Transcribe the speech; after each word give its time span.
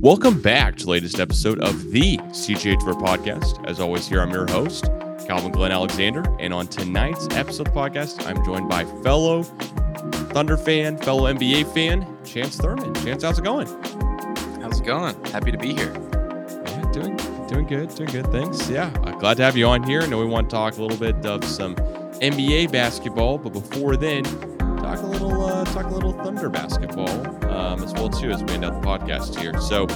Welcome 0.00 0.42
back 0.42 0.76
to 0.76 0.84
the 0.84 0.90
latest 0.90 1.18
episode 1.18 1.58
of 1.60 1.90
the 1.90 2.18
CGA 2.18 2.78
Tour 2.78 2.94
podcast. 2.94 3.66
As 3.66 3.80
always, 3.80 4.06
here 4.06 4.20
I'm 4.20 4.30
your 4.30 4.46
host, 4.46 4.84
Calvin 5.26 5.50
Glen 5.50 5.72
Alexander, 5.72 6.22
and 6.38 6.52
on 6.52 6.66
tonight's 6.66 7.26
episode 7.30 7.68
of 7.68 7.72
the 7.74 7.80
podcast, 7.80 8.24
I'm 8.26 8.44
joined 8.44 8.68
by 8.68 8.84
fellow 9.02 9.42
Thunder 9.42 10.58
fan, 10.58 10.98
fellow 10.98 11.32
NBA 11.32 11.72
fan, 11.72 12.02
Chantz 12.24 12.60
Thurman. 12.60 12.92
Chantz, 12.94 13.22
how's 13.22 13.38
it 13.38 13.44
going? 13.44 13.66
How's 14.60 14.80
it 14.80 14.84
going? 14.84 15.24
Happy 15.26 15.50
to 15.50 15.58
be 15.58 15.72
here. 15.72 15.92
Yeah, 16.66 16.92
doing 16.92 17.16
doing 17.48 17.66
good, 17.66 17.94
doing 17.94 18.10
good. 18.10 18.26
Thanks. 18.26 18.68
Yeah, 18.68 18.92
uh, 19.02 19.12
glad 19.12 19.38
to 19.38 19.44
have 19.44 19.56
you 19.56 19.66
on 19.66 19.82
here. 19.82 20.02
I 20.02 20.06
know 20.06 20.18
we 20.18 20.26
want 20.26 20.50
to 20.50 20.54
talk 20.54 20.76
a 20.76 20.82
little 20.82 20.98
bit 20.98 21.24
of 21.24 21.42
some 21.42 21.74
NBA 22.20 22.70
basketball, 22.70 23.38
but 23.38 23.54
before 23.54 23.96
then, 23.96 24.24
talk 24.94 25.02
a 25.02 25.06
little 25.06 25.44
uh, 25.44 25.64
talk 25.66 25.86
a 25.86 25.88
little 25.94 26.12
Thunder 26.12 26.48
basketball 26.48 27.08
um, 27.52 27.82
as 27.82 27.92
well 27.94 28.08
too 28.08 28.30
as 28.30 28.42
we 28.44 28.52
end 28.52 28.64
out 28.64 28.80
the 28.80 28.86
podcast 28.86 29.38
here. 29.40 29.58
So, 29.60 29.86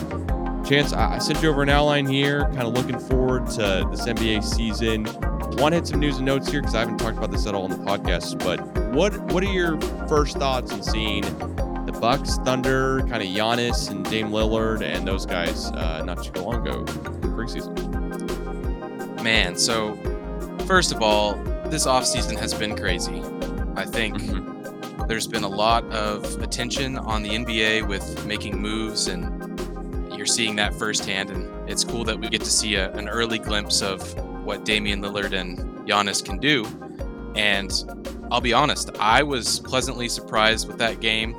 Chantz, 0.62 0.96
I, 0.96 1.16
I 1.16 1.18
sent 1.18 1.42
you 1.42 1.48
over 1.50 1.62
an 1.62 1.68
outline 1.68 2.06
here, 2.06 2.42
kind 2.46 2.62
of 2.62 2.72
looking 2.74 2.98
forward 2.98 3.46
to 3.50 3.86
this 3.90 4.06
NBA 4.06 4.42
season. 4.44 5.04
Want 5.58 5.72
to 5.72 5.76
hit 5.76 5.86
some 5.86 6.00
news 6.00 6.16
and 6.16 6.26
notes 6.26 6.50
here 6.50 6.60
because 6.60 6.74
I 6.74 6.80
haven't 6.80 6.98
talked 6.98 7.18
about 7.18 7.30
this 7.30 7.46
at 7.46 7.54
all 7.54 7.64
in 7.66 7.70
the 7.70 7.76
podcast. 7.78 8.38
But 8.42 8.60
what 8.94 9.18
what 9.32 9.42
are 9.44 9.52
your 9.52 9.80
first 10.08 10.36
thoughts 10.38 10.72
on 10.72 10.82
seeing 10.82 11.22
the 11.86 11.96
Bucks, 12.00 12.36
Thunder, 12.38 13.00
kind 13.00 13.16
of 13.22 13.28
Giannis 13.28 13.90
and 13.90 14.04
Dame 14.08 14.30
Lillard 14.30 14.82
and 14.82 15.06
those 15.06 15.26
guys 15.26 15.70
uh, 15.72 16.02
not 16.04 16.22
too 16.22 16.40
long 16.42 16.66
ago 16.66 16.80
in 16.80 17.20
the 17.20 17.28
preseason? 17.28 17.76
Man, 19.22 19.56
so 19.56 19.94
first 20.66 20.92
of 20.92 21.02
all, 21.02 21.34
this 21.66 21.86
offseason 21.86 22.38
has 22.38 22.54
been 22.54 22.74
crazy. 22.76 23.22
I 23.76 23.84
think 23.84 24.16
Mhm. 24.18 24.39
There's 25.10 25.26
been 25.26 25.42
a 25.42 25.48
lot 25.48 25.84
of 25.86 26.40
attention 26.40 26.96
on 26.96 27.20
the 27.24 27.30
NBA 27.30 27.88
with 27.88 28.24
making 28.26 28.56
moves, 28.56 29.08
and 29.08 30.16
you're 30.16 30.24
seeing 30.24 30.54
that 30.54 30.72
firsthand. 30.72 31.30
And 31.30 31.68
it's 31.68 31.82
cool 31.82 32.04
that 32.04 32.16
we 32.16 32.28
get 32.28 32.42
to 32.42 32.50
see 32.50 32.76
a, 32.76 32.92
an 32.92 33.08
early 33.08 33.40
glimpse 33.40 33.82
of 33.82 34.00
what 34.44 34.64
Damian 34.64 35.02
Lillard 35.02 35.32
and 35.32 35.58
Giannis 35.84 36.24
can 36.24 36.38
do. 36.38 36.64
And 37.34 37.72
I'll 38.30 38.40
be 38.40 38.52
honest, 38.52 38.96
I 39.00 39.24
was 39.24 39.58
pleasantly 39.58 40.08
surprised 40.08 40.68
with 40.68 40.78
that 40.78 41.00
game. 41.00 41.34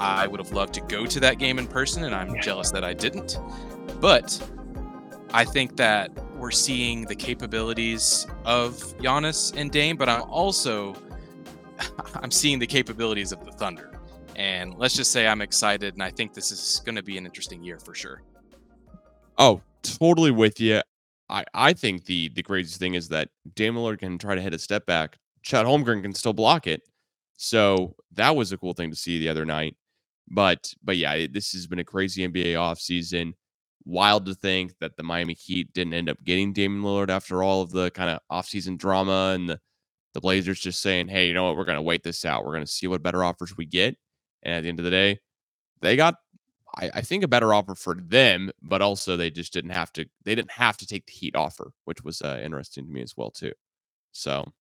I 0.00 0.26
would 0.26 0.40
have 0.40 0.50
loved 0.50 0.74
to 0.74 0.80
go 0.80 1.06
to 1.06 1.20
that 1.20 1.38
game 1.38 1.60
in 1.60 1.68
person, 1.68 2.02
and 2.02 2.12
I'm 2.12 2.40
jealous 2.40 2.72
that 2.72 2.82
I 2.82 2.94
didn't. 2.94 3.38
But 4.00 4.44
I 5.32 5.44
think 5.44 5.76
that 5.76 6.10
we're 6.34 6.50
seeing 6.50 7.04
the 7.04 7.14
capabilities 7.14 8.26
of 8.44 8.74
Giannis 8.98 9.56
and 9.56 9.70
Dame, 9.70 9.96
but 9.96 10.08
I'm 10.08 10.22
also 10.22 10.96
I'm 12.14 12.30
seeing 12.30 12.58
the 12.58 12.66
capabilities 12.66 13.32
of 13.32 13.44
the 13.44 13.52
Thunder. 13.52 13.90
And 14.36 14.74
let's 14.74 14.94
just 14.94 15.10
say 15.10 15.26
I'm 15.26 15.40
excited, 15.40 15.94
and 15.94 16.02
I 16.02 16.10
think 16.10 16.32
this 16.32 16.52
is 16.52 16.80
going 16.84 16.94
to 16.94 17.02
be 17.02 17.18
an 17.18 17.26
interesting 17.26 17.62
year 17.62 17.78
for 17.80 17.94
sure. 17.94 18.22
Oh, 19.36 19.60
totally 19.82 20.30
with 20.30 20.60
you. 20.60 20.80
I, 21.28 21.44
I 21.54 21.72
think 21.72 22.04
the 22.06 22.30
the 22.30 22.42
craziest 22.42 22.78
thing 22.78 22.94
is 22.94 23.08
that 23.08 23.28
Dame 23.54 23.74
Lillard 23.74 23.98
can 23.98 24.16
try 24.16 24.34
to 24.34 24.40
hit 24.40 24.54
a 24.54 24.58
step 24.58 24.86
back. 24.86 25.18
Chet 25.42 25.66
Holmgren 25.66 26.02
can 26.02 26.14
still 26.14 26.32
block 26.32 26.66
it. 26.66 26.82
So 27.36 27.94
that 28.14 28.34
was 28.34 28.52
a 28.52 28.58
cool 28.58 28.74
thing 28.74 28.90
to 28.90 28.96
see 28.96 29.18
the 29.18 29.28
other 29.28 29.44
night. 29.44 29.76
But 30.30 30.72
but 30.82 30.96
yeah, 30.96 31.26
this 31.30 31.52
has 31.52 31.66
been 31.66 31.78
a 31.78 31.84
crazy 31.84 32.26
NBA 32.26 32.54
offseason. 32.54 33.32
Wild 33.84 34.26
to 34.26 34.34
think 34.34 34.74
that 34.80 34.96
the 34.96 35.02
Miami 35.02 35.34
Heat 35.34 35.72
didn't 35.72 35.94
end 35.94 36.10
up 36.10 36.22
getting 36.24 36.52
Damian 36.52 36.82
Lillard 36.82 37.10
after 37.10 37.42
all 37.42 37.62
of 37.62 37.70
the 37.70 37.90
kind 37.90 38.10
of 38.10 38.20
offseason 38.30 38.76
drama 38.76 39.32
and 39.34 39.48
the, 39.48 39.60
the 40.18 40.22
Blazers 40.22 40.58
just 40.58 40.82
saying, 40.82 41.06
hey, 41.06 41.28
you 41.28 41.34
know 41.34 41.46
what, 41.46 41.56
we're 41.56 41.64
gonna 41.64 41.80
wait 41.80 42.02
this 42.02 42.24
out. 42.24 42.44
We're 42.44 42.54
gonna 42.54 42.66
see 42.66 42.88
what 42.88 43.02
better 43.02 43.22
offers 43.22 43.56
we 43.56 43.66
get. 43.66 43.96
And 44.42 44.54
at 44.54 44.62
the 44.62 44.68
end 44.68 44.80
of 44.80 44.84
the 44.84 44.90
day, 44.90 45.20
they 45.80 45.94
got 45.96 46.16
I, 46.76 46.90
I 46.94 47.00
think 47.02 47.24
a 47.24 47.28
better 47.28 47.54
offer 47.54 47.74
for 47.74 47.94
them, 47.94 48.50
but 48.62 48.82
also 48.82 49.16
they 49.16 49.30
just 49.30 49.52
didn't 49.52 49.70
have 49.70 49.92
to. 49.94 50.06
They 50.24 50.34
didn't 50.34 50.52
have 50.52 50.76
to 50.78 50.86
take 50.86 51.06
the 51.06 51.12
Heat 51.12 51.36
offer, 51.36 51.72
which 51.84 52.02
was 52.04 52.22
uh, 52.22 52.40
interesting 52.42 52.86
to 52.86 52.92
me 52.92 53.02
as 53.02 53.14
well 53.16 53.30
too. 53.30 53.52
So, 54.12 54.52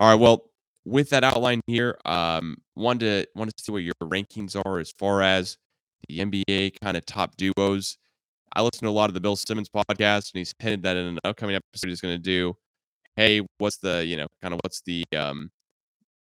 all 0.00 0.10
right. 0.10 0.20
Well, 0.20 0.50
with 0.84 1.10
that 1.10 1.24
outline 1.24 1.60
here, 1.66 1.98
um, 2.04 2.58
wanted 2.74 3.00
to 3.00 3.28
wanted 3.34 3.56
to 3.56 3.64
see 3.64 3.72
what 3.72 3.82
your 3.82 3.94
rankings 4.02 4.60
are 4.64 4.78
as 4.78 4.92
far 4.92 5.22
as 5.22 5.58
the 6.08 6.20
NBA 6.20 6.80
kind 6.80 6.96
of 6.96 7.04
top 7.06 7.36
duos. 7.36 7.98
I 8.54 8.62
listened 8.62 8.82
to 8.82 8.88
a 8.88 8.90
lot 8.90 9.10
of 9.10 9.14
the 9.14 9.20
Bill 9.20 9.36
Simmons 9.36 9.68
podcast, 9.68 10.32
and 10.32 10.38
he's 10.38 10.54
hinted 10.58 10.82
that 10.84 10.96
in 10.96 11.06
an 11.06 11.18
upcoming 11.24 11.56
episode 11.56 11.88
he's 11.88 12.00
going 12.00 12.14
to 12.14 12.22
do. 12.22 12.56
Hey, 13.16 13.40
what's 13.58 13.78
the 13.78 14.04
you 14.04 14.16
know 14.16 14.26
kind 14.42 14.54
of 14.54 14.60
what's 14.62 14.82
the 14.82 15.04
um 15.16 15.50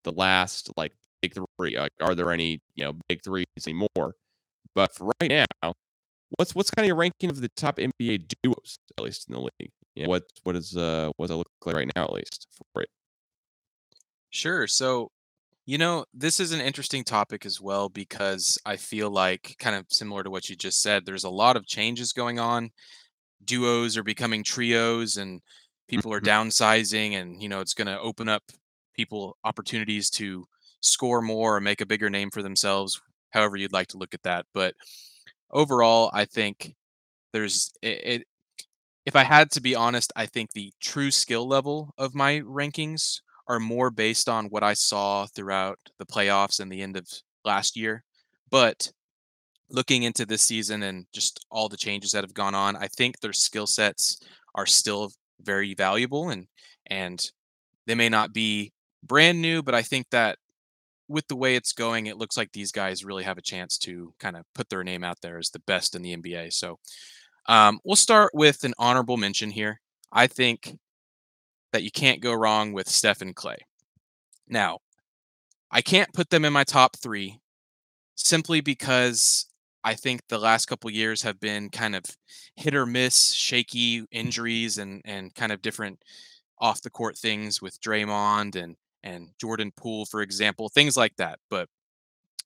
the 0.03 0.11
last 0.13 0.71
like 0.77 0.93
big 1.21 1.35
three? 1.59 1.77
Like, 1.79 1.93
are 2.01 2.15
there 2.15 2.31
any 2.31 2.61
you 2.75 2.85
know 2.85 2.93
big 3.09 3.23
threes 3.23 3.45
anymore? 3.67 4.15
But 4.75 4.95
for 4.95 5.11
right 5.21 5.31
now, 5.63 5.73
what's 6.37 6.55
what's 6.55 6.71
kind 6.71 6.85
of 6.85 6.87
your 6.87 6.97
ranking 6.97 7.29
of 7.29 7.41
the 7.41 7.49
top 7.57 7.79
NBA 7.79 8.19
duos, 8.19 8.77
at 8.97 9.03
least 9.05 9.27
in 9.29 9.35
the 9.35 9.41
league? 9.41 9.71
Yeah, 9.95 10.07
what 10.07 10.23
what 10.43 10.55
is 10.57 10.77
uh 10.77 11.11
what 11.17 11.27
does 11.27 11.35
it 11.35 11.37
look 11.39 11.47
like 11.65 11.75
right 11.77 11.91
now, 11.95 12.05
at 12.05 12.13
least 12.13 12.47
for 12.73 12.83
it? 12.83 12.89
Sure. 14.29 14.67
So, 14.67 15.09
you 15.65 15.77
know, 15.77 16.05
this 16.13 16.39
is 16.39 16.51
an 16.51 16.61
interesting 16.61 17.03
topic 17.03 17.45
as 17.45 17.61
well 17.61 17.89
because 17.89 18.59
I 18.65 18.77
feel 18.77 19.09
like, 19.11 19.55
kind 19.59 19.75
of 19.75 19.87
similar 19.91 20.23
to 20.23 20.29
what 20.31 20.49
you 20.49 20.55
just 20.55 20.81
said, 20.81 21.05
there's 21.05 21.25
a 21.25 21.29
lot 21.29 21.57
of 21.57 21.67
changes 21.67 22.13
going 22.13 22.39
on. 22.39 22.71
Duos 23.45 23.97
are 23.97 24.03
becoming 24.03 24.43
trios, 24.43 25.17
and 25.17 25.41
people 25.87 26.13
are 26.13 26.21
Mhm. 26.21 26.29
downsizing, 26.31 27.13
and, 27.13 27.41
you 27.41 27.49
know, 27.49 27.59
it's 27.61 27.73
going 27.73 27.87
to 27.87 27.99
open 27.99 28.29
up 28.29 28.43
people 28.95 29.37
opportunities 29.43 30.09
to 30.11 30.45
score 30.81 31.21
more 31.21 31.57
or 31.57 31.61
make 31.61 31.81
a 31.81 31.85
bigger 31.85 32.09
name 32.09 32.31
for 32.31 32.41
themselves, 32.43 32.99
however 33.31 33.57
you'd 33.57 33.73
like 33.73 33.87
to 33.89 33.97
look 33.97 34.13
at 34.13 34.23
that. 34.23 34.45
But 34.53 34.75
overall, 35.51 36.09
I 36.13 36.25
think 36.25 36.75
there's 37.33 37.71
it, 37.81 38.01
it 38.21 38.27
if 39.05 39.15
I 39.15 39.23
had 39.23 39.51
to 39.51 39.61
be 39.61 39.75
honest, 39.75 40.11
I 40.15 40.25
think 40.25 40.51
the 40.53 40.73
true 40.81 41.11
skill 41.11 41.47
level 41.47 41.93
of 41.97 42.15
my 42.15 42.41
rankings 42.41 43.21
are 43.47 43.59
more 43.59 43.91
based 43.91 44.29
on 44.29 44.47
what 44.49 44.63
I 44.63 44.73
saw 44.73 45.27
throughout 45.27 45.79
the 45.99 46.05
playoffs 46.05 46.59
and 46.59 46.71
the 46.71 46.81
end 46.81 46.97
of 46.97 47.07
last 47.45 47.75
year. 47.77 48.03
But 48.49 48.91
looking 49.69 50.03
into 50.03 50.25
this 50.25 50.43
season 50.43 50.83
and 50.83 51.07
just 51.13 51.45
all 51.51 51.69
the 51.69 51.77
changes 51.77 52.11
that 52.13 52.23
have 52.23 52.33
gone 52.33 52.55
on, 52.55 52.75
I 52.75 52.87
think 52.87 53.19
their 53.19 53.33
skill 53.33 53.67
sets 53.67 54.19
are 54.55 54.65
still 54.65 55.11
very 55.41 55.73
valuable 55.73 56.29
and 56.29 56.47
and 56.87 57.31
they 57.87 57.95
may 57.95 58.09
not 58.09 58.33
be 58.33 58.73
brand 59.03 59.41
new, 59.41 59.61
but 59.61 59.75
I 59.75 59.81
think 59.81 60.07
that 60.11 60.37
with 61.07 61.27
the 61.27 61.35
way 61.35 61.55
it's 61.55 61.71
going, 61.71 62.07
it 62.07 62.17
looks 62.17 62.37
like 62.37 62.51
these 62.51 62.71
guys 62.71 63.05
really 63.05 63.23
have 63.23 63.37
a 63.37 63.43
chance 63.43 63.77
to 63.79 64.13
kind 64.19 64.35
of 64.35 64.45
put 64.53 64.69
their 64.69 64.83
name 64.83 65.03
out 65.03 65.21
there 65.21 65.37
as 65.37 65.51
the 65.51 65.59
best 65.59 65.95
in 65.95 66.01
the 66.01 66.15
NBA. 66.15 66.53
So 66.53 66.79
um, 67.47 67.79
we'll 67.83 67.95
start 67.95 68.31
with 68.33 68.63
an 68.63 68.73
honorable 68.77 69.17
mention 69.17 69.51
here. 69.51 69.81
I 70.11 70.27
think 70.27 70.77
that 71.73 71.83
you 71.83 71.91
can't 71.91 72.21
go 72.21 72.33
wrong 72.33 72.73
with 72.73 72.89
Steph 72.89 73.21
and 73.21 73.35
Klay. 73.35 73.57
Now, 74.47 74.79
I 75.69 75.81
can't 75.81 76.13
put 76.13 76.29
them 76.29 76.45
in 76.45 76.53
my 76.53 76.63
top 76.63 76.97
three 76.97 77.39
simply 78.15 78.61
because 78.61 79.47
I 79.85 79.93
think 79.93 80.21
the 80.29 80.39
last 80.39 80.65
couple 80.65 80.89
years 80.89 81.21
have 81.21 81.39
been 81.39 81.69
kind 81.69 81.95
of 81.95 82.03
hit 82.55 82.75
or 82.75 82.87
miss, 82.87 83.31
shaky 83.33 84.03
injuries 84.11 84.79
and 84.79 85.01
and 85.05 85.33
kind 85.35 85.51
of 85.51 85.61
different 85.61 86.03
off 86.59 86.81
the 86.81 86.89
court 86.89 87.17
things 87.17 87.61
with 87.61 87.79
Draymond 87.81 88.55
and 88.55 88.75
and 89.03 89.29
Jordan 89.39 89.71
Poole, 89.77 90.05
for 90.05 90.21
example, 90.21 90.69
things 90.69 90.97
like 90.97 91.15
that. 91.17 91.39
But 91.49 91.69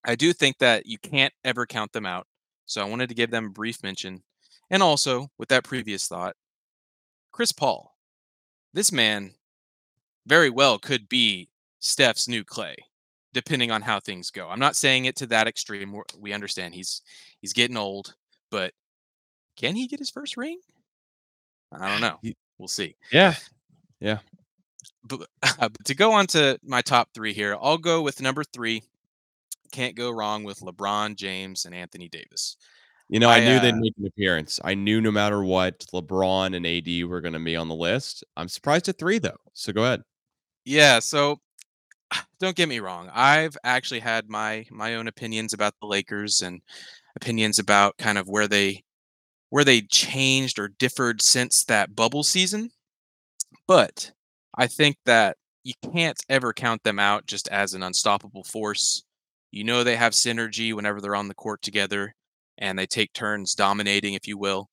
I 0.05 0.15
do 0.15 0.33
think 0.33 0.57
that 0.59 0.85
you 0.85 0.97
can't 0.99 1.33
ever 1.45 1.65
count 1.65 1.93
them 1.93 2.05
out. 2.05 2.27
So 2.65 2.81
I 2.81 2.89
wanted 2.89 3.09
to 3.09 3.15
give 3.15 3.31
them 3.31 3.45
a 3.47 3.49
brief 3.49 3.81
mention. 3.83 4.23
And 4.69 4.83
also, 4.83 5.29
with 5.37 5.49
that 5.49 5.63
previous 5.63 6.07
thought, 6.07 6.35
Chris 7.31 7.51
Paul. 7.53 7.95
This 8.73 8.91
man 8.91 9.33
very 10.27 10.49
well 10.49 10.77
could 10.77 11.09
be 11.09 11.49
Steph's 11.79 12.27
new 12.27 12.43
Klay, 12.43 12.75
depending 13.33 13.71
on 13.71 13.81
how 13.81 13.99
things 13.99 14.31
go. 14.31 14.49
I'm 14.49 14.59
not 14.59 14.75
saying 14.75 15.05
it 15.05 15.15
to 15.17 15.27
that 15.27 15.47
extreme. 15.47 15.91
We're- 15.91 16.05
understand 16.33 16.73
he's 16.73 17.01
he's 17.41 17.53
getting 17.53 17.77
old, 17.77 18.15
but 18.51 18.73
can 19.57 19.75
he 19.75 19.87
get 19.87 19.99
his 19.99 20.09
first 20.09 20.37
ring? 20.37 20.59
I 21.71 21.89
don't 21.89 22.01
know. 22.01 22.19
We'll 22.57 22.67
see. 22.67 22.95
Yeah, 23.11 23.35
But, 25.03 25.27
but 25.59 25.85
to 25.85 25.95
go 25.95 26.11
on 26.13 26.27
to 26.27 26.59
my 26.63 26.81
top 26.81 27.09
three 27.13 27.33
here, 27.33 27.55
I'll 27.59 27.77
go 27.77 28.01
with 28.01 28.21
number 28.21 28.43
three. 28.43 28.83
Can't 29.71 29.95
go 29.95 30.11
wrong 30.11 30.43
with 30.43 30.59
LeBron 30.61 31.15
James 31.15 31.65
and 31.65 31.75
Anthony 31.75 32.09
Davis. 32.09 32.57
you 33.07 33.19
know, 33.19 33.29
I, 33.29 33.37
I, 33.37 33.39
knew 33.41 33.59
they'd 33.59 33.73
uh, 33.73 33.79
make 33.79 33.93
an 33.99 34.07
appearance. 34.07 34.59
I 34.63 34.73
knew 34.73 34.99
no 34.99 35.11
matter 35.11 35.43
what, 35.43 35.79
LeBron 35.93 36.55
and 36.55 36.65
AD 36.65 37.09
were 37.09 37.21
going 37.21 37.33
to 37.33 37.39
be 37.39 37.55
on 37.55 37.67
the 37.67 37.75
list. 37.75 38.23
I'm 38.35 38.49
surprised 38.49 38.89
at 38.89 38.97
three 38.97 39.19
though. 39.19 39.37
So 39.53 39.71
go 39.71 39.83
ahead. 39.83 40.01
Yeah, 40.65 40.99
so 40.99 41.39
don't 42.39 42.55
get 42.55 42.69
me 42.69 42.79
wrong. 42.79 43.09
I've 43.13 43.57
actually 43.63 43.99
had 43.99 44.29
my 44.29 44.65
my 44.71 44.95
own 44.95 45.07
opinions 45.07 45.53
about 45.53 45.73
the 45.81 45.87
Lakers 45.87 46.41
and 46.41 46.61
opinions 47.15 47.59
about 47.59 47.97
kind 47.97 48.17
of 48.17 48.27
where 48.27 48.47
they 48.47 48.83
where 49.49 49.63
they 49.65 49.81
changed 49.83 50.59
or 50.59 50.69
differed 50.69 51.21
since 51.21 51.65
that 51.65 51.95
bubble 51.95 52.23
season. 52.23 52.71
But 53.67 54.11
I 54.57 54.67
think 54.67 54.97
that 55.05 55.37
you 55.63 55.73
can't 55.93 56.19
ever 56.29 56.53
count 56.53 56.83
them 56.83 56.99
out 56.99 57.25
just 57.27 57.47
as 57.49 57.73
an 57.73 57.83
unstoppable 57.83 58.43
force. 58.43 59.03
You 59.51 59.63
know 59.63 59.83
they 59.83 59.95
have 59.97 60.13
synergy 60.13 60.73
whenever 60.73 61.01
they're 61.01 61.15
on 61.15 61.27
the 61.27 61.35
court 61.35 61.61
together. 61.61 62.15
and 62.59 62.77
they 62.79 62.85
take 62.87 63.13
turns 63.13 63.55
dominating, 63.55 64.13
if 64.15 64.27
you 64.27 64.37
will. 64.37 64.69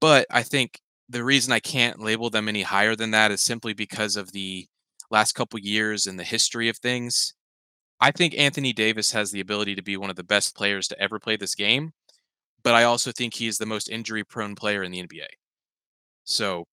But 0.00 0.26
I 0.30 0.42
think 0.42 0.80
the 1.08 1.24
reason 1.24 1.52
I 1.52 1.60
can't 1.60 2.00
label 2.00 2.30
them 2.30 2.48
any 2.48 2.62
higher 2.62 2.96
than 2.96 3.10
that 3.12 3.30
is 3.32 3.42
simply 3.42 3.74
because 3.74 4.16
of 4.16 4.32
the 4.32 4.66
last 5.10 5.32
couple 5.32 5.58
years 5.58 6.06
and 6.06 6.18
the 6.18 6.24
history 6.24 6.68
of 6.68 6.78
things. 6.78 7.34
I 8.00 8.10
think 8.12 8.34
Anthony 8.36 8.72
Davis 8.72 9.12
has 9.12 9.30
the 9.30 9.40
ability 9.40 9.74
to 9.74 9.82
be 9.82 9.96
one 9.96 10.10
of 10.10 10.16
the 10.16 10.24
best 10.24 10.54
players 10.54 10.86
to 10.88 11.00
ever 11.00 11.18
play 11.18 11.36
this 11.36 11.54
game, 11.54 11.92
but 12.62 12.74
I 12.74 12.84
also 12.84 13.10
think 13.12 13.34
he 13.34 13.46
is 13.46 13.58
the 13.58 13.66
most 13.66 13.88
injury 13.88 14.24
prone 14.24 14.54
player 14.54 14.82
in 14.82 14.92
the 14.92 15.02
NBA. 15.02 15.26
So 16.24 16.64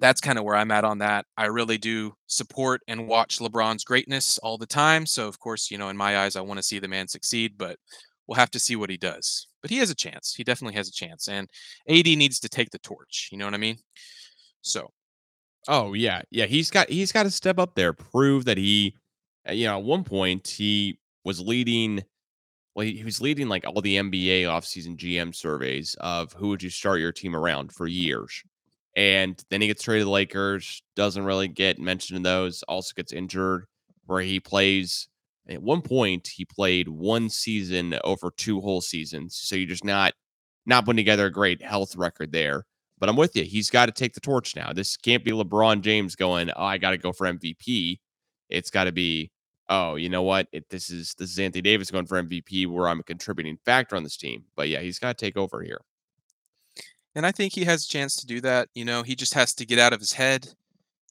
that's 0.00 0.20
kind 0.20 0.38
of 0.38 0.44
where 0.44 0.56
I'm 0.56 0.70
at 0.70 0.84
on 0.84 0.98
that. 0.98 1.26
I 1.36 1.46
really 1.46 1.78
do 1.78 2.14
support 2.26 2.82
and 2.88 3.08
watch 3.08 3.38
LeBron's 3.38 3.84
greatness 3.84 4.38
all 4.38 4.58
the 4.58 4.66
time. 4.66 5.06
So, 5.06 5.28
of 5.28 5.38
course, 5.38 5.70
you 5.70 5.78
know, 5.78 5.88
in 5.88 5.96
my 5.96 6.18
eyes, 6.18 6.36
I 6.36 6.40
want 6.40 6.58
to 6.58 6.62
see 6.62 6.78
the 6.78 6.88
man 6.88 7.08
succeed, 7.08 7.54
but 7.56 7.78
we'll 8.26 8.36
have 8.36 8.50
to 8.52 8.58
see 8.60 8.76
what 8.76 8.90
he 8.90 8.96
does. 8.96 9.48
But 9.62 9.70
he 9.70 9.78
has 9.78 9.90
a 9.90 9.94
chance. 9.94 10.34
He 10.34 10.44
definitely 10.44 10.74
has 10.74 10.88
a 10.88 10.92
chance. 10.92 11.28
And 11.28 11.48
AD 11.88 12.06
needs 12.06 12.40
to 12.40 12.48
take 12.48 12.70
the 12.70 12.78
torch. 12.78 13.28
You 13.32 13.38
know 13.38 13.44
what 13.44 13.54
I 13.54 13.58
mean? 13.58 13.78
So, 14.62 14.90
Oh 15.68 15.94
yeah, 15.94 16.22
yeah. 16.30 16.46
He's 16.46 16.70
got 16.70 16.90
he's 16.90 17.12
got 17.12 17.22
to 17.24 17.30
step 17.30 17.58
up 17.58 17.74
there, 17.74 17.92
prove 17.92 18.44
that 18.44 18.58
he, 18.58 18.96
uh, 19.48 19.52
you 19.52 19.66
know, 19.66 19.78
at 19.78 19.84
one 19.84 20.04
point 20.04 20.46
he 20.48 20.98
was 21.24 21.40
leading. 21.40 22.04
Well, 22.74 22.86
he, 22.86 23.04
was 23.04 23.20
leading 23.20 23.48
like 23.48 23.66
all 23.66 23.80
the 23.80 23.96
NBA 23.96 24.42
offseason 24.44 24.96
GM 24.96 25.34
surveys 25.34 25.94
of 26.00 26.32
who 26.34 26.48
would 26.48 26.62
you 26.62 26.70
start 26.70 27.00
your 27.00 27.12
team 27.12 27.36
around 27.36 27.72
for 27.72 27.86
years, 27.86 28.42
and 28.96 29.42
then 29.50 29.60
he 29.60 29.68
gets 29.68 29.82
traded 29.82 30.02
to 30.02 30.04
the 30.06 30.10
Lakers. 30.10 30.82
Doesn't 30.96 31.24
really 31.24 31.48
get 31.48 31.78
mentioned 31.78 32.16
in 32.18 32.22
those. 32.24 32.62
Also 32.64 32.92
gets 32.96 33.12
injured, 33.12 33.66
where 34.06 34.22
he 34.22 34.40
plays. 34.40 35.08
At 35.48 35.62
one 35.62 35.82
point, 35.82 36.28
he 36.28 36.44
played 36.46 36.88
one 36.88 37.28
season 37.30 37.98
over 38.04 38.30
two 38.36 38.60
whole 38.62 38.80
seasons. 38.80 39.36
So 39.36 39.56
you're 39.56 39.68
just 39.68 39.84
not 39.84 40.14
not 40.66 40.84
putting 40.86 40.96
together 40.98 41.26
a 41.26 41.32
great 41.32 41.62
health 41.62 41.96
record 41.96 42.32
there. 42.32 42.64
But 43.04 43.10
I'm 43.10 43.16
with 43.16 43.36
you. 43.36 43.44
He's 43.44 43.68
got 43.68 43.84
to 43.84 43.92
take 43.92 44.14
the 44.14 44.20
torch 44.20 44.56
now. 44.56 44.72
This 44.72 44.96
can't 44.96 45.22
be 45.22 45.30
LeBron 45.30 45.82
James 45.82 46.16
going, 46.16 46.50
"Oh, 46.56 46.64
I 46.64 46.78
got 46.78 46.92
to 46.92 46.96
go 46.96 47.12
for 47.12 47.26
MVP." 47.26 48.00
It's 48.48 48.70
got 48.70 48.84
to 48.84 48.92
be, 48.92 49.30
"Oh, 49.68 49.96
you 49.96 50.08
know 50.08 50.22
what? 50.22 50.48
It, 50.52 50.70
this 50.70 50.88
is 50.88 51.14
this 51.18 51.30
is 51.30 51.38
Anthony 51.38 51.60
Davis 51.60 51.90
going 51.90 52.06
for 52.06 52.22
MVP, 52.22 52.66
where 52.66 52.88
I'm 52.88 53.00
a 53.00 53.02
contributing 53.02 53.58
factor 53.66 53.94
on 53.94 54.04
this 54.04 54.16
team." 54.16 54.44
But 54.56 54.70
yeah, 54.70 54.80
he's 54.80 54.98
got 54.98 55.18
to 55.18 55.22
take 55.22 55.36
over 55.36 55.62
here. 55.62 55.82
and 57.14 57.26
I 57.26 57.30
think 57.30 57.52
he 57.52 57.64
has 57.66 57.84
a 57.84 57.88
chance 57.88 58.16
to 58.16 58.26
do 58.26 58.40
that. 58.40 58.70
You 58.74 58.86
know, 58.86 59.02
he 59.02 59.14
just 59.14 59.34
has 59.34 59.52
to 59.56 59.66
get 59.66 59.78
out 59.78 59.92
of 59.92 60.00
his 60.00 60.14
head. 60.14 60.54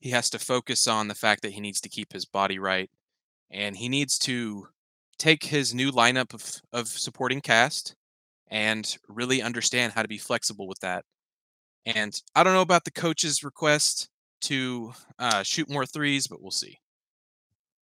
He 0.01 0.09
has 0.09 0.31
to 0.31 0.39
focus 0.39 0.87
on 0.87 1.09
the 1.09 1.13
fact 1.13 1.43
that 1.43 1.51
he 1.51 1.61
needs 1.61 1.79
to 1.81 1.89
keep 1.89 2.11
his 2.11 2.25
body 2.25 2.57
right 2.57 2.89
and 3.51 3.77
he 3.77 3.87
needs 3.87 4.17
to 4.17 4.69
take 5.19 5.43
his 5.43 5.75
new 5.75 5.91
lineup 5.91 6.33
of, 6.33 6.59
of 6.73 6.87
supporting 6.87 7.39
cast 7.39 7.93
and 8.47 8.97
really 9.07 9.43
understand 9.43 9.93
how 9.93 10.01
to 10.01 10.07
be 10.07 10.17
flexible 10.17 10.67
with 10.67 10.79
that. 10.79 11.05
And 11.85 12.13
I 12.35 12.43
don't 12.43 12.53
know 12.53 12.61
about 12.61 12.85
the 12.85 12.91
coach's 12.91 13.43
request 13.43 14.09
to 14.41 14.93
uh, 15.19 15.43
shoot 15.43 15.69
more 15.69 15.85
threes, 15.85 16.27
but 16.27 16.41
we'll 16.41 16.51
see. 16.51 16.79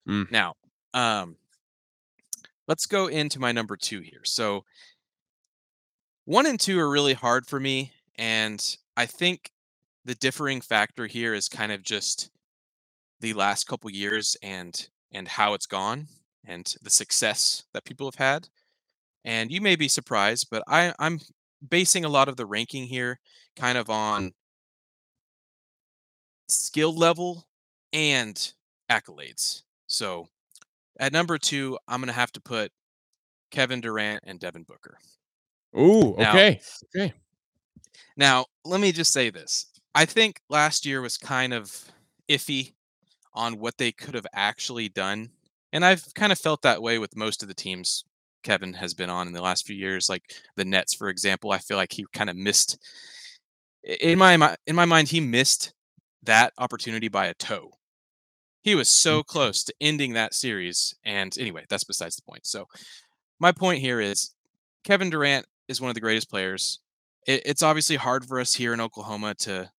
Mm. 0.07 0.31
Now, 0.31 0.55
um, 0.93 1.35
let's 2.67 2.85
go 2.85 3.07
into 3.07 3.39
my 3.39 3.51
number 3.51 3.77
two 3.77 4.01
here. 4.01 4.21
So, 4.23 4.63
one 6.25 6.45
and 6.45 6.59
two 6.59 6.79
are 6.79 6.89
really 6.89 7.13
hard 7.13 7.47
for 7.47 7.59
me. 7.59 7.91
And 8.17 8.63
I 8.95 9.05
think 9.05 9.51
the 10.05 10.15
differing 10.15 10.61
factor 10.61 11.07
here 11.07 11.33
is 11.33 11.47
kind 11.47 11.71
of 11.71 11.83
just 11.83 12.29
the 13.19 13.33
last 13.33 13.67
couple 13.67 13.89
years 13.91 14.35
and 14.41 14.89
and 15.11 15.27
how 15.27 15.53
it's 15.53 15.65
gone 15.65 16.07
and 16.45 16.73
the 16.81 16.89
success 16.89 17.63
that 17.73 17.85
people 17.85 18.07
have 18.07 18.15
had. 18.15 18.47
And 19.23 19.51
you 19.51 19.61
may 19.61 19.75
be 19.75 19.87
surprised, 19.87 20.47
but 20.49 20.63
I, 20.67 20.93
I'm 20.97 21.19
basing 21.67 22.05
a 22.05 22.09
lot 22.09 22.27
of 22.27 22.37
the 22.37 22.45
ranking 22.45 22.85
here 22.85 23.19
kind 23.55 23.77
of 23.77 23.89
uh-huh. 23.89 23.99
on 23.99 24.33
skill 26.47 26.95
level 26.95 27.45
and 27.93 28.53
accolades. 28.89 29.63
So 29.87 30.27
at 30.99 31.13
number 31.13 31.37
two, 31.37 31.77
I'm 31.87 31.99
going 31.99 32.07
to 32.07 32.13
have 32.13 32.31
to 32.33 32.41
put 32.41 32.71
Kevin 33.51 33.81
Durant 33.81 34.23
and 34.25 34.39
Devin 34.39 34.63
Booker. 34.63 34.97
Ooh, 35.77 36.15
Now- 36.17 36.31
okay, 36.31 36.61
okay. 36.95 37.13
Now, 38.17 38.45
let 38.65 38.81
me 38.81 38.91
just 38.91 39.13
say 39.13 39.29
this. 39.29 39.67
I 39.95 40.05
think 40.05 40.41
last 40.49 40.85
year 40.85 41.01
was 41.01 41.17
kind 41.17 41.53
of 41.53 41.85
iffy 42.29 42.73
on 43.33 43.59
what 43.59 43.77
they 43.77 43.91
could 43.91 44.15
have 44.15 44.27
actually 44.33 44.89
done. 44.89 45.29
And 45.73 45.85
I've 45.85 46.13
kind 46.13 46.31
of 46.31 46.39
felt 46.39 46.61
that 46.63 46.81
way 46.81 46.99
with 46.99 47.15
most 47.15 47.41
of 47.41 47.47
the 47.47 47.53
teams 47.53 48.03
Kevin 48.43 48.73
has 48.73 48.93
been 48.93 49.09
on 49.09 49.27
in 49.27 49.33
the 49.33 49.41
last 49.41 49.65
few 49.65 49.75
years, 49.75 50.09
like 50.09 50.23
the 50.55 50.65
Nets, 50.65 50.93
for 50.93 51.09
example. 51.09 51.51
I 51.51 51.57
feel 51.57 51.77
like 51.77 51.93
he 51.93 52.05
kind 52.13 52.29
of 52.29 52.35
missed 52.35 52.77
in 53.83 54.19
my 54.19 54.55
in 54.67 54.75
my 54.75 54.85
mind, 54.85 55.07
he 55.07 55.19
missed 55.19 55.73
that 56.23 56.53
opportunity 56.57 57.07
by 57.07 57.27
a 57.27 57.33
toe. 57.33 57.71
He 58.61 58.75
was 58.75 58.89
hmm. 58.89 59.01
so 59.01 59.23
close 59.23 59.63
to 59.63 59.73
ending 59.81 60.13
that 60.13 60.33
series. 60.33 60.95
And 61.03 61.35
anyway, 61.39 61.65
that's 61.69 61.83
besides 61.83 62.15
the 62.15 62.23
point. 62.23 62.45
So 62.45 62.67
my 63.39 63.51
point 63.51 63.81
here 63.81 63.99
is 63.99 64.33
Kevin 64.83 65.09
Durant 65.09 65.45
is 65.67 65.81
one 65.81 65.89
of 65.89 65.95
the 65.95 66.01
greatest 66.01 66.29
players. 66.29 66.79
It, 67.27 67.41
it's 67.45 67.63
obviously 67.63 67.95
hard 67.95 68.25
for 68.25 68.39
us 68.39 68.53
here 68.53 68.73
in 68.73 68.81
Oklahoma 68.81 69.35
to 69.39 69.71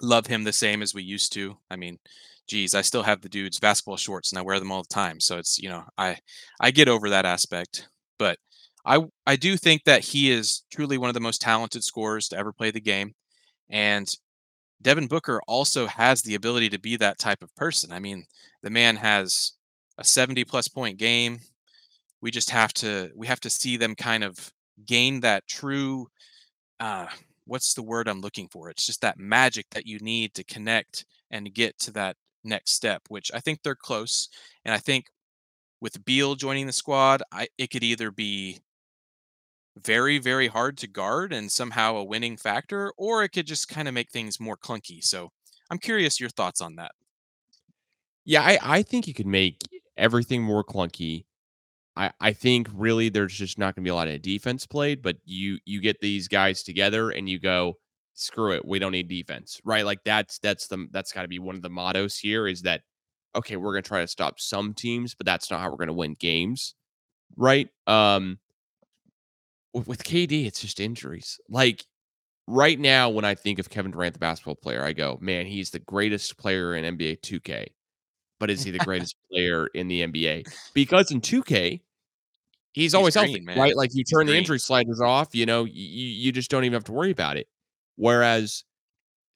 love 0.00 0.26
him 0.26 0.44
the 0.44 0.52
same 0.52 0.82
as 0.82 0.94
we 0.94 1.02
used 1.02 1.32
to. 1.34 1.58
I 1.70 1.76
mean, 1.76 1.98
geez, 2.48 2.74
I 2.74 2.82
still 2.82 3.02
have 3.02 3.20
the 3.20 3.28
dude's 3.28 3.60
basketball 3.60 3.96
shorts 3.96 4.32
and 4.32 4.38
I 4.38 4.42
wear 4.42 4.58
them 4.58 4.72
all 4.72 4.82
the 4.82 4.88
time. 4.88 5.20
So 5.20 5.38
it's, 5.38 5.58
you 5.58 5.68
know, 5.68 5.84
I 5.98 6.18
I 6.60 6.70
get 6.70 6.88
over 6.88 7.10
that 7.10 7.26
aspect. 7.26 7.88
But 8.18 8.38
I 8.84 9.00
I 9.26 9.36
do 9.36 9.56
think 9.56 9.84
that 9.84 10.04
he 10.04 10.30
is 10.30 10.62
truly 10.72 10.98
one 10.98 11.10
of 11.10 11.14
the 11.14 11.20
most 11.20 11.40
talented 11.40 11.84
scorers 11.84 12.28
to 12.28 12.38
ever 12.38 12.52
play 12.52 12.70
the 12.70 12.80
game. 12.80 13.14
And 13.70 14.12
Devin 14.82 15.08
Booker 15.08 15.40
also 15.48 15.86
has 15.86 16.22
the 16.22 16.36
ability 16.36 16.70
to 16.70 16.80
be 16.80 16.96
that 16.96 17.18
type 17.18 17.42
of 17.42 17.54
person. 17.56 17.92
I 17.92 18.00
mean, 18.00 18.24
the 18.62 18.70
man 18.70 18.96
has 18.96 19.52
a 19.98 20.04
70 20.04 20.44
plus 20.44 20.68
point 20.68 20.98
game. 20.98 21.40
We 22.20 22.30
just 22.30 22.50
have 22.50 22.72
to 22.74 23.10
we 23.16 23.26
have 23.26 23.40
to 23.40 23.50
see 23.50 23.76
them 23.76 23.94
kind 23.94 24.24
of 24.24 24.52
gain 24.86 25.20
that 25.20 25.46
true 25.48 26.06
uh 26.80 27.06
what's 27.46 27.74
the 27.74 27.82
word 27.82 28.08
I'm 28.08 28.20
looking 28.20 28.48
for? 28.48 28.70
It's 28.70 28.86
just 28.86 29.00
that 29.00 29.18
magic 29.18 29.66
that 29.70 29.86
you 29.86 29.98
need 30.00 30.34
to 30.34 30.44
connect 30.44 31.06
and 31.30 31.52
get 31.52 31.78
to 31.80 31.90
that 31.92 32.16
next 32.44 32.72
step, 32.72 33.02
which 33.08 33.30
I 33.34 33.40
think 33.40 33.62
they're 33.62 33.74
close. 33.74 34.28
And 34.64 34.74
I 34.74 34.78
think 34.78 35.06
with 35.80 36.04
Beal 36.04 36.34
joining 36.34 36.66
the 36.66 36.72
squad, 36.72 37.22
I 37.32 37.48
it 37.58 37.70
could 37.70 37.84
either 37.84 38.10
be 38.10 38.60
very, 39.76 40.18
very 40.18 40.48
hard 40.48 40.76
to 40.78 40.86
guard 40.86 41.32
and 41.32 41.50
somehow 41.50 41.96
a 41.96 42.04
winning 42.04 42.36
factor, 42.36 42.92
or 42.96 43.22
it 43.22 43.30
could 43.30 43.46
just 43.46 43.68
kind 43.68 43.88
of 43.88 43.94
make 43.94 44.10
things 44.10 44.40
more 44.40 44.56
clunky. 44.56 45.02
So 45.02 45.30
I'm 45.70 45.78
curious 45.78 46.20
your 46.20 46.30
thoughts 46.30 46.60
on 46.60 46.76
that. 46.76 46.92
Yeah, 48.24 48.42
I 48.42 48.58
I 48.62 48.82
think 48.82 49.06
you 49.06 49.14
could 49.14 49.26
make 49.26 49.62
everything 49.96 50.42
more 50.42 50.64
clunky. 50.64 51.24
I 51.96 52.12
I 52.20 52.32
think 52.32 52.68
really 52.72 53.08
there's 53.08 53.34
just 53.34 53.58
not 53.58 53.74
going 53.74 53.84
to 53.84 53.88
be 53.88 53.90
a 53.90 53.94
lot 53.94 54.08
of 54.08 54.22
defense 54.22 54.66
played, 54.66 55.02
but 55.02 55.16
you 55.24 55.58
you 55.64 55.80
get 55.80 56.00
these 56.00 56.28
guys 56.28 56.62
together 56.62 57.10
and 57.10 57.28
you 57.28 57.38
go, 57.38 57.78
screw 58.24 58.52
it, 58.52 58.64
we 58.64 58.78
don't 58.78 58.92
need 58.92 59.08
defense, 59.08 59.60
right? 59.64 59.84
Like 59.84 60.00
that's 60.04 60.38
that's 60.38 60.68
the 60.68 60.86
that's 60.90 61.12
got 61.12 61.22
to 61.22 61.28
be 61.28 61.38
one 61.38 61.56
of 61.56 61.62
the 61.62 61.70
mottos 61.70 62.18
here 62.18 62.46
is 62.46 62.62
that 62.62 62.82
okay, 63.34 63.56
we're 63.56 63.72
going 63.72 63.82
to 63.82 63.88
try 63.88 64.00
to 64.00 64.08
stop 64.08 64.40
some 64.40 64.74
teams, 64.74 65.14
but 65.14 65.26
that's 65.26 65.50
not 65.50 65.60
how 65.60 65.70
we're 65.70 65.76
going 65.76 65.88
to 65.88 65.92
win 65.92 66.16
games, 66.18 66.74
right? 67.36 67.68
Um, 67.86 68.38
with, 69.72 70.02
KD, 70.02 70.46
it's 70.46 70.60
just 70.60 70.80
injuries. 70.80 71.38
Like 71.48 71.84
right 72.48 72.80
now, 72.80 73.10
when 73.10 73.24
I 73.24 73.34
think 73.34 73.58
of 73.58 73.70
Kevin 73.70 73.92
Durant, 73.92 74.14
the 74.14 74.18
basketball 74.18 74.56
player, 74.56 74.82
I 74.82 74.92
go, 74.92 75.18
man, 75.20 75.46
he's 75.46 75.70
the 75.70 75.78
greatest 75.78 76.38
player 76.38 76.74
in 76.74 76.96
NBA 76.96 77.20
2K 77.20 77.68
but 78.38 78.50
is 78.50 78.62
he 78.62 78.70
the 78.70 78.78
greatest 78.78 79.16
player 79.30 79.66
in 79.68 79.88
the 79.88 80.06
NBA? 80.06 80.46
Because 80.74 81.10
in 81.10 81.20
2K, 81.20 81.80
he's 82.72 82.94
always 82.94 83.14
green, 83.14 83.26
healthy, 83.26 83.40
man. 83.40 83.58
right? 83.58 83.76
Like 83.76 83.90
you 83.92 84.04
turn 84.04 84.26
the 84.26 84.36
injury 84.36 84.58
sliders 84.58 85.00
off, 85.00 85.34
you 85.34 85.46
know, 85.46 85.64
you, 85.64 85.72
you 85.74 86.32
just 86.32 86.50
don't 86.50 86.64
even 86.64 86.74
have 86.74 86.84
to 86.84 86.92
worry 86.92 87.10
about 87.10 87.36
it. 87.36 87.48
Whereas 87.98 88.62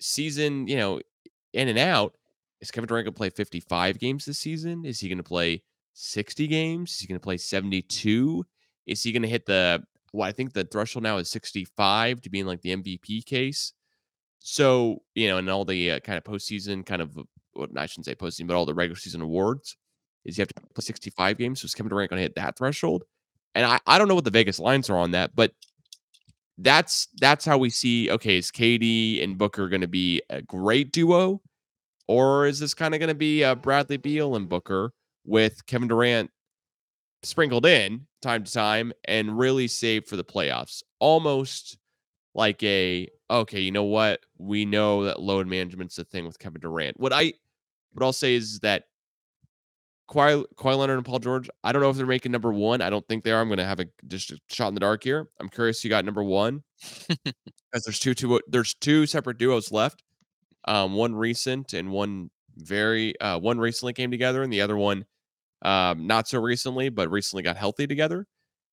season, 0.00 0.68
you 0.68 0.76
know, 0.76 1.00
in 1.52 1.68
and 1.68 1.78
out, 1.78 2.14
is 2.60 2.70
Kevin 2.70 2.86
Durant 2.86 3.06
going 3.06 3.12
to 3.12 3.18
play 3.18 3.28
55 3.28 3.98
games 3.98 4.24
this 4.24 4.38
season? 4.38 4.84
Is 4.84 5.00
he 5.00 5.08
going 5.08 5.18
to 5.18 5.24
play 5.24 5.64
60 5.94 6.46
games? 6.46 6.92
Is 6.92 7.00
he 7.00 7.08
going 7.08 7.18
to 7.18 7.22
play 7.22 7.36
72? 7.36 8.46
Is 8.86 9.02
he 9.02 9.10
going 9.10 9.22
to 9.22 9.28
hit 9.28 9.46
the, 9.46 9.82
well, 10.12 10.28
I 10.28 10.30
think 10.30 10.52
the 10.52 10.62
threshold 10.62 11.02
now 11.02 11.16
is 11.16 11.28
65 11.28 12.22
to 12.22 12.30
be 12.30 12.38
in 12.38 12.46
like 12.46 12.62
the 12.62 12.76
MVP 12.76 13.26
case. 13.26 13.72
So, 14.38 15.02
you 15.16 15.26
know, 15.26 15.38
and 15.38 15.50
all 15.50 15.64
the 15.64 15.90
uh, 15.90 16.00
kind 16.00 16.16
of 16.16 16.22
postseason 16.22 16.86
kind 16.86 17.02
of, 17.02 17.16
well, 17.56 17.66
I 17.76 17.86
shouldn't 17.86 18.06
say 18.06 18.14
postseason, 18.14 18.46
but 18.46 18.54
all 18.54 18.64
the 18.64 18.74
regular 18.74 18.96
season 18.96 19.22
awards 19.22 19.76
is 20.24 20.38
you 20.38 20.42
have 20.42 20.48
to 20.48 20.54
play 20.54 20.82
65 20.82 21.36
games. 21.36 21.62
So 21.62 21.66
is 21.66 21.74
Kevin 21.74 21.90
Durant 21.90 22.10
going 22.10 22.18
to 22.18 22.22
hit 22.22 22.36
that 22.36 22.56
threshold? 22.56 23.02
And 23.56 23.66
I, 23.66 23.80
I 23.88 23.98
don't 23.98 24.06
know 24.06 24.14
what 24.14 24.24
the 24.24 24.30
Vegas 24.30 24.60
lines 24.60 24.88
are 24.88 24.96
on 24.96 25.10
that, 25.10 25.34
but 25.34 25.52
that's 26.62 27.08
that's 27.20 27.44
how 27.44 27.58
we 27.58 27.70
see. 27.70 28.10
Okay, 28.10 28.38
is 28.38 28.50
KD 28.50 29.22
and 29.22 29.36
Booker 29.36 29.68
going 29.68 29.80
to 29.82 29.88
be 29.88 30.22
a 30.30 30.42
great 30.42 30.92
duo, 30.92 31.42
or 32.08 32.46
is 32.46 32.58
this 32.60 32.74
kind 32.74 32.94
of 32.94 33.00
going 33.00 33.08
to 33.08 33.14
be 33.14 33.44
uh, 33.44 33.54
Bradley 33.54 33.96
Beal 33.96 34.36
and 34.36 34.48
Booker 34.48 34.92
with 35.24 35.66
Kevin 35.66 35.88
Durant 35.88 36.30
sprinkled 37.22 37.66
in 37.66 38.06
time 38.20 38.44
to 38.44 38.52
time 38.52 38.92
and 39.04 39.38
really 39.38 39.68
save 39.68 40.06
for 40.06 40.16
the 40.16 40.24
playoffs. 40.24 40.82
Almost 40.98 41.78
like 42.34 42.62
a 42.62 43.08
okay, 43.30 43.60
you 43.60 43.70
know 43.72 43.84
what? 43.84 44.20
We 44.38 44.64
know 44.64 45.04
that 45.04 45.20
load 45.20 45.46
management's 45.46 45.96
the 45.96 46.04
thing 46.04 46.26
with 46.26 46.38
Kevin 46.38 46.60
Durant. 46.60 46.98
What 46.98 47.12
I 47.12 47.32
what 47.92 48.04
I'll 48.04 48.12
say 48.12 48.34
is 48.34 48.60
that 48.60 48.84
Kawhi, 50.08 50.44
Kawhi 50.56 50.76
Leonard 50.76 50.98
and 50.98 51.06
Paul 51.06 51.18
George. 51.18 51.48
I 51.64 51.72
don't 51.72 51.82
know 51.82 51.90
if 51.90 51.96
they're 51.96 52.06
making 52.06 52.32
number 52.32 52.52
one. 52.52 52.82
I 52.82 52.90
don't 52.90 53.06
think 53.08 53.24
they 53.24 53.32
are. 53.32 53.40
I'm 53.40 53.48
going 53.48 53.58
to 53.58 53.64
have 53.64 53.80
a 53.80 53.86
just 54.08 54.30
a 54.30 54.38
shot 54.48 54.68
in 54.68 54.74
the 54.74 54.80
dark 54.80 55.04
here. 55.04 55.28
I'm 55.40 55.48
curious. 55.48 55.82
You 55.82 55.90
got 55.90 56.04
number 56.04 56.22
one 56.22 56.62
because 57.08 57.84
there's 57.84 57.98
two 57.98 58.14
two 58.14 58.40
there's 58.46 58.74
two 58.74 59.06
separate 59.06 59.38
duos 59.38 59.72
left. 59.72 60.02
Um, 60.64 60.94
one 60.94 61.14
recent 61.14 61.72
and 61.72 61.90
one 61.90 62.30
very 62.56 63.18
uh, 63.20 63.38
one 63.38 63.58
recently 63.58 63.92
came 63.94 64.10
together, 64.10 64.42
and 64.42 64.52
the 64.52 64.60
other 64.60 64.76
one 64.76 65.06
um, 65.62 66.06
not 66.06 66.28
so 66.28 66.40
recently, 66.40 66.88
but 66.88 67.10
recently 67.10 67.42
got 67.42 67.56
healthy 67.56 67.86
together. 67.86 68.26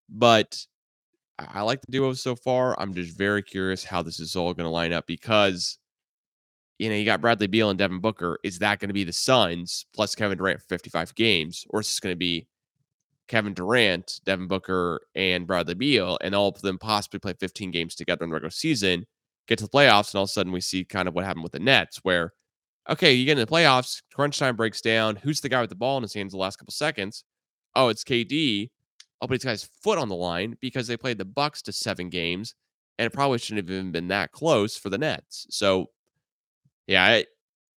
But 0.09 0.57
I, 1.39 1.47
I 1.55 1.61
like 1.61 1.81
the 1.81 1.91
duo 1.91 2.13
so 2.13 2.35
far. 2.35 2.79
I'm 2.79 2.93
just 2.93 3.17
very 3.17 3.43
curious 3.43 3.83
how 3.83 4.01
this 4.01 4.19
is 4.19 4.35
all 4.35 4.53
going 4.53 4.65
to 4.65 4.71
line 4.71 4.93
up 4.93 5.07
because 5.07 5.78
you 6.79 6.89
know, 6.89 6.95
you 6.95 7.05
got 7.05 7.21
Bradley 7.21 7.47
Beal 7.47 7.69
and 7.69 7.77
Devin 7.77 7.99
Booker. 7.99 8.39
Is 8.43 8.59
that 8.59 8.79
going 8.79 8.87
to 8.87 8.93
be 8.93 9.03
the 9.03 9.13
Suns 9.13 9.85
plus 9.93 10.15
Kevin 10.15 10.37
Durant 10.37 10.61
for 10.61 10.67
55 10.69 11.13
games, 11.13 11.65
or 11.69 11.81
is 11.81 11.87
this 11.87 11.99
going 11.99 12.13
to 12.13 12.17
be 12.17 12.47
Kevin 13.27 13.53
Durant, 13.53 14.21
Devin 14.25 14.47
Booker, 14.47 15.01
and 15.13 15.45
Bradley 15.45 15.75
Beal, 15.75 16.17
and 16.21 16.33
all 16.33 16.47
of 16.47 16.61
them 16.61 16.79
possibly 16.79 17.19
play 17.19 17.33
15 17.39 17.69
games 17.69 17.95
together 17.95 18.23
in 18.23 18.29
the 18.29 18.33
regular 18.33 18.49
season, 18.49 19.05
get 19.47 19.59
to 19.59 19.65
the 19.65 19.69
playoffs, 19.69 20.13
and 20.13 20.19
all 20.19 20.23
of 20.23 20.29
a 20.29 20.31
sudden 20.31 20.53
we 20.53 20.61
see 20.61 20.85
kind 20.85 21.07
of 21.07 21.13
what 21.13 21.25
happened 21.25 21.43
with 21.43 21.51
the 21.51 21.59
Nets, 21.59 21.99
where 22.03 22.33
okay, 22.89 23.13
you 23.13 23.25
get 23.25 23.33
in 23.33 23.45
the 23.45 23.45
playoffs, 23.45 24.01
crunch 24.13 24.39
time 24.39 24.55
breaks 24.55 24.81
down. 24.81 25.17
Who's 25.17 25.41
the 25.41 25.49
guy 25.49 25.61
with 25.61 25.69
the 25.69 25.75
ball 25.75 25.97
in 25.97 26.03
his 26.03 26.13
hands 26.13 26.31
the 26.31 26.39
last 26.39 26.57
couple 26.57 26.71
seconds? 26.71 27.23
Oh, 27.75 27.89
it's 27.89 28.03
KD. 28.03 28.71
Oh, 29.21 29.27
but 29.27 29.43
got 29.43 29.51
his 29.51 29.69
foot 29.83 29.99
on 29.99 30.09
the 30.09 30.15
line 30.15 30.57
because 30.61 30.87
they 30.87 30.97
played 30.97 31.17
the 31.17 31.25
Bucks 31.25 31.61
to 31.63 31.73
seven 31.73 32.09
games, 32.09 32.55
and 32.97 33.05
it 33.05 33.13
probably 33.13 33.37
shouldn't 33.37 33.67
have 33.67 33.77
even 33.77 33.91
been 33.91 34.07
that 34.07 34.31
close 34.31 34.77
for 34.77 34.89
the 34.89 34.97
Nets. 34.97 35.45
So 35.49 35.87
yeah, 36.89 37.05
I, 37.05 37.25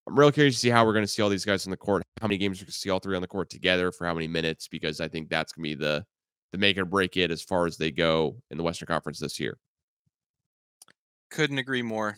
I'm 0.07 0.19
real 0.19 0.33
curious 0.33 0.55
to 0.55 0.61
see 0.61 0.71
how 0.71 0.87
we're 0.87 0.95
going 0.95 1.05
to 1.05 1.11
see 1.11 1.21
all 1.21 1.29
these 1.29 1.45
guys 1.45 1.67
on 1.67 1.71
the 1.71 1.77
court. 1.77 2.03
How 2.19 2.27
many 2.27 2.39
games 2.39 2.59
we're 2.59 2.65
going 2.65 2.73
to 2.73 2.79
see 2.79 2.89
all 2.89 2.99
three 2.99 3.15
on 3.15 3.21
the 3.21 3.29
court 3.29 3.51
together 3.51 3.93
for 3.93 4.07
how 4.07 4.15
many 4.15 4.27
minutes? 4.27 4.69
Because 4.69 5.03
I 5.03 5.09
think 5.09 5.29
that's 5.29 5.53
going 5.53 5.71
to 5.71 5.77
be 5.77 5.85
the 5.85 6.05
the 6.53 6.59
make 6.59 6.79
or 6.79 6.87
break 6.87 7.17
it 7.19 7.31
as 7.31 7.43
far 7.43 7.67
as 7.67 7.77
they 7.77 7.91
go 7.91 8.37
in 8.51 8.57
the 8.57 8.63
Western 8.63 8.87
Conference 8.87 9.19
this 9.19 9.39
year. 9.39 9.59
Couldn't 11.31 11.59
agree 11.59 11.83
more. 11.83 12.17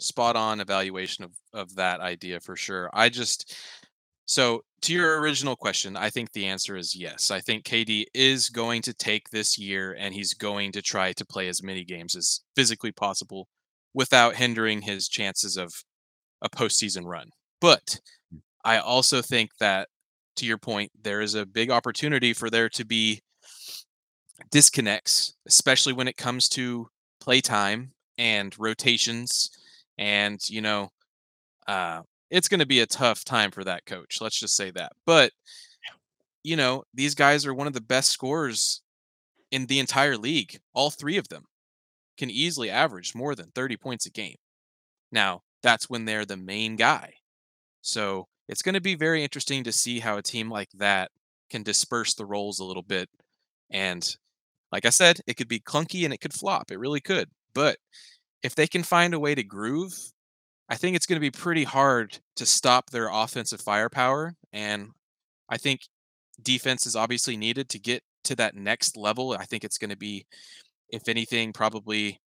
Spot 0.00 0.34
on 0.34 0.60
evaluation 0.60 1.24
of 1.24 1.30
of 1.52 1.76
that 1.76 2.00
idea 2.00 2.40
for 2.40 2.56
sure. 2.56 2.90
I 2.92 3.08
just 3.08 3.56
so 4.26 4.64
to 4.82 4.92
your 4.92 5.20
original 5.20 5.54
question, 5.54 5.96
I 5.96 6.10
think 6.10 6.32
the 6.32 6.46
answer 6.46 6.76
is 6.76 6.92
yes. 6.92 7.30
I 7.30 7.40
think 7.40 7.64
KD 7.64 8.06
is 8.14 8.48
going 8.48 8.82
to 8.82 8.92
take 8.92 9.30
this 9.30 9.58
year 9.58 9.94
and 9.96 10.12
he's 10.12 10.34
going 10.34 10.72
to 10.72 10.82
try 10.82 11.12
to 11.12 11.24
play 11.24 11.46
as 11.46 11.62
many 11.62 11.84
games 11.84 12.16
as 12.16 12.40
physically 12.56 12.90
possible 12.90 13.46
without 13.94 14.34
hindering 14.34 14.82
his 14.82 15.06
chances 15.06 15.56
of 15.56 15.72
a 16.42 16.50
postseason 16.50 17.06
run. 17.06 17.30
But 17.60 18.00
Mm. 18.34 18.40
I 18.64 18.78
also 18.78 19.22
think 19.22 19.50
that, 19.60 19.88
to 20.36 20.46
your 20.46 20.58
point, 20.58 20.90
there 21.02 21.20
is 21.20 21.34
a 21.34 21.46
big 21.46 21.70
opportunity 21.70 22.32
for 22.32 22.50
there 22.50 22.68
to 22.70 22.84
be 22.84 23.20
disconnects, 24.50 25.34
especially 25.46 25.92
when 25.92 26.08
it 26.08 26.16
comes 26.16 26.48
to 26.50 26.88
playtime 27.20 27.92
and 28.18 28.54
rotations. 28.58 29.50
And, 29.98 30.40
you 30.48 30.60
know, 30.60 30.90
uh, 31.66 32.02
it's 32.30 32.48
going 32.48 32.60
to 32.60 32.66
be 32.66 32.80
a 32.80 32.86
tough 32.86 33.24
time 33.24 33.50
for 33.50 33.64
that 33.64 33.84
coach. 33.86 34.20
Let's 34.20 34.38
just 34.38 34.56
say 34.56 34.70
that. 34.72 34.92
But, 35.06 35.32
you 36.42 36.56
know, 36.56 36.84
these 36.94 37.14
guys 37.14 37.46
are 37.46 37.54
one 37.54 37.66
of 37.66 37.72
the 37.72 37.80
best 37.80 38.10
scorers 38.10 38.82
in 39.50 39.66
the 39.66 39.78
entire 39.78 40.16
league. 40.16 40.58
All 40.74 40.90
three 40.90 41.18
of 41.18 41.28
them 41.28 41.44
can 42.18 42.30
easily 42.30 42.70
average 42.70 43.14
more 43.14 43.34
than 43.34 43.50
30 43.54 43.76
points 43.76 44.06
a 44.06 44.10
game. 44.10 44.36
Now, 45.12 45.42
that's 45.62 45.90
when 45.90 46.04
they're 46.04 46.24
the 46.24 46.36
main 46.36 46.76
guy. 46.76 47.12
So 47.82 48.26
it's 48.48 48.62
going 48.62 48.74
to 48.74 48.80
be 48.80 48.94
very 48.94 49.22
interesting 49.22 49.64
to 49.64 49.72
see 49.72 49.98
how 50.00 50.16
a 50.16 50.22
team 50.22 50.50
like 50.50 50.70
that 50.74 51.10
can 51.50 51.62
disperse 51.62 52.14
the 52.14 52.26
roles 52.26 52.60
a 52.60 52.64
little 52.64 52.82
bit. 52.82 53.08
And 53.70 54.16
like 54.70 54.86
I 54.86 54.90
said, 54.90 55.20
it 55.26 55.36
could 55.36 55.48
be 55.48 55.60
clunky 55.60 56.04
and 56.04 56.12
it 56.12 56.20
could 56.20 56.32
flop. 56.32 56.70
It 56.70 56.78
really 56.78 57.00
could. 57.00 57.28
But 57.54 57.76
if 58.42 58.54
they 58.54 58.66
can 58.66 58.82
find 58.82 59.14
a 59.14 59.20
way 59.20 59.34
to 59.34 59.42
groove, 59.42 59.92
I 60.68 60.76
think 60.76 60.96
it's 60.96 61.06
going 61.06 61.16
to 61.16 61.20
be 61.20 61.30
pretty 61.30 61.64
hard 61.64 62.18
to 62.36 62.46
stop 62.46 62.90
their 62.90 63.10
offensive 63.12 63.60
firepower. 63.60 64.34
And 64.52 64.88
I 65.48 65.58
think 65.58 65.80
defense 66.42 66.86
is 66.86 66.96
obviously 66.96 67.36
needed 67.36 67.68
to 67.70 67.78
get 67.78 68.02
to 68.24 68.36
that 68.36 68.56
next 68.56 68.96
level. 68.96 69.36
I 69.38 69.44
think 69.44 69.64
it's 69.64 69.76
going 69.76 69.90
to 69.90 69.96
be, 69.96 70.24
if 70.88 71.08
anything, 71.08 71.52
probably 71.52 72.20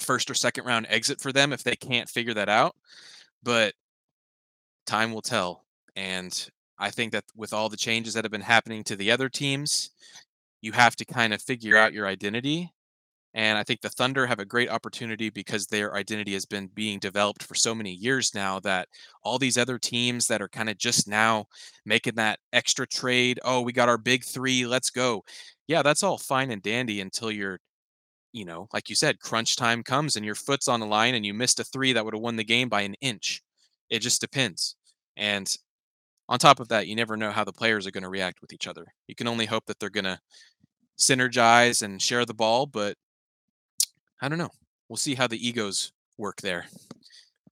first 0.00 0.30
or 0.30 0.34
second 0.34 0.64
round 0.64 0.86
exit 0.88 1.20
for 1.20 1.32
them 1.32 1.52
if 1.52 1.62
they 1.62 1.76
can't 1.76 2.08
figure 2.08 2.34
that 2.34 2.48
out. 2.48 2.74
But 3.42 3.74
time 4.86 5.12
will 5.12 5.22
tell. 5.22 5.64
And 5.96 6.48
I 6.78 6.90
think 6.90 7.12
that 7.12 7.24
with 7.36 7.52
all 7.52 7.68
the 7.68 7.76
changes 7.76 8.14
that 8.14 8.24
have 8.24 8.32
been 8.32 8.40
happening 8.40 8.82
to 8.84 8.96
the 8.96 9.10
other 9.10 9.28
teams, 9.28 9.90
you 10.60 10.72
have 10.72 10.96
to 10.96 11.04
kind 11.04 11.32
of 11.32 11.42
figure 11.42 11.76
out 11.76 11.92
your 11.92 12.06
identity. 12.06 12.72
And 13.34 13.58
I 13.58 13.64
think 13.64 13.80
the 13.80 13.88
Thunder 13.88 14.26
have 14.26 14.38
a 14.38 14.44
great 14.44 14.70
opportunity 14.70 15.28
because 15.28 15.66
their 15.66 15.94
identity 15.96 16.34
has 16.34 16.46
been 16.46 16.68
being 16.68 17.00
developed 17.00 17.42
for 17.42 17.56
so 17.56 17.74
many 17.74 17.90
years 17.90 18.32
now 18.32 18.60
that 18.60 18.88
all 19.24 19.38
these 19.38 19.58
other 19.58 19.76
teams 19.76 20.28
that 20.28 20.40
are 20.40 20.48
kind 20.48 20.68
of 20.70 20.78
just 20.78 21.08
now 21.08 21.46
making 21.84 22.14
that 22.14 22.38
extra 22.52 22.86
trade, 22.86 23.40
oh, 23.44 23.60
we 23.60 23.72
got 23.72 23.88
our 23.88 23.98
big 23.98 24.24
three, 24.24 24.66
let's 24.66 24.90
go. 24.90 25.24
Yeah, 25.66 25.82
that's 25.82 26.04
all 26.04 26.16
fine 26.16 26.52
and 26.52 26.62
dandy 26.62 27.00
until 27.00 27.30
you're 27.30 27.58
you 28.34 28.44
know, 28.44 28.68
like 28.74 28.90
you 28.90 28.96
said, 28.96 29.20
crunch 29.20 29.56
time 29.56 29.82
comes 29.84 30.16
and 30.16 30.26
your 30.26 30.34
foot's 30.34 30.68
on 30.68 30.80
the 30.80 30.86
line 30.86 31.14
and 31.14 31.24
you 31.24 31.32
missed 31.32 31.60
a 31.60 31.64
three 31.64 31.94
that 31.94 32.04
would 32.04 32.14
have 32.14 32.22
won 32.22 32.36
the 32.36 32.44
game 32.44 32.68
by 32.68 32.82
an 32.82 32.94
inch. 33.00 33.42
It 33.90 34.00
just 34.00 34.20
depends. 34.20 34.76
And 35.16 35.56
on 36.28 36.38
top 36.40 36.60
of 36.60 36.68
that, 36.68 36.88
you 36.88 36.96
never 36.96 37.16
know 37.16 37.30
how 37.30 37.44
the 37.44 37.52
players 37.52 37.86
are 37.86 37.92
going 37.92 38.02
to 38.02 38.10
react 38.10 38.40
with 38.42 38.52
each 38.52 38.66
other. 38.66 38.86
You 39.06 39.14
can 39.14 39.28
only 39.28 39.46
hope 39.46 39.66
that 39.66 39.78
they're 39.78 39.90
going 39.90 40.04
to 40.04 40.18
synergize 40.98 41.82
and 41.82 42.02
share 42.02 42.24
the 42.26 42.34
ball, 42.34 42.66
but 42.66 42.96
I 44.20 44.28
don't 44.28 44.38
know. 44.38 44.50
We'll 44.88 44.96
see 44.96 45.14
how 45.14 45.26
the 45.28 45.46
egos 45.48 45.92
work 46.18 46.40
there. 46.42 46.66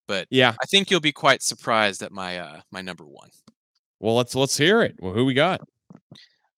But 0.08 0.26
Yeah. 0.30 0.54
I 0.60 0.66
think 0.66 0.90
you'll 0.90 1.00
be 1.00 1.12
quite 1.12 1.42
surprised 1.42 2.02
at 2.02 2.12
my 2.12 2.38
uh 2.38 2.60
my 2.72 2.82
number 2.82 3.04
1. 3.04 3.30
Well, 4.00 4.16
let's 4.16 4.34
let's 4.34 4.56
hear 4.56 4.82
it. 4.82 4.96
Well, 4.98 5.12
who 5.12 5.24
we 5.24 5.34
got? 5.34 5.60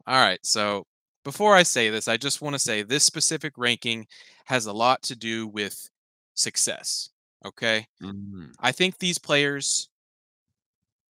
All 0.06 0.22
right. 0.24 0.40
So 0.44 0.86
before 1.24 1.54
I 1.56 1.62
say 1.62 1.90
this, 1.90 2.08
I 2.08 2.16
just 2.16 2.42
want 2.42 2.54
to 2.54 2.58
say 2.58 2.82
this 2.82 3.04
specific 3.04 3.54
ranking 3.56 4.06
has 4.46 4.66
a 4.66 4.72
lot 4.72 5.02
to 5.04 5.16
do 5.16 5.46
with 5.48 5.90
success. 6.34 7.10
Okay. 7.44 7.86
Mhm. 8.02 8.54
I 8.60 8.72
think 8.72 8.98
these 8.98 9.18
players, 9.18 9.88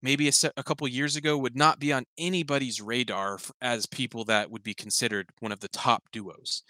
maybe 0.02 0.28
a, 0.28 0.32
se- 0.32 0.50
a 0.56 0.62
couple 0.62 0.86
years 0.88 1.16
ago, 1.16 1.36
would 1.38 1.56
not 1.56 1.78
be 1.78 1.92
on 1.92 2.04
anybody's 2.18 2.80
radar 2.80 3.34
f- 3.36 3.50
as 3.60 3.86
people 3.86 4.24
that 4.26 4.50
would 4.50 4.62
be 4.62 4.74
considered 4.74 5.28
one 5.40 5.52
of 5.52 5.60
the 5.60 5.68
top 5.68 6.04
duos. 6.12 6.62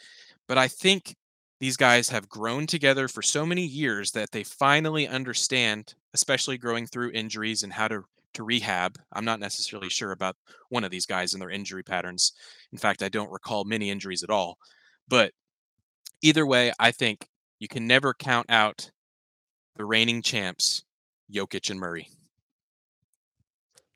But 0.48 0.58
I 0.58 0.68
think 0.68 1.16
these 1.60 1.76
guys 1.78 2.10
have 2.10 2.28
grown 2.28 2.66
together 2.66 3.08
for 3.08 3.22
so 3.22 3.46
many 3.46 3.64
years 3.66 4.12
that 4.12 4.32
they 4.32 4.44
finally 4.44 5.08
understand, 5.08 5.94
especially 6.14 6.58
growing 6.58 6.86
through 6.86 7.12
injuries 7.12 7.62
and 7.64 7.72
how 7.72 7.88
to 7.88 8.04
to 8.34 8.44
rehab. 8.44 8.98
I'm 9.12 9.24
not 9.24 9.40
necessarily 9.40 9.88
sure 9.88 10.12
about 10.12 10.36
one 10.68 10.84
of 10.84 10.90
these 10.90 11.06
guys 11.06 11.32
and 11.32 11.40
their 11.40 11.50
injury 11.50 11.82
patterns. 11.82 12.32
In 12.72 12.78
fact, 12.78 13.02
I 13.02 13.08
don't 13.08 13.30
recall 13.30 13.64
many 13.64 13.90
injuries 13.90 14.22
at 14.22 14.30
all. 14.30 14.58
But 15.08 15.32
either 16.22 16.46
way, 16.46 16.72
I 16.78 16.90
think 16.90 17.28
you 17.58 17.68
can 17.68 17.86
never 17.86 18.14
count 18.14 18.46
out 18.48 18.90
the 19.76 19.84
reigning 19.84 20.22
champs, 20.22 20.84
Jokic 21.32 21.70
and 21.70 21.80
Murray. 21.80 22.08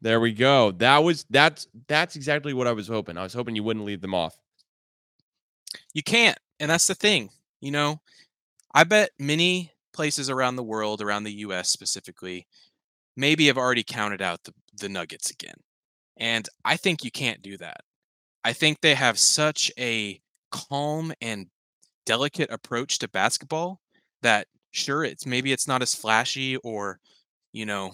There 0.01 0.21
we 0.21 0.33
go. 0.33 0.71
That 0.73 0.99
was 0.99 1.27
that's 1.29 1.67
that's 1.89 2.15
exactly 2.15 2.55
what 2.55 2.69
I 2.69 2.73
was 2.73 2.87
hoping. 2.87 3.19
I 3.19 3.25
was 3.25 3.35
hoping 3.35 3.57
you 3.57 3.65
wouldn't 3.65 3.85
leave 3.85 4.01
them 4.01 4.15
off. 4.15 4.37
You 5.93 6.03
can't, 6.03 6.39
and 6.61 6.71
that's 6.71 6.87
the 6.87 6.95
thing. 6.95 7.31
You 7.61 7.73
know, 7.73 8.01
I 8.73 8.85
bet 8.85 9.11
many 9.19 9.73
places 9.93 10.31
around 10.31 10.55
the 10.55 10.63
world, 10.63 11.03
around 11.03 11.25
the 11.25 11.33
US 11.33 11.69
specifically, 11.69 12.47
maybe 13.19 13.49
have 13.49 13.59
already 13.59 13.83
counted 13.83 14.23
out 14.23 14.45
the, 14.45 14.55
the 14.81 14.89
Nuggets 14.89 15.31
again. 15.31 15.57
And 16.17 16.49
I 16.65 16.77
think 16.77 17.05
you 17.05 17.11
can't 17.11 17.43
do 17.43 17.59
that. 17.59 17.81
I 18.45 18.53
think 18.53 18.81
they 18.81 18.95
have 18.95 19.19
such 19.19 19.71
a 19.79 20.21
calm 20.51 21.13
and 21.21 21.49
delicate 22.07 22.51
approach 22.51 22.99
to 23.01 23.09
basketball 23.09 23.81
that 24.23 24.47
sure 24.71 25.05
it's 25.05 25.27
maybe 25.27 25.53
it's 25.53 25.69
not 25.69 25.83
as 25.83 25.95
flashy 25.95 26.57
or 26.59 27.01
you 27.53 27.67
know 27.67 27.93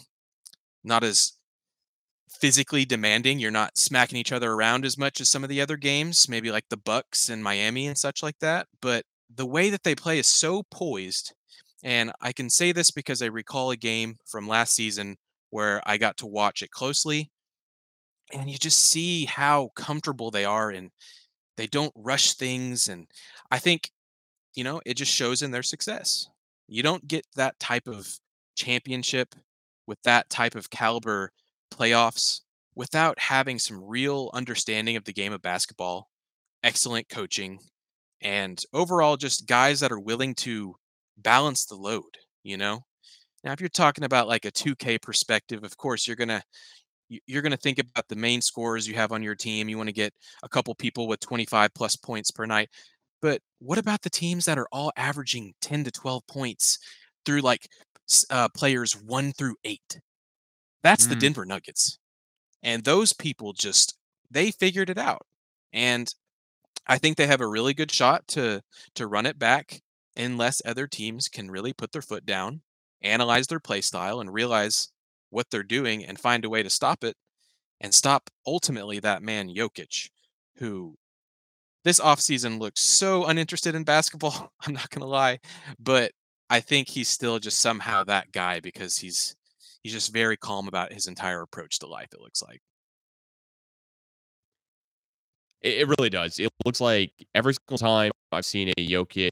not 0.84 1.02
as 1.02 1.32
physically 2.30 2.84
demanding 2.84 3.38
you're 3.38 3.50
not 3.50 3.76
smacking 3.76 4.18
each 4.18 4.32
other 4.32 4.52
around 4.52 4.84
as 4.84 4.98
much 4.98 5.20
as 5.20 5.28
some 5.28 5.42
of 5.42 5.50
the 5.50 5.60
other 5.60 5.76
games 5.76 6.28
maybe 6.28 6.50
like 6.50 6.64
the 6.68 6.76
bucks 6.76 7.28
and 7.28 7.42
miami 7.42 7.86
and 7.86 7.98
such 7.98 8.22
like 8.22 8.38
that 8.40 8.66
but 8.80 9.04
the 9.34 9.46
way 9.46 9.70
that 9.70 9.82
they 9.82 9.94
play 9.94 10.18
is 10.18 10.26
so 10.26 10.62
poised 10.70 11.32
and 11.84 12.10
i 12.20 12.32
can 12.32 12.50
say 12.50 12.72
this 12.72 12.90
because 12.90 13.22
i 13.22 13.26
recall 13.26 13.70
a 13.70 13.76
game 13.76 14.16
from 14.26 14.48
last 14.48 14.74
season 14.74 15.16
where 15.50 15.80
i 15.86 15.96
got 15.96 16.16
to 16.16 16.26
watch 16.26 16.62
it 16.62 16.70
closely 16.72 17.30
and 18.32 18.50
you 18.50 18.58
just 18.58 18.90
see 18.90 19.26
how 19.26 19.70
comfortable 19.76 20.30
they 20.30 20.44
are 20.44 20.70
and 20.70 20.90
they 21.56 21.66
don't 21.66 21.92
rush 21.94 22.32
things 22.34 22.88
and 22.88 23.06
I 23.50 23.58
think 23.58 23.90
you 24.54 24.62
know, 24.62 24.80
it 24.86 24.96
just 24.96 25.12
shows 25.12 25.42
in 25.42 25.50
their 25.50 25.64
success. 25.64 26.28
You 26.68 26.84
don't 26.84 27.08
get 27.08 27.26
that 27.34 27.58
type 27.58 27.88
of 27.88 28.20
championship 28.54 29.34
with 29.86 30.00
that 30.02 30.30
type 30.30 30.54
of 30.54 30.70
caliber 30.70 31.32
playoffs 31.72 32.42
without 32.76 33.18
having 33.18 33.58
some 33.58 33.82
real 33.84 34.30
understanding 34.32 34.94
of 34.94 35.04
the 35.04 35.12
game 35.12 35.32
of 35.32 35.42
basketball, 35.42 36.08
excellent 36.62 37.08
coaching, 37.08 37.58
and 38.20 38.62
overall 38.72 39.16
just 39.16 39.48
guys 39.48 39.80
that 39.80 39.90
are 39.90 39.98
willing 39.98 40.36
to 40.36 40.76
balance 41.18 41.66
the 41.66 41.76
load, 41.76 42.18
you 42.42 42.56
know? 42.56 42.82
Now, 43.44 43.52
if 43.52 43.60
you're 43.60 43.68
talking 43.70 44.04
about 44.04 44.28
like 44.28 44.44
a 44.46 44.50
2K 44.50 44.98
perspective, 44.98 45.64
of 45.64 45.76
course, 45.76 46.06
you're 46.06 46.16
going 46.16 46.28
to 46.28 46.42
you- 47.08 47.20
you're 47.26 47.42
going 47.42 47.52
to 47.52 47.58
think 47.58 47.78
about 47.78 48.08
the 48.08 48.16
main 48.16 48.40
scores 48.42 48.88
you 48.88 48.94
have 48.94 49.12
on 49.12 49.22
your 49.22 49.34
team. 49.36 49.68
You 49.68 49.76
want 49.78 49.88
to 49.88 49.92
get 49.94 50.14
a 50.42 50.48
couple 50.48 50.74
people 50.74 51.06
with 51.08 51.20
25 51.20 51.72
plus 51.74 51.96
points 51.96 52.30
per 52.30 52.46
night. 52.46 52.70
But 53.22 53.42
what 53.60 53.78
about 53.78 54.02
the 54.02 54.10
teams 54.10 54.44
that 54.46 54.58
are 54.58 54.68
all 54.72 54.92
averaging 54.96 55.54
10 55.60 55.84
to 55.84 55.90
12 55.90 56.26
points 56.28 56.78
through 57.26 57.40
like 57.42 57.68
uh, 58.30 58.48
players 58.50 58.94
one 58.96 59.32
through 59.32 59.56
eight? 59.64 60.00
That's 60.82 61.06
the 61.06 61.16
Mm. 61.16 61.20
Denver 61.20 61.44
Nuggets. 61.46 61.98
And 62.62 62.84
those 62.84 63.12
people 63.14 63.52
just, 63.54 63.96
they 64.30 64.50
figured 64.52 64.90
it 64.90 64.98
out. 64.98 65.26
And 65.72 66.12
I 66.86 66.98
think 66.98 67.18
they 67.18 67.28
have 67.28 67.42
a 67.42 67.48
really 67.48 67.74
good 67.74 67.92
shot 67.92 68.28
to 68.30 68.62
to 68.96 69.08
run 69.08 69.26
it 69.26 69.38
back 69.38 69.82
unless 70.16 70.62
other 70.64 70.86
teams 70.86 71.28
can 71.28 71.50
really 71.50 71.72
put 71.72 71.92
their 71.92 72.02
foot 72.02 72.24
down, 72.24 72.62
analyze 73.02 73.46
their 73.46 73.60
play 73.60 73.80
style 73.80 74.20
and 74.20 74.32
realize 74.32 74.88
what 75.30 75.50
they're 75.50 75.62
doing 75.62 76.04
and 76.04 76.18
find 76.18 76.44
a 76.44 76.50
way 76.50 76.62
to 76.62 76.70
stop 76.70 77.04
it 77.04 77.16
and 77.80 77.92
stop 77.92 78.30
ultimately 78.46 79.00
that 79.00 79.22
man 79.22 79.48
Jokic 79.48 80.08
who 80.58 80.96
this 81.84 82.00
offseason 82.00 82.58
looks 82.58 82.80
so 82.80 83.26
uninterested 83.26 83.74
in 83.74 83.84
basketball, 83.84 84.52
I'm 84.66 84.72
not 84.72 84.90
going 84.90 85.02
to 85.02 85.06
lie, 85.06 85.38
but 85.78 86.12
I 86.50 86.60
think 86.60 86.88
he's 86.88 87.08
still 87.08 87.38
just 87.38 87.60
somehow 87.60 88.04
that 88.04 88.32
guy 88.32 88.60
because 88.60 88.96
he's 88.96 89.36
he's 89.82 89.92
just 89.92 90.12
very 90.12 90.36
calm 90.36 90.68
about 90.68 90.92
his 90.92 91.06
entire 91.06 91.42
approach 91.42 91.78
to 91.80 91.86
life 91.86 92.08
it 92.12 92.20
looks 92.20 92.42
like. 92.42 92.60
It 95.62 95.88
really 95.88 96.10
does. 96.10 96.38
It 96.38 96.52
looks 96.66 96.80
like 96.80 97.12
every 97.34 97.54
single 97.54 97.78
time 97.78 98.12
I've 98.32 98.44
seen 98.44 98.68
a 98.68 98.86
Jokic 98.86 99.30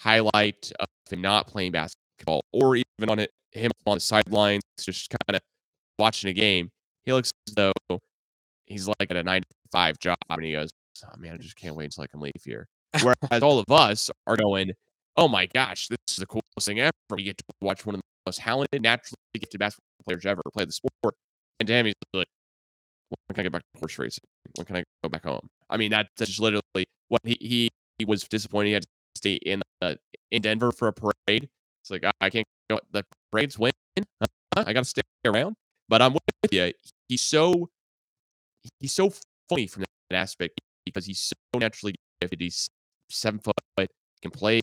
highlight 0.00 0.72
of 0.80 0.88
him 1.10 1.20
not 1.22 1.46
playing 1.46 1.72
basketball, 1.72 2.42
or 2.52 2.76
even 2.76 3.10
on 3.10 3.18
it, 3.20 3.30
him 3.52 3.70
on 3.86 3.96
the 3.96 4.00
sidelines, 4.00 4.62
just 4.80 5.10
kind 5.10 5.36
of 5.36 5.40
watching 5.98 6.30
a 6.30 6.34
game, 6.34 6.70
he 7.04 7.12
looks 7.12 7.32
as 7.48 7.54
though 7.54 7.72
he's 8.66 8.88
like 8.88 8.96
at 9.10 9.16
a 9.16 9.22
nine 9.22 9.42
to 9.42 9.48
five 9.72 9.98
job, 9.98 10.16
and 10.30 10.44
he 10.44 10.52
goes, 10.52 10.70
"Oh 11.04 11.18
man, 11.18 11.34
I 11.34 11.36
just 11.38 11.56
can't 11.56 11.74
wait 11.76 11.86
until 11.86 12.04
I 12.04 12.06
can 12.08 12.20
leave 12.20 12.32
here." 12.44 12.66
Whereas 13.02 13.42
all 13.42 13.58
of 13.58 13.70
us 13.70 14.10
are 14.26 14.36
going, 14.36 14.72
"Oh 15.16 15.28
my 15.28 15.46
gosh, 15.46 15.88
this 15.88 15.98
is 16.10 16.16
the 16.16 16.26
coolest 16.26 16.44
thing 16.66 16.80
ever! 16.80 16.92
We 17.10 17.24
get 17.24 17.38
to 17.38 17.44
watch 17.60 17.86
one 17.86 17.96
of 17.96 18.00
the 18.00 18.04
most 18.30 18.40
talented, 18.40 18.82
naturally 18.82 19.16
gifted 19.34 19.60
basketball 19.60 20.04
players 20.06 20.26
ever 20.26 20.42
play 20.54 20.64
the 20.64 20.72
sport." 20.72 21.14
And 21.60 21.66
damn, 21.68 21.86
he's 21.86 21.94
like, 22.14 22.26
when 23.10 23.34
can 23.34 23.40
I 23.40 23.42
get 23.44 23.52
back 23.52 23.62
to 23.74 23.80
horse 23.80 23.98
racing? 23.98 24.24
When 24.56 24.66
can 24.66 24.76
I 24.76 24.84
go 25.02 25.08
back 25.08 25.24
home? 25.24 25.48
I 25.68 25.76
mean, 25.76 25.90
that, 25.92 26.08
that's 26.16 26.30
just 26.30 26.40
literally 26.40 26.86
what 27.08 27.20
he, 27.24 27.36
he 27.40 27.70
he 27.98 28.04
was 28.04 28.24
disappointed 28.24 28.68
he 28.68 28.72
had 28.74 28.82
to 28.84 28.88
stay 29.20 29.34
in 29.34 29.62
uh, 29.82 29.94
in 30.30 30.42
Denver 30.42 30.72
for 30.72 30.88
a 30.88 30.92
parade. 30.92 31.48
It's 31.82 31.90
like 31.90 32.04
I, 32.04 32.12
I 32.20 32.30
can't 32.30 32.46
go. 32.68 32.80
The 32.92 33.04
parades 33.30 33.58
win. 33.58 33.72
Huh? 33.96 34.64
I 34.66 34.72
got 34.72 34.80
to 34.80 34.84
stay 34.88 35.02
around. 35.24 35.54
But 35.88 36.02
I'm 36.02 36.12
with 36.14 36.52
you. 36.52 36.72
He's 37.08 37.20
so 37.20 37.68
he's 38.78 38.92
so 38.92 39.12
funny 39.48 39.66
from 39.66 39.82
that 39.82 40.16
aspect 40.16 40.60
because 40.84 41.06
he's 41.06 41.20
so 41.20 41.58
naturally 41.58 41.94
gifted. 42.20 42.40
He's 42.40 42.68
seven 43.08 43.40
foot, 43.40 43.54
can 44.22 44.30
play 44.30 44.60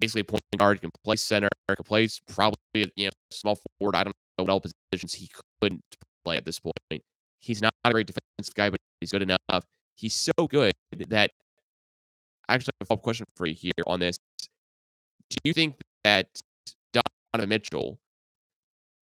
basically 0.00 0.22
a 0.22 0.24
point 0.24 0.42
guard, 0.58 0.80
can 0.80 0.90
play 1.04 1.16
center, 1.16 1.48
can 1.68 1.84
play 1.84 2.08
probably 2.28 2.56
you 2.74 3.06
know 3.06 3.10
small 3.30 3.58
forward. 3.78 3.96
I 3.96 4.04
don't 4.04 4.14
know 4.38 4.44
what 4.44 4.50
all 4.50 4.62
positions 4.90 5.14
he 5.14 5.30
couldn't 5.60 5.82
play 6.24 6.36
at 6.36 6.44
this 6.44 6.58
point. 6.58 7.02
He's 7.40 7.62
not 7.62 7.72
a 7.84 7.92
great 7.92 8.06
defensive 8.06 8.54
guy, 8.54 8.70
but 8.70 8.80
he's 9.00 9.12
good 9.12 9.22
enough. 9.22 9.64
He's 9.96 10.14
so 10.14 10.32
good 10.48 10.72
that 11.08 11.30
actually 12.48 12.72
have 12.80 12.84
a 12.84 12.86
follow-up 12.86 13.02
question 13.02 13.26
for 13.36 13.46
you 13.46 13.54
here 13.54 13.72
on 13.86 14.00
this. 14.00 14.18
Do 15.30 15.38
you 15.44 15.52
think 15.52 15.76
that 16.04 16.26
Donovan 16.92 17.48
Mitchell 17.48 17.98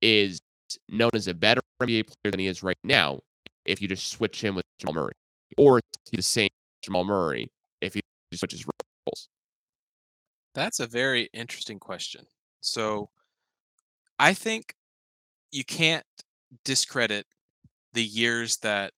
is 0.00 0.40
known 0.88 1.10
as 1.14 1.28
a 1.28 1.34
better 1.34 1.60
NBA 1.82 2.06
player 2.06 2.30
than 2.30 2.40
he 2.40 2.46
is 2.46 2.62
right 2.62 2.78
now 2.84 3.20
if 3.64 3.82
you 3.82 3.88
just 3.88 4.08
switch 4.10 4.42
him 4.42 4.54
with 4.54 4.64
Jamal 4.78 4.94
Murray? 4.94 5.12
Or 5.56 5.78
is 5.78 5.82
he 6.10 6.16
the 6.16 6.22
same 6.22 6.50
Jamal 6.82 7.04
Murray 7.04 7.50
if 7.80 7.94
he 7.94 8.00
switches 8.32 8.64
roles? 8.64 9.28
That's 10.54 10.80
a 10.80 10.86
very 10.86 11.28
interesting 11.32 11.78
question. 11.78 12.26
So, 12.60 12.92
mm-hmm. 12.92 13.04
I 14.18 14.34
think 14.34 14.74
you 15.50 15.64
can't 15.64 16.06
discredit 16.64 17.26
the 17.92 18.04
years 18.04 18.58
that 18.58 18.92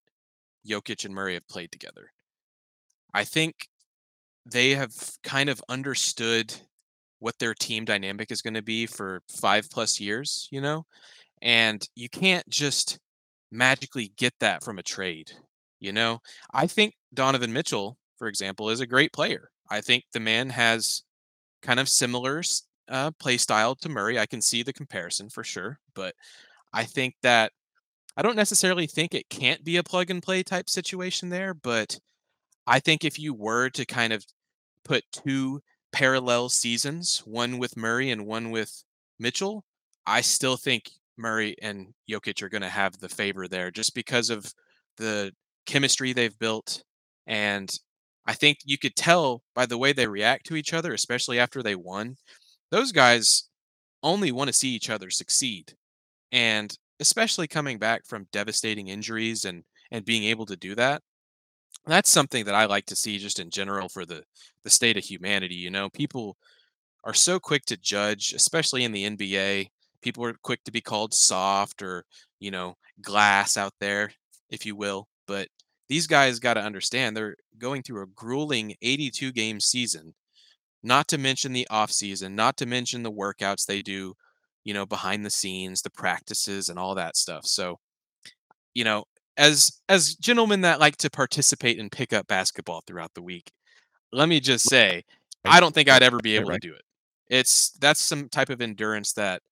Jokic 0.68 1.04
and 1.04 1.14
Murray 1.14 1.34
have 1.34 1.48
played 1.48 1.72
together. 1.72 2.12
I 3.12 3.24
think 3.24 3.68
they 4.46 4.70
have 4.74 4.92
kind 5.22 5.48
of 5.48 5.62
understood 5.68 6.54
what 7.18 7.38
their 7.38 7.54
team 7.54 7.84
dynamic 7.84 8.30
is 8.30 8.42
going 8.42 8.54
to 8.54 8.62
be 8.62 8.86
for 8.86 9.22
5 9.40 9.70
plus 9.70 10.00
years, 10.00 10.48
you 10.50 10.60
know? 10.60 10.84
And 11.42 11.86
you 11.94 12.08
can't 12.08 12.48
just 12.48 12.98
magically 13.50 14.12
get 14.16 14.34
that 14.40 14.62
from 14.62 14.78
a 14.78 14.82
trade, 14.82 15.32
you 15.80 15.92
know? 15.92 16.20
I 16.52 16.66
think 16.66 16.94
Donovan 17.14 17.52
Mitchell, 17.52 17.96
for 18.18 18.28
example, 18.28 18.70
is 18.70 18.80
a 18.80 18.86
great 18.86 19.12
player. 19.12 19.50
I 19.70 19.80
think 19.80 20.04
the 20.12 20.20
man 20.20 20.50
has 20.50 21.02
kind 21.62 21.80
of 21.80 21.88
similar 21.88 22.42
uh, 22.88 23.10
play 23.18 23.38
style 23.38 23.74
to 23.76 23.88
Murray. 23.88 24.18
I 24.18 24.26
can 24.26 24.42
see 24.42 24.62
the 24.62 24.72
comparison 24.72 25.30
for 25.30 25.42
sure, 25.42 25.78
but 25.94 26.14
I 26.72 26.84
think 26.84 27.14
that 27.22 27.52
I 28.16 28.22
don't 28.22 28.36
necessarily 28.36 28.86
think 28.86 29.14
it 29.14 29.28
can't 29.28 29.64
be 29.64 29.76
a 29.76 29.82
plug 29.82 30.10
and 30.10 30.22
play 30.22 30.42
type 30.42 30.68
situation 30.68 31.30
there, 31.30 31.54
but 31.54 31.98
I 32.66 32.80
think 32.80 33.04
if 33.04 33.18
you 33.18 33.34
were 33.34 33.70
to 33.70 33.84
kind 33.84 34.12
of 34.12 34.24
put 34.84 35.04
two 35.12 35.60
parallel 35.92 36.48
seasons, 36.48 37.22
one 37.24 37.58
with 37.58 37.76
Murray 37.76 38.10
and 38.10 38.26
one 38.26 38.50
with 38.50 38.84
Mitchell, 39.18 39.64
I 40.06 40.20
still 40.20 40.56
think 40.56 40.90
Murray 41.16 41.56
and 41.62 41.94
Jokic 42.10 42.42
are 42.42 42.48
going 42.48 42.62
to 42.62 42.68
have 42.68 42.98
the 42.98 43.08
favor 43.08 43.48
there 43.48 43.70
just 43.70 43.94
because 43.94 44.30
of 44.30 44.52
the 44.96 45.32
chemistry 45.66 46.12
they've 46.12 46.38
built. 46.38 46.82
And 47.26 47.72
I 48.26 48.34
think 48.34 48.58
you 48.64 48.78
could 48.78 48.96
tell 48.96 49.42
by 49.54 49.66
the 49.66 49.78
way 49.78 49.92
they 49.92 50.06
react 50.06 50.46
to 50.46 50.56
each 50.56 50.72
other, 50.74 50.92
especially 50.92 51.38
after 51.38 51.62
they 51.62 51.74
won. 51.74 52.16
Those 52.70 52.92
guys 52.92 53.44
only 54.02 54.32
want 54.32 54.48
to 54.48 54.52
see 54.54 54.70
each 54.70 54.90
other 54.90 55.10
succeed. 55.10 55.74
And 56.32 56.76
especially 57.00 57.46
coming 57.46 57.78
back 57.78 58.04
from 58.06 58.28
devastating 58.32 58.88
injuries 58.88 59.44
and 59.44 59.64
and 59.90 60.04
being 60.04 60.24
able 60.24 60.46
to 60.46 60.56
do 60.56 60.74
that 60.74 61.02
that's 61.92 62.10
something 62.10 62.44
that 62.46 62.54
I 62.54 62.66
like 62.66 62.86
to 62.86 62.96
see 62.96 63.18
just 63.18 63.40
in 63.40 63.50
general 63.50 63.88
for 63.88 64.04
the 64.06 64.24
the 64.64 64.70
state 64.70 64.96
of 64.96 65.04
humanity. 65.04 65.56
You 65.56 65.70
know, 65.70 65.90
people 65.90 66.36
are 67.04 67.14
so 67.14 67.38
quick 67.38 67.64
to 67.66 67.76
judge, 67.76 68.32
especially 68.34 68.84
in 68.84 68.92
the 68.92 69.04
NBA. 69.04 69.68
People 70.02 70.24
are 70.24 70.34
quick 70.42 70.64
to 70.64 70.72
be 70.72 70.80
called 70.80 71.14
soft 71.14 71.82
or 71.82 72.04
you 72.40 72.50
know 72.50 72.76
glass 73.02 73.56
out 73.56 73.74
there, 73.80 74.12
if 74.50 74.66
you 74.66 74.76
will. 74.76 75.08
But 75.26 75.48
these 75.88 76.06
guys 76.06 76.38
got 76.38 76.54
to 76.54 76.62
understand 76.62 77.16
they're 77.16 77.36
going 77.58 77.82
through 77.82 78.02
a 78.02 78.06
grueling 78.06 78.74
82 78.82 79.32
game 79.32 79.60
season. 79.60 80.14
Not 80.82 81.08
to 81.08 81.18
mention 81.18 81.52
the 81.52 81.66
off 81.70 81.90
season, 81.92 82.34
not 82.36 82.58
to 82.58 82.66
mention 82.66 83.02
the 83.02 83.12
workouts 83.12 83.66
they 83.66 83.82
do, 83.82 84.14
you 84.64 84.74
know, 84.74 84.86
behind 84.86 85.24
the 85.24 85.30
scenes, 85.30 85.82
the 85.82 85.90
practices, 85.90 86.68
and 86.68 86.78
all 86.78 86.94
that 86.94 87.16
stuff. 87.16 87.46
So 87.46 87.78
you 88.74 88.84
know, 88.84 89.04
as 89.36 89.80
as 89.88 90.14
gentlemen 90.14 90.62
that 90.62 90.80
like 90.80 90.96
to 90.98 91.10
participate 91.10 91.78
and 91.78 91.90
pick 91.90 92.12
up 92.12 92.26
basketball 92.26 92.82
throughout 92.86 93.12
the 93.14 93.22
week, 93.22 93.50
let 94.12 94.28
me 94.28 94.40
just 94.40 94.68
say, 94.68 95.02
I 95.44 95.60
don't 95.60 95.74
think 95.74 95.88
I'd 95.88 96.02
ever 96.02 96.18
be 96.18 96.36
able 96.36 96.50
to 96.50 96.58
do 96.58 96.74
it. 96.74 96.82
It's 97.28 97.70
that's 97.72 98.00
some 98.00 98.28
type 98.28 98.50
of 98.50 98.60
endurance 98.60 99.12
that 99.14 99.42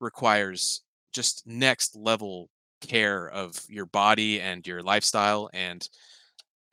requires 0.00 0.82
just 1.12 1.46
next 1.46 1.96
level 1.96 2.50
care 2.80 3.28
of 3.30 3.58
your 3.68 3.86
body 3.86 4.40
and 4.40 4.66
your 4.66 4.82
lifestyle 4.82 5.48
and 5.54 5.88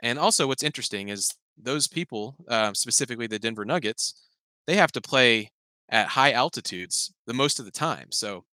and 0.01 0.19
also 0.19 0.45
what's 0.47 0.63
interesting 0.63 1.09
is 1.09 1.33
those 1.57 1.87
people 1.87 2.35
uh, 2.49 2.73
specifically 2.73 3.25
the 3.25 3.39
denver 3.39 3.63
nuggets 3.63 4.25
they 4.67 4.75
have 4.75 4.91
to 4.91 4.99
play 4.99 5.49
at 5.89 6.07
high 6.07 6.33
altitudes 6.33 7.13
the 7.25 7.33
most 7.33 7.57
of 7.57 7.65
the 7.65 7.71
time 7.71 8.07
so 8.11 8.43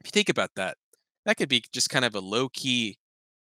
if 0.00 0.06
you 0.06 0.10
think 0.10 0.28
about 0.28 0.50
that 0.56 0.76
that 1.24 1.36
could 1.36 1.48
be 1.48 1.62
just 1.72 1.90
kind 1.90 2.04
of 2.04 2.16
a 2.16 2.20
low 2.20 2.48
key 2.48 2.98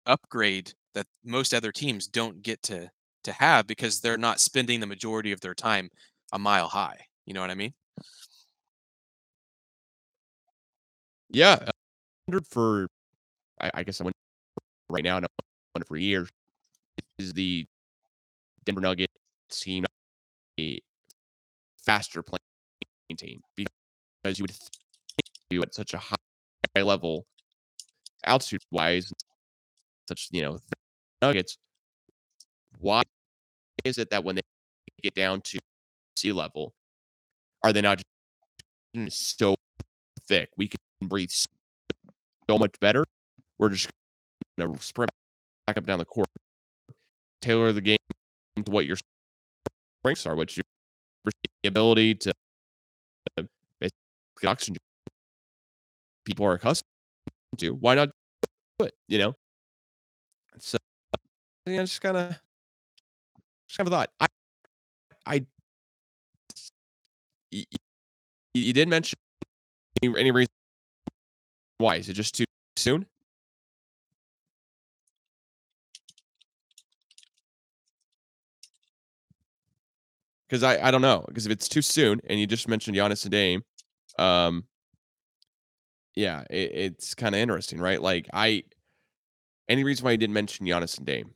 upgrade 0.08 0.72
that 0.94 1.06
most 1.24 1.54
other 1.54 1.72
teams 1.72 2.08
don't 2.08 2.42
get 2.42 2.62
to 2.64 2.90
to 3.24 3.32
have 3.32 3.66
because 3.66 4.00
they're 4.00 4.18
not 4.18 4.40
spending 4.40 4.80
the 4.80 4.86
majority 4.86 5.32
of 5.32 5.40
their 5.40 5.54
time 5.54 5.90
a 6.32 6.38
mile 6.38 6.68
high. 6.68 6.98
You 7.26 7.34
know 7.34 7.40
what 7.40 7.50
I 7.50 7.54
mean? 7.54 7.74
Yeah, 11.30 11.58
I 11.60 11.70
wondered 12.28 12.46
for 12.48 12.88
I, 13.60 13.70
I 13.74 13.82
guess 13.84 14.00
I 14.00 14.04
went 14.04 14.16
right 14.90 15.04
now, 15.04 15.16
won 15.16 15.24
it 15.76 15.88
for 15.88 15.96
years, 15.96 16.30
is 17.18 17.32
the 17.34 17.66
Denver 18.64 18.80
Nuggets 18.80 19.12
team 19.50 19.84
a 20.60 20.80
faster 21.84 22.22
playing 22.22 22.40
team 23.16 23.40
because 23.56 24.38
you 24.38 24.44
would 24.44 24.50
think 24.52 24.70
you 25.50 25.62
at 25.62 25.74
such 25.74 25.94
a 25.94 25.98
high 25.98 26.16
level 26.82 27.26
altitude 28.24 28.62
wise, 28.70 29.12
such 30.08 30.28
you 30.32 30.42
know 30.42 30.58
Nuggets. 31.22 31.58
Why 32.80 33.02
is 33.84 33.98
it 33.98 34.10
that 34.10 34.24
when 34.24 34.36
they 34.36 34.42
get 35.02 35.14
down 35.14 35.40
to 35.42 35.58
sea 36.16 36.32
level, 36.32 36.72
are 37.62 37.72
they 37.72 37.80
not 37.80 38.02
just 38.94 39.36
so 39.36 39.54
thick? 40.26 40.50
We 40.56 40.68
can 40.68 40.78
breathe 41.02 41.30
so 41.30 42.58
much 42.58 42.74
better. 42.80 43.04
We're 43.58 43.70
just 43.70 43.90
gonna 44.58 44.80
sprint 44.80 45.10
back 45.66 45.76
up 45.76 45.86
down 45.86 45.98
the 45.98 46.04
court, 46.04 46.28
tailor 47.42 47.72
the 47.72 47.80
game 47.80 47.98
to 48.64 48.70
what 48.70 48.86
your 48.86 48.96
strengths 50.00 50.26
are, 50.26 50.36
which 50.36 50.56
your 50.56 50.64
ability 51.64 52.14
to 52.14 52.32
uh, 53.36 53.42
basically 53.80 54.46
oxygen 54.46 54.76
people 56.24 56.46
are 56.46 56.54
accustomed 56.54 56.84
to. 57.58 57.70
Why 57.70 57.94
not 57.94 58.10
do 58.78 58.86
it? 58.86 58.94
You 59.08 59.18
know. 59.18 59.34
So 60.60 60.78
yeah, 61.66 61.82
just 61.82 62.00
kind 62.00 62.16
of, 62.16 62.30
just 63.68 63.78
kind 63.78 63.88
of 63.88 63.92
thought. 63.92 64.10
I, 64.20 64.26
I, 65.26 65.46
you, 67.50 67.64
you 68.54 68.72
did 68.72 68.88
mention 68.88 69.18
any, 70.02 70.18
any 70.18 70.30
reason 70.30 70.50
why? 71.78 71.96
Is 71.96 72.08
it 72.08 72.14
just 72.14 72.34
too 72.34 72.44
soon? 72.76 73.06
Because 80.48 80.62
I, 80.62 80.88
I 80.88 80.90
don't 80.90 81.02
know. 81.02 81.24
Because 81.28 81.46
if 81.46 81.52
it's 81.52 81.68
too 81.68 81.82
soon, 81.82 82.20
and 82.28 82.40
you 82.40 82.46
just 82.46 82.68
mentioned 82.68 82.96
Giannis 82.96 83.24
and 83.24 83.30
Dame, 83.32 83.62
um, 84.18 84.64
yeah, 86.14 86.42
it, 86.50 86.72
it's 86.74 87.14
kind 87.14 87.34
of 87.34 87.40
interesting, 87.40 87.78
right? 87.80 88.00
Like 88.00 88.28
I, 88.32 88.64
any 89.68 89.84
reason 89.84 90.04
why 90.04 90.12
you 90.12 90.16
didn't 90.16 90.34
mention 90.34 90.66
Giannis 90.66 90.96
and 90.96 91.06
Dame? 91.06 91.30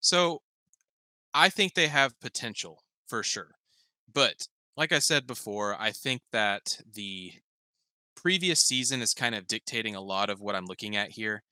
So 0.00 0.42
I 1.34 1.48
think 1.48 1.74
they 1.74 1.88
have 1.88 2.18
potential 2.20 2.82
for 3.06 3.22
sure. 3.22 3.52
But 4.12 4.48
like 4.76 4.92
I 4.92 4.98
said 4.98 5.26
before, 5.26 5.76
I 5.78 5.90
think 5.90 6.22
that 6.32 6.78
the 6.94 7.32
previous 8.14 8.60
season 8.60 9.02
is 9.02 9.14
kind 9.14 9.34
of 9.34 9.46
dictating 9.46 9.94
a 9.94 10.00
lot 10.00 10.30
of 10.30 10.40
what 10.40 10.54
I'm 10.54 10.66
looking 10.66 10.96
at 10.96 11.10
here. 11.10 11.42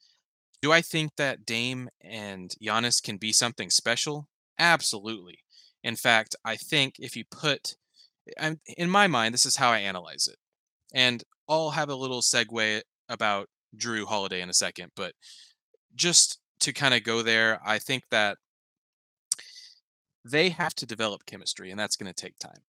Do 0.62 0.72
I 0.72 0.80
think 0.80 1.16
that 1.16 1.44
Dame 1.44 1.88
and 2.00 2.54
Giannis 2.62 3.02
can 3.02 3.16
be 3.16 3.32
something 3.32 3.70
special? 3.70 4.28
Absolutely. 4.58 5.38
In 5.82 5.96
fact, 5.96 6.34
I 6.44 6.56
think 6.56 6.94
if 6.98 7.16
you 7.16 7.24
put, 7.30 7.76
I'm, 8.40 8.60
in 8.78 8.88
my 8.88 9.06
mind, 9.06 9.34
this 9.34 9.44
is 9.44 9.56
how 9.56 9.70
I 9.70 9.80
analyze 9.80 10.26
it. 10.26 10.36
And 10.94 11.22
I'll 11.48 11.70
have 11.70 11.90
a 11.90 11.94
little 11.94 12.22
segue 12.22 12.80
about 13.08 13.48
Jrue 13.76 14.06
Holiday 14.06 14.40
in 14.40 14.48
a 14.48 14.54
second, 14.54 14.92
but 14.96 15.12
just 15.94 16.38
to 16.60 16.72
kind 16.72 16.94
of 16.94 17.04
go 17.04 17.22
there, 17.22 17.60
I 17.64 17.78
think 17.78 18.04
that 18.10 18.38
they 20.24 20.48
have 20.50 20.74
to 20.76 20.86
develop 20.86 21.26
chemistry, 21.26 21.70
and 21.70 21.78
that's 21.78 21.96
going 21.96 22.12
to 22.12 22.22
take 22.22 22.38
time. 22.38 22.62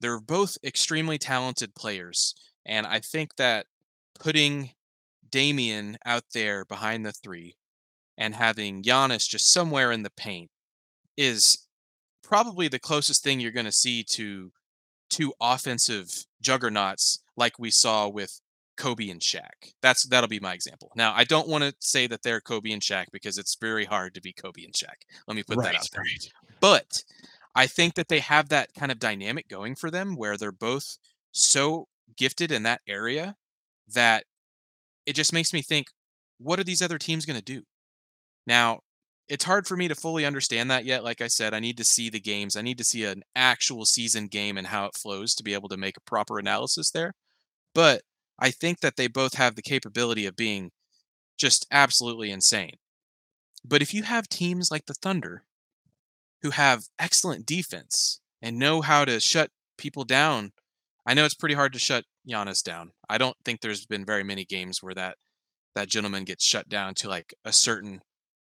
They're 0.00 0.20
both 0.20 0.58
extremely 0.62 1.18
talented 1.18 1.74
players, 1.74 2.34
and 2.66 2.86
I 2.86 3.00
think 3.00 3.36
that 3.36 3.66
putting 4.18 4.70
Damian 5.30 5.96
out 6.04 6.24
there 6.32 6.64
behind 6.64 7.04
the 7.04 7.12
three 7.12 7.56
and 8.16 8.34
having 8.34 8.82
Giannis 8.82 9.28
just 9.28 9.52
somewhere 9.52 9.90
in 9.90 10.02
the 10.02 10.10
paint 10.10 10.50
is 11.16 11.66
probably 12.22 12.68
the 12.68 12.78
closest 12.78 13.24
thing 13.24 13.40
you're 13.40 13.50
going 13.50 13.66
to 13.66 13.72
see 13.72 14.02
to 14.02 14.52
two 15.10 15.32
offensive 15.40 16.24
juggernauts 16.40 17.20
like 17.36 17.58
we 17.58 17.70
saw 17.70 18.08
with 18.08 18.40
Kobe 18.76 19.08
and 19.10 19.20
Shaq. 19.20 19.72
That's 19.82 20.04
that'll 20.06 20.28
be 20.28 20.40
my 20.40 20.54
example. 20.54 20.90
Now, 20.96 21.12
I 21.14 21.24
don't 21.24 21.48
want 21.48 21.64
to 21.64 21.74
say 21.80 22.06
that 22.08 22.22
they're 22.22 22.40
Kobe 22.40 22.70
and 22.72 22.82
Shaq 22.82 23.06
because 23.12 23.38
it's 23.38 23.56
very 23.60 23.84
hard 23.84 24.14
to 24.14 24.20
be 24.20 24.32
Kobe 24.32 24.64
and 24.64 24.74
Shaq. 24.74 24.94
Let 25.26 25.36
me 25.36 25.42
put 25.42 25.58
Right, 25.58 25.72
that 25.72 25.80
out 25.80 25.88
there. 25.92 26.02
right. 26.02 26.32
But 26.60 27.02
I 27.54 27.66
think 27.66 27.94
that 27.94 28.08
they 28.08 28.20
have 28.20 28.48
that 28.48 28.74
kind 28.74 28.90
of 28.90 28.98
dynamic 28.98 29.48
going 29.48 29.74
for 29.76 29.90
them 29.90 30.16
where 30.16 30.36
they're 30.36 30.52
both 30.52 30.98
so 31.32 31.86
gifted 32.16 32.50
in 32.52 32.64
that 32.64 32.80
area 32.88 33.36
that 33.94 34.24
it 35.06 35.14
just 35.14 35.32
makes 35.32 35.52
me 35.52 35.62
think, 35.62 35.86
what 36.38 36.58
are 36.58 36.64
these 36.64 36.82
other 36.82 36.98
teams 36.98 37.26
going 37.26 37.38
to 37.38 37.44
do? 37.44 37.62
Now, 38.46 38.80
it's 39.28 39.44
hard 39.44 39.66
for 39.66 39.76
me 39.76 39.88
to 39.88 39.94
fully 39.94 40.26
understand 40.26 40.70
that 40.70 40.84
yet. 40.84 41.04
Like 41.04 41.20
I 41.20 41.28
said, 41.28 41.54
I 41.54 41.60
need 41.60 41.78
to 41.78 41.84
see 41.84 42.10
the 42.10 42.20
games. 42.20 42.56
I 42.56 42.62
need 42.62 42.78
to 42.78 42.84
see 42.84 43.04
an 43.04 43.22
actual 43.34 43.86
season 43.86 44.26
game 44.26 44.58
and 44.58 44.66
how 44.66 44.86
it 44.86 44.96
flows 44.96 45.34
to 45.36 45.42
be 45.42 45.54
able 45.54 45.68
to 45.70 45.76
make 45.76 45.96
a 45.96 46.00
proper 46.02 46.38
analysis 46.38 46.90
there. 46.90 47.14
But 47.74 48.02
I 48.38 48.50
think 48.50 48.80
that 48.80 48.96
they 48.96 49.06
both 49.06 49.34
have 49.34 49.56
the 49.56 49.62
capability 49.62 50.26
of 50.26 50.36
being 50.36 50.70
just 51.38 51.66
absolutely 51.70 52.30
insane. 52.30 52.76
But 53.64 53.82
if 53.82 53.94
you 53.94 54.02
have 54.02 54.28
teams 54.28 54.70
like 54.70 54.86
the 54.86 54.94
Thunder 54.94 55.44
who 56.42 56.50
have 56.50 56.84
excellent 56.98 57.46
defense 57.46 58.20
and 58.42 58.58
know 58.58 58.82
how 58.82 59.04
to 59.04 59.20
shut 59.20 59.50
people 59.78 60.04
down, 60.04 60.52
I 61.06 61.14
know 61.14 61.24
it's 61.24 61.34
pretty 61.34 61.54
hard 61.54 61.72
to 61.72 61.78
shut 61.78 62.04
Giannis 62.28 62.62
down. 62.62 62.92
I 63.08 63.18
don't 63.18 63.36
think 63.44 63.60
there's 63.60 63.86
been 63.86 64.04
very 64.04 64.24
many 64.24 64.44
games 64.44 64.82
where 64.82 64.94
that 64.94 65.16
that 65.74 65.88
gentleman 65.88 66.24
gets 66.24 66.46
shut 66.46 66.68
down 66.68 66.94
to 66.94 67.08
like 67.08 67.34
a 67.44 67.52
certain 67.52 68.00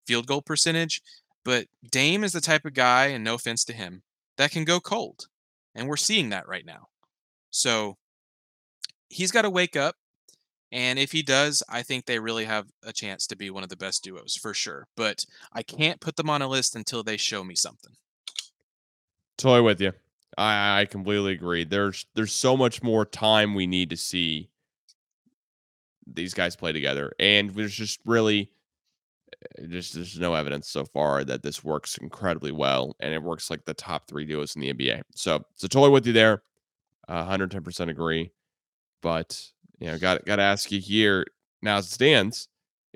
field 0.07 0.25
goal 0.25 0.41
percentage. 0.41 1.01
But 1.45 1.67
Dame 1.91 2.23
is 2.23 2.33
the 2.33 2.41
type 2.41 2.65
of 2.65 2.73
guy, 2.73 3.07
and 3.07 3.23
no 3.23 3.35
offense 3.35 3.63
to 3.65 3.73
him, 3.73 4.03
that 4.37 4.51
can 4.51 4.65
go 4.65 4.79
cold. 4.79 5.27
And 5.75 5.87
we're 5.87 5.97
seeing 5.97 6.29
that 6.29 6.47
right 6.47 6.65
now. 6.65 6.87
So 7.49 7.97
he's 9.09 9.31
got 9.31 9.43
to 9.43 9.49
wake 9.49 9.75
up. 9.75 9.95
And 10.71 10.99
if 10.99 11.11
he 11.11 11.23
does, 11.23 11.63
I 11.67 11.81
think 11.81 12.05
they 12.05 12.19
really 12.19 12.45
have 12.45 12.67
a 12.83 12.93
chance 12.93 13.25
to 13.27 13.35
be 13.35 13.49
one 13.49 13.63
of 13.63 13.69
the 13.69 13.75
best 13.75 14.03
duos 14.03 14.35
for 14.35 14.53
sure. 14.53 14.85
But 14.95 15.25
I 15.51 15.63
can't 15.63 15.99
put 15.99 16.15
them 16.15 16.29
on 16.29 16.43
a 16.43 16.47
list 16.47 16.75
until 16.75 17.01
they 17.01 17.17
show 17.17 17.43
me 17.43 17.55
something. 17.55 17.93
Totally 19.37 19.61
with 19.61 19.81
you. 19.81 19.93
I, 20.37 20.81
I 20.81 20.85
completely 20.85 21.33
agree. 21.33 21.63
There's 21.63 22.05
there's 22.13 22.33
so 22.33 22.55
much 22.55 22.83
more 22.83 23.05
time 23.05 23.55
we 23.55 23.67
need 23.67 23.89
to 23.89 23.97
see 23.97 24.49
these 26.05 26.33
guys 26.33 26.55
play 26.55 26.71
together, 26.71 27.13
and 27.19 27.49
there's 27.51 27.73
just 27.73 27.99
really 28.05 28.51
uh, 29.33 29.65
just 29.67 29.95
there's 29.95 30.19
no 30.19 30.35
evidence 30.35 30.69
so 30.69 30.85
far 30.85 31.23
that 31.23 31.41
this 31.41 31.63
works 31.63 31.97
incredibly 31.97 32.51
well, 32.51 32.95
and 32.99 33.13
it 33.13 33.23
works 33.23 33.49
like 33.49 33.65
the 33.65 33.73
top 33.73 34.07
three 34.07 34.25
duos 34.25 34.55
in 34.55 34.61
the 34.61 34.73
NBA. 34.73 35.01
So 35.15 35.43
so 35.55 35.67
totally 35.67 35.91
with 35.91 36.05
you 36.05 36.13
there. 36.13 36.43
Uh, 37.07 37.25
110% 37.25 37.89
agree. 37.89 38.31
But 39.01 39.41
you 39.79 39.87
know, 39.87 39.97
got 39.97 40.25
got 40.25 40.37
to 40.37 40.43
ask 40.43 40.71
you 40.71 40.79
here 40.79 41.25
now 41.61 41.77
as 41.77 41.87
it 41.87 41.91
stands. 41.91 42.47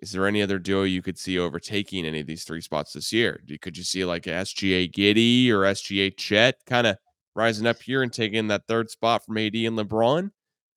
Is 0.02 0.12
there 0.12 0.28
any 0.28 0.42
other 0.42 0.60
duo 0.60 0.84
you 0.84 1.02
could 1.02 1.18
see 1.18 1.40
overtaking 1.40 2.06
any 2.06 2.20
of 2.20 2.28
these 2.28 2.44
three 2.44 2.62
spots 2.62 2.94
this 2.94 3.14
year? 3.14 3.42
Could 3.62 3.78
you 3.78 3.84
see 3.84 4.04
like 4.04 4.24
SGA 4.24 4.92
Giddey 4.92 5.50
or 5.50 5.60
SGA 5.60 6.18
Chet 6.18 6.56
kind 6.66 6.88
of 6.88 6.98
rising 7.36 7.68
up 7.68 7.82
here 7.82 8.04
and 8.04 8.12
taking 8.12 8.48
that 8.48 8.68
third 8.68 8.90
spot 8.90 9.26
from 9.26 9.38
AD 9.38 9.56
and 9.56 9.78
LeBron? 9.78 10.32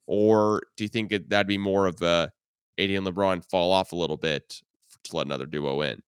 Or 0.07 0.63
do 0.77 0.85
you 0.85 0.89
think 0.89 1.13
it, 1.13 1.29
that'd 1.29 1.49
be 1.49 1.59
more 1.59 1.87
of 1.87 2.01
a 2.03 2.31
AD 2.79 2.91
and 2.91 3.07
LeBron 3.07 3.45
fall 3.51 3.73
off 3.73 3.93
a 3.93 3.97
little 3.97 4.17
bit 4.17 4.63
to 5.05 5.17
let 5.17 5.27
another 5.27 5.47
duo 5.47 5.81
in? 5.81 6.01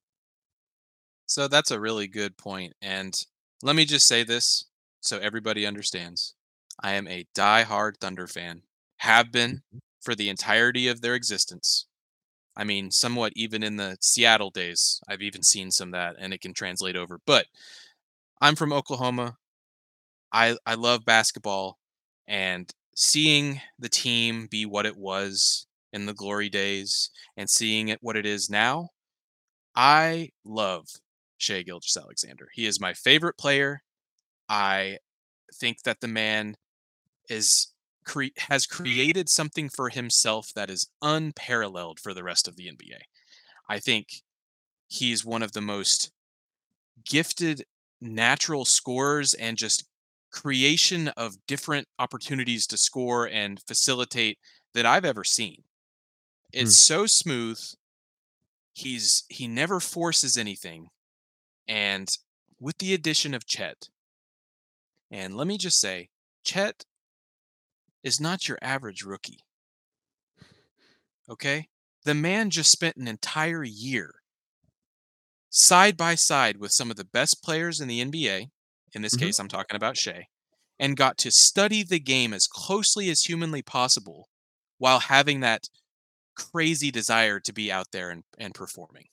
So 1.26 1.48
that's 1.48 1.70
a 1.70 1.80
really 1.80 2.06
good 2.06 2.36
point. 2.36 2.74
And 2.80 3.20
let 3.62 3.74
me 3.74 3.84
just 3.84 4.06
say 4.06 4.22
this 4.22 4.66
so 5.00 5.18
everybody 5.18 5.66
understands. 5.66 6.34
I 6.82 6.92
am 6.92 7.08
a 7.08 7.26
die-hard 7.34 7.98
Thunder 7.98 8.26
fan. 8.26 8.62
Have 8.98 9.32
been 9.32 9.56
mm-hmm. 9.56 9.78
for 10.00 10.14
the 10.14 10.28
entirety 10.28 10.88
of 10.88 11.00
their 11.00 11.14
existence. 11.14 11.86
I 12.56 12.64
mean, 12.64 12.90
somewhat 12.90 13.32
even 13.36 13.62
in 13.62 13.76
the 13.76 13.96
Seattle 14.00 14.50
days. 14.50 15.00
I've 15.08 15.22
even 15.22 15.42
seen 15.42 15.70
some 15.70 15.88
of 15.88 15.92
that 15.92 16.16
and 16.18 16.34
it 16.34 16.40
can 16.40 16.54
translate 16.54 16.96
over. 16.96 17.20
But 17.24 17.46
I'm 18.40 18.56
from 18.56 18.72
Oklahoma. 18.72 19.36
I 20.32 20.56
I 20.66 20.74
love 20.74 21.04
basketball 21.04 21.78
and 22.26 22.70
seeing 22.94 23.60
the 23.78 23.88
team 23.88 24.48
be 24.50 24.66
what 24.66 24.86
it 24.86 24.96
was 24.96 25.66
in 25.92 26.06
the 26.06 26.14
glory 26.14 26.48
days 26.48 27.10
and 27.36 27.48
seeing 27.48 27.88
it 27.88 27.98
what 28.02 28.16
it 28.16 28.26
is 28.26 28.50
now. 28.50 28.90
I 29.74 30.30
love 30.44 30.88
Shai 31.38 31.62
Gilgeous-Alexander. 31.62 32.48
He 32.52 32.66
is 32.66 32.80
my 32.80 32.92
favorite 32.92 33.38
player. 33.38 33.82
I 34.48 34.98
think 35.54 35.82
that 35.84 36.00
the 36.00 36.08
man 36.08 36.56
is 37.28 37.68
cre- 38.08 38.34
has 38.48 38.66
created 38.66 39.28
something 39.28 39.68
for 39.68 39.90
himself 39.90 40.50
that 40.54 40.70
is 40.70 40.88
unparalleled 41.02 42.00
for 42.00 42.14
the 42.14 42.24
rest 42.24 42.48
of 42.48 42.56
the 42.56 42.66
NBA. 42.66 42.98
I 43.68 43.78
think 43.78 44.08
he's 44.88 45.24
one 45.24 45.42
of 45.42 45.52
the 45.52 45.60
most 45.60 46.10
gifted 47.04 47.64
natural 48.00 48.64
scorers 48.64 49.34
and 49.34 49.56
just 49.56 49.84
creation 50.32 51.08
of 51.08 51.36
different 51.46 51.86
opportunities 51.98 52.66
to 52.66 52.76
score 52.76 53.28
and 53.28 53.60
facilitate 53.66 54.38
that 54.74 54.86
I've 54.86 55.04
ever 55.04 55.24
seen. 55.24 55.62
It's 56.52 56.74
hmm. 56.88 56.94
so 56.94 57.06
smooth. 57.06 57.60
He's 58.72 59.24
he 59.28 59.46
never 59.46 59.80
forces 59.80 60.36
anything. 60.36 60.88
And 61.66 62.08
with 62.60 62.78
the 62.78 62.94
addition 62.94 63.34
of 63.34 63.46
Chet, 63.46 63.88
and 65.10 65.36
let 65.36 65.46
me 65.46 65.58
just 65.58 65.80
say, 65.80 66.08
Chet 66.44 66.84
is 68.08 68.20
not 68.20 68.48
your 68.48 68.58
average 68.62 69.04
rookie. 69.04 69.44
Okay? 71.28 71.68
The 72.04 72.14
man 72.14 72.50
just 72.50 72.70
spent 72.72 72.96
an 72.96 73.08
entire 73.08 73.62
year 73.64 74.22
side 75.50 75.96
by 75.96 76.14
side 76.14 76.56
with 76.56 76.72
some 76.72 76.90
of 76.90 76.96
the 76.96 77.04
best 77.04 77.42
players 77.42 77.80
in 77.80 77.88
the 77.88 78.00
NBA. 78.00 78.50
In 78.94 79.02
this 79.02 79.14
Mhm. 79.14 79.18
case, 79.18 79.38
I'm 79.38 79.48
talking 79.48 79.76
about 79.76 79.96
Shai, 79.96 80.26
and 80.78 80.96
got 80.96 81.18
to 81.18 81.30
study 81.30 81.82
the 81.82 82.00
game 82.00 82.32
as 82.32 82.46
closely 82.46 83.10
as 83.10 83.22
humanly 83.22 83.62
possible 83.62 84.28
while 84.78 85.00
having 85.00 85.40
that 85.40 85.68
crazy 86.36 86.90
desire 86.90 87.40
to 87.40 87.52
be 87.52 87.72
out 87.72 87.90
there 87.92 88.10
and, 88.10 88.24
and 88.38 88.54
performing. 88.54 89.08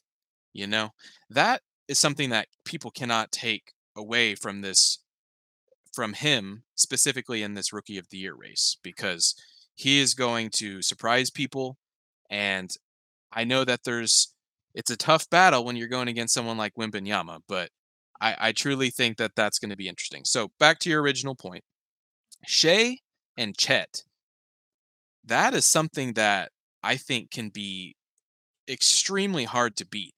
You 0.53 0.67
know, 0.67 0.91
that 1.29 1.63
is 1.87 1.99
something 1.99 2.31
that 2.31 2.49
people 2.65 2.91
cannot 2.91 3.31
take 3.31 3.73
away 3.95 4.35
from 4.35 4.61
this 4.61 4.99
from 5.95 6.13
him 6.13 6.63
specifically 6.75 7.41
in 7.41 7.53
this 7.53 7.71
rookie 7.73 7.97
of 7.97 8.09
the 8.09 8.17
year 8.17 8.35
race 8.35 8.77
because 8.83 9.33
he 9.73 9.99
is 9.99 10.13
going 10.13 10.49
to 10.49 10.81
surprise 10.81 11.29
people 11.29 11.77
and 12.29 12.71
I 13.31 13.43
know 13.43 13.63
that 13.65 13.83
there's 13.83 14.33
it's 14.73 14.91
a 14.91 14.97
tough 14.97 15.29
battle 15.29 15.63
when 15.63 15.75
you're 15.75 15.87
going 15.87 16.09
against 16.09 16.33
someone 16.33 16.57
like 16.57 16.75
Wembanyama, 16.75 17.39
but 17.47 17.69
I, 18.21 18.35
I 18.39 18.51
truly 18.51 18.89
think 18.89 19.17
that 19.17 19.31
that's 19.35 19.59
going 19.59 19.69
to 19.69 19.77
be 19.77 19.87
interesting. 19.87 20.23
So 20.25 20.51
back 20.59 20.79
to 20.79 20.89
your 20.89 21.01
original 21.01 21.35
point, 21.35 21.63
Shai 22.45 22.97
and 23.37 23.57
Chet, 23.57 24.03
that 25.25 25.53
is 25.53 25.65
something 25.65 26.13
that 26.13 26.51
I 26.83 26.97
think 26.97 27.31
can 27.31 27.49
be 27.49 27.95
extremely 28.69 29.45
hard 29.45 29.75
to 29.77 29.85
beat. 29.85 30.13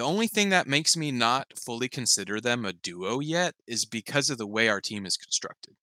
The 0.00 0.06
only 0.06 0.28
thing 0.28 0.48
that 0.48 0.66
makes 0.66 0.96
me 0.96 1.12
not 1.12 1.52
fully 1.58 1.86
consider 1.86 2.40
them 2.40 2.64
a 2.64 2.72
duo 2.72 3.20
yet 3.20 3.54
is 3.66 3.84
because 3.84 4.30
of 4.30 4.38
the 4.38 4.46
way 4.46 4.66
our 4.66 4.80
team 4.80 5.04
is 5.04 5.18
constructed. 5.18 5.74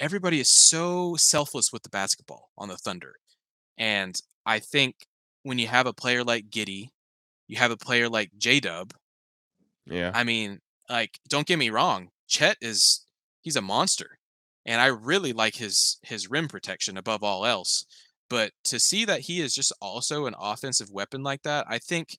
Everybody 0.00 0.40
is 0.40 0.48
so 0.48 1.14
selfless 1.14 1.72
with 1.72 1.84
the 1.84 1.88
basketball 1.88 2.50
on 2.58 2.68
the 2.68 2.76
Thunder. 2.76 3.14
And 3.78 4.20
I 4.44 4.58
think 4.58 4.96
when 5.44 5.56
you 5.60 5.68
have 5.68 5.86
a 5.86 5.92
player 5.92 6.24
like 6.24 6.50
Giddey, 6.50 6.88
you 7.46 7.58
have 7.58 7.70
a 7.70 7.76
player 7.76 8.08
like 8.08 8.32
J 8.38 8.58
Dub. 8.58 8.92
Yeah. 9.86 10.10
I 10.12 10.24
mean, 10.24 10.58
like, 10.90 11.20
don't 11.28 11.46
get 11.46 11.60
me 11.60 11.70
wrong, 11.70 12.08
Chet 12.26 12.56
is 12.60 13.06
he's 13.42 13.54
a 13.54 13.62
monster. 13.62 14.18
And 14.66 14.80
I 14.80 14.86
really 14.86 15.32
like 15.32 15.54
his 15.54 15.98
his 16.02 16.28
rim 16.28 16.48
protection 16.48 16.96
above 16.96 17.22
all 17.22 17.46
else. 17.46 17.86
But 18.28 18.50
to 18.64 18.80
see 18.80 19.04
that 19.04 19.20
he 19.20 19.40
is 19.40 19.54
just 19.54 19.72
also 19.80 20.26
an 20.26 20.34
offensive 20.36 20.90
weapon 20.90 21.22
like 21.22 21.42
that, 21.44 21.66
I 21.68 21.78
think 21.78 22.18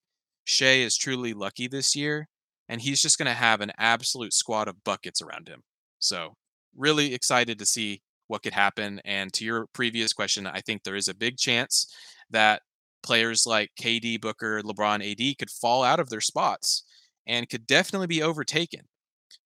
Shai 0.50 0.80
is 0.80 0.98
truly 0.98 1.34
lucky 1.34 1.68
this 1.68 1.96
year. 1.96 2.28
And 2.68 2.82
he's 2.82 3.02
just 3.02 3.18
gonna 3.18 3.34
have 3.34 3.62
an 3.62 3.72
absolute 3.78 4.34
squad 4.34 4.68
of 4.68 4.84
buckets 4.84 5.22
around 5.22 5.48
him. 5.48 5.62
So 6.00 6.36
really 6.76 7.14
excited 7.14 7.60
to 7.60 7.66
see 7.66 8.02
what 8.28 8.44
could 8.44 8.54
happen. 8.54 9.02
And 9.06 9.32
to 9.34 9.46
your 9.46 9.68
previous 9.74 10.14
question, 10.14 10.48
I 10.48 10.62
think 10.62 10.84
there 10.84 10.96
is 10.96 11.08
a 11.08 11.16
big 11.16 11.38
chance 11.38 11.94
that 12.30 12.62
players 13.04 13.46
like 13.46 13.70
KD, 13.80 14.20
Booker, 14.20 14.62
LeBron, 14.62 15.12
AD 15.12 15.38
could 15.38 15.50
fall 15.50 15.84
out 15.84 16.00
of 16.00 16.10
their 16.10 16.22
spots 16.22 16.84
and 17.28 17.50
could 17.50 17.68
definitely 17.68 18.08
be 18.08 18.24
overtaken. 18.24 18.82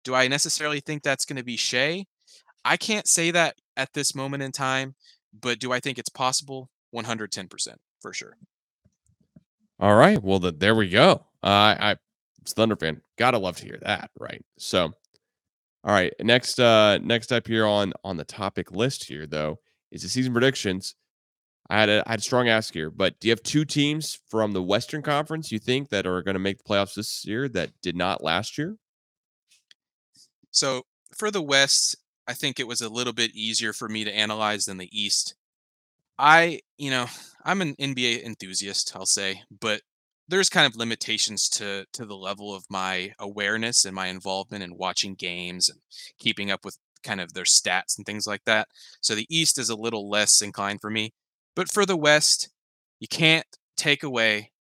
Do 0.04 0.16
I 0.16 0.28
necessarily 0.28 0.80
think 0.80 1.04
that's 1.04 1.26
going 1.26 1.38
to 1.38 1.44
be 1.44 1.58
Shai? 1.58 2.06
I 2.66 2.78
can't 2.78 3.08
say 3.08 3.32
that 3.32 3.56
at 3.78 3.94
this 3.94 4.16
moment 4.16 4.44
in 4.44 4.52
time, 4.52 4.96
but 5.38 5.60
do 5.60 5.72
I 5.72 5.80
think 5.80 5.98
it's 5.98 6.10
possible? 6.10 6.70
110% 6.96 7.76
for 8.02 8.14
sure. 8.14 8.38
All 9.80 9.96
right. 9.96 10.22
Well, 10.22 10.40
the, 10.40 10.52
there 10.52 10.76
we 10.76 10.90
go. 10.90 11.26
Uh, 11.44 11.48
I, 11.48 11.78
I, 11.80 11.96
it's 12.42 12.54
Thunder 12.54 12.76
fan. 12.76 13.02
Gotta 13.18 13.38
love 13.38 13.58
to 13.58 13.66
hear 13.66 13.80
that. 13.82 14.12
Right. 14.20 14.44
So, 14.58 14.94
all 15.84 15.94
right. 15.94 16.14
Next, 16.22 16.60
uh, 16.60 17.00
next 17.00 17.32
up 17.32 17.48
here 17.48 17.66
on 17.66 17.94
on 18.04 18.18
the 18.18 18.26
topic 18.26 18.72
list 18.72 19.06
here 19.06 19.26
though 19.26 19.60
is 19.92 20.04
the 20.04 20.10
season 20.10 20.34
predictions. 20.34 20.96
I 21.70 21.80
had 21.80 21.90
a 21.90 22.04
I 22.06 22.12
had 22.12 22.20
a 22.20 22.24
strong 22.24 22.50
ask 22.50 22.74
here, 22.74 22.90
but 22.90 23.20
do 23.20 23.28
you 23.28 23.32
have 23.32 23.44
two 23.44 23.66
teams 23.66 24.20
from 24.30 24.52
the 24.52 24.62
Western 24.62 25.02
Conference 25.02 25.52
you 25.52 25.60
think 25.60 25.90
that 25.90 26.06
are 26.06 26.22
going 26.22 26.36
to 26.36 26.40
make 26.40 26.58
the 26.58 26.64
playoffs 26.66 26.96
this 26.96 27.26
year 27.26 27.48
that 27.50 27.72
did 27.82 27.96
not 27.96 28.24
last 28.24 28.58
year? 28.58 28.78
So 30.52 30.84
for 31.16 31.32
the 31.32 31.42
West, 31.42 31.96
I 32.28 32.34
think 32.34 32.60
it 32.60 32.68
was 32.68 32.82
a 32.82 32.90
little 32.90 33.14
bit 33.14 33.32
easier 33.34 33.74
for 33.74 33.88
me 33.88 34.04
to 34.04 34.14
analyze 34.14 34.66
than 34.66 34.78
the 34.78 34.90
East. 34.92 35.36
I, 36.18 36.60
you 36.78 36.92
know, 36.92 37.08
I'm 37.44 37.62
an 37.62 37.76
NBA 37.76 38.24
enthusiast, 38.24 38.94
I'll 38.96 39.06
say, 39.06 39.42
but 39.62 39.82
there's 40.28 40.50
kind 40.50 40.66
of 40.66 40.76
limitations 40.78 41.50
to 41.50 41.86
to 41.94 42.06
the 42.06 42.16
level 42.16 42.56
of 42.56 42.66
my 42.70 43.12
awareness 43.20 43.86
and 43.86 43.94
my 43.96 44.08
involvement 44.08 44.64
in 44.64 44.78
watching 44.78 45.16
games 45.16 45.70
and 45.70 45.80
keeping 46.20 46.50
up 46.50 46.64
with 46.64 46.78
kind 47.04 47.20
of 47.20 47.34
their 47.34 47.44
stats 47.44 47.98
and 47.98 48.06
things 48.06 48.26
like 48.26 48.44
that. 48.46 48.68
So 49.02 49.16
the 49.16 49.28
East 49.30 49.58
is 49.60 49.70
a 49.70 49.76
little 49.76 50.10
less 50.10 50.42
inclined 50.42 50.80
for 50.82 50.90
me. 50.90 51.14
But 51.56 51.72
for 51.72 51.86
the 51.86 51.98
West, 51.98 52.50
you 53.00 53.08
can't 53.08 53.46
take 53.76 54.04
away 54.04 54.52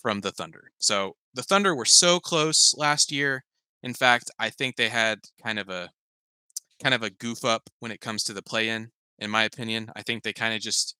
from 0.00 0.20
the 0.20 0.32
Thunder. 0.32 0.70
So 0.78 1.16
the 1.34 1.42
Thunder 1.42 1.74
were 1.74 1.84
so 1.84 2.20
close 2.20 2.74
last 2.76 3.12
year. 3.12 3.44
In 3.82 3.94
fact, 3.94 4.30
I 4.38 4.50
think 4.50 4.76
they 4.76 4.88
had 4.88 5.20
kind 5.42 5.58
of 5.58 5.68
a 5.68 5.90
kind 6.82 6.94
of 6.94 7.02
a 7.02 7.10
goof 7.10 7.44
up 7.44 7.70
when 7.80 7.92
it 7.92 8.00
comes 8.00 8.22
to 8.24 8.32
the 8.32 8.42
play 8.42 8.68
in 8.68 8.90
in 9.18 9.30
my 9.30 9.44
opinion. 9.44 9.90
I 9.96 10.02
think 10.02 10.22
they 10.22 10.32
kind 10.32 10.54
of 10.54 10.60
just 10.60 10.96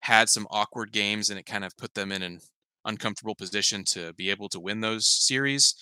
had 0.00 0.28
some 0.28 0.46
awkward 0.50 0.92
games 0.92 1.30
and 1.30 1.38
it 1.38 1.46
kind 1.46 1.64
of 1.64 1.76
put 1.76 1.94
them 1.94 2.12
in 2.12 2.22
an 2.22 2.40
uncomfortable 2.84 3.34
position 3.34 3.84
to 3.84 4.12
be 4.14 4.30
able 4.30 4.48
to 4.50 4.60
win 4.60 4.80
those 4.80 5.06
series. 5.06 5.74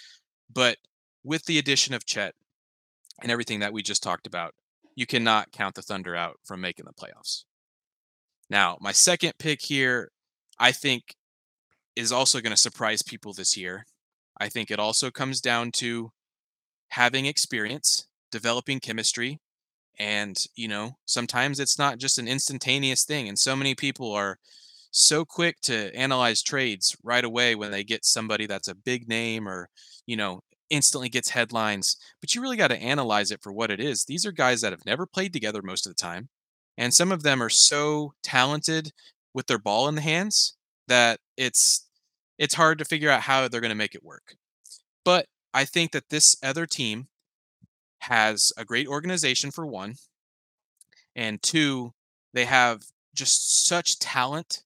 But 0.53 0.79
with 1.23 1.45
the 1.45 1.59
addition 1.59 1.95
of 1.95 2.07
Chet 2.07 2.35
and 3.23 3.31
everything 3.31 3.61
that 3.61 3.73
we 3.73 3.83
just 3.83 4.03
talked 4.03 4.27
about, 4.27 4.55
you 4.95 5.07
cannot 5.07 5.53
count 5.53 5.75
the 5.75 5.83
Thunder 5.83 6.15
out 6.15 6.37
from 6.45 6.61
making 6.61 6.87
the 6.87 6.93
playoffs. 6.93 7.45
Now, 8.49 8.77
my 8.81 8.93
second 8.93 9.35
pick 9.39 9.63
here, 9.63 10.11
I 10.59 10.73
think, 10.73 11.17
is 11.97 12.13
also 12.13 12.41
going 12.41 12.53
to 12.53 12.57
surprise 12.57 13.03
people 13.03 13.33
this 13.33 13.57
year. 13.57 13.87
I 14.39 14.49
think 14.49 14.71
it 14.71 14.79
also 14.79 15.11
comes 15.11 15.41
down 15.41 15.71
to 15.73 16.11
having 16.89 17.27
experience, 17.27 18.07
developing 18.31 18.81
chemistry, 18.81 19.41
and 19.99 20.47
you 20.57 20.69
know 20.69 20.97
sometimes 21.05 21.61
it's 21.61 21.79
not 21.79 21.99
just 21.99 22.19
an 22.19 22.29
instantaneous 22.29 23.05
thing 23.05 23.29
and 23.29 23.39
so 23.39 23.55
many 23.55 23.75
people 23.75 24.13
are 24.13 24.39
so 24.91 25.25
quick 25.25 25.61
to 25.61 25.95
analyze 25.95 26.43
trades 26.43 26.97
right 27.03 27.25
away 27.25 27.55
when 27.55 27.71
they 27.71 27.83
get 27.83 28.05
somebody 28.05 28.47
that's 28.47 28.69
a 28.69 28.75
big 28.75 29.09
name 29.09 29.49
or 29.49 29.69
you 30.07 30.17
know 30.17 30.41
instantly 30.71 31.09
gets 31.09 31.31
headlines 31.31 31.97
but 32.21 32.35
you 32.35 32.41
really 32.41 32.57
got 32.57 32.69
to 32.69 32.83
analyze 32.83 33.31
it 33.31 33.43
for 33.43 33.53
what 33.53 33.71
it 33.71 33.81
is. 33.81 34.05
These 34.05 34.25
are 34.25 34.33
guys 34.33 34.61
that 34.61 34.73
have 34.73 34.87
never 34.87 35.07
played 35.07 35.33
together 35.33 35.63
most 35.63 35.87
of 35.87 35.91
the 35.91 36.03
time 36.03 36.29
and 36.79 36.93
some 36.93 37.13
of 37.13 37.23
them 37.23 37.43
are 37.43 37.51
so 37.51 38.15
talented 38.23 38.93
with 39.35 39.47
their 39.47 39.59
ball 39.59 39.89
in 39.89 39.95
the 39.95 40.01
hands 40.01 40.57
that 40.89 41.19
it's 41.37 41.89
it's 42.39 42.55
hard 42.55 42.79
to 42.79 42.85
figure 42.85 43.11
out 43.11 43.23
how 43.23 43.47
they're 43.47 43.61
going 43.61 43.69
to 43.69 43.75
make 43.77 43.95
it 43.95 44.05
work. 44.05 44.37
But 45.05 45.27
i 45.53 45.65
think 45.65 45.93
that 45.93 46.09
this 46.11 46.37
other 46.43 46.67
team 46.67 47.07
has 48.09 48.53
a 48.57 48.65
great 48.65 48.87
organization 48.87 49.51
for 49.51 49.67
one, 49.67 49.95
and 51.15 51.43
two, 51.43 51.93
they 52.33 52.45
have 52.45 52.83
just 53.15 53.67
such 53.67 53.99
talent 53.99 54.63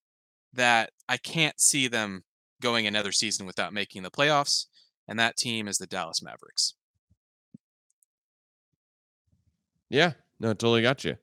that 0.54 0.90
I 1.08 1.16
can't 1.16 1.60
see 1.60 1.88
them 1.88 2.24
going 2.60 2.86
another 2.86 3.12
season 3.12 3.46
without 3.46 3.72
making 3.72 4.02
the 4.02 4.10
playoffs. 4.10 4.66
And 5.06 5.18
that 5.18 5.36
team 5.36 5.68
is 5.68 5.78
the 5.78 5.86
Dallas 5.86 6.22
Mavericks. 6.22 6.74
Yeah, 9.88 10.12
no, 10.38 10.48
totally 10.48 10.82
got 10.82 11.04
you. 11.04 11.16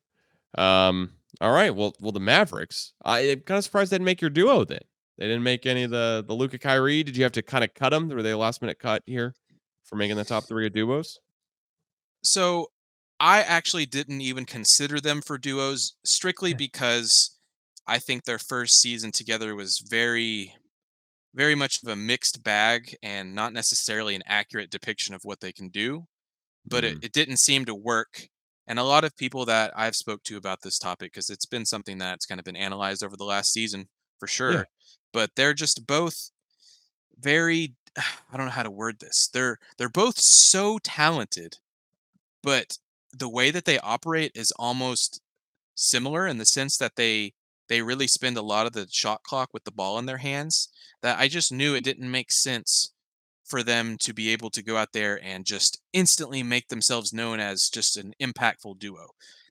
Um, 0.57 1.11
all 1.41 1.51
right, 1.51 1.75
well, 1.75 1.93
well, 1.99 2.11
the 2.11 2.19
Mavericks. 2.19 2.93
I, 3.03 3.19
am 3.19 3.41
kind 3.41 3.57
of 3.57 3.63
surprised 3.63 3.91
they 3.91 3.95
didn't 3.95 4.05
make 4.05 4.21
your 4.21 4.29
duo. 4.31 4.63
Then 4.65 4.79
they 5.17 5.27
didn't 5.27 5.43
make 5.43 5.65
any 5.65 5.83
of 5.83 5.91
the 5.91 6.23
the 6.25 6.33
Luka 6.33 6.57
Kyrie. 6.57 7.03
Did 7.03 7.15
you 7.15 7.23
have 7.23 7.33
to 7.33 7.43
kind 7.43 7.63
of 7.63 7.73
cut 7.73 7.89
them? 7.89 8.09
Were 8.09 8.23
they 8.23 8.31
a 8.31 8.37
last 8.37 8.61
minute 8.61 8.79
cut 8.79 9.03
here 9.05 9.35
for 9.83 9.97
making 9.97 10.17
the 10.17 10.23
top 10.23 10.45
three 10.45 10.65
of 10.65 10.73
duos? 10.73 11.19
So 12.25 12.71
I 13.19 13.41
actually 13.41 13.85
didn't 13.85 14.21
even 14.21 14.45
consider 14.45 14.99
them 14.99 15.21
for 15.21 15.37
duos 15.37 15.95
strictly 16.03 16.53
Yeah. 16.53 16.57
because 16.57 17.37
I 17.87 17.99
think 17.99 18.23
their 18.23 18.39
first 18.39 18.81
season 18.81 19.11
together 19.11 19.55
was 19.55 19.79
very, 19.79 20.55
very 21.35 21.55
much 21.55 21.83
of 21.83 21.89
a 21.89 21.95
mixed 21.95 22.43
bag 22.43 22.97
and 23.03 23.35
not 23.35 23.53
necessarily 23.53 24.15
an 24.15 24.23
accurate 24.25 24.71
depiction 24.71 25.15
of 25.15 25.23
what 25.25 25.41
they 25.41 25.53
can 25.53 25.69
do. 25.69 26.07
But 26.65 26.85
it, 26.85 26.97
Mm, 26.97 27.01
it 27.01 27.13
didn't 27.13 27.37
seem 27.37 27.65
to 27.65 27.75
work. 27.75 28.29
And 28.67 28.79
a 28.79 28.83
lot 28.83 29.03
of 29.05 29.17
people 29.17 29.45
that 29.45 29.73
I've 29.77 29.95
spoke 29.95 30.23
to 30.25 30.37
about 30.37 30.61
this 30.63 30.79
topic, 30.79 31.13
because 31.13 31.29
it's 31.29 31.45
been 31.47 31.65
something 31.65 31.97
that's 31.99 32.25
kind 32.27 32.39
of 32.39 32.45
been 32.45 32.55
analyzed 32.57 33.03
over 33.03 33.17
the 33.17 33.25
last 33.25 33.53
season 33.53 33.89
for 34.19 34.27
yeah, 34.47 34.63
sure. 34.63 34.67
But 35.13 35.31
they're 35.35 35.53
just 35.55 35.87
both 35.87 36.31
very 37.17 37.75
I 37.97 38.37
don't 38.37 38.45
know 38.47 38.51
how 38.51 38.63
to 38.63 38.71
word 38.71 38.99
this. 38.99 39.29
They're 39.33 39.57
they're 39.77 39.89
both 39.89 40.19
so 40.19 40.79
talented 40.79 41.57
but 42.45 42.77
the 43.11 43.29
way 43.29 43.51
that 43.51 43.65
they 43.65 43.79
operate 43.79 44.31
is 44.35 44.53
almost 44.59 45.21
similar 45.75 46.27
in 46.27 46.37
the 46.37 46.45
sense 46.45 46.77
that 46.77 46.95
they 46.97 47.33
they 47.69 47.81
really 47.81 48.07
spend 48.07 48.37
a 48.37 48.43
lot 48.43 48.67
of 48.67 48.73
the 48.73 48.87
shot 48.91 49.23
clock 49.23 49.49
with 49.53 49.65
the 49.65 49.71
ball 49.71 49.99
in 49.99 50.05
their 50.05 50.19
hands 50.19 50.69
that 51.01 51.19
I 51.19 51.27
just 51.27 51.51
knew 51.51 51.75
it 51.75 51.83
didn't 51.83 52.11
make 52.11 52.31
sense 52.31 52.93
for 53.45 53.63
them 53.63 53.97
to 53.99 54.13
be 54.13 54.29
able 54.29 54.51
to 54.51 54.63
go 54.63 54.77
out 54.77 54.93
there 54.93 55.19
and 55.23 55.45
just 55.45 55.81
instantly 55.93 56.43
make 56.43 56.67
themselves 56.67 57.13
known 57.13 57.39
as 57.39 57.69
just 57.69 57.97
an 57.97 58.13
impactful 58.21 58.79
duo. 58.79 59.07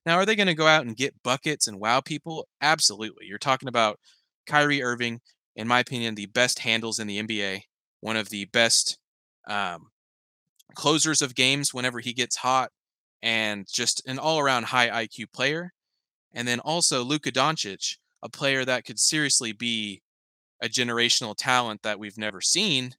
Now, 0.06 0.16
are 0.16 0.26
they 0.26 0.36
going 0.36 0.48
to 0.48 0.54
go 0.54 0.66
out 0.68 0.86
and 0.86 0.96
get 0.96 1.22
buckets 1.24 1.66
and 1.68 1.80
wow 1.80 2.00
people? 2.00 2.48
Absolutely. 2.60 3.26
You're 3.26 3.38
talking 3.38 3.68
about 3.68 3.98
Kyrie 4.46 4.82
Irving, 4.82 5.20
in 5.56 5.68
my 5.68 5.80
opinion, 5.80 6.14
the 6.14 6.26
best 6.26 6.60
handles 6.60 7.00
in 7.00 7.06
the 7.08 7.18
NBA, 7.18 7.62
one 8.00 8.16
of 8.16 8.28
the 8.30 8.46
best 8.46 8.98
um, 9.48 9.88
closers 10.74 11.22
of 11.22 11.34
games 11.34 11.72
whenever 11.72 12.00
he 12.00 12.12
gets 12.12 12.36
hot, 12.36 12.70
and 13.24 13.66
just 13.66 14.06
an 14.06 14.18
all 14.18 14.38
around 14.38 14.66
high 14.66 15.06
IQ 15.06 15.32
player. 15.32 15.72
And 16.34 16.46
then 16.46 16.60
also 16.60 17.02
Luka 17.02 17.32
Doncic, 17.32 17.96
a 18.22 18.28
player 18.28 18.64
that 18.66 18.84
could 18.84 19.00
seriously 19.00 19.52
be 19.52 20.02
a 20.60 20.68
generational 20.68 21.34
talent 21.36 21.82
that 21.82 21.98
we've 21.98 22.18
never 22.18 22.42
seen, 22.42 22.94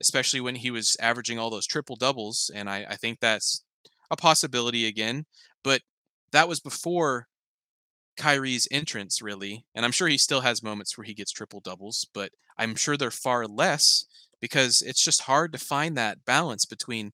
especially 0.00 0.40
when 0.40 0.54
he 0.54 0.70
was 0.70 0.96
averaging 0.98 1.38
all 1.38 1.50
those 1.50 1.66
triple 1.66 1.94
doubles. 1.94 2.50
And 2.54 2.70
I, 2.70 2.86
I 2.88 2.96
think 2.96 3.20
that's 3.20 3.64
a 4.10 4.16
possibility 4.16 4.86
again. 4.86 5.26
But 5.62 5.82
that 6.32 6.48
was 6.48 6.58
before 6.58 7.28
Kyrie's 8.16 8.66
entrance, 8.70 9.20
really. 9.20 9.66
And 9.74 9.84
I'm 9.84 9.92
sure 9.92 10.08
he 10.08 10.18
still 10.18 10.40
has 10.40 10.62
moments 10.62 10.96
where 10.96 11.04
he 11.04 11.12
gets 11.12 11.32
triple 11.32 11.60
doubles, 11.60 12.06
but 12.14 12.30
I'm 12.56 12.76
sure 12.76 12.96
they're 12.96 13.10
far 13.10 13.46
less 13.46 14.06
because 14.40 14.80
it's 14.80 15.04
just 15.04 15.22
hard 15.22 15.52
to 15.52 15.58
find 15.58 15.98
that 15.98 16.24
balance 16.24 16.64
between 16.64 17.12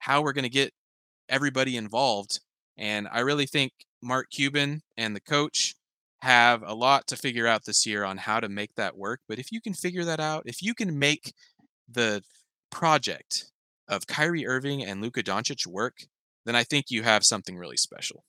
how 0.00 0.20
we're 0.20 0.34
going 0.34 0.42
to 0.42 0.50
get 0.50 0.74
everybody 1.28 1.76
involved. 1.76 2.40
And 2.78 3.08
I 3.10 3.20
really 3.20 3.46
think 3.46 3.72
Mark 4.02 4.30
Cuban 4.30 4.82
and 4.96 5.14
the 5.14 5.20
coach 5.20 5.74
have 6.20 6.62
a 6.62 6.74
lot 6.74 7.06
to 7.08 7.16
figure 7.16 7.46
out 7.46 7.64
this 7.64 7.86
year 7.86 8.04
on 8.04 8.16
how 8.16 8.40
to 8.40 8.48
make 8.48 8.74
that 8.76 8.96
work. 8.96 9.20
But 9.28 9.38
if 9.38 9.52
you 9.52 9.60
can 9.60 9.74
figure 9.74 10.04
that 10.04 10.20
out, 10.20 10.42
if 10.46 10.62
you 10.62 10.74
can 10.74 10.98
make 10.98 11.32
the 11.88 12.22
project 12.70 13.46
of 13.88 14.06
Kyrie 14.06 14.46
Irving 14.46 14.82
and 14.82 15.00
Luka 15.00 15.22
Doncic 15.22 15.66
work, 15.66 16.06
then 16.44 16.56
I 16.56 16.64
think 16.64 16.90
you 16.90 17.02
have 17.02 17.24
something 17.24 17.56
really 17.56 17.76
special. 17.76 18.24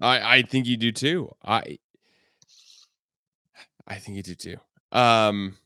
I 0.00 0.38
I 0.38 0.42
think 0.42 0.66
you 0.66 0.76
do 0.76 0.92
too. 0.92 1.34
I 1.44 1.78
I 3.86 3.96
think 3.96 4.16
you 4.16 4.22
do 4.22 4.34
too. 4.34 4.56
Um, 4.92 5.56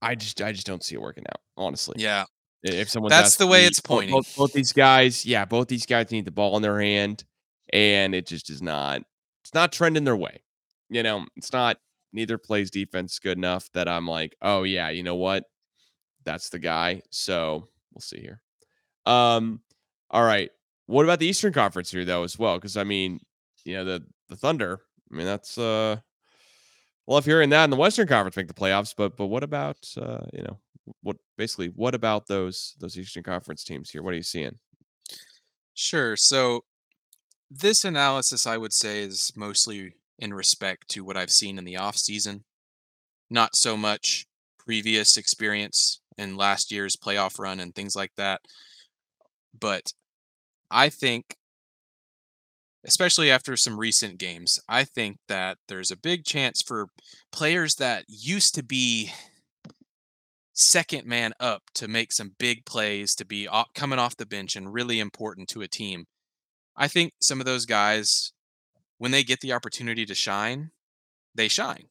I 0.00 0.14
just 0.14 0.40
I 0.42 0.52
just 0.52 0.66
don't 0.66 0.82
see 0.82 0.94
it 0.94 1.00
working 1.00 1.24
out, 1.28 1.40
honestly. 1.56 1.96
Yeah. 1.98 2.24
If 2.62 2.90
someone's 2.90 3.10
That's 3.10 3.36
the 3.36 3.46
way 3.46 3.62
me, 3.62 3.66
it's 3.66 3.80
pointing. 3.80 4.14
both, 4.14 4.36
both 4.36 4.52
these 4.52 4.72
guys, 4.72 5.26
yeah, 5.26 5.44
both 5.44 5.68
these 5.68 5.86
guys 5.86 6.10
need 6.10 6.24
the 6.24 6.30
ball 6.30 6.56
in 6.56 6.62
their 6.62 6.80
hand, 6.80 7.24
and 7.72 8.14
it 8.14 8.26
just 8.26 8.50
is 8.50 8.62
not. 8.62 9.02
It's 9.42 9.54
not 9.54 9.72
trending 9.72 10.04
their 10.04 10.16
way. 10.16 10.42
You 10.88 11.02
know, 11.02 11.26
it's 11.36 11.52
not. 11.52 11.78
Neither 12.12 12.36
plays 12.36 12.70
defense 12.70 13.18
good 13.18 13.38
enough 13.38 13.70
that 13.72 13.88
I'm 13.88 14.06
like, 14.06 14.36
oh 14.42 14.64
yeah, 14.64 14.90
you 14.90 15.02
know 15.02 15.16
what, 15.16 15.44
that's 16.24 16.50
the 16.50 16.58
guy. 16.58 17.02
So 17.10 17.68
we'll 17.92 18.02
see 18.02 18.20
here. 18.20 18.42
Um, 19.06 19.60
all 20.10 20.22
right. 20.22 20.50
What 20.86 21.04
about 21.04 21.20
the 21.20 21.26
Eastern 21.26 21.52
Conference 21.52 21.90
here 21.90 22.04
though, 22.04 22.22
as 22.22 22.38
well? 22.38 22.56
Because 22.56 22.76
I 22.76 22.84
mean, 22.84 23.20
you 23.64 23.74
know, 23.76 23.84
the 23.84 24.04
the 24.28 24.36
Thunder. 24.36 24.80
I 25.10 25.16
mean, 25.16 25.26
that's 25.26 25.56
uh 25.56 25.96
love 27.06 27.24
hearing 27.24 27.50
that 27.50 27.64
in 27.64 27.70
the 27.70 27.76
Western 27.76 28.06
Conference 28.06 28.36
make 28.36 28.48
the 28.48 28.54
playoffs, 28.54 28.94
but 28.96 29.16
but 29.16 29.26
what 29.26 29.42
about 29.42 29.78
uh, 29.96 30.18
you 30.32 30.42
know, 30.42 30.58
what 31.02 31.16
basically 31.36 31.68
what 31.68 31.94
about 31.94 32.26
those 32.26 32.74
those 32.80 32.98
Eastern 32.98 33.22
Conference 33.22 33.64
teams 33.64 33.90
here? 33.90 34.02
What 34.02 34.14
are 34.14 34.16
you 34.16 34.22
seeing? 34.22 34.58
Sure. 35.74 36.16
So 36.16 36.64
this 37.50 37.84
analysis 37.84 38.46
I 38.46 38.56
would 38.56 38.72
say 38.72 39.02
is 39.02 39.32
mostly 39.36 39.94
in 40.18 40.34
respect 40.34 40.88
to 40.88 41.04
what 41.04 41.16
I've 41.16 41.30
seen 41.30 41.58
in 41.58 41.64
the 41.64 41.76
off 41.76 41.96
season, 41.96 42.44
not 43.30 43.56
so 43.56 43.76
much 43.76 44.26
previous 44.58 45.16
experience 45.16 46.00
in 46.18 46.36
last 46.36 46.70
year's 46.70 46.96
playoff 46.96 47.38
run 47.38 47.60
and 47.60 47.74
things 47.74 47.96
like 47.96 48.12
that. 48.16 48.40
But 49.58 49.92
I 50.70 50.88
think 50.88 51.36
especially 52.84 53.30
after 53.30 53.56
some 53.56 53.78
recent 53.78 54.18
games, 54.18 54.58
I 54.68 54.84
think 54.84 55.18
that 55.28 55.58
there's 55.68 55.90
a 55.90 55.96
big 55.96 56.24
chance 56.24 56.62
for 56.62 56.88
players 57.30 57.76
that 57.76 58.04
used 58.08 58.54
to 58.56 58.62
be 58.62 59.12
second 60.52 61.06
man 61.06 61.32
up 61.40 61.62
to 61.74 61.88
make 61.88 62.12
some 62.12 62.34
big 62.38 62.64
plays, 62.64 63.14
to 63.16 63.24
be 63.24 63.48
coming 63.74 63.98
off 63.98 64.16
the 64.16 64.26
bench 64.26 64.56
and 64.56 64.72
really 64.72 65.00
important 65.00 65.48
to 65.50 65.62
a 65.62 65.68
team. 65.68 66.06
I 66.76 66.88
think 66.88 67.12
some 67.20 67.40
of 67.40 67.46
those 67.46 67.66
guys, 67.66 68.32
when 68.98 69.10
they 69.10 69.22
get 69.22 69.40
the 69.40 69.52
opportunity 69.52 70.04
to 70.06 70.14
shine, 70.14 70.70
they 71.34 71.48
shine. 71.48 71.86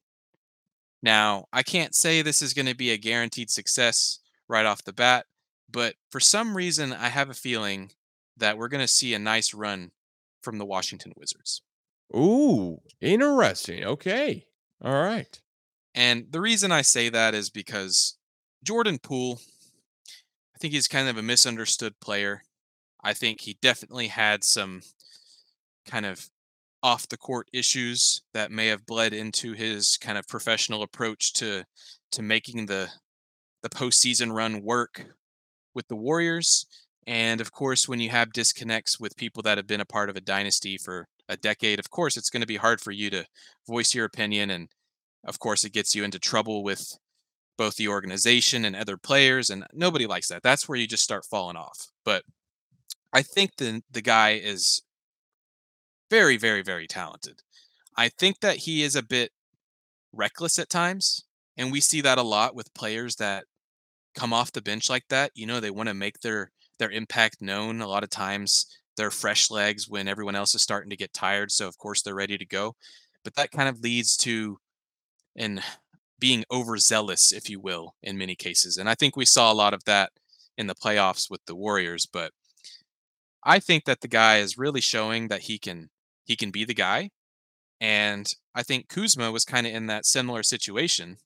Now, 1.03 1.45
I 1.51 1.63
can't 1.63 1.95
say 1.95 2.21
this 2.21 2.41
is 2.41 2.53
going 2.53 2.67
to 2.67 2.75
be 2.75 2.91
a 2.91 2.97
guaranteed 2.97 3.49
success 3.49 4.19
right 4.47 4.65
off 4.65 4.83
the 4.83 4.93
bat, 4.93 5.25
but 5.69 5.95
for 6.09 6.19
some 6.19 6.55
reason, 6.55 6.93
I 6.93 7.09
have 7.09 7.29
a 7.29 7.35
feeling 7.35 7.91
that 8.37 8.57
we're 8.57 8.67
going 8.67 8.81
to 8.81 8.87
see 8.87 9.13
a 9.13 9.19
nice 9.19 9.53
run 9.53 9.91
from 10.41 10.57
the 10.57 10.65
Washington 10.65 11.13
Wizards. 11.15 11.61
Ooh, 12.15 12.81
interesting. 12.99 13.83
Okay. 13.83 14.45
All 14.83 15.01
right. 15.03 15.39
And 15.93 16.27
the 16.31 16.41
reason 16.41 16.71
I 16.71 16.81
say 16.81 17.09
that 17.09 17.33
is 17.33 17.49
because 17.49 18.17
Jordan 18.63 18.99
Poole, 18.99 19.39
I 20.55 20.57
think 20.59 20.73
he's 20.73 20.87
kind 20.87 21.09
of 21.09 21.17
a 21.17 21.23
misunderstood 21.23 21.99
player. 21.99 22.43
I 23.03 23.13
think 23.13 23.41
he 23.41 23.57
definitely 23.61 24.07
had 24.07 24.43
some 24.43 24.81
kind 25.85 26.05
of 26.05 26.29
off 26.83 27.07
the 27.07 27.17
court 27.17 27.47
issues 27.53 28.21
that 28.33 28.51
may 28.51 28.67
have 28.67 28.85
bled 28.85 29.13
into 29.13 29.53
his 29.53 29.97
kind 29.97 30.17
of 30.17 30.27
professional 30.27 30.83
approach 30.83 31.33
to 31.33 31.63
to 32.11 32.21
making 32.21 32.65
the 32.65 32.89
the 33.63 33.69
postseason 33.69 34.33
run 34.33 34.61
work 34.63 35.05
with 35.73 35.87
the 35.87 35.95
Warriors. 35.95 36.65
And 37.07 37.41
of 37.41 37.51
course, 37.51 37.87
when 37.87 37.99
you 37.99 38.09
have 38.09 38.33
disconnects 38.33 38.99
with 38.99 39.17
people 39.17 39.41
that 39.43 39.57
have 39.57 39.67
been 39.67 39.81
a 39.81 39.85
part 39.85 40.09
of 40.09 40.15
a 40.15 40.21
dynasty 40.21 40.77
for 40.77 41.07
a 41.29 41.37
decade, 41.37 41.79
of 41.79 41.89
course, 41.89 42.17
it's 42.17 42.29
going 42.29 42.41
to 42.41 42.47
be 42.47 42.57
hard 42.57 42.81
for 42.81 42.91
you 42.91 43.09
to 43.09 43.25
voice 43.67 43.93
your 43.95 44.05
opinion. 44.05 44.51
And 44.51 44.69
of 45.25 45.39
course, 45.39 45.63
it 45.63 45.73
gets 45.73 45.95
you 45.95 46.03
into 46.03 46.19
trouble 46.19 46.63
with 46.63 46.97
both 47.57 47.75
the 47.75 47.87
organization 47.87 48.65
and 48.65 48.75
other 48.75 48.97
players. 48.97 49.49
And 49.49 49.65
nobody 49.73 50.07
likes 50.07 50.29
that. 50.29 50.43
That's 50.43 50.67
where 50.67 50.77
you 50.77 50.87
just 50.87 51.03
start 51.03 51.25
falling 51.29 51.57
off. 51.57 51.87
But 52.03 52.23
I 53.13 53.21
think 53.21 53.57
the, 53.57 53.81
the 53.91 54.01
guy 54.01 54.31
is 54.31 54.81
very, 56.09 56.37
very, 56.37 56.61
very 56.61 56.87
talented. 56.87 57.41
I 57.95 58.09
think 58.09 58.39
that 58.39 58.57
he 58.57 58.83
is 58.83 58.95
a 58.95 59.03
bit 59.03 59.31
reckless 60.13 60.59
at 60.59 60.69
times. 60.69 61.23
And 61.57 61.71
we 61.71 61.81
see 61.81 62.01
that 62.01 62.17
a 62.17 62.23
lot 62.23 62.55
with 62.55 62.73
players 62.73 63.17
that 63.17 63.45
come 64.15 64.33
off 64.33 64.51
the 64.51 64.61
bench 64.61 64.89
like 64.89 65.07
that. 65.09 65.31
You 65.35 65.45
know, 65.45 65.59
they 65.59 65.71
want 65.71 65.89
to 65.89 65.93
make 65.93 66.19
their 66.19 66.51
their 66.79 66.89
impact 66.89 67.41
known. 67.41 67.81
A 67.81 67.87
lot 67.87 68.03
of 68.03 68.09
times 68.09 68.65
they're 68.97 69.11
fresh 69.11 69.51
legs 69.51 69.87
when 69.87 70.07
everyone 70.07 70.35
else 70.35 70.55
is 70.55 70.61
starting 70.61 70.89
to 70.89 70.97
get 70.97 71.13
tired. 71.13 71.51
So 71.51 71.67
of 71.67 71.77
course 71.77 72.01
they're 72.01 72.15
ready 72.15 72.37
to 72.37 72.45
go. 72.45 72.75
But 73.23 73.35
that 73.35 73.51
kind 73.51 73.69
of 73.69 73.79
leads 73.81 74.17
to 74.17 74.57
an 75.35 75.61
being 76.21 76.45
overzealous, 76.51 77.33
if 77.33 77.49
you 77.49 77.59
will, 77.59 77.95
in 78.01 78.17
many 78.17 78.35
cases. 78.35 78.77
And 78.77 78.87
I 78.87 78.95
think 78.95 79.17
we 79.17 79.25
saw 79.25 79.51
a 79.51 79.55
lot 79.55 79.73
of 79.73 79.83
that 79.85 80.11
in 80.57 80.67
the 80.67 80.75
playoffs 80.75 81.29
with 81.29 81.41
the 81.47 81.55
Warriors. 81.55 82.05
But 82.05 82.31
I 83.43 83.59
think 83.59 83.83
that 83.85 83.99
the 83.99 84.07
guy 84.07 84.37
is 84.37 84.57
really 84.57 84.79
showing 84.79 85.27
that 85.27 85.41
he 85.41 85.57
can 85.57 85.89
he 86.23 86.37
can 86.37 86.51
be 86.51 86.63
the 86.63 86.75
guy. 86.75 87.09
And 87.81 88.33
I 88.53 88.61
think 88.61 88.87
Kuzma 88.87 89.31
was 89.31 89.43
kind 89.43 89.65
of 89.65 89.73
in 89.73 89.87
that 89.87 90.05
similar 90.05 90.43
situation. 90.43 91.17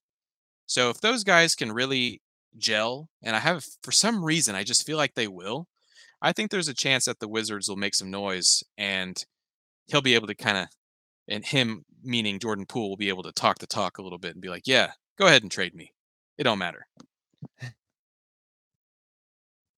So 0.65 0.89
if 0.89 1.01
those 1.01 1.25
guys 1.25 1.53
can 1.53 1.73
really 1.73 2.21
gel, 2.57 3.09
and 3.21 3.35
I 3.35 3.39
have 3.39 3.65
for 3.83 3.91
some 3.91 4.23
reason 4.23 4.55
I 4.55 4.63
just 4.63 4.85
feel 4.85 4.97
like 4.97 5.13
they 5.13 5.27
will, 5.27 5.67
I 6.21 6.31
think 6.31 6.49
there's 6.49 6.69
a 6.69 6.73
chance 6.73 7.05
that 7.05 7.19
the 7.19 7.27
Wizards 7.27 7.67
will 7.67 7.75
make 7.75 7.93
some 7.93 8.09
noise 8.09 8.63
and 8.77 9.21
he'll 9.87 10.01
be 10.01 10.15
able 10.15 10.27
to 10.27 10.35
kind 10.35 10.57
of 10.57 10.67
and 11.27 11.45
him 11.45 11.85
meaning 12.03 12.39
Jordan 12.39 12.65
Poole 12.65 12.89
will 12.89 12.97
be 12.97 13.09
able 13.09 13.23
to 13.23 13.31
talk 13.31 13.59
the 13.59 13.67
talk 13.67 13.97
a 13.97 14.01
little 14.01 14.19
bit 14.19 14.33
and 14.33 14.41
be 14.41 14.49
like, 14.49 14.67
"Yeah, 14.67 14.91
go 15.17 15.27
ahead 15.27 15.43
and 15.43 15.51
trade 15.51 15.75
me. 15.75 15.93
It 16.37 16.43
don't 16.43 16.59
matter." 16.59 16.87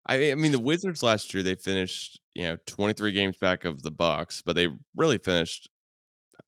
I 0.05 0.31
I 0.31 0.35
mean 0.35 0.51
the 0.51 0.59
Wizards 0.59 1.03
last 1.03 1.33
year 1.33 1.43
they 1.43 1.55
finished, 1.55 2.19
you 2.33 2.43
know, 2.43 2.57
23 2.65 3.11
games 3.11 3.37
back 3.37 3.65
of 3.65 3.83
the 3.83 3.91
Bucks, 3.91 4.41
but 4.45 4.55
they 4.55 4.69
really 4.95 5.17
finished 5.17 5.69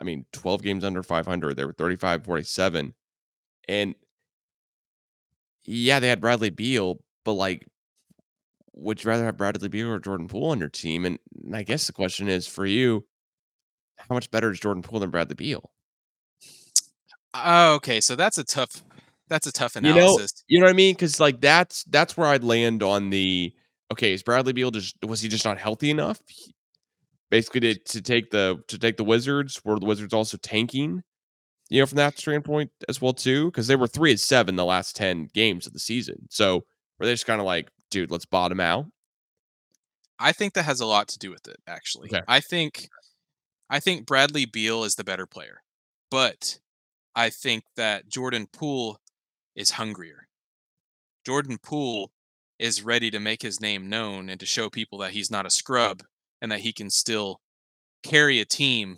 I 0.02 0.04
mean 0.06 0.26
12 0.34 0.64
games 0.64 0.84
under 0.84 1.04
500. 1.04 1.56
They 1.58 1.66
were 1.66 1.74
35 1.74 2.26
47 2.26 2.96
and 3.68 3.96
yeah, 5.66 6.00
they 6.00 6.10
had 6.10 6.22
Bradley 6.22 6.50
Beal, 6.50 7.00
but 7.24 7.34
like 7.34 7.68
would 8.74 9.04
you 9.04 9.10
rather 9.10 9.26
have 9.26 9.38
Bradley 9.38 9.68
Beal 9.68 9.90
or 9.90 10.00
Jordan 10.00 10.28
Poole 10.28 10.52
on 10.52 10.60
your 10.60 10.70
team? 10.70 11.06
And 11.06 11.20
I 11.54 11.64
guess 11.64 11.88
the 11.88 11.94
question 11.94 12.30
is 12.30 12.48
for 12.48 12.66
you, 12.66 13.06
how 14.08 14.16
much 14.16 14.32
better 14.32 14.52
is 14.52 14.60
Jordan 14.60 14.84
Poole 14.84 15.00
than 15.00 15.10
Bradley 15.10 15.36
Beal? 15.36 15.70
Oh, 17.34 17.76
okay, 17.76 18.02
so 18.02 18.16
that's 18.16 18.38
a 18.38 18.44
tough 18.44 18.84
that's 19.28 19.46
a 19.46 19.52
tough 19.52 19.76
You 19.76 19.82
know, 19.82 19.92
analysis. 19.92 20.44
you 20.48 20.60
know 20.60 20.66
what 20.66 20.72
I 20.72 20.76
mean? 20.76 20.96
Because 20.96 21.20
like 21.20 21.40
that's 21.40 21.84
that's 21.86 22.18
where 22.18 22.28
I'd 22.28 22.44
land 22.44 22.82
on 22.82 23.12
the 23.12 23.54
okay. 23.92 24.14
Is 24.14 24.24
Bradley 24.24 24.54
Beal 24.54 24.72
just 24.72 24.96
was 25.06 25.22
he 25.22 25.30
just 25.30 25.46
not 25.46 25.60
healthy 25.60 25.92
enough? 25.92 26.20
Basically, 27.30 27.60
to, 27.60 27.76
to 27.76 28.02
take 28.02 28.32
the 28.32 28.64
to 28.68 28.80
take 28.80 28.98
the 28.98 29.04
Wizards, 29.04 29.62
were 29.64 29.80
the 29.80 29.86
Wizards 29.86 30.14
also 30.14 30.38
tanking? 30.38 31.04
you 31.70 31.80
know, 31.80 31.86
from 31.86 31.98
that 31.98 32.18
standpoint 32.18 32.72
as 32.90 33.00
well 33.00 33.14
too, 33.14 33.46
because 33.46 33.68
they 33.68 33.76
were 33.76 33.88
three 33.88 34.12
and 34.12 34.20
seven 34.20 34.56
the 34.56 34.66
last 34.66 34.96
ten 34.96 35.30
games 35.34 35.68
of 35.68 35.74
the 35.74 35.80
season. 35.80 36.26
So 36.30 36.66
were 37.00 37.06
they 37.06 37.14
just 37.14 37.28
kind 37.28 37.40
of 37.40 37.46
like, 37.46 37.70
dude, 37.92 38.12
let's 38.12 38.26
bottom 38.26 38.60
out? 38.60 38.86
I 40.18 40.32
think 40.32 40.54
that 40.54 40.64
has 40.64 40.82
a 40.82 40.86
lot 40.86 41.08
to 41.10 41.20
do 41.20 41.30
with 41.30 41.48
it, 41.48 41.58
actually. 41.68 42.10
Okay. 42.12 42.22
I 42.28 42.40
think 42.42 42.90
I 43.70 43.80
think 43.80 44.06
Bradley 44.06 44.46
Beal 44.46 44.84
is 44.84 44.96
the 44.96 45.04
better 45.04 45.26
player, 45.26 45.62
but 46.10 46.60
I 47.16 47.30
think 47.30 47.64
that 47.76 48.10
Jordan 48.10 48.48
Poole 48.52 49.00
is 49.56 49.72
hungrier. 49.72 50.28
Jordan 51.26 51.58
Poole 51.62 52.12
is 52.58 52.84
ready 52.84 53.12
to 53.12 53.20
make 53.20 53.42
his 53.42 53.62
name 53.62 53.90
known 53.90 54.30
and 54.30 54.40
to 54.40 54.46
show 54.46 54.70
people 54.70 55.00
that 55.00 55.12
he's 55.12 55.32
not 55.32 55.46
a 55.46 55.50
scrub 55.52 56.04
and 56.42 56.52
that 56.52 56.62
he 56.62 56.74
can 56.74 56.90
still 56.90 57.40
carry 58.04 58.40
a 58.40 58.46
team 58.46 58.98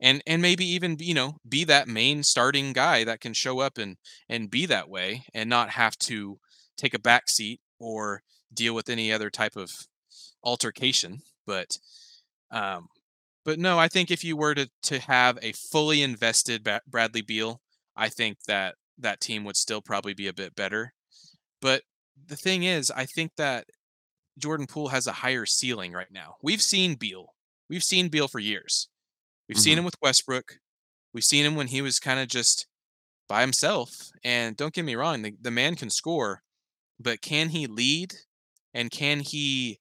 and 0.00 0.22
and 0.26 0.42
maybe 0.42 0.64
even 0.64 0.96
you 0.98 1.14
know 1.14 1.36
be 1.48 1.64
that 1.64 1.88
main 1.88 2.22
starting 2.22 2.72
guy 2.72 3.04
that 3.04 3.20
can 3.20 3.32
show 3.32 3.60
up 3.60 3.78
and 3.78 3.96
and 4.28 4.50
be 4.50 4.66
that 4.66 4.88
way 4.88 5.24
and 5.34 5.50
not 5.50 5.70
have 5.70 5.96
to 5.98 6.38
take 6.76 6.94
a 6.94 6.98
back 6.98 7.28
seat 7.28 7.60
or 7.78 8.22
deal 8.52 8.74
with 8.74 8.88
any 8.88 9.12
other 9.12 9.30
type 9.30 9.56
of 9.56 9.86
altercation 10.44 11.22
but 11.46 11.78
um 12.50 12.88
but 13.44 13.58
no 13.58 13.78
i 13.78 13.88
think 13.88 14.10
if 14.10 14.24
you 14.24 14.36
were 14.36 14.54
to 14.54 14.68
to 14.82 14.98
have 14.98 15.38
a 15.42 15.52
fully 15.52 16.02
invested 16.02 16.62
Ba- 16.64 16.80
bradley 16.86 17.22
beal 17.22 17.60
i 17.96 18.08
think 18.08 18.38
that 18.46 18.74
that 18.98 19.20
team 19.20 19.44
would 19.44 19.56
still 19.56 19.82
probably 19.82 20.14
be 20.14 20.28
a 20.28 20.32
bit 20.32 20.54
better 20.54 20.92
but 21.60 21.82
the 22.26 22.36
thing 22.36 22.64
is 22.64 22.90
i 22.90 23.06
think 23.06 23.32
that 23.36 23.66
jordan 24.38 24.66
poole 24.66 24.88
has 24.88 25.06
a 25.06 25.12
higher 25.12 25.46
ceiling 25.46 25.92
right 25.92 26.10
now 26.10 26.36
we've 26.42 26.62
seen 26.62 26.94
beal 26.94 27.34
we've 27.68 27.84
seen 27.84 28.08
beal 28.08 28.28
for 28.28 28.38
years 28.38 28.88
We've 29.48 29.58
seen 29.58 29.76
hmm 29.76 29.78
him 29.78 29.84
with 29.84 29.96
Westbrook. 30.02 30.58
We've 31.12 31.24
seen 31.24 31.44
him 31.44 31.56
when 31.56 31.68
he 31.68 31.82
was 31.82 32.00
kind 32.00 32.20
of 32.20 32.28
just 32.28 32.66
by 33.28 33.42
himself. 33.42 34.10
And 34.24 34.56
don't 34.56 34.74
get 34.74 34.84
me 34.84 34.94
wrong, 34.96 35.22
the, 35.22 35.34
the 35.40 35.50
man 35.50 35.76
can 35.76 35.90
score, 35.90 36.42
but 37.00 37.20
can 37.22 37.50
he 37.50 37.66
lead? 37.66 38.14
And 38.74 38.90
can 38.90 39.20
he 39.20 39.80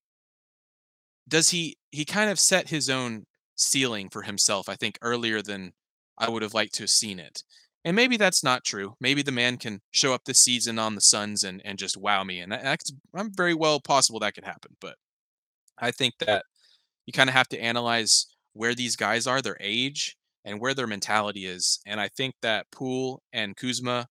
does 1.27 1.49
he 1.49 1.77
he 1.91 2.05
kind 2.05 2.29
of 2.29 2.39
set 2.39 2.69
his 2.69 2.89
own 2.89 3.25
ceiling 3.61 4.09
for 4.09 4.23
himself, 4.23 4.67
I 4.69 4.75
think, 4.75 4.97
earlier 5.01 5.41
than 5.41 5.73
I 6.17 6.29
would 6.29 6.41
have 6.41 6.53
liked 6.53 6.73
to 6.75 6.83
have 6.83 6.89
seen 6.89 7.19
it. 7.19 7.43
And 7.83 7.95
maybe 7.95 8.17
that's 8.17 8.43
not 8.43 8.63
true. 8.63 8.95
Maybe 8.99 9.21
the 9.23 9.31
man 9.31 9.57
can 9.57 9.81
show 9.91 10.13
up 10.13 10.25
this 10.25 10.39
season 10.41 10.77
on 10.77 10.95
the 10.95 11.01
Suns 11.01 11.43
and, 11.43 11.61
and 11.65 11.79
just 11.79 11.97
wow 11.97 12.23
me. 12.23 12.39
And 12.39 12.51
that- 12.51 12.63
that's 12.63 12.91
I'm 13.13 13.33
very 13.33 13.53
well 13.55 13.79
possible 13.79 14.19
that 14.19 14.35
could 14.35 14.43
happen. 14.45 14.75
But 14.79 14.95
I 15.79 15.91
think 15.91 16.15
that 16.19 16.45
you 17.05 17.13
kind 17.13 17.29
of 17.29 17.33
have 17.35 17.49
to 17.49 17.59
analyze 17.61 18.27
where 18.53 18.75
these 18.75 18.95
guys 18.95 19.27
are, 19.27 19.41
their 19.41 19.57
age, 19.59 20.15
and 20.45 20.59
where 20.59 20.73
their 20.73 20.87
mentality 20.87 21.45
is. 21.45 21.79
And 21.85 21.99
I 21.99 22.09
think 22.09 22.35
that 22.41 22.67
Poole 22.71 23.21
and 23.33 23.55
Kuzma 23.55 24.07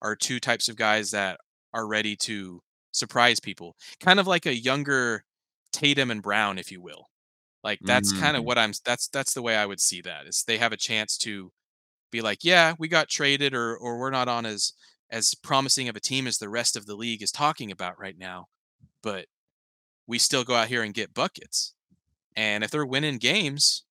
are 0.00 0.16
two 0.16 0.40
types 0.40 0.68
of 0.68 0.76
guys 0.76 1.10
that 1.12 1.38
are 1.74 1.86
ready 1.86 2.16
to 2.16 2.60
surprise 2.92 3.40
people, 3.40 3.76
kind 4.00 4.18
of 4.20 4.26
like 4.26 4.46
a 4.46 4.54
younger 4.56 5.24
Tatum 5.72 6.10
and 6.10 6.22
Brown, 6.22 6.58
if 6.58 6.70
you 6.72 6.80
will. 6.82 7.08
Like 7.64 7.82
that's 7.86 8.12
kind 8.12 8.36
of 8.36 8.44
hmm 8.44 8.46
what 8.46 8.58
I'm. 8.58 8.72
That's 8.84 9.08
that's 9.08 9.34
the 9.34 9.42
way 9.42 9.56
I 9.56 9.66
would 9.66 9.80
see 9.80 10.00
that. 10.02 10.26
Is 10.26 10.44
they 10.46 10.58
have 10.58 10.72
a 10.72 10.76
chance 10.76 11.16
to 11.18 11.52
be 12.10 12.22
like, 12.22 12.44
yeah, 12.44 12.74
we 12.78 12.88
got 12.88 13.08
traded, 13.08 13.54
or 13.54 13.76
or 13.76 13.98
we're 13.98 14.10
not 14.10 14.28
on 14.28 14.46
as 14.46 14.74
as 15.10 15.34
promising 15.34 15.88
of 15.88 15.96
a 15.96 16.00
team 16.00 16.26
as 16.26 16.38
the 16.38 16.48
rest 16.50 16.76
of 16.76 16.86
the 16.86 16.96
league 16.96 17.22
is 17.22 17.32
talking 17.32 17.70
about 17.72 17.98
right 18.00 18.18
now, 18.18 18.48
but 19.02 19.26
we 20.06 20.18
still 20.18 20.44
go 20.44 20.54
out 20.54 20.68
here 20.68 20.82
and 20.82 20.94
get 20.94 21.14
buckets. 21.14 21.74
And 22.36 22.64
if 22.64 22.70
they're 22.70 22.86
winning 22.86 23.18
games, 23.18 23.84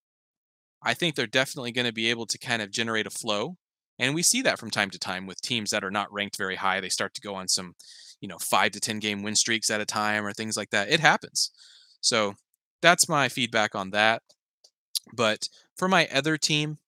I 0.82 0.94
think 0.94 1.14
they're 1.14 1.26
definitely 1.26 1.72
going 1.72 1.86
to 1.86 1.92
be 1.92 2.10
able 2.10 2.26
to 2.26 2.38
kind 2.38 2.62
of 2.62 2.70
generate 2.70 3.06
a 3.06 3.10
flow. 3.10 3.56
And 3.98 4.14
we 4.14 4.22
see 4.22 4.42
that 4.42 4.58
from 4.58 4.70
time 4.70 4.90
to 4.90 4.98
time 4.98 5.26
with 5.26 5.40
teams 5.40 5.70
that 5.70 5.84
are 5.84 5.90
not 5.90 6.12
ranked 6.12 6.36
very 6.36 6.56
high. 6.56 6.80
They 6.80 6.88
start 6.88 7.14
to 7.14 7.20
go 7.20 7.34
on 7.34 7.46
some, 7.48 7.74
you 8.20 8.28
know, 8.28 8.38
five 8.38 8.72
to 8.72 8.80
10 8.80 8.98
game 8.98 9.22
win 9.22 9.36
streaks 9.36 9.70
at 9.70 9.80
a 9.80 9.86
time 9.86 10.26
or 10.26 10.32
things 10.32 10.56
like 10.56 10.70
that. 10.70 10.90
It 10.90 11.00
happens. 11.00 11.52
So 12.00 12.34
that's 12.82 13.08
my 13.08 13.28
feedback 13.28 13.74
on 13.74 13.90
that. 13.90 14.22
But 15.14 15.48
for 15.76 15.88
my 15.88 16.08
other 16.12 16.36
team, 16.36 16.78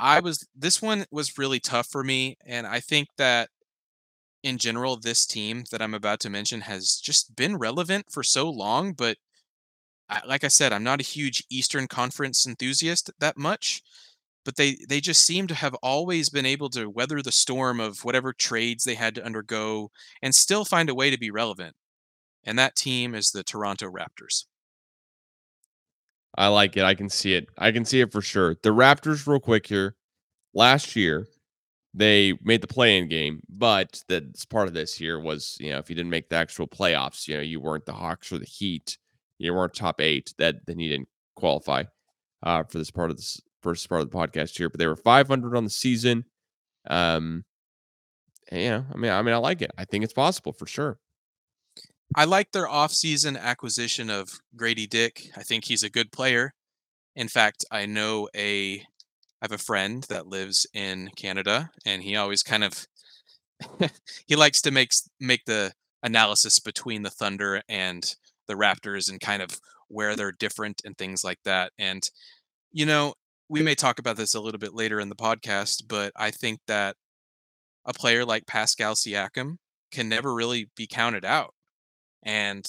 I 0.00 0.20
was, 0.20 0.46
this 0.56 0.82
one 0.82 1.06
was 1.10 1.38
really 1.38 1.60
tough 1.60 1.88
for 1.88 2.04
me. 2.04 2.36
And 2.46 2.66
I 2.66 2.80
think 2.80 3.08
that 3.18 3.50
in 4.42 4.58
general, 4.58 4.96
this 4.96 5.26
team 5.26 5.64
that 5.70 5.82
I'm 5.82 5.94
about 5.94 6.20
to 6.20 6.30
mention 6.30 6.62
has 6.62 6.96
just 6.96 7.36
been 7.36 7.56
relevant 7.58 8.06
for 8.10 8.22
so 8.22 8.48
long, 8.48 8.92
but 8.92 9.18
I, 10.08 10.20
like 10.26 10.44
I 10.44 10.48
said, 10.48 10.72
I'm 10.72 10.84
not 10.84 11.00
a 11.00 11.04
huge 11.04 11.44
Eastern 11.50 11.86
Conference 11.86 12.46
enthusiast 12.46 13.10
that 13.20 13.36
much, 13.36 13.82
but 14.44 14.56
they 14.56 14.78
they 14.88 15.00
just 15.00 15.24
seem 15.24 15.46
to 15.48 15.54
have 15.54 15.74
always 15.82 16.30
been 16.30 16.46
able 16.46 16.70
to 16.70 16.90
weather 16.90 17.22
the 17.22 17.32
storm 17.32 17.80
of 17.80 18.04
whatever 18.04 18.32
trades 18.32 18.84
they 18.84 18.94
had 18.94 19.14
to 19.16 19.24
undergo 19.24 19.90
and 20.22 20.34
still 20.34 20.64
find 20.64 20.90
a 20.90 20.94
way 20.94 21.10
to 21.10 21.18
be 21.18 21.30
relevant. 21.30 21.76
And 22.44 22.58
that 22.58 22.76
team 22.76 23.14
is 23.14 23.30
the 23.30 23.44
Toronto 23.44 23.90
Raptors. 23.90 24.46
I 26.36 26.48
like 26.48 26.76
it. 26.76 26.84
I 26.84 26.94
can 26.94 27.08
see 27.08 27.34
it. 27.34 27.48
I 27.58 27.72
can 27.72 27.84
see 27.84 28.00
it 28.00 28.12
for 28.12 28.22
sure. 28.22 28.56
The 28.62 28.70
Raptors, 28.70 29.26
real 29.26 29.40
quick 29.40 29.66
here. 29.66 29.96
Last 30.54 30.96
year, 30.96 31.26
they 31.94 32.34
made 32.42 32.60
the 32.60 32.66
play-in 32.66 33.08
game, 33.08 33.40
but 33.48 34.02
that's 34.08 34.44
part 34.44 34.68
of 34.68 34.74
this 34.74 34.94
here 34.94 35.18
was 35.20 35.56
you 35.60 35.70
know 35.70 35.78
if 35.78 35.88
you 35.90 35.96
didn't 35.96 36.10
make 36.10 36.28
the 36.28 36.36
actual 36.36 36.66
playoffs, 36.66 37.26
you 37.26 37.36
know 37.36 37.42
you 37.42 37.60
weren't 37.60 37.86
the 37.86 37.92
Hawks 37.92 38.32
or 38.32 38.38
the 38.38 38.46
Heat, 38.46 38.98
you 39.38 39.54
weren't 39.54 39.74
top 39.74 40.00
eight. 40.00 40.32
That 40.38 40.66
then 40.66 40.78
you 40.78 40.88
didn't 40.88 41.08
qualify 41.36 41.84
uh, 42.42 42.64
for 42.64 42.78
this 42.78 42.90
part 42.90 43.10
of 43.10 43.16
this 43.16 43.40
first 43.62 43.88
part 43.88 44.00
of 44.00 44.10
the 44.10 44.16
podcast 44.16 44.56
here. 44.56 44.68
But 44.68 44.78
they 44.78 44.86
were 44.86 44.96
500 44.96 45.56
on 45.56 45.64
the 45.64 45.70
season. 45.70 46.24
Um, 46.88 47.44
you 48.52 48.70
know, 48.70 48.84
I 48.92 48.96
mean, 48.96 49.10
I 49.10 49.22
mean, 49.22 49.34
I 49.34 49.38
like 49.38 49.62
it. 49.62 49.70
I 49.78 49.84
think 49.84 50.04
it's 50.04 50.12
possible 50.12 50.52
for 50.52 50.66
sure. 50.66 50.98
I 52.14 52.24
like 52.24 52.50
their 52.50 52.66
offseason 52.66 53.38
acquisition 53.38 54.10
of 54.10 54.40
Gradey 54.56 54.88
Dick. 54.88 55.30
I 55.36 55.42
think 55.42 55.64
he's 55.64 55.84
a 55.84 55.90
good 55.90 56.10
player. 56.10 56.54
In 57.14 57.28
fact, 57.28 57.64
I 57.70 57.86
know 57.86 58.28
a 58.34 58.84
I 59.42 59.46
have 59.46 59.52
a 59.52 59.58
friend 59.58 60.04
that 60.08 60.26
lives 60.26 60.66
in 60.74 61.10
Canada 61.16 61.70
and 61.86 62.02
he 62.02 62.16
always 62.16 62.42
kind 62.42 62.64
of 62.64 62.86
he 64.26 64.36
likes 64.36 64.60
to 64.62 64.70
make 64.70 64.90
make 65.20 65.44
the 65.46 65.72
analysis 66.02 66.58
between 66.58 67.02
the 67.02 67.10
Thunder 67.10 67.62
and 67.68 68.16
the 68.48 68.54
Raptors 68.54 69.08
and 69.08 69.20
kind 69.20 69.40
of 69.42 69.60
where 69.88 70.16
they're 70.16 70.32
different 70.32 70.82
and 70.84 70.96
things 70.98 71.22
like 71.22 71.38
that. 71.44 71.72
And 71.78 72.08
you 72.72 72.86
know, 72.86 73.14
we 73.48 73.62
may 73.62 73.74
talk 73.74 73.98
about 73.98 74.16
this 74.16 74.34
a 74.34 74.40
little 74.40 74.60
bit 74.60 74.74
later 74.74 75.00
in 75.00 75.08
the 75.08 75.16
podcast, 75.16 75.84
but 75.88 76.12
I 76.16 76.32
think 76.32 76.60
that 76.66 76.96
a 77.86 77.92
player 77.92 78.24
like 78.24 78.46
Pascal 78.46 78.94
Siakam 78.94 79.56
can 79.92 80.08
never 80.08 80.34
really 80.34 80.68
be 80.76 80.86
counted 80.86 81.24
out. 81.24 81.54
And 82.22 82.66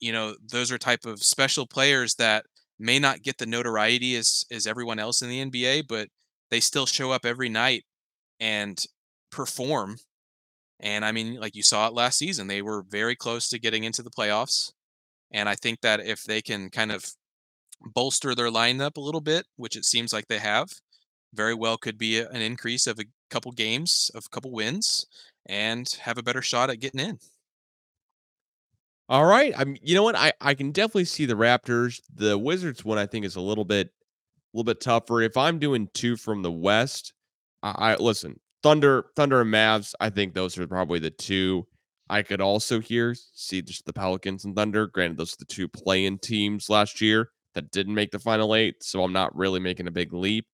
you 0.00 0.12
know, 0.12 0.36
those 0.52 0.70
are 0.72 0.78
type 0.78 1.06
of 1.06 1.22
special 1.22 1.66
players 1.66 2.14
that 2.16 2.44
may 2.78 2.98
not 2.98 3.22
get 3.22 3.38
the 3.38 3.46
notoriety 3.46 4.16
as 4.16 4.44
as 4.50 4.66
everyone 4.66 4.98
else 4.98 5.22
in 5.22 5.28
the 5.28 5.44
NBA, 5.44 5.84
but 5.88 6.08
they 6.50 6.60
still 6.60 6.86
show 6.86 7.12
up 7.12 7.24
every 7.24 7.48
night 7.48 7.84
and 8.40 8.82
perform 9.30 9.96
and 10.80 11.04
I 11.04 11.12
mean, 11.12 11.40
like 11.40 11.54
you 11.56 11.62
saw 11.62 11.86
it 11.86 11.94
last 11.94 12.18
season, 12.18 12.46
they 12.46 12.62
were 12.62 12.82
very 12.88 13.16
close 13.16 13.48
to 13.48 13.58
getting 13.58 13.84
into 13.84 14.02
the 14.02 14.10
playoffs. 14.10 14.72
And 15.32 15.48
I 15.48 15.54
think 15.54 15.80
that 15.80 16.00
if 16.00 16.24
they 16.24 16.42
can 16.42 16.70
kind 16.70 16.92
of 16.92 17.04
bolster 17.94 18.34
their 18.34 18.50
lineup 18.50 18.96
a 18.96 19.00
little 19.00 19.20
bit, 19.20 19.46
which 19.56 19.76
it 19.76 19.84
seems 19.84 20.12
like 20.12 20.28
they 20.28 20.38
have, 20.38 20.68
very 21.34 21.54
well 21.54 21.76
could 21.78 21.98
be 21.98 22.20
an 22.20 22.42
increase 22.42 22.86
of 22.86 22.98
a 23.00 23.04
couple 23.30 23.52
games, 23.52 24.10
of 24.14 24.24
a 24.26 24.30
couple 24.30 24.52
wins, 24.52 25.06
and 25.46 25.88
have 26.02 26.18
a 26.18 26.22
better 26.22 26.42
shot 26.42 26.70
at 26.70 26.80
getting 26.80 27.00
in. 27.00 27.18
All 29.08 29.24
right. 29.24 29.52
I'm. 29.56 29.76
You 29.82 29.94
know 29.94 30.02
what? 30.02 30.16
I 30.16 30.32
I 30.40 30.54
can 30.54 30.72
definitely 30.72 31.04
see 31.04 31.26
the 31.26 31.34
Raptors. 31.34 32.00
The 32.14 32.36
Wizards 32.36 32.84
one 32.84 32.98
I 32.98 33.06
think 33.06 33.24
is 33.24 33.36
a 33.36 33.40
little 33.40 33.64
bit 33.64 33.88
a 33.88 34.56
little 34.56 34.64
bit 34.64 34.80
tougher. 34.80 35.20
If 35.22 35.36
I'm 35.36 35.58
doing 35.58 35.88
two 35.94 36.16
from 36.16 36.42
the 36.42 36.52
West, 36.52 37.12
I, 37.62 37.92
I 37.92 37.96
listen. 37.96 38.40
Thunder, 38.62 39.06
Thunder 39.14 39.42
and 39.42 39.52
Mavs. 39.52 39.94
I 40.00 40.10
think 40.10 40.34
those 40.34 40.58
are 40.58 40.66
probably 40.66 40.98
the 40.98 41.10
two. 41.10 41.66
I 42.08 42.22
could 42.22 42.40
also 42.40 42.80
hear 42.80 43.14
see 43.14 43.62
just 43.62 43.86
the 43.86 43.92
Pelicans 43.92 44.44
and 44.44 44.56
Thunder. 44.56 44.88
Granted, 44.88 45.18
those 45.18 45.34
are 45.34 45.38
the 45.40 45.44
two 45.44 45.68
playing 45.68 46.18
teams 46.18 46.68
last 46.68 47.00
year 47.00 47.30
that 47.54 47.70
didn't 47.70 47.94
make 47.94 48.10
the 48.10 48.18
final 48.18 48.54
eight, 48.54 48.82
so 48.82 49.04
I'm 49.04 49.12
not 49.12 49.36
really 49.36 49.60
making 49.60 49.86
a 49.86 49.92
big 49.92 50.12
leap 50.12 50.46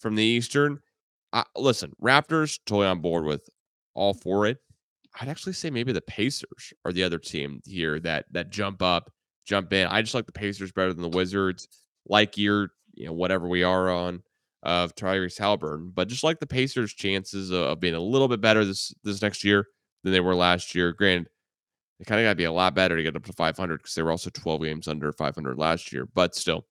from 0.00 0.14
the 0.14 0.22
Eastern. 0.22 0.78
I, 1.32 1.44
listen, 1.56 1.92
Raptors 2.02 2.58
totally 2.66 2.86
on 2.86 3.00
board 3.00 3.24
with 3.24 3.48
all 3.94 4.14
for 4.14 4.46
it. 4.46 4.58
I'd 5.20 5.28
actually 5.28 5.54
say 5.54 5.70
maybe 5.70 5.92
the 5.92 6.00
Pacers 6.00 6.72
are 6.84 6.92
the 6.92 7.02
other 7.02 7.18
team 7.18 7.60
here 7.64 7.98
that 8.00 8.26
that 8.32 8.50
jump 8.50 8.82
up, 8.82 9.10
jump 9.46 9.72
in. 9.72 9.86
I 9.88 10.02
just 10.02 10.14
like 10.14 10.26
the 10.26 10.32
Pacers 10.32 10.72
better 10.72 10.92
than 10.92 11.02
the 11.02 11.16
Wizards. 11.16 11.68
Like 12.06 12.38
your, 12.38 12.70
you 12.94 13.06
know, 13.06 13.12
whatever 13.12 13.48
we 13.48 13.62
are 13.62 13.90
on 13.90 14.22
of 14.62 14.94
Tyrese 14.94 15.38
Halliburton, 15.38 15.92
but 15.94 16.08
just 16.08 16.24
like 16.24 16.40
the 16.40 16.46
Pacers' 16.46 16.94
chances 16.94 17.50
of, 17.50 17.60
of 17.60 17.80
being 17.80 17.94
a 17.94 18.00
little 18.00 18.28
bit 18.28 18.40
better 18.40 18.64
this 18.64 18.94
this 19.04 19.22
next 19.22 19.44
year 19.44 19.66
than 20.04 20.12
they 20.12 20.20
were 20.20 20.34
last 20.34 20.74
year. 20.74 20.92
Granted, 20.92 21.28
they 21.98 22.04
kind 22.04 22.20
of 22.20 22.24
got 22.24 22.30
to 22.30 22.36
be 22.36 22.44
a 22.44 22.52
lot 22.52 22.74
better 22.74 22.96
to 22.96 23.02
get 23.02 23.16
up 23.16 23.24
to 23.24 23.32
500 23.32 23.76
because 23.78 23.94
they 23.94 24.02
were 24.02 24.10
also 24.10 24.30
12 24.30 24.62
games 24.62 24.88
under 24.88 25.12
500 25.12 25.58
last 25.58 25.92
year. 25.92 26.06
But 26.06 26.34
still, 26.34 26.66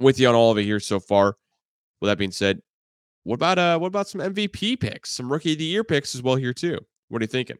with 0.00 0.18
you 0.18 0.28
on 0.28 0.34
all 0.34 0.50
of 0.50 0.58
it 0.58 0.64
here 0.64 0.80
so 0.80 1.00
far. 1.00 1.36
With 2.00 2.10
that 2.10 2.18
being 2.18 2.32
said, 2.32 2.60
what 3.24 3.36
about 3.36 3.58
uh 3.58 3.78
what 3.78 3.88
about 3.88 4.08
some 4.08 4.20
MVP 4.20 4.78
picks, 4.80 5.10
some 5.10 5.32
rookie 5.32 5.52
of 5.52 5.58
the 5.58 5.64
year 5.64 5.82
picks 5.82 6.14
as 6.14 6.22
well 6.22 6.36
here 6.36 6.52
too? 6.52 6.78
What 7.08 7.22
are 7.22 7.24
you 7.24 7.28
thinking? 7.28 7.58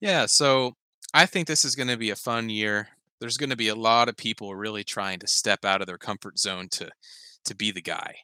Yeah, 0.00 0.26
so 0.26 0.74
I 1.12 1.26
think 1.26 1.46
this 1.46 1.64
is 1.64 1.76
going 1.76 1.88
to 1.88 1.96
be 1.96 2.10
a 2.10 2.16
fun 2.16 2.48
year. 2.48 2.88
There's 3.20 3.36
going 3.36 3.50
to 3.50 3.56
be 3.56 3.68
a 3.68 3.74
lot 3.74 4.08
of 4.08 4.16
people 4.16 4.54
really 4.54 4.84
trying 4.84 5.18
to 5.18 5.26
step 5.26 5.64
out 5.64 5.80
of 5.80 5.86
their 5.86 5.98
comfort 5.98 6.38
zone 6.38 6.68
to 6.72 6.90
to 7.44 7.54
be 7.54 7.70
the 7.70 7.82
guy. 7.82 8.14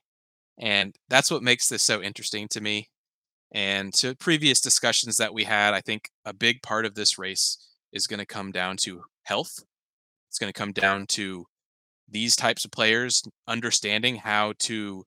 And 0.58 0.94
that's 1.08 1.30
what 1.30 1.42
makes 1.42 1.68
this 1.68 1.82
so 1.82 2.02
interesting 2.02 2.48
to 2.48 2.60
me. 2.60 2.88
And 3.52 3.92
to 3.94 4.14
previous 4.16 4.60
discussions 4.60 5.16
that 5.16 5.32
we 5.32 5.44
had, 5.44 5.74
I 5.74 5.80
think 5.80 6.10
a 6.24 6.34
big 6.34 6.62
part 6.62 6.84
of 6.84 6.94
this 6.94 7.18
race 7.18 7.58
is 7.92 8.06
going 8.06 8.18
to 8.20 8.26
come 8.26 8.52
down 8.52 8.76
to 8.78 9.04
health. 9.24 9.64
It's 10.28 10.38
going 10.38 10.52
to 10.52 10.58
come 10.58 10.72
down 10.72 11.06
to 11.08 11.46
these 12.08 12.36
types 12.36 12.64
of 12.64 12.70
players 12.70 13.22
understanding 13.48 14.16
how 14.16 14.54
to 14.60 15.04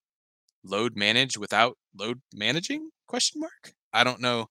load 0.64 0.96
manage 0.96 1.38
without 1.38 1.78
load 1.98 2.22
managing 2.34 2.90
question 3.08 3.40
mark 3.40 3.74
i 3.94 4.04
don't 4.04 4.22
know 4.22 4.48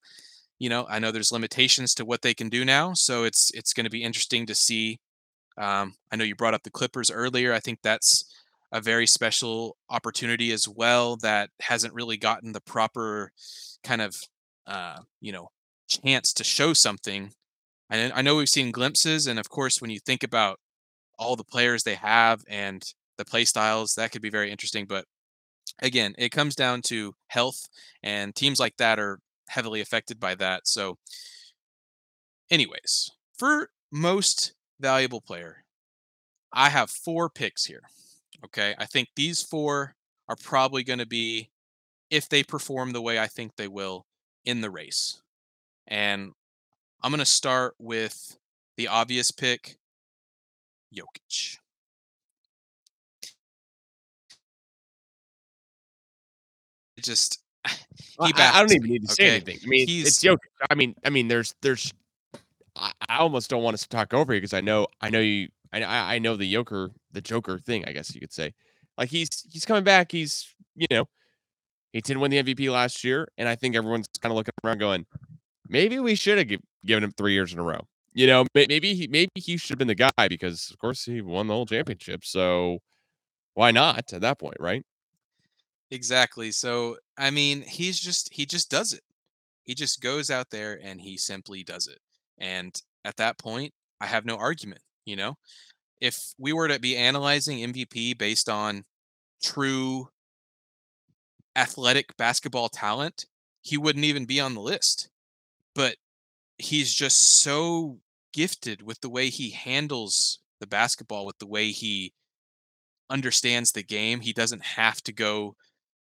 you 0.59 0.69
know 0.69 0.85
i 0.89 0.99
know 0.99 1.11
there's 1.11 1.31
limitations 1.31 1.93
to 1.93 2.05
what 2.05 2.21
they 2.21 2.33
can 2.33 2.49
do 2.49 2.65
now 2.65 2.93
so 2.93 3.23
it's 3.23 3.51
it's 3.53 3.73
going 3.73 3.85
to 3.85 3.89
be 3.89 4.03
interesting 4.03 4.45
to 4.45 4.55
see 4.55 4.99
um, 5.57 5.93
i 6.11 6.15
know 6.15 6.23
you 6.23 6.35
brought 6.35 6.53
up 6.53 6.63
the 6.63 6.69
clippers 6.71 7.11
earlier 7.11 7.53
i 7.53 7.59
think 7.59 7.79
that's 7.81 8.25
a 8.71 8.81
very 8.81 9.07
special 9.07 9.77
opportunity 9.89 10.51
as 10.51 10.67
well 10.67 11.17
that 11.17 11.49
hasn't 11.61 11.93
really 11.93 12.17
gotten 12.17 12.51
the 12.51 12.61
proper 12.61 13.31
kind 13.83 14.01
of 14.01 14.15
uh, 14.67 14.99
you 15.21 15.31
know 15.31 15.49
chance 15.87 16.33
to 16.33 16.43
show 16.43 16.73
something. 16.73 17.31
I, 17.89 18.11
I 18.11 18.21
know 18.21 18.35
we've 18.35 18.49
seen 18.49 18.71
glimpses 18.71 19.27
and 19.27 19.39
of 19.39 19.49
course 19.49 19.81
when 19.81 19.89
you 19.89 19.99
think 19.99 20.23
about 20.23 20.59
all 21.17 21.35
the 21.35 21.43
players 21.43 21.83
they 21.83 21.95
have 21.95 22.43
and 22.47 22.83
the 23.17 23.25
play 23.25 23.43
styles 23.45 23.95
that 23.95 24.11
could 24.11 24.21
be 24.21 24.29
very 24.29 24.51
interesting 24.51 24.85
but 24.85 25.03
again 25.81 26.15
it 26.17 26.29
comes 26.29 26.55
down 26.55 26.81
to 26.83 27.13
health 27.27 27.67
and 28.03 28.33
teams 28.35 28.59
like 28.59 28.77
that 28.77 28.99
are 28.99 29.19
heavily 29.49 29.81
affected 29.81 30.19
by 30.19 30.35
that 30.35 30.67
so 30.67 30.97
anyways 32.49 33.11
for 33.37 33.69
most 33.91 34.53
valuable 34.79 35.21
player 35.21 35.63
i 36.53 36.69
have 36.69 36.89
four 36.89 37.29
picks 37.29 37.65
here 37.65 37.83
okay 38.43 38.75
i 38.77 38.85
think 38.85 39.09
these 39.15 39.41
four 39.41 39.95
are 40.27 40.37
probably 40.43 40.83
going 40.83 40.99
to 40.99 41.07
be 41.07 41.49
if 42.09 42.29
they 42.29 42.43
perform 42.43 42.91
the 42.91 43.01
way 43.01 43.19
i 43.19 43.27
think 43.27 43.55
they 43.55 43.67
will 43.67 44.05
in 44.45 44.61
the 44.61 44.69
race 44.69 45.21
and 45.87 46.31
i'm 47.01 47.11
going 47.11 47.19
to 47.19 47.25
start 47.25 47.75
with 47.79 48.37
the 48.77 48.87
obvious 48.87 49.31
pick 49.31 49.79
Jokic. 50.93 51.59
Just 57.01 57.41
I, 57.65 58.31
I, 58.37 58.59
don't 58.59 58.73
even 58.73 58.89
need 58.89 59.07
to 59.07 59.13
say 59.13 59.23
okay? 59.23 59.35
anything. 59.35 59.59
I 59.63 59.67
mean, 59.67 59.87
He's, 59.87 60.07
it's 60.07 60.23
Jokic. 60.23 60.37
I 60.69 60.75
mean, 60.75 60.95
I 61.05 61.09
mean, 61.09 61.27
there's, 61.27 61.55
there's. 61.61 61.93
I, 62.75 62.91
I 63.07 63.17
almost 63.17 63.49
don't 63.49 63.63
want 63.63 63.73
us 63.73 63.81
to 63.83 63.89
talk 63.89 64.13
over 64.13 64.33
you 64.33 64.39
because 64.39 64.53
I 64.53 64.61
know, 64.61 64.87
I 65.01 65.09
know 65.09 65.19
you, 65.19 65.49
I, 65.71 65.83
I 66.15 66.19
know 66.19 66.35
the 66.35 66.51
Joker, 66.51 66.91
the 67.11 67.21
Joker 67.21 67.59
thing. 67.59 67.85
I 67.87 67.91
guess 67.91 68.13
you 68.13 68.21
could 68.21 68.33
say, 68.33 68.53
like 68.97 69.09
he's, 69.09 69.45
he's 69.51 69.65
coming 69.65 69.83
back. 69.83 70.11
He's, 70.11 70.53
you 70.75 70.87
know, 70.89 71.07
he 71.93 72.01
didn't 72.01 72.21
win 72.21 72.31
the 72.31 72.43
MVP 72.43 72.71
last 72.71 73.03
year, 73.03 73.27
and 73.37 73.47
I 73.47 73.55
think 73.55 73.75
everyone's 73.75 74.07
kind 74.21 74.31
of 74.31 74.37
looking 74.37 74.53
around, 74.63 74.77
going, 74.79 75.05
maybe 75.67 75.99
we 75.99 76.15
should 76.15 76.37
have 76.37 76.47
give, 76.47 76.61
given 76.85 77.03
him 77.03 77.11
three 77.11 77.33
years 77.33 77.53
in 77.53 77.59
a 77.59 77.63
row. 77.63 77.81
You 78.13 78.27
know, 78.27 78.45
maybe 78.55 78.95
he 78.95 79.07
maybe 79.07 79.29
he 79.35 79.57
should 79.57 79.69
have 79.69 79.77
been 79.77 79.87
the 79.87 79.95
guy 79.95 80.27
because 80.27 80.71
of 80.71 80.79
course 80.79 81.05
he 81.05 81.21
won 81.21 81.47
the 81.47 81.53
whole 81.53 81.67
championship. 81.67 82.25
So 82.25 82.79
why 83.53 83.71
not 83.71 84.11
at 84.13 84.21
that 84.21 84.39
point, 84.39 84.57
right? 84.59 84.83
Exactly. 85.91 86.51
So 86.51 86.97
I 87.17 87.31
mean, 87.31 87.61
he's 87.61 87.99
just 87.99 88.31
he 88.33 88.45
just 88.45 88.69
does 88.69 88.93
it. 88.93 89.01
He 89.65 89.75
just 89.75 90.01
goes 90.01 90.29
out 90.29 90.49
there 90.51 90.79
and 90.83 91.01
he 91.01 91.17
simply 91.17 91.63
does 91.63 91.87
it. 91.87 91.99
And 92.39 92.79
at 93.05 93.17
that 93.17 93.37
point, 93.39 93.73
I 94.01 94.07
have 94.07 94.25
no 94.25 94.35
argument, 94.37 94.81
you 95.05 95.15
know? 95.15 95.37
If 96.01 96.17
we 96.37 96.53
were 96.53 96.67
to 96.69 96.79
be 96.79 96.97
analyzing 96.97 97.63
MVP 97.63 98.13
based 98.13 98.49
on 98.49 98.85
true 99.43 100.09
athletic 101.55 102.15
basketball 102.17 102.69
talent, 102.69 103.25
he 103.61 103.77
wouldn't 103.77 104.05
even 104.05 104.25
be 104.25 104.39
on 104.39 104.53
the 104.53 104.61
list. 104.61 105.09
But 105.75 105.97
he's 106.57 106.93
just 106.93 107.41
so 107.43 107.99
gifted 108.33 108.81
with 108.83 109.01
the 109.01 109.09
way 109.09 109.29
he 109.29 109.51
handles 109.51 110.39
the 110.59 110.67
basketball, 110.67 111.25
with 111.25 111.39
the 111.39 111.47
way 111.47 111.71
he 111.71 112.13
understands 113.09 113.71
the 113.71 113.83
game. 113.83 114.21
He 114.21 114.33
doesn't 114.33 114.63
have 114.63 115.01
to 115.03 115.13
go 115.13 115.55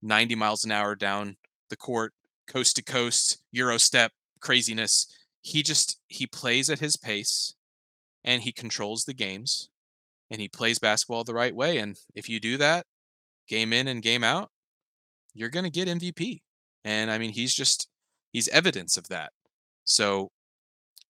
90 0.03 0.35
miles 0.35 0.65
an 0.65 0.73
hour 0.73 0.95
down 0.95 1.37
the 1.71 1.77
court, 1.77 2.13
coast 2.47 2.77
to 2.77 2.83
coast, 2.83 3.39
Euro 3.53 3.79
step 3.79 4.13
craziness. 4.41 5.07
He 5.41 5.63
just 5.63 5.99
he 6.09 6.27
plays 6.27 6.69
at 6.69 6.81
his 6.81 6.97
pace 6.97 7.55
and 8.25 8.43
he 8.43 8.53
controls 8.53 9.05
the 9.05 9.15
games 9.15 9.69
and 10.31 10.41
he 10.41 10.49
plays 10.49 10.79
basketball 10.79 11.25
the 11.25 11.35
right 11.35 11.55
way. 11.55 11.79
And 11.79 11.97
if 12.15 12.29
you 12.29 12.41
do 12.41 12.57
that, 12.59 12.87
game 13.49 13.73
in 13.73 13.89
and 13.89 14.03
game 14.03 14.25
out, 14.25 14.51
you're 15.35 15.51
going 15.51 15.65
to 15.65 15.71
get 15.71 15.89
MVP. 15.89 16.41
And 16.85 17.11
I 17.11 17.19
mean, 17.19 17.33
he's 17.33 17.55
just 17.55 17.89
he's 18.33 18.49
evidence 18.49 18.97
of 18.97 19.09
that. 19.09 19.33
So 19.85 20.31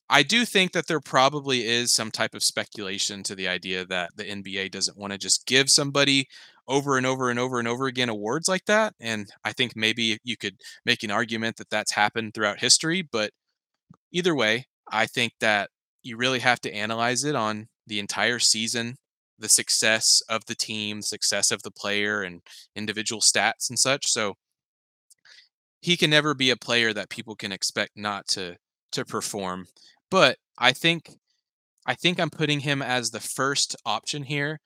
I 0.08 0.22
do 0.22 0.44
think 0.44 0.72
that 0.72 0.86
there 0.88 1.00
probably 1.00 1.66
is 1.66 1.92
some 1.92 2.10
type 2.10 2.34
of 2.34 2.42
speculation 2.42 3.22
to 3.24 3.34
the 3.34 3.48
idea 3.48 3.84
that 3.86 4.10
the 4.16 4.24
NBA 4.24 4.70
doesn't 4.70 4.98
want 4.98 5.12
to 5.12 5.18
just 5.18 5.46
give 5.46 5.70
somebody 5.70 6.28
over 6.68 6.96
and 6.96 7.06
over 7.06 7.30
and 7.30 7.38
over 7.38 7.58
and 7.58 7.68
over 7.68 7.86
again 7.86 8.08
awards 8.08 8.48
like 8.48 8.64
that. 8.66 8.94
And 9.00 9.28
I 9.44 9.52
think 9.52 9.72
maybe 9.76 10.18
you 10.24 10.36
could 10.36 10.56
make 10.86 11.02
an 11.02 11.10
argument 11.10 11.56
that 11.56 11.70
that's 11.70 11.92
happened 11.92 12.34
throughout 12.34 12.60
history. 12.60 13.02
But 13.02 13.30
either 14.12 14.34
way, 14.34 14.66
I 14.90 15.06
think 15.06 15.32
that 15.40 15.70
you 16.02 16.16
really 16.16 16.40
have 16.40 16.60
to 16.62 16.74
analyze 16.74 17.24
it 17.24 17.34
on 17.36 17.68
the 17.86 17.98
entire 17.98 18.38
season, 18.38 18.96
the 19.38 19.48
success 19.48 20.22
of 20.28 20.44
the 20.46 20.54
team, 20.54 20.98
the 20.98 21.02
success 21.06 21.50
of 21.50 21.62
the 21.62 21.70
player, 21.70 22.22
and 22.22 22.42
individual 22.76 23.20
stats 23.20 23.70
and 23.70 23.78
such. 23.78 24.06
So 24.06 24.34
he 25.80 25.96
can 25.96 26.10
never 26.10 26.34
be 26.34 26.50
a 26.50 26.56
player 26.56 26.92
that 26.92 27.10
people 27.10 27.34
can 27.36 27.52
expect 27.52 27.92
not 27.96 28.26
to 28.28 28.56
to 28.92 29.04
perform 29.04 29.66
but 30.10 30.36
I 30.58 30.72
think 30.72 31.10
I 31.86 31.94
think 31.94 32.20
I'm 32.20 32.30
putting 32.30 32.60
him 32.60 32.82
as 32.82 33.10
the 33.10 33.20
first 33.20 33.76
option 33.86 34.24
here 34.24 34.60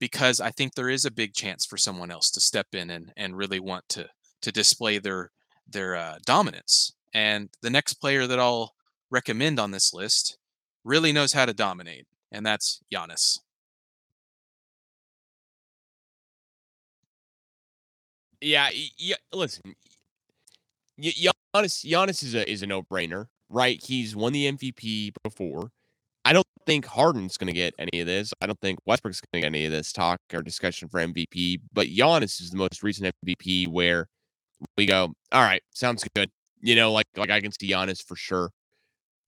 because 0.00 0.40
I 0.40 0.50
think 0.50 0.74
there 0.74 0.88
is 0.88 1.04
a 1.04 1.10
big 1.10 1.34
chance 1.34 1.64
for 1.64 1.76
someone 1.76 2.10
else 2.10 2.30
to 2.32 2.40
step 2.40 2.68
in 2.72 2.90
and 2.90 3.12
and 3.16 3.36
really 3.36 3.60
want 3.60 3.88
to 3.90 4.08
to 4.42 4.52
display 4.52 4.98
their 4.98 5.30
their 5.68 5.94
uh, 5.96 6.18
dominance. 6.26 6.92
And 7.14 7.50
the 7.62 7.70
next 7.70 7.94
player 7.94 8.26
that 8.26 8.40
I'll 8.40 8.74
recommend 9.10 9.60
on 9.60 9.70
this 9.70 9.92
list 9.92 10.38
really 10.84 11.12
knows 11.12 11.32
how 11.32 11.46
to 11.46 11.54
dominate, 11.54 12.06
and 12.32 12.44
that's 12.44 12.80
Giannis. 12.92 13.38
Yeah, 18.40 18.70
yeah. 18.96 19.16
Listen, 19.32 19.74
Giannis, 20.98 21.84
Giannis 21.84 22.24
is 22.24 22.34
a 22.34 22.50
is 22.50 22.62
a 22.62 22.66
no 22.66 22.82
brainer 22.82 23.26
right? 23.50 23.82
He's 23.82 24.16
won 24.16 24.32
the 24.32 24.50
MVP 24.50 25.12
before. 25.22 25.72
I 26.24 26.32
don't 26.32 26.46
think 26.66 26.84
Harden's 26.84 27.36
going 27.36 27.46
to 27.46 27.52
get 27.52 27.74
any 27.78 28.00
of 28.00 28.06
this. 28.06 28.32
I 28.40 28.46
don't 28.46 28.60
think 28.60 28.78
Westbrook's 28.86 29.20
going 29.20 29.42
to 29.42 29.46
get 29.46 29.56
any 29.56 29.64
of 29.64 29.72
this 29.72 29.92
talk 29.92 30.18
or 30.34 30.42
discussion 30.42 30.88
for 30.88 31.00
MVP. 31.00 31.60
But 31.72 31.88
Giannis 31.88 32.40
is 32.40 32.50
the 32.50 32.58
most 32.58 32.82
recent 32.82 33.12
MVP 33.24 33.68
where 33.68 34.06
we 34.76 34.86
go, 34.86 35.12
all 35.32 35.42
right, 35.42 35.62
sounds 35.72 36.04
good. 36.14 36.30
You 36.60 36.76
know, 36.76 36.92
like 36.92 37.06
like 37.16 37.30
I 37.30 37.40
can 37.40 37.52
see 37.52 37.70
Giannis 37.70 38.04
for 38.04 38.16
sure. 38.16 38.50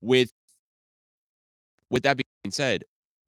With 0.02 0.30
with 1.88 2.02
that 2.02 2.16
being 2.16 2.52
said, 2.52 2.84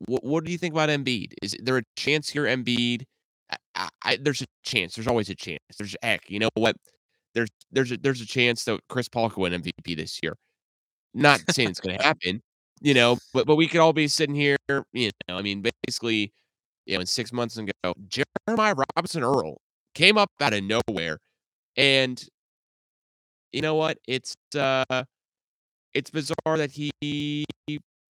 what 0.07 0.25
what 0.25 0.45
do 0.45 0.53
you 0.53 0.59
think 0.59 0.75
about 0.75 0.91
Embiid? 0.91 1.33
Is 1.43 1.57
there 1.63 1.79
a 1.79 1.83
chance 1.97 2.29
here, 2.29 2.45
Embiid? 2.45 3.05
I, 3.75 3.89
I, 4.03 4.19
there's 4.21 4.43
a 4.43 4.47
chance. 4.63 4.95
There's 4.95 5.07
always 5.07 5.31
a 5.31 5.35
chance. 5.35 5.61
There's 5.79 5.97
heck. 6.03 6.29
You 6.29 6.39
know 6.39 6.49
what? 6.55 6.77
There's 7.35 7.49
there's 7.73 7.93
a, 7.93 7.97
there's 7.97 8.21
a 8.21 8.27
chance 8.27 8.65
that 8.65 8.81
Chris 8.89 9.09
Paul 9.09 9.31
could 9.31 9.41
win 9.41 9.63
MVP 9.63 9.97
this 9.97 10.21
year. 10.23 10.37
Not 11.15 11.41
saying 11.51 11.71
it's 11.71 11.81
going 11.81 11.97
to 11.97 12.05
happen, 12.05 12.43
you 12.85 12.93
know, 12.93 13.17
but 13.33 13.47
but 13.47 13.57
we 13.57 13.67
could 13.67 13.81
all 13.81 13.95
be 13.95 14.07
sitting 14.07 14.35
here, 14.35 14.59
you 14.93 15.11
know. 15.27 15.39
I 15.39 15.43
mean, 15.43 15.65
basically, 15.87 16.35
you 16.85 16.95
know, 16.95 17.01
in 17.01 17.07
six 17.07 17.33
months 17.33 17.57
ago, 17.57 17.73
Jeremiah 18.07 18.75
Robinson 18.95 19.25
Earl 19.25 19.57
came 19.95 20.19
up 20.19 20.31
out 20.39 20.53
of 20.53 20.63
nowhere, 20.63 21.19
and 21.79 22.23
you 23.53 23.63
know 23.63 23.75
what? 23.75 23.97
It's 24.07 24.35
uh, 24.55 25.05
it's 25.95 26.11
bizarre 26.11 26.59
that 26.59 26.73
he 26.73 27.47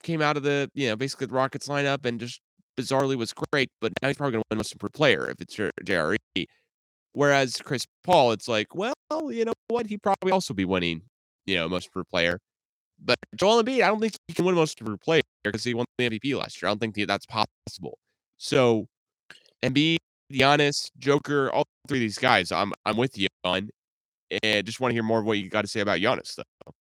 came 0.03 0.21
out 0.21 0.37
of 0.37 0.43
the 0.43 0.69
you 0.75 0.89
know 0.89 0.97
basically 0.97 1.29
the 1.29 1.35
Rockets 1.35 1.69
lineup 1.69 2.05
and 2.05 2.19
just 2.19 2.41
bizarrely 2.77 3.17
was 3.17 3.33
great, 3.33 3.69
but 3.81 3.93
now 4.03 4.09
he's 4.09 4.17
probably 4.17 4.33
going 4.33 4.43
to 4.43 4.49
win 4.51 4.57
most 4.59 4.73
improved 4.73 4.95
player 4.95 5.31
if 5.31 5.41
it's 5.41 5.55
JRE. 5.57 6.17
Whereas 7.13 7.59
Chris 7.63 7.87
Paul, 8.03 8.33
it's 8.33 8.49
like, 8.49 8.75
well, 8.75 8.95
you 9.31 9.45
know 9.45 9.53
what? 9.69 9.87
He'd 9.87 10.03
probably 10.03 10.33
also 10.33 10.53
be 10.53 10.65
winning, 10.65 11.03
you 11.47 11.55
know, 11.55 11.69
most 11.69 11.87
improved 11.87 12.11
player. 12.11 12.41
But 13.03 13.19
Joel 13.35 13.63
Embiid, 13.63 13.83
I 13.83 13.89
don't 13.89 14.01
think 14.01 14.15
he 14.29 14.35
can 14.35 14.45
win 14.45 14.55
most 14.55 14.81
of 14.81 14.87
her 14.87 14.97
player 14.97 15.23
because 15.43 15.65
he 15.65 15.75
won 15.75 15.87
the 15.99 16.09
MVP 16.09 16.39
last 16.39 16.61
year. 16.61 16.69
I 16.69 16.71
don't 16.75 16.79
think 16.79 17.07
that's 17.07 17.27
possible. 17.27 17.99
So 18.37 18.87
Embiid, 19.63 19.99
Giannis, 20.33 20.91
Joker, 20.99 21.51
all 21.51 21.65
three 21.89 21.99
of 21.99 22.03
these 22.03 22.19
guys, 22.19 22.51
I'm 22.53 22.73
I'm 22.85 22.97
with 22.97 23.19
you 23.19 23.29
on. 23.45 23.71
And 24.43 24.67
just 24.67 24.81
want 24.81 24.91
to 24.91 24.95
hear 24.95 25.03
more 25.03 25.21
of 25.21 25.27
what 25.27 25.39
you 25.39 25.49
got 25.49 25.63
to 25.63 25.69
say 25.69 25.81
about 25.81 26.01
Giannis, 26.01 26.35
though. 26.35 26.73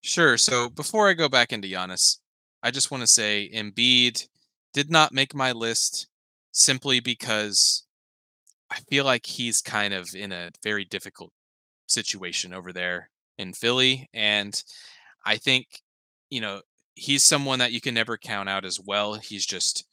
Sure. 0.00 0.36
So 0.36 0.68
before 0.68 1.08
I 1.08 1.12
go 1.12 1.28
back 1.28 1.52
into 1.52 1.68
Giannis, 1.68 2.18
I 2.62 2.70
just 2.70 2.90
want 2.90 3.02
to 3.02 3.06
say 3.06 3.50
Embiid 3.54 4.26
did 4.72 4.90
not 4.90 5.12
make 5.12 5.34
my 5.34 5.52
list 5.52 6.08
simply 6.52 7.00
because 7.00 7.84
I 8.70 8.76
feel 8.88 9.04
like 9.04 9.26
he's 9.26 9.60
kind 9.60 9.94
of 9.94 10.14
in 10.14 10.32
a 10.32 10.50
very 10.62 10.84
difficult 10.84 11.32
situation 11.88 12.52
over 12.52 12.72
there 12.72 13.10
in 13.38 13.52
Philly. 13.52 14.08
And 14.12 14.60
I 15.26 15.36
think, 15.36 15.66
you 16.30 16.40
know, 16.40 16.62
he's 16.94 17.24
someone 17.24 17.58
that 17.58 17.72
you 17.72 17.80
can 17.80 17.94
never 17.94 18.16
count 18.16 18.48
out 18.48 18.64
as 18.64 18.80
well. 18.80 19.14
He's 19.14 19.44
just 19.44 19.84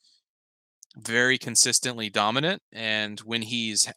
very 0.96 1.38
consistently 1.38 2.10
dominant. 2.10 2.62
And 2.72 3.20
when 3.22 3.42
he's 3.42 3.92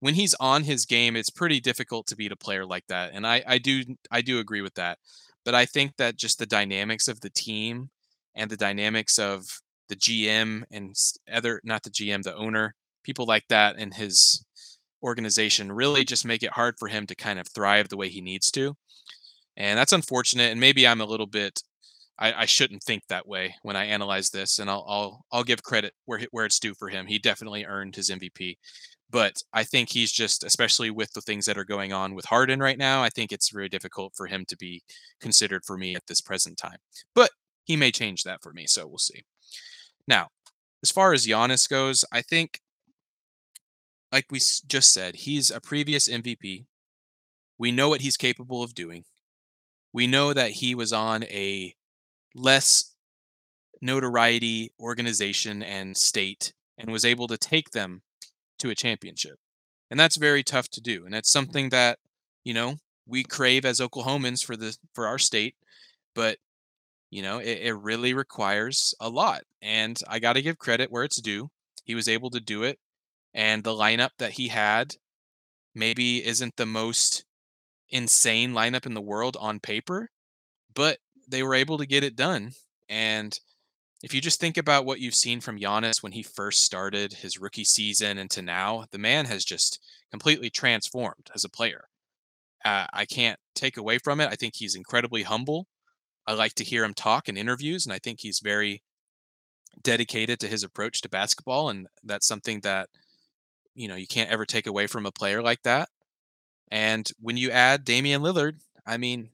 when 0.00 0.14
he's 0.14 0.34
on 0.34 0.62
his 0.62 0.86
game, 0.86 1.16
it's 1.16 1.30
pretty 1.30 1.58
difficult 1.58 2.06
to 2.06 2.16
beat 2.16 2.30
a 2.30 2.36
player 2.36 2.64
like 2.64 2.86
that. 2.88 3.10
And 3.12 3.26
I, 3.26 3.42
I 3.46 3.58
do 3.58 3.82
I 4.10 4.20
do 4.20 4.38
agree 4.38 4.60
with 4.60 4.74
that. 4.74 4.98
But 5.44 5.54
I 5.54 5.64
think 5.64 5.96
that 5.96 6.16
just 6.16 6.38
the 6.38 6.46
dynamics 6.46 7.08
of 7.08 7.20
the 7.20 7.30
team 7.30 7.90
and 8.34 8.50
the 8.50 8.56
dynamics 8.56 9.18
of 9.18 9.46
the 9.88 9.96
GM 9.96 10.64
and 10.70 10.94
other 11.32 11.60
not 11.64 11.82
the 11.82 11.90
GM, 11.90 12.22
the 12.22 12.36
owner, 12.36 12.74
people 13.02 13.26
like 13.26 13.48
that 13.48 13.78
in 13.78 13.90
his 13.92 14.44
organization 15.02 15.72
really 15.72 16.04
just 16.04 16.26
make 16.26 16.42
it 16.42 16.52
hard 16.52 16.74
for 16.78 16.88
him 16.88 17.06
to 17.06 17.14
kind 17.14 17.38
of 17.38 17.48
thrive 17.48 17.88
the 17.88 17.96
way 17.96 18.08
he 18.08 18.20
needs 18.20 18.50
to. 18.50 18.76
And 19.58 19.78
that's 19.78 19.92
unfortunate. 19.92 20.52
And 20.52 20.60
maybe 20.60 20.86
I'm 20.86 21.02
a 21.02 21.06
little 21.06 21.26
bit 21.26 21.60
I, 22.18 22.42
I 22.42 22.44
shouldn't 22.46 22.82
think 22.82 23.02
that 23.08 23.28
way 23.28 23.54
when 23.62 23.76
I 23.76 23.84
analyze 23.84 24.30
this, 24.30 24.58
and 24.58 24.68
I'll 24.68 24.84
I'll 24.88 25.24
I'll 25.32 25.44
give 25.44 25.62
credit 25.62 25.94
where 26.06 26.20
where 26.32 26.44
it's 26.46 26.58
due 26.58 26.74
for 26.74 26.88
him. 26.88 27.06
He 27.06 27.18
definitely 27.18 27.64
earned 27.64 27.94
his 27.94 28.10
MVP, 28.10 28.56
but 29.10 29.42
I 29.52 29.64
think 29.64 29.90
he's 29.90 30.12
just, 30.12 30.44
especially 30.44 30.90
with 30.90 31.12
the 31.12 31.20
things 31.20 31.46
that 31.46 31.56
are 31.56 31.64
going 31.64 31.92
on 31.92 32.14
with 32.14 32.26
Harden 32.26 32.60
right 32.60 32.78
now, 32.78 33.02
I 33.02 33.08
think 33.08 33.32
it's 33.32 33.50
very 33.50 33.68
difficult 33.68 34.14
for 34.16 34.26
him 34.26 34.44
to 34.48 34.56
be 34.56 34.82
considered 35.20 35.62
for 35.64 35.78
me 35.78 35.94
at 35.94 36.06
this 36.08 36.20
present 36.20 36.58
time. 36.58 36.78
But 37.14 37.30
he 37.64 37.76
may 37.76 37.92
change 37.92 38.24
that 38.24 38.42
for 38.42 38.52
me, 38.52 38.66
so 38.66 38.86
we'll 38.86 38.98
see. 38.98 39.22
Now, 40.06 40.28
as 40.82 40.90
far 40.90 41.12
as 41.12 41.26
Giannis 41.26 41.68
goes, 41.68 42.04
I 42.12 42.22
think, 42.22 42.60
like 44.12 44.26
we 44.30 44.38
just 44.38 44.92
said, 44.92 45.16
he's 45.16 45.50
a 45.50 45.60
previous 45.60 46.08
MVP. 46.08 46.64
We 47.58 47.72
know 47.72 47.88
what 47.88 48.00
he's 48.00 48.16
capable 48.16 48.62
of 48.62 48.74
doing. 48.74 49.04
We 49.98 50.06
know 50.06 50.32
that 50.32 50.52
he 50.52 50.76
was 50.76 50.92
on 50.92 51.24
a 51.24 51.74
less 52.32 52.94
notoriety 53.82 54.70
organization 54.78 55.60
and 55.60 55.96
state 55.96 56.52
and 56.78 56.92
was 56.92 57.04
able 57.04 57.26
to 57.26 57.36
take 57.36 57.70
them 57.72 58.02
to 58.60 58.70
a 58.70 58.76
championship. 58.76 59.40
And 59.90 59.98
that's 59.98 60.14
very 60.14 60.44
tough 60.44 60.68
to 60.68 60.80
do. 60.80 61.04
And 61.04 61.12
that's 61.12 61.28
mm-hmm. 61.28 61.46
something 61.46 61.68
that, 61.70 61.98
you 62.44 62.54
know, 62.54 62.76
we 63.08 63.24
crave 63.24 63.64
as 63.64 63.80
Oklahomans 63.80 64.44
for 64.44 64.56
the 64.56 64.76
for 64.94 65.08
our 65.08 65.18
state, 65.18 65.56
but 66.14 66.38
you 67.10 67.20
know, 67.20 67.38
it, 67.40 67.58
it 67.62 67.74
really 67.74 68.14
requires 68.14 68.94
a 69.00 69.08
lot. 69.08 69.42
And 69.60 70.00
I 70.06 70.20
got 70.20 70.34
to 70.34 70.42
give 70.42 70.58
credit 70.58 70.92
where 70.92 71.02
it's 71.02 71.20
due. 71.20 71.48
He 71.82 71.96
was 71.96 72.06
able 72.06 72.30
to 72.30 72.40
do 72.40 72.62
it. 72.62 72.78
And 73.34 73.64
the 73.64 73.74
lineup 73.74 74.10
that 74.20 74.30
he 74.30 74.46
had 74.46 74.94
maybe 75.74 76.24
isn't 76.24 76.54
the 76.54 76.66
most 76.66 77.24
insane 77.90 78.52
lineup 78.52 78.86
in 78.86 78.94
the 78.94 79.00
world 79.00 79.36
on 79.40 79.60
paper, 79.60 80.10
but 80.74 80.98
they 81.28 81.42
were 81.42 81.54
able 81.54 81.78
to 81.78 81.86
get 81.86 82.04
it 82.04 82.16
done. 82.16 82.52
And 82.88 83.38
if 84.02 84.14
you 84.14 84.20
just 84.20 84.40
think 84.40 84.56
about 84.56 84.86
what 84.86 85.00
you've 85.00 85.14
seen 85.14 85.40
from 85.40 85.58
Giannis 85.58 86.02
when 86.02 86.12
he 86.12 86.22
first 86.22 86.62
started 86.62 87.12
his 87.12 87.38
rookie 87.38 87.64
season 87.64 88.18
and 88.18 88.30
to 88.30 88.42
now, 88.42 88.84
the 88.92 88.98
man 88.98 89.26
has 89.26 89.44
just 89.44 89.80
completely 90.10 90.50
transformed 90.50 91.30
as 91.34 91.44
a 91.44 91.48
player. 91.48 91.84
Uh, 92.64 92.86
I 92.92 93.04
can't 93.04 93.38
take 93.54 93.76
away 93.76 93.98
from 93.98 94.20
it. 94.20 94.28
I 94.30 94.36
think 94.36 94.54
he's 94.56 94.74
incredibly 94.74 95.22
humble. 95.22 95.66
I 96.26 96.34
like 96.34 96.54
to 96.54 96.64
hear 96.64 96.84
him 96.84 96.94
talk 96.94 97.28
in 97.28 97.36
interviews, 97.36 97.86
and 97.86 97.92
I 97.92 97.98
think 97.98 98.20
he's 98.20 98.40
very 98.40 98.82
dedicated 99.82 100.40
to 100.40 100.48
his 100.48 100.62
approach 100.62 101.00
to 101.00 101.08
basketball, 101.08 101.70
and 101.70 101.86
that's 102.04 102.26
something 102.26 102.60
that 102.60 102.88
you 103.74 103.88
know 103.88 103.94
you 103.94 104.06
can't 104.06 104.30
ever 104.30 104.44
take 104.44 104.66
away 104.66 104.86
from 104.86 105.06
a 105.06 105.12
player 105.12 105.42
like 105.42 105.62
that. 105.62 105.88
And 106.70 107.10
when 107.20 107.36
you 107.36 107.50
add 107.50 107.84
Damian 107.84 108.22
Lillard, 108.22 108.60
I 108.86 108.96
mean, 108.96 109.30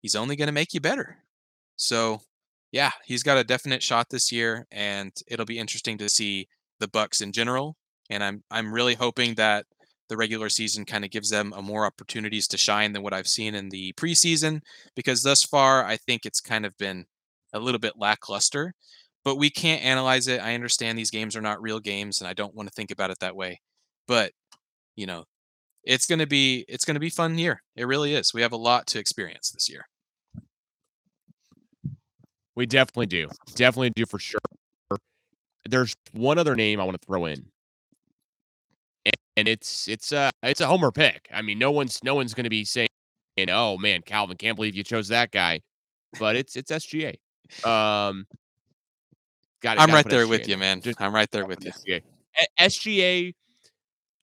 he's 0.00 0.16
only 0.16 0.36
going 0.36 0.48
to 0.48 0.52
make 0.52 0.74
you 0.74 0.80
better. 0.80 1.18
So, 1.76 2.20
yeah, 2.72 2.92
he's 3.04 3.22
got 3.22 3.38
a 3.38 3.44
definite 3.44 3.82
shot 3.82 4.08
this 4.10 4.32
year, 4.32 4.66
and 4.70 5.12
it'll 5.28 5.46
be 5.46 5.58
interesting 5.58 5.98
to 5.98 6.08
see 6.08 6.48
the 6.80 6.88
Bucks 6.88 7.20
in 7.20 7.32
general. 7.32 7.76
And 8.10 8.22
I'm 8.22 8.42
I'm 8.50 8.72
really 8.72 8.94
hoping 8.94 9.34
that 9.36 9.66
the 10.08 10.16
regular 10.16 10.48
season 10.48 10.84
kind 10.84 11.04
of 11.04 11.10
gives 11.10 11.30
them 11.30 11.54
a 11.56 11.62
more 11.62 11.86
opportunities 11.86 12.46
to 12.48 12.58
shine 12.58 12.92
than 12.92 13.02
what 13.02 13.14
I've 13.14 13.28
seen 13.28 13.54
in 13.54 13.70
the 13.70 13.92
preseason, 13.94 14.60
because 14.96 15.22
thus 15.22 15.42
far 15.42 15.84
I 15.84 15.96
think 15.96 16.26
it's 16.26 16.40
kind 16.40 16.66
of 16.66 16.76
been 16.78 17.06
a 17.54 17.58
little 17.60 17.78
bit 17.78 17.94
lackluster. 17.96 18.74
But 19.24 19.36
we 19.36 19.50
can't 19.50 19.84
analyze 19.84 20.26
it. 20.28 20.40
I 20.42 20.54
understand 20.54 20.98
these 20.98 21.10
games 21.10 21.36
are 21.36 21.40
not 21.40 21.62
real 21.62 21.80
games, 21.80 22.20
and 22.20 22.28
I 22.28 22.34
don't 22.34 22.54
want 22.54 22.68
to 22.68 22.74
think 22.74 22.90
about 22.90 23.10
it 23.10 23.18
that 23.20 23.36
way. 23.36 23.60
But 24.08 24.32
you 24.96 25.06
know, 25.06 25.24
it's 25.84 26.06
gonna 26.06 26.26
be 26.26 26.64
it's 26.68 26.84
gonna 26.84 27.00
be 27.00 27.10
fun 27.10 27.38
year. 27.38 27.62
It 27.76 27.86
really 27.86 28.14
is. 28.14 28.32
We 28.32 28.42
have 28.42 28.52
a 28.52 28.56
lot 28.56 28.86
to 28.88 28.98
experience 28.98 29.50
this 29.50 29.68
year. 29.68 29.86
We 32.54 32.66
definitely 32.66 33.06
do. 33.06 33.28
Definitely 33.54 33.90
do 33.90 34.04
for 34.06 34.18
sure. 34.18 34.40
There's 35.64 35.94
one 36.12 36.38
other 36.38 36.54
name 36.54 36.80
I 36.80 36.84
want 36.84 37.00
to 37.00 37.06
throw 37.06 37.24
in. 37.26 37.46
And, 39.04 39.14
and 39.36 39.48
it's 39.48 39.88
it's 39.88 40.12
a 40.12 40.30
it's 40.42 40.60
a 40.60 40.66
homer 40.66 40.90
pick. 40.90 41.28
I 41.32 41.42
mean, 41.42 41.58
no 41.58 41.70
one's 41.70 42.02
no 42.04 42.14
one's 42.14 42.34
going 42.34 42.44
to 42.44 42.50
be 42.50 42.64
saying, 42.64 42.88
"Oh 43.48 43.78
man, 43.78 44.02
Calvin, 44.02 44.36
can't 44.36 44.56
believe 44.56 44.74
you 44.74 44.84
chose 44.84 45.08
that 45.08 45.30
guy." 45.30 45.60
But 46.18 46.36
it's 46.36 46.56
it's 46.56 46.70
SGA. 46.70 47.14
Um 47.64 48.26
got 49.62 49.76
it. 49.76 49.80
I'm 49.80 49.90
right 49.90 50.08
there 50.08 50.26
SGA 50.26 50.30
with 50.30 50.48
you, 50.48 50.58
man. 50.58 50.80
Just 50.80 51.00
I'm 51.00 51.14
right 51.14 51.30
there 51.30 51.46
with 51.46 51.64
you. 51.64 51.72
SGA. 52.60 53.34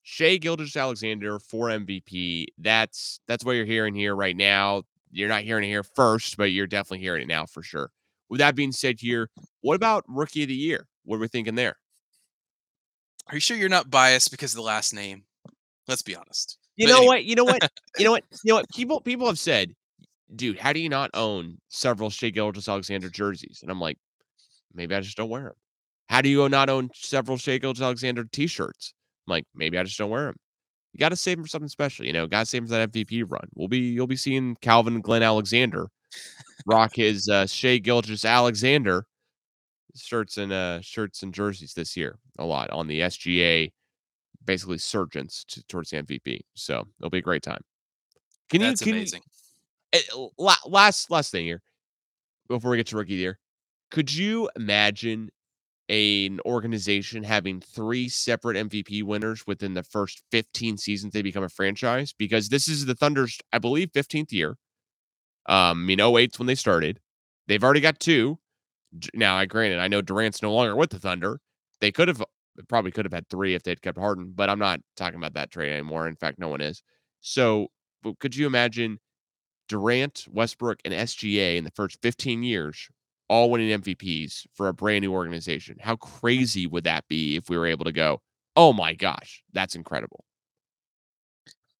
SGA 0.09 0.29
Shai 0.29 0.37
Gilgeous-Alexander 0.37 1.39
for 1.39 1.67
MVP. 1.67 2.47
That's 2.57 3.19
that's 3.27 3.45
what 3.45 3.53
you're 3.53 3.65
hearing 3.65 3.93
here 3.93 4.15
right 4.15 4.35
now. 4.35 4.83
You're 5.11 5.29
not 5.29 5.43
hearing 5.43 5.63
it 5.63 5.67
here 5.67 5.83
first, 5.83 6.37
but 6.37 6.51
you're 6.51 6.67
definitely 6.67 6.99
hearing 6.99 7.23
it 7.23 7.27
now 7.27 7.45
for 7.45 7.63
sure. 7.63 7.91
With 8.29 8.39
that 8.39 8.55
being 8.55 8.71
said, 8.71 8.99
here, 8.99 9.29
what 9.61 9.75
about 9.75 10.03
rookie 10.07 10.43
of 10.43 10.49
the 10.49 10.55
year? 10.55 10.87
What 11.03 11.17
are 11.17 11.19
we 11.19 11.27
thinking 11.27 11.55
there? 11.55 11.77
Are 13.27 13.35
you 13.35 13.39
sure 13.39 13.57
you're 13.57 13.69
not 13.69 13.89
biased 13.89 14.29
because 14.31 14.53
of 14.53 14.57
the 14.57 14.63
last 14.63 14.93
name? 14.93 15.23
Let's 15.87 16.03
be 16.03 16.15
honest. 16.15 16.57
You 16.75 16.87
but 16.87 16.91
know 16.93 16.97
anyway. 16.97 17.15
what? 17.15 17.25
You 17.25 17.35
know 17.35 17.43
what? 17.45 17.69
you 17.97 18.05
know 18.05 18.11
what? 18.11 18.23
You 18.43 18.49
know 18.49 18.55
what? 18.55 18.69
People 18.69 19.01
people 19.01 19.27
have 19.27 19.39
said, 19.39 19.73
dude, 20.35 20.59
how 20.59 20.73
do 20.73 20.79
you 20.79 20.89
not 20.89 21.09
own 21.13 21.57
several 21.69 22.09
Shai 22.09 22.29
Gilgeous-Alexander 22.29 23.09
jerseys? 23.09 23.59
And 23.61 23.71
I'm 23.71 23.81
like, 23.81 23.97
maybe 24.73 24.95
I 24.95 25.01
just 25.01 25.17
don't 25.17 25.29
wear 25.29 25.43
them. 25.43 25.53
How 26.07 26.21
do 26.21 26.29
you 26.29 26.47
not 26.49 26.69
own 26.69 26.89
several 26.95 27.37
Shai 27.37 27.57
Gilgeous-Alexander 27.57 28.25
t-shirts? 28.31 28.93
Like, 29.29 29.45
maybe 29.55 29.77
I 29.77 29.83
just 29.83 29.97
don't 29.97 30.09
wear 30.09 30.25
them. 30.25 30.35
You 30.93 30.99
got 30.99 31.09
to 31.09 31.15
save 31.15 31.37
them 31.37 31.45
for 31.45 31.49
something 31.49 31.69
special, 31.69 32.05
you 32.05 32.13
know. 32.13 32.27
Got 32.27 32.41
to 32.41 32.45
save 32.45 32.61
them 32.61 32.67
for 32.67 32.75
that 32.75 32.91
MVP 32.91 33.23
run. 33.27 33.47
We'll 33.55 33.67
be 33.67 33.79
you'll 33.79 34.07
be 34.07 34.15
seeing 34.15 34.57
Calvin 34.61 35.01
Glen 35.01 35.23
Alexander 35.23 35.87
rock 36.65 36.95
his 36.95 37.29
uh, 37.29 37.45
Shai 37.45 37.77
Gilgeous-Alexander 37.77 39.05
shirts 39.95 40.37
and 40.37 40.51
uh, 40.51 40.81
shirts 40.81 41.23
and 41.23 41.33
jerseys 41.33 41.73
this 41.73 41.95
year 41.95 42.17
a 42.37 42.45
lot 42.45 42.69
on 42.71 42.87
the 42.87 43.01
SGA, 43.01 43.71
basically 44.45 44.77
surgeons 44.77 45.45
to, 45.49 45.63
towards 45.67 45.89
the 45.89 45.97
MVP. 45.97 46.39
So 46.55 46.87
it'll 46.99 47.09
be 47.09 47.19
a 47.19 47.23
great 47.23 47.43
time. 47.43 47.61
Can 48.49 48.61
That's 48.61 48.81
you? 48.81 48.85
Can 48.85 48.93
amazing. 48.95 49.21
You, 49.93 50.29
uh, 50.39 50.55
last 50.67 51.09
last 51.11 51.31
thing 51.31 51.45
here 51.45 51.61
before 52.47 52.71
we 52.71 52.77
get 52.77 52.87
to 52.87 52.97
rookie 52.97 53.13
year, 53.13 53.39
could 53.91 54.13
you 54.13 54.49
imagine 54.55 55.29
an 55.89 56.39
organization 56.45 57.23
having 57.23 57.59
three 57.59 58.07
separate 58.07 58.57
MVP 58.57 59.03
winners 59.03 59.45
within 59.47 59.73
the 59.73 59.83
first 59.83 60.21
15 60.31 60.77
seasons 60.77 61.13
they 61.13 61.21
become 61.21 61.43
a 61.43 61.49
franchise? 61.49 62.13
Because 62.13 62.49
this 62.49 62.67
is 62.67 62.85
the 62.85 62.95
Thunder's, 62.95 63.39
I 63.51 63.59
believe, 63.59 63.91
15th 63.91 64.31
year. 64.31 64.57
Um, 65.47 65.83
I 65.83 65.85
mean, 65.85 65.99
08's 65.99 66.37
when 66.37 66.47
they 66.47 66.55
started. 66.55 66.99
They've 67.47 67.63
already 67.63 67.81
got 67.81 67.99
two. 67.99 68.37
Now, 69.13 69.35
I 69.35 69.45
granted, 69.45 69.79
I 69.79 69.87
know 69.87 70.01
Durant's 70.01 70.41
no 70.41 70.53
longer 70.53 70.75
with 70.75 70.91
the 70.91 70.99
Thunder. 70.99 71.39
They 71.81 71.91
could 71.91 72.07
have 72.07 72.23
probably 72.67 72.91
could 72.91 73.05
have 73.05 73.13
had 73.13 73.27
three 73.29 73.55
if 73.55 73.63
they'd 73.63 73.81
kept 73.81 73.97
Harden, 73.97 74.33
but 74.35 74.49
I'm 74.49 74.59
not 74.59 74.81
talking 74.97 75.17
about 75.17 75.33
that 75.33 75.51
trade 75.51 75.71
anymore. 75.71 76.07
In 76.07 76.15
fact, 76.15 76.39
no 76.39 76.49
one 76.49 76.61
is. 76.61 76.83
So, 77.21 77.67
could 78.19 78.35
you 78.35 78.47
imagine 78.47 78.99
Durant, 79.67 80.25
Westbrook, 80.29 80.79
and 80.83 80.93
SGA 80.93 81.57
in 81.57 81.63
the 81.63 81.71
first 81.71 82.01
15 82.01 82.43
years 82.43 82.89
all 83.29 83.49
winning 83.49 83.81
MVPs 83.81 84.47
for 84.53 84.67
a 84.67 84.73
brand 84.73 85.03
new 85.03 85.13
organization? 85.13 85.77
How 85.79 85.95
crazy 85.95 86.67
would 86.67 86.83
that 86.83 87.07
be 87.07 87.35
if 87.35 87.49
we 87.49 87.57
were 87.57 87.67
able 87.67 87.85
to 87.85 87.91
go, 87.91 88.21
oh 88.55 88.73
my 88.73 88.93
gosh, 88.93 89.43
that's 89.53 89.75
incredible? 89.75 90.25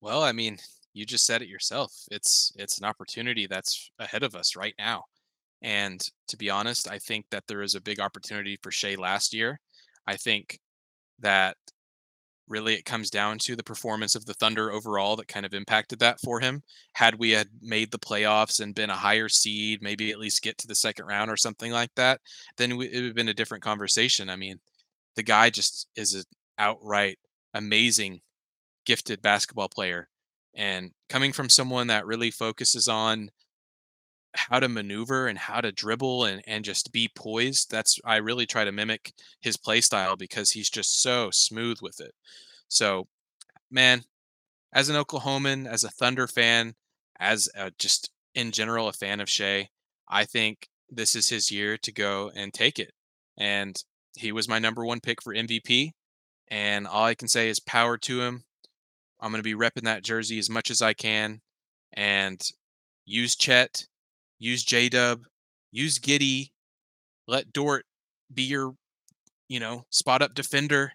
Well, 0.02 0.24
I 0.24 0.32
mean, 0.32 0.58
you 0.94 1.06
just 1.06 1.26
said 1.26 1.42
it 1.42 1.50
yourself. 1.50 1.94
It's 2.12 2.52
it's 2.56 2.78
an 2.80 2.86
opportunity 2.86 3.48
that's 3.48 3.92
ahead 4.00 4.24
of 4.24 4.36
us 4.36 4.56
right 4.56 4.76
now. 4.78 5.06
And 5.62 6.02
to 6.30 6.38
be 6.38 6.50
honest, 6.50 6.90
I 6.90 7.00
think 7.00 7.26
that 7.32 7.44
there 7.48 7.62
is 7.62 7.76
a 7.76 7.82
big 7.82 8.00
opportunity 8.00 8.58
for 8.62 8.72
Shai 8.72 8.96
last 8.96 9.34
year. 9.34 9.60
I 10.08 10.16
think 10.16 10.60
that 11.20 11.58
really 12.50 12.74
it 12.74 12.86
comes 12.86 13.10
down 13.10 13.38
to 13.38 13.56
the 13.56 13.64
performance 13.64 14.16
of 14.16 14.26
the 14.26 14.34
Thunder 14.34 14.72
overall 14.72 15.16
that 15.16 15.28
kind 15.28 15.46
of 15.46 15.54
impacted 15.54 16.00
that 16.00 16.20
for 16.22 16.40
him. 16.40 16.64
Had 16.94 17.16
we 17.16 17.32
had 17.32 17.48
made 17.62 17.92
the 17.92 18.00
playoffs 18.00 18.60
and 18.60 18.76
been 18.76 18.90
a 18.90 18.96
higher 18.96 19.30
seed, 19.30 19.82
maybe 19.82 20.12
at 20.12 20.20
least 20.20 20.42
get 20.42 20.58
to 20.58 20.68
the 20.68 20.76
second 20.76 21.06
round 21.06 21.32
or 21.32 21.38
something 21.38 21.72
like 21.72 21.92
that, 21.96 22.20
then 22.58 22.76
we, 22.76 22.88
it 22.88 22.96
would 22.96 23.06
have 23.06 23.16
been 23.16 23.30
a 23.30 23.34
different 23.34 23.64
conversation. 23.64 24.30
I 24.30 24.36
mean, 24.36 24.60
the 25.16 25.24
guy 25.24 25.50
just 25.50 25.88
is 25.96 26.14
an 26.16 26.24
outright 26.58 27.20
amazing, 27.54 28.22
gifted 28.86 29.22
basketball 29.22 29.70
player. 29.70 30.10
And 30.56 30.92
coming 31.10 31.32
from 31.32 31.50
someone 31.50 31.88
that 31.88 32.06
really 32.06 32.32
focuses 32.32 32.88
on 32.88 33.30
how 34.36 34.60
to 34.60 34.70
maneuver 34.70 35.28
and 35.28 35.38
how 35.38 35.62
to 35.62 35.72
dribble 35.72 36.26
and, 36.26 36.42
and 36.48 36.64
just 36.64 36.92
be 36.92 37.10
poised, 37.16 37.72
that's 37.72 38.00
I 38.06 38.18
really 38.18 38.46
try 38.46 38.64
to 38.64 38.72
mimic 38.72 39.14
his 39.42 39.58
play 39.58 39.82
style 39.82 40.16
because 40.16 40.52
he's 40.52 40.70
just 40.70 41.02
so 41.02 41.30
smooth 41.32 41.80
with 41.82 42.00
it. 42.00 42.14
So, 42.68 43.08
man, 43.72 44.04
as 44.74 44.90
an 44.90 44.96
Oklahoman, 44.96 45.68
as 45.68 45.84
a 45.84 45.90
Thunder 45.90 46.28
fan, 46.28 46.76
as 47.20 47.50
a, 47.56 47.72
just 47.78 48.12
in 48.36 48.52
general 48.52 48.88
a 48.88 48.94
fan 48.94 49.20
of 49.20 49.30
Shai, 49.30 49.70
I 50.08 50.26
think 50.26 50.70
this 50.90 51.16
is 51.16 51.30
his 51.30 51.52
year 51.52 51.78
to 51.78 51.92
go 51.92 52.32
and 52.36 52.54
take 52.54 52.80
it. 52.80 52.94
And 53.38 53.82
he 54.16 54.32
was 54.32 54.48
my 54.48 54.60
number 54.60 54.86
one 54.86 55.00
pick 55.00 55.22
for 55.22 55.34
MVP. 55.34 55.92
And 56.50 56.88
all 56.88 57.06
I 57.06 57.16
can 57.16 57.28
say 57.28 57.50
is 57.50 57.60
power 57.60 57.98
to 57.98 58.22
him. 58.22 58.44
I'm 59.20 59.32
going 59.32 59.44
to 59.44 59.44
be 59.44 59.56
repping 59.56 59.84
that 59.84 60.04
jersey 60.04 60.40
as 60.40 60.50
much 60.50 60.72
as 60.72 60.82
I 60.82 60.94
can 60.94 61.42
and 61.94 62.42
use 63.06 63.36
Chet, 63.36 63.86
use 64.40 64.64
J 64.64 64.90
Dub, 64.90 65.22
use 65.72 66.00
Giddey, 66.00 66.52
let 67.28 67.54
Dort 67.54 67.86
be 68.34 68.44
your, 68.44 68.74
you 69.48 69.60
know, 69.60 69.86
spot 69.90 70.22
up 70.22 70.34
defender. 70.34 70.94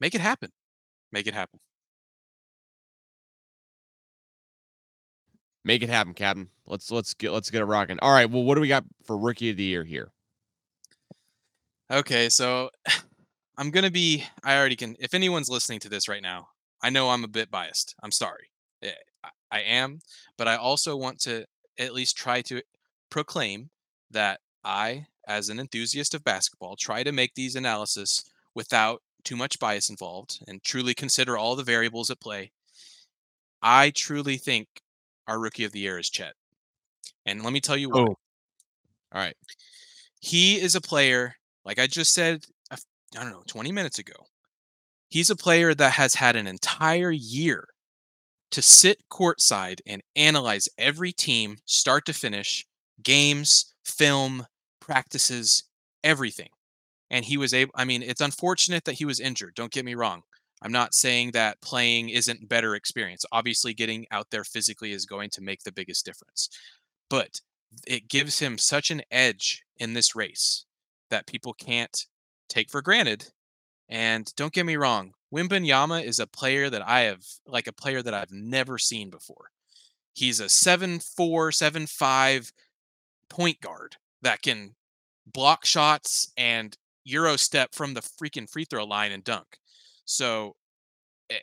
Make 0.00 0.14
it 0.14 0.20
happen. 0.20 0.50
Make 1.12 1.26
it 1.26 1.34
happen. 1.34 1.60
Make 5.64 5.82
it 5.82 5.88
happen, 5.88 6.14
Captain. 6.14 6.48
Let's 6.66 6.90
let's 6.90 7.14
get 7.14 7.32
let's 7.32 7.50
get 7.50 7.60
it 7.60 7.64
rocking. 7.64 7.98
All 8.00 8.12
right. 8.12 8.30
Well, 8.30 8.44
what 8.44 8.54
do 8.54 8.60
we 8.60 8.68
got 8.68 8.84
for 9.04 9.18
rookie 9.18 9.50
of 9.50 9.56
the 9.56 9.64
year 9.64 9.82
here? 9.84 10.12
Okay, 11.90 12.28
so 12.28 12.70
I'm 13.58 13.70
gonna 13.70 13.90
be. 13.90 14.24
I 14.44 14.56
already 14.56 14.76
can. 14.76 14.96
If 15.00 15.14
anyone's 15.14 15.48
listening 15.48 15.80
to 15.80 15.88
this 15.88 16.08
right 16.08 16.22
now, 16.22 16.48
I 16.82 16.90
know 16.90 17.10
I'm 17.10 17.24
a 17.24 17.28
bit 17.28 17.50
biased. 17.50 17.96
I'm 18.02 18.12
sorry. 18.12 18.50
Eh, 18.82 18.92
I, 19.24 19.28
I 19.50 19.60
am, 19.62 19.98
but 20.38 20.46
I 20.46 20.56
also 20.56 20.96
want 20.96 21.18
to 21.22 21.46
at 21.78 21.94
least 21.94 22.16
try 22.16 22.42
to 22.42 22.62
proclaim 23.10 23.70
that 24.10 24.40
I, 24.64 25.06
as 25.26 25.48
an 25.48 25.60
enthusiast 25.60 26.14
of 26.14 26.24
basketball, 26.24 26.76
try 26.76 27.02
to 27.02 27.12
make 27.12 27.34
these 27.34 27.56
analysis 27.56 28.24
without 28.54 29.02
too 29.24 29.36
much 29.36 29.58
bias 29.58 29.90
involved 29.90 30.42
and 30.46 30.62
truly 30.62 30.94
consider 30.94 31.36
all 31.36 31.56
the 31.56 31.62
variables 31.62 32.10
at 32.10 32.20
play. 32.20 32.52
I 33.62 33.90
truly 33.90 34.36
think 34.36 34.68
our 35.26 35.38
rookie 35.38 35.64
of 35.64 35.72
the 35.72 35.80
year 35.80 35.98
is 35.98 36.08
Chet. 36.10 36.34
And 37.24 37.42
let 37.42 37.52
me 37.52 37.60
tell 37.60 37.76
you 37.76 37.90
why. 37.90 38.00
Oh. 38.00 38.04
All 38.04 39.20
right. 39.20 39.36
He 40.20 40.60
is 40.60 40.74
a 40.74 40.80
player, 40.80 41.36
like 41.64 41.78
I 41.78 41.86
just 41.86 42.14
said, 42.14 42.44
I 42.70 42.76
don't 43.12 43.30
know, 43.30 43.42
20 43.46 43.72
minutes 43.72 43.98
ago. 43.98 44.14
He's 45.08 45.30
a 45.30 45.36
player 45.36 45.74
that 45.74 45.92
has 45.92 46.14
had 46.14 46.36
an 46.36 46.46
entire 46.46 47.10
year 47.10 47.68
to 48.52 48.62
sit 48.62 48.98
courtside 49.10 49.80
and 49.86 50.02
analyze 50.14 50.68
every 50.78 51.12
team 51.12 51.56
start 51.66 52.06
to 52.06 52.12
finish, 52.12 52.66
games, 53.02 53.74
film, 53.84 54.46
practices, 54.80 55.64
everything. 56.04 56.48
And 57.10 57.24
he 57.24 57.36
was 57.36 57.54
able, 57.54 57.72
I 57.74 57.84
mean, 57.84 58.02
it's 58.02 58.20
unfortunate 58.20 58.84
that 58.84 58.94
he 58.94 59.04
was 59.04 59.20
injured. 59.20 59.54
Don't 59.54 59.72
get 59.72 59.84
me 59.84 59.94
wrong. 59.94 60.22
I'm 60.62 60.72
not 60.72 60.94
saying 60.94 61.32
that 61.32 61.60
playing 61.60 62.08
isn't 62.08 62.48
better 62.48 62.74
experience. 62.74 63.24
Obviously, 63.30 63.74
getting 63.74 64.06
out 64.10 64.26
there 64.30 64.44
physically 64.44 64.92
is 64.92 65.04
going 65.04 65.30
to 65.30 65.42
make 65.42 65.62
the 65.62 65.72
biggest 65.72 66.04
difference. 66.04 66.48
But 67.10 67.40
it 67.86 68.08
gives 68.08 68.38
him 68.38 68.58
such 68.58 68.90
an 68.90 69.02
edge 69.10 69.62
in 69.76 69.92
this 69.92 70.16
race 70.16 70.64
that 71.10 71.26
people 71.26 71.52
can't 71.52 72.06
take 72.48 72.70
for 72.70 72.82
granted. 72.82 73.28
And 73.88 74.32
don't 74.36 74.52
get 74.52 74.66
me 74.66 74.76
wrong, 74.76 75.12
Wembanyama 75.34 76.04
is 76.04 76.20
a 76.20 76.26
player 76.26 76.70
that 76.70 76.86
I 76.86 77.02
have 77.02 77.22
like 77.46 77.66
a 77.66 77.72
player 77.72 78.02
that 78.02 78.14
I've 78.14 78.30
never 78.30 78.78
seen 78.78 79.10
before. 79.10 79.50
He's 80.14 80.40
a 80.40 80.48
seven 80.48 81.00
four, 81.00 81.52
seven 81.52 81.86
five 81.86 82.52
point 83.28 83.60
guard 83.60 83.96
that 84.22 84.42
can 84.42 84.74
block 85.26 85.64
shots 85.64 86.32
and 86.36 86.76
euro 87.04 87.36
step 87.36 87.74
from 87.74 87.94
the 87.94 88.00
freaking 88.00 88.50
free 88.50 88.64
throw 88.64 88.84
line 88.84 89.12
and 89.12 89.24
dunk. 89.24 89.58
So 90.04 90.54
eh, 91.30 91.38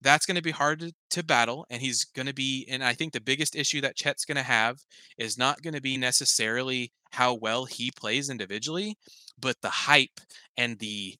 that's 0.00 0.26
going 0.26 0.36
to 0.36 0.42
be 0.42 0.50
hard 0.50 0.80
to, 0.80 0.92
to 1.10 1.22
battle 1.22 1.66
and 1.70 1.80
he's 1.80 2.04
going 2.04 2.26
to 2.26 2.34
be 2.34 2.66
and 2.70 2.82
I 2.82 2.94
think 2.94 3.12
the 3.12 3.20
biggest 3.20 3.56
issue 3.56 3.80
that 3.82 3.96
Chet's 3.96 4.24
going 4.24 4.36
to 4.36 4.42
have 4.42 4.78
is 5.18 5.38
not 5.38 5.62
going 5.62 5.74
to 5.74 5.82
be 5.82 5.96
necessarily 5.96 6.92
how 7.12 7.34
well 7.34 7.66
he 7.66 7.90
plays 7.90 8.30
individually, 8.30 8.96
but 9.38 9.56
the 9.60 9.70
hype 9.70 10.20
and 10.56 10.78
the 10.78 11.16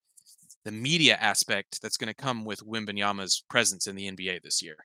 the 0.64 0.72
media 0.72 1.16
aspect 1.20 1.80
that's 1.82 1.96
going 1.96 2.12
to 2.12 2.22
come 2.22 2.44
with 2.44 2.66
Wembanyama's 2.66 3.42
presence 3.48 3.86
in 3.86 3.96
the 3.96 4.10
NBA 4.10 4.42
this 4.42 4.62
year. 4.62 4.76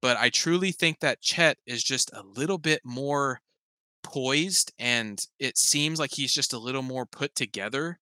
But 0.00 0.16
I 0.16 0.30
truly 0.30 0.72
think 0.72 1.00
that 1.00 1.20
Chet 1.20 1.58
is 1.66 1.82
just 1.82 2.12
a 2.12 2.22
little 2.22 2.58
bit 2.58 2.80
more 2.84 3.40
poised 4.02 4.72
and 4.78 5.24
it 5.38 5.56
seems 5.56 5.98
like 5.98 6.12
he's 6.12 6.32
just 6.32 6.52
a 6.52 6.58
little 6.58 6.82
more 6.82 7.06
put 7.06 7.34
together 7.34 7.98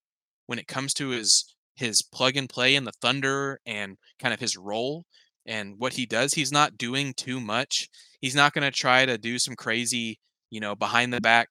when 0.46 0.58
it 0.58 0.66
comes 0.66 0.92
to 0.94 1.10
his 1.10 1.54
his 1.74 2.02
plug 2.02 2.36
and 2.36 2.48
play 2.48 2.74
in 2.74 2.84
the 2.84 2.92
Thunder 3.00 3.60
and 3.64 3.96
kind 4.18 4.34
of 4.34 4.40
his 4.40 4.56
role 4.56 5.04
and 5.46 5.74
what 5.78 5.94
he 5.94 6.04
does. 6.04 6.34
He's 6.34 6.52
not 6.52 6.76
doing 6.76 7.14
too 7.14 7.40
much. 7.40 7.88
He's 8.20 8.34
not 8.34 8.52
going 8.52 8.70
to 8.70 8.76
try 8.76 9.06
to 9.06 9.16
do 9.16 9.38
some 9.38 9.56
crazy, 9.56 10.18
you 10.50 10.60
know, 10.60 10.74
behind 10.76 11.12
the 11.12 11.20
back 11.20 11.48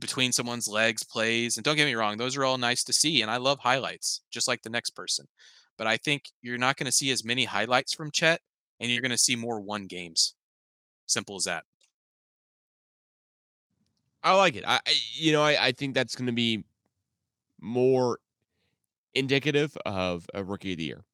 between 0.00 0.32
someone's 0.32 0.66
legs 0.66 1.02
plays. 1.02 1.56
And 1.56 1.64
don't 1.64 1.76
get 1.76 1.86
me 1.86 1.94
wrong, 1.94 2.16
those 2.16 2.36
are 2.36 2.44
all 2.44 2.58
nice 2.58 2.82
to 2.84 2.92
see. 2.92 3.22
And 3.22 3.30
I 3.30 3.36
love 3.36 3.58
highlights, 3.60 4.22
just 4.30 4.48
like 4.48 4.62
the 4.62 4.70
next 4.70 4.90
person. 4.90 5.26
But 5.78 5.86
I 5.86 5.96
think 5.96 6.24
you're 6.42 6.58
not 6.58 6.76
going 6.76 6.86
to 6.86 6.92
see 6.92 7.10
as 7.10 7.24
many 7.24 7.44
highlights 7.44 7.94
from 7.94 8.10
Chet, 8.10 8.40
and 8.80 8.90
you're 8.90 9.02
going 9.02 9.10
to 9.10 9.18
see 9.18 9.36
more 9.36 9.60
won 9.60 9.86
games. 9.86 10.34
Simple 11.06 11.36
as 11.36 11.44
that. 11.44 11.64
I 14.22 14.34
like 14.34 14.56
it. 14.56 14.64
I, 14.66 14.80
you 15.14 15.32
know, 15.32 15.42
I, 15.42 15.66
I 15.66 15.72
think 15.72 15.94
that's 15.94 16.14
going 16.14 16.26
to 16.26 16.32
be 16.32 16.64
more 17.60 18.18
indicative 19.14 19.76
of 19.86 20.26
a 20.34 20.44
rookie 20.44 20.72
of 20.72 20.78
the 20.78 20.84
year. 20.84 21.04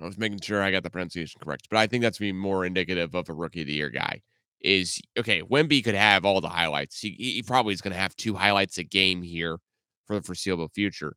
I 0.00 0.04
was 0.04 0.18
making 0.18 0.40
sure 0.40 0.62
I 0.62 0.70
got 0.70 0.82
the 0.82 0.90
pronunciation 0.90 1.40
correct, 1.42 1.68
but 1.70 1.78
I 1.78 1.86
think 1.86 2.02
that's 2.02 2.18
be 2.18 2.32
more 2.32 2.64
indicative 2.64 3.14
of 3.14 3.28
a 3.28 3.32
rookie 3.32 3.62
of 3.62 3.66
the 3.66 3.74
year 3.74 3.90
guy 3.90 4.22
is 4.60 5.00
okay. 5.18 5.42
Wemby 5.42 5.84
could 5.84 5.94
have 5.94 6.24
all 6.24 6.40
the 6.40 6.48
highlights. 6.48 7.00
He, 7.00 7.10
he 7.10 7.42
probably 7.42 7.74
is 7.74 7.80
going 7.80 7.92
to 7.94 8.00
have 8.00 8.16
two 8.16 8.34
highlights 8.34 8.78
a 8.78 8.84
game 8.84 9.22
here 9.22 9.58
for 10.06 10.16
the 10.16 10.22
foreseeable 10.22 10.68
future. 10.74 11.14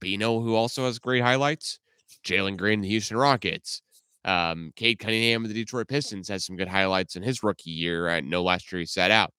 But 0.00 0.10
you 0.10 0.18
know 0.18 0.40
who 0.40 0.54
also 0.54 0.84
has 0.86 0.98
great 0.98 1.22
highlights? 1.22 1.78
Jalen 2.24 2.56
Green, 2.56 2.80
the 2.80 2.88
Houston 2.88 3.16
Rockets. 3.16 3.82
Um, 4.24 4.72
Cade 4.76 4.98
Cunningham 4.98 5.44
of 5.44 5.48
the 5.48 5.54
Detroit 5.54 5.88
Pistons 5.88 6.28
has 6.28 6.44
some 6.44 6.56
good 6.56 6.68
highlights 6.68 7.16
in 7.16 7.22
his 7.22 7.42
rookie 7.42 7.70
year. 7.70 8.08
I 8.08 8.20
know 8.20 8.42
last 8.42 8.70
year 8.72 8.80
he 8.80 8.86
sat 8.86 9.10
out, 9.10 9.32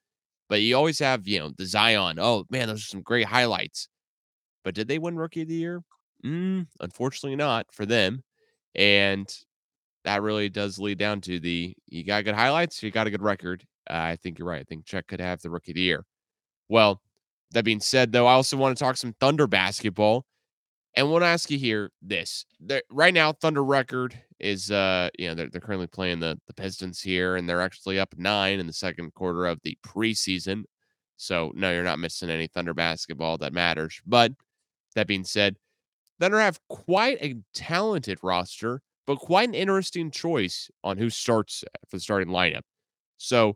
but 0.49 0.61
you 0.61 0.75
always 0.77 0.99
have, 0.99 1.27
you 1.27 1.39
know, 1.39 1.51
the 1.57 1.65
Zion. 1.65 2.19
Oh 2.19 2.45
man, 2.49 2.67
those 2.67 2.81
are 2.81 2.87
some 2.87 3.01
great 3.01 3.27
highlights. 3.27 3.89
But 4.63 4.75
did 4.75 4.87
they 4.87 4.99
win 4.99 5.17
rookie 5.17 5.43
of 5.43 5.49
the 5.49 5.55
year? 5.55 5.81
Mm, 6.25 6.67
unfortunately, 6.79 7.35
not 7.35 7.67
for 7.71 7.85
them. 7.85 8.23
And 8.75 9.27
that 10.07 10.21
really 10.21 10.47
does 10.47 10.79
lead 10.79 10.97
down 10.97 11.19
to 11.19 11.37
the 11.37 11.75
you 11.85 12.05
got 12.05 12.23
good 12.23 12.33
highlights, 12.33 12.81
you 12.81 12.89
got 12.91 13.07
a 13.07 13.11
good 13.11 13.21
record. 13.21 13.65
Uh, 13.89 13.93
I 13.93 14.15
think 14.15 14.39
you're 14.39 14.47
right. 14.47 14.61
I 14.61 14.63
think 14.63 14.85
Chet 14.85 15.05
could 15.05 15.19
have 15.19 15.41
the 15.41 15.49
rookie 15.49 15.71
of 15.71 15.75
the 15.75 15.81
year. 15.81 16.05
Well, 16.69 17.01
that 17.51 17.65
being 17.65 17.81
said, 17.81 18.13
though, 18.13 18.25
I 18.25 18.31
also 18.31 18.55
want 18.55 18.77
to 18.77 18.81
talk 18.81 18.95
some 18.95 19.13
Thunder 19.19 19.47
basketball. 19.47 20.25
And 20.95 21.11
want 21.11 21.23
to 21.23 21.27
ask 21.27 21.51
you 21.51 21.59
here 21.59 21.91
this. 22.01 22.45
right 22.89 23.13
now, 23.13 23.33
Thunder 23.33 23.65
record 23.65 24.17
is 24.39 24.71
uh, 24.71 25.09
you 25.19 25.27
know, 25.27 25.35
they're, 25.35 25.49
they're 25.49 25.61
currently 25.61 25.87
playing 25.87 26.21
the, 26.21 26.39
the 26.47 26.53
Pistons 26.53 27.01
here, 27.01 27.35
and 27.35 27.47
they're 27.47 27.61
actually 27.61 27.99
up 27.99 28.15
nine 28.17 28.61
in 28.61 28.65
the 28.65 28.73
second 28.73 29.13
quarter 29.13 29.45
of 29.45 29.59
the 29.63 29.77
preseason. 29.85 30.63
So 31.17 31.51
no, 31.53 31.69
you're 31.69 31.83
not 31.83 31.99
missing 31.99 32.29
any 32.29 32.47
Thunder 32.47 32.73
basketball 32.73 33.37
that 33.39 33.51
matters. 33.51 34.01
But 34.05 34.31
that 34.95 35.05
being 35.05 35.25
said, 35.25 35.57
Thunder 36.17 36.39
have 36.39 36.61
quite 36.69 37.17
a 37.21 37.35
talented 37.53 38.19
roster 38.23 38.81
but 39.07 39.19
quite 39.19 39.47
an 39.47 39.55
interesting 39.55 40.11
choice 40.11 40.69
on 40.83 40.97
who 40.97 41.09
starts 41.09 41.63
uh, 41.63 41.79
for 41.89 41.95
the 41.95 42.01
starting 42.01 42.27
lineup. 42.27 42.61
So 43.17 43.55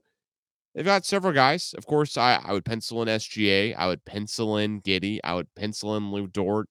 they've 0.74 0.86
got 0.86 1.06
several 1.06 1.34
guys. 1.34 1.76
Of 1.78 1.86
course, 1.86 2.18
I, 2.18 2.42
I 2.44 2.54
would 2.54 2.66
pencil 2.66 3.02
in 3.02 3.10
SGA. 3.10 3.76
I 3.78 3.88
would 3.88 4.04
pencil 4.06 4.58
in 4.58 4.82
Giddey, 4.82 5.20
I 5.24 5.36
would 5.36 5.54
pencil 5.56 5.96
in 5.98 6.12
Lou 6.12 6.28
Dort. 6.28 6.68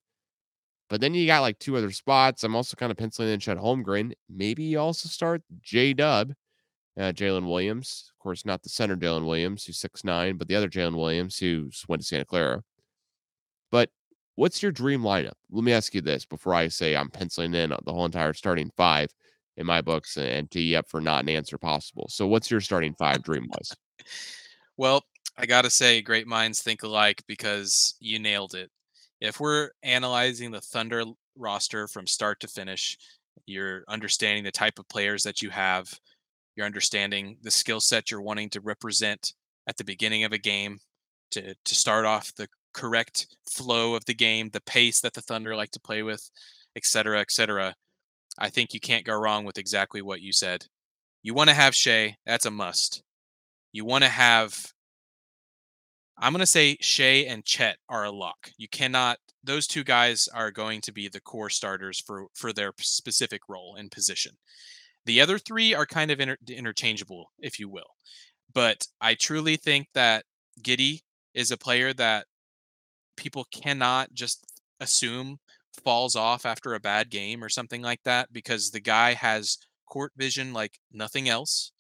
But 0.88 1.00
then 1.00 1.14
you 1.14 1.26
got 1.26 1.42
like 1.42 1.60
two 1.60 1.76
other 1.76 1.92
spots. 1.92 2.42
I'm 2.42 2.56
also 2.56 2.74
kind 2.74 2.90
of 2.90 2.98
penciling 2.98 3.28
in 3.28 3.38
Chet 3.38 3.58
Holmgren. 3.58 4.12
Maybe 4.28 4.64
you 4.64 4.80
also 4.80 5.08
start 5.08 5.42
J 5.62 5.92
Dub, 5.92 6.32
uh, 6.98 7.12
Jalen 7.12 7.48
Williams. 7.48 8.10
Of 8.12 8.18
course, 8.18 8.44
not 8.44 8.62
the 8.64 8.70
center 8.70 8.96
Jalen 8.96 9.24
Williams, 9.24 9.64
who's 9.64 9.78
six 9.78 10.02
nine, 10.02 10.36
but 10.36 10.48
the 10.48 10.56
other 10.56 10.68
Jalen 10.68 10.96
Williams, 10.96 11.38
who 11.38 11.70
went 11.86 12.02
to 12.02 12.08
Santa 12.08 12.24
Clara. 12.24 12.64
But 13.70 13.90
what's 14.40 14.62
your 14.62 14.72
dream 14.72 15.02
lineup? 15.02 15.34
Let 15.50 15.64
me 15.64 15.72
ask 15.72 15.94
you 15.94 16.00
this 16.00 16.24
before 16.24 16.54
I 16.54 16.68
say 16.68 16.96
I'm 16.96 17.10
penciling 17.10 17.52
in 17.54 17.70
the 17.84 17.92
whole 17.92 18.06
entire 18.06 18.32
starting 18.32 18.70
five 18.74 19.10
in 19.58 19.66
my 19.66 19.82
books 19.82 20.16
and 20.16 20.50
tee 20.50 20.74
up 20.74 20.88
for 20.88 20.98
not 20.98 21.24
an 21.24 21.28
answer 21.28 21.58
possible. 21.58 22.06
So, 22.08 22.26
what's 22.26 22.50
your 22.50 22.62
starting 22.62 22.94
five 22.94 23.22
dream 23.22 23.48
wise? 23.50 23.76
Well, 24.78 25.04
I 25.36 25.44
gotta 25.44 25.68
say, 25.68 26.00
great 26.00 26.26
minds 26.26 26.62
think 26.62 26.82
alike 26.82 27.22
because 27.28 27.96
you 28.00 28.18
nailed 28.18 28.54
it. 28.54 28.70
If 29.20 29.40
we're 29.40 29.72
analyzing 29.82 30.50
the 30.50 30.62
Thunder 30.62 31.04
roster 31.36 31.86
from 31.86 32.06
start 32.06 32.40
to 32.40 32.48
finish, 32.48 32.96
you're 33.44 33.84
understanding 33.88 34.42
the 34.42 34.50
type 34.50 34.78
of 34.78 34.88
players 34.88 35.22
that 35.24 35.42
you 35.42 35.50
have, 35.50 35.92
you're 36.56 36.64
understanding 36.64 37.36
the 37.42 37.50
skill 37.50 37.80
set 37.80 38.10
you're 38.10 38.22
wanting 38.22 38.48
to 38.50 38.62
represent 38.62 39.34
at 39.66 39.76
the 39.76 39.84
beginning 39.84 40.24
of 40.24 40.32
a 40.32 40.38
game 40.38 40.78
to 41.32 41.54
to 41.62 41.74
start 41.74 42.06
off 42.06 42.34
the 42.36 42.48
correct 42.72 43.36
flow 43.50 43.94
of 43.94 44.04
the 44.04 44.14
game, 44.14 44.50
the 44.50 44.62
pace 44.62 45.00
that 45.00 45.14
the 45.14 45.22
Thunder 45.22 45.56
like 45.56 45.70
to 45.72 45.80
play 45.80 46.02
with, 46.02 46.30
et 46.76 46.84
cetera, 46.84 47.20
et 47.20 47.30
cetera. 47.30 47.74
I 48.38 48.48
think 48.48 48.72
you 48.72 48.80
can't 48.80 49.04
go 49.04 49.14
wrong 49.14 49.44
with 49.44 49.58
exactly 49.58 50.02
what 50.02 50.22
you 50.22 50.32
said. 50.32 50.66
You 51.22 51.34
want 51.34 51.50
to 51.50 51.54
have 51.54 51.74
Shai, 51.74 52.16
that's 52.24 52.46
a 52.46 52.50
must. 52.50 53.02
You 53.72 53.84
want 53.84 54.04
to 54.04 54.10
have 54.10 54.72
I'm 56.22 56.32
going 56.32 56.40
to 56.40 56.46
say 56.46 56.76
Shai 56.80 57.24
and 57.28 57.44
Chet 57.46 57.78
are 57.88 58.04
a 58.04 58.10
lock. 58.10 58.50
You 58.58 58.68
cannot 58.68 59.18
those 59.42 59.66
two 59.66 59.84
guys 59.84 60.28
are 60.34 60.50
going 60.50 60.82
to 60.82 60.92
be 60.92 61.08
the 61.08 61.20
core 61.20 61.48
starters 61.48 61.98
for 61.98 62.26
for 62.34 62.52
their 62.52 62.72
specific 62.78 63.42
role 63.48 63.76
and 63.78 63.90
position. 63.90 64.32
The 65.06 65.20
other 65.22 65.38
3 65.38 65.74
are 65.74 65.86
kind 65.86 66.10
of 66.10 66.20
inter- 66.20 66.36
interchangeable, 66.46 67.30
if 67.38 67.58
you 67.58 67.70
will. 67.70 67.96
But 68.52 68.86
I 69.00 69.14
truly 69.14 69.56
think 69.56 69.88
that 69.94 70.24
Giddey 70.62 71.00
is 71.32 71.50
a 71.50 71.56
player 71.56 71.94
that 71.94 72.26
people 73.20 73.46
cannot 73.52 74.12
just 74.14 74.62
assume 74.80 75.38
falls 75.84 76.16
off 76.16 76.46
after 76.46 76.74
a 76.74 76.80
bad 76.80 77.10
game 77.10 77.44
or 77.44 77.48
something 77.48 77.82
like 77.82 78.02
that 78.04 78.32
because 78.32 78.70
the 78.70 78.80
guy 78.80 79.12
has 79.12 79.58
court 79.86 80.12
vision 80.16 80.52
like 80.52 80.78
nothing 80.92 81.28
else 81.28 81.72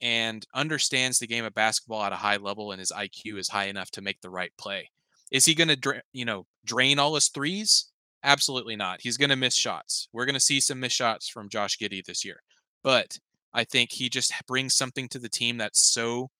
and 0.00 0.44
understands 0.54 1.18
the 1.18 1.26
game 1.26 1.44
of 1.44 1.54
basketball 1.54 2.02
at 2.02 2.12
a 2.12 2.16
high 2.16 2.36
level 2.36 2.72
and 2.72 2.80
his 2.80 2.92
IQ 2.92 3.38
is 3.38 3.48
high 3.48 3.66
enough 3.66 3.90
to 3.92 4.02
make 4.02 4.20
the 4.20 4.30
right 4.30 4.52
play. 4.58 4.90
Is 5.30 5.44
he 5.44 5.54
going 5.54 5.68
to 5.68 5.76
dra- 5.76 6.02
you 6.12 6.24
know 6.24 6.46
drain 6.64 6.98
all 6.98 7.14
his 7.14 7.28
threes? 7.28 7.92
Absolutely 8.24 8.74
not. 8.74 9.00
He's 9.00 9.16
going 9.16 9.30
to 9.30 9.36
miss 9.36 9.54
shots. 9.54 10.08
We're 10.12 10.26
going 10.26 10.34
to 10.34 10.40
see 10.40 10.60
some 10.60 10.80
miss 10.80 10.92
shots 10.92 11.28
from 11.28 11.48
Josh 11.48 11.78
Giddey 11.78 12.04
this 12.04 12.24
year. 12.24 12.42
But 12.82 13.18
I 13.54 13.64
think 13.64 13.92
he 13.92 14.08
just 14.08 14.32
brings 14.48 14.74
something 14.74 15.08
to 15.10 15.20
the 15.20 15.28
team 15.28 15.58
that's 15.58 15.80
so 15.80 16.30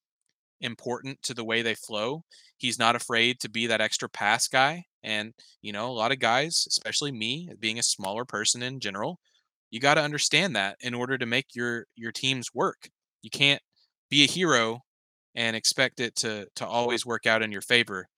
important 0.60 1.22
to 1.22 1.34
the 1.34 1.44
way 1.44 1.62
they 1.62 1.74
flow. 1.74 2.24
He's 2.56 2.78
not 2.78 2.96
afraid 2.96 3.40
to 3.40 3.50
be 3.50 3.66
that 3.66 3.80
extra 3.80 4.08
pass 4.08 4.48
guy. 4.48 4.84
And, 5.02 5.32
you 5.62 5.72
know, 5.72 5.90
a 5.90 5.92
lot 5.92 6.12
of 6.12 6.18
guys, 6.18 6.66
especially 6.68 7.12
me, 7.12 7.50
being 7.58 7.78
a 7.78 7.82
smaller 7.82 8.24
person 8.24 8.62
in 8.62 8.80
general, 8.80 9.20
you 9.70 9.80
got 9.80 9.94
to 9.94 10.02
understand 10.02 10.56
that 10.56 10.76
in 10.80 10.94
order 10.94 11.18
to 11.18 11.26
make 11.26 11.54
your 11.54 11.86
your 11.94 12.12
teams 12.12 12.54
work. 12.54 12.88
You 13.22 13.30
can't 13.30 13.62
be 14.10 14.24
a 14.24 14.28
hero 14.28 14.80
and 15.34 15.54
expect 15.54 16.00
it 16.00 16.16
to 16.16 16.46
to 16.56 16.66
always 16.66 17.06
work 17.06 17.26
out 17.26 17.42
in 17.42 17.52
your 17.52 17.62
favor. 17.62 18.08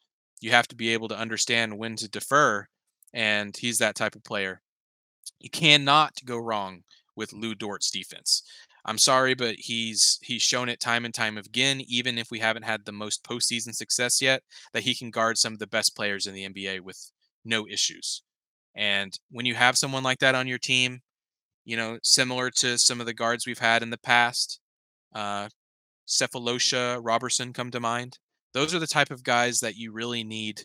You 0.41 0.53
have 0.53 0.69
to 0.69 0.77
be 0.77 0.93
able 0.93 1.09
to 1.09 1.19
understand 1.19 1.77
when 1.77 1.97
to 1.97 2.09
defer 2.09 2.67
and 3.13 3.57
he's 3.57 3.79
that 3.79 3.97
type 3.97 4.15
of 4.15 4.25
player. 4.25 4.63
You 5.39 5.51
cannot 5.51 6.15
go 6.25 6.39
wrong 6.39 6.83
with 7.17 7.33
Lou 7.33 7.55
Dort's 7.55 7.91
defense. 7.91 8.43
I'm 8.85 8.99
sorry, 8.99 9.35
but 9.35 9.57
he's 9.59 10.19
he's 10.23 10.43
shown 10.43 10.69
it 10.69 10.81
time 10.81 11.05
and 11.05 11.15
time 11.15 11.37
again, 11.39 11.83
even 11.87 12.19
if 12.19 12.31
we 12.31 12.39
haven't 12.39 12.65
had 12.65 12.85
the 12.85 12.93
most 12.93 13.25
postseason 13.25 13.75
success 13.75 14.23
yet, 14.23 14.43
that 14.73 14.83
he 14.83 14.95
can 14.95 15.11
guard 15.11 15.39
some 15.39 15.53
of 15.53 15.59
the 15.59 15.67
best 15.67 15.95
players 15.97 16.27
in 16.27 16.35
the 16.35 16.49
NBA 16.49 16.81
with 16.81 17.11
no 17.45 17.67
issues. 17.67 18.23
And 18.75 19.13
when 19.31 19.47
you 19.47 19.55
have 19.55 19.77
someone 19.77 20.03
like 20.03 20.19
that 20.21 20.35
on 20.35 20.47
your 20.47 20.59
team, 20.59 21.01
you 21.65 21.77
know, 21.77 21.99
similar 22.03 22.51
to 22.51 22.79
some 22.79 23.01
of 23.01 23.07
the 23.07 23.15
guards 23.15 23.47
we've 23.47 23.59
had 23.59 23.83
in 23.83 23.91
the 23.91 23.99
past, 23.99 24.61
uh, 25.15 25.49
Sefolosha, 26.09 27.01
Roberson 27.03 27.53
come 27.53 27.71
to 27.71 27.81
mind. 27.81 28.19
Those 28.53 28.75
are 28.75 28.79
the 28.79 28.87
type 28.87 29.11
of 29.11 29.23
guys 29.23 29.61
that 29.61 29.77
you 29.77 29.93
really 29.93 30.25
need 30.25 30.63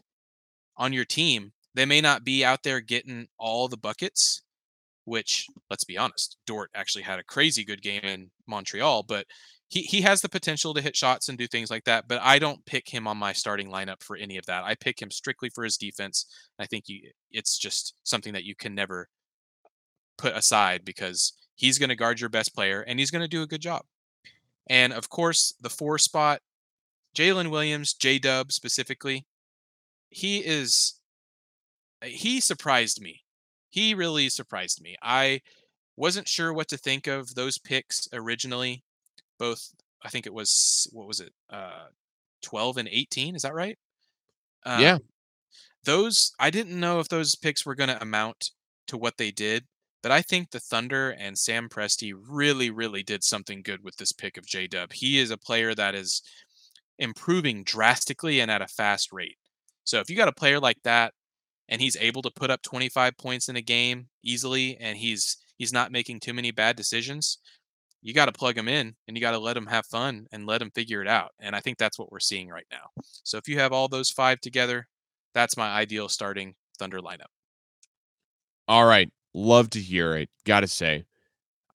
on 0.78 0.94
your 0.94 1.06
team. 1.06 1.54
They 1.74 1.86
may 1.86 2.02
not 2.02 2.24
be 2.24 2.44
out 2.44 2.64
there 2.64 2.80
getting 2.80 3.28
all 3.38 3.68
the 3.68 3.78
buckets, 3.78 4.42
which 5.06 5.48
let's 5.70 5.84
be 5.84 5.98
honest, 5.98 6.38
Dort 6.46 6.70
actually 6.76 7.04
had 7.04 7.20
a 7.20 7.24
crazy 7.24 7.64
good 7.64 7.82
game 7.82 8.02
in 8.04 8.30
Montreal, 8.48 9.04
but 9.04 9.26
he 9.68 9.82
he 9.82 10.02
has 10.02 10.22
the 10.22 10.30
potential 10.30 10.74
to 10.74 10.82
hit 10.82 10.96
shots 10.96 11.30
and 11.30 11.38
do 11.38 11.48
things 11.48 11.72
like 11.72 11.86
that. 11.86 12.08
But 12.08 12.22
I 12.22 12.40
don't 12.40 12.66
pick 12.66 12.90
him 12.90 13.08
on 13.08 13.18
my 13.18 13.34
starting 13.34 13.70
lineup 13.70 14.04
for 14.04 14.16
any 14.16 14.38
of 14.38 14.46
that. 14.46 14.64
I 14.64 14.76
pick 14.76 15.02
him 15.02 15.12
strictly 15.12 15.50
for 15.50 15.64
his 15.64 15.78
defense. 15.78 16.26
I 16.60 16.66
think 16.66 16.86
you, 16.88 17.10
it's 17.32 17.58
just 17.58 17.96
something 18.04 18.34
that 18.34 18.44
you 18.44 18.56
can 18.56 18.76
never 18.76 19.08
put 20.18 20.36
aside 20.36 20.86
because 20.86 21.34
he's 21.56 21.80
going 21.80 21.90
to 21.90 21.96
guard 21.96 22.20
your 22.20 22.30
best 22.30 22.54
player 22.54 22.82
and 22.82 23.00
he's 23.00 23.12
going 23.12 23.22
to 23.22 23.28
do 23.28 23.42
a 23.42 23.48
good 23.48 23.62
job. 23.62 23.84
And 24.68 24.94
of 24.94 25.10
course, 25.10 25.54
the 25.62 25.70
four 25.70 25.98
spot, 25.98 26.42
Jalen 27.16 27.50
Williams, 27.50 27.94
J 27.94 28.20
Dub 28.20 28.52
specifically, 28.52 29.26
he 30.10 30.38
is 30.40 31.00
he 32.04 32.40
surprised 32.40 33.02
me. 33.02 33.25
He 33.76 33.94
really 33.94 34.30
surprised 34.30 34.82
me. 34.82 34.96
I 35.02 35.42
wasn't 35.98 36.30
sure 36.30 36.54
what 36.54 36.70
to 36.70 36.78
think 36.78 37.08
of 37.08 37.36
those 37.36 37.58
picks 37.58 38.08
originally. 38.14 38.84
Both, 39.38 39.74
I 40.02 40.08
think 40.08 40.26
it 40.26 40.34
was 40.34 40.88
what 40.94 41.08
was 41.08 41.20
it, 41.20 41.34
uh, 41.50 41.88
twelve 42.42 42.78
and 42.78 42.88
eighteen? 42.88 43.36
Is 43.36 43.42
that 43.42 43.54
right? 43.54 43.78
Yeah. 44.66 44.94
Um, 44.94 45.02
those 45.84 46.32
I 46.40 46.52
didn't 46.52 46.80
know 46.80 47.02
if 47.02 47.10
those 47.10 47.36
picks 47.36 47.66
were 47.66 47.76
going 47.76 47.90
to 47.90 48.02
amount 48.02 48.52
to 48.88 48.98
what 48.98 49.18
they 49.18 49.30
did, 49.32 49.66
but 50.02 50.12
I 50.14 50.22
think 50.22 50.52
the 50.52 50.62
Thunder 50.62 51.10
and 51.10 51.38
Sam 51.38 51.68
Presti 51.68 52.14
really, 52.16 52.70
really 52.70 53.04
did 53.04 53.26
something 53.26 53.62
good 53.62 53.84
with 53.84 53.98
this 53.98 54.14
pick 54.14 54.38
of 54.38 54.48
J 54.48 54.68
Dub. 54.68 54.94
He 54.94 55.20
is 55.20 55.32
a 55.32 55.38
player 55.38 55.76
that 55.76 55.96
is 55.96 56.22
improving 56.98 57.66
drastically 57.66 58.40
and 58.40 58.50
at 58.50 58.62
a 58.62 58.68
fast 58.68 59.12
rate. 59.12 59.38
So 59.84 60.00
if 60.00 60.10
you 60.10 60.16
got 60.16 60.30
a 60.30 60.42
player 60.42 60.62
like 60.62 60.82
that 60.84 61.14
and 61.70 61.82
he's 61.82 61.98
able 61.98 62.22
to 62.22 62.32
put 62.32 62.52
up 62.52 62.62
25 62.62 63.18
points 63.18 63.50
in 63.50 63.56
a 63.56 63.62
game 63.62 64.08
easily 64.24 64.78
and 64.80 64.98
he's 64.98 65.38
he's 65.58 65.74
not 65.74 65.92
making 65.92 66.20
too 66.20 66.34
many 66.34 66.52
bad 66.52 66.76
decisions, 66.76 67.40
you 68.02 68.14
got 68.14 68.26
to 68.26 68.32
plug 68.32 68.58
him 68.58 68.68
in 68.68 68.96
and 69.08 69.18
you 69.18 69.22
got 69.22 69.32
to 69.32 69.40
let 69.40 69.58
him 69.58 69.66
have 69.68 69.86
fun 69.86 70.28
and 70.32 70.46
let 70.46 70.62
him 70.62 70.72
figure 70.72 71.02
it 71.02 71.08
out. 71.08 71.32
And 71.40 71.56
I 71.56 71.60
think 71.60 71.78
that's 71.78 71.98
what 71.98 72.12
we're 72.12 72.20
seeing 72.20 72.50
right 72.50 72.68
now. 72.72 72.90
So 73.24 73.38
if 73.38 73.48
you 73.48 73.58
have 73.60 73.72
all 73.72 73.88
those 73.88 74.12
five 74.12 74.40
together, 74.42 74.88
that's 75.34 75.58
my 75.58 75.70
ideal 75.70 76.08
starting 76.10 76.56
Thunder 76.78 77.00
lineup. 77.00 77.32
All 78.68 78.86
right. 78.86 79.10
Love 79.34 79.70
to 79.72 79.80
hear 79.80 80.16
it. 80.16 80.30
Gotta 80.46 80.68
say, 80.68 81.06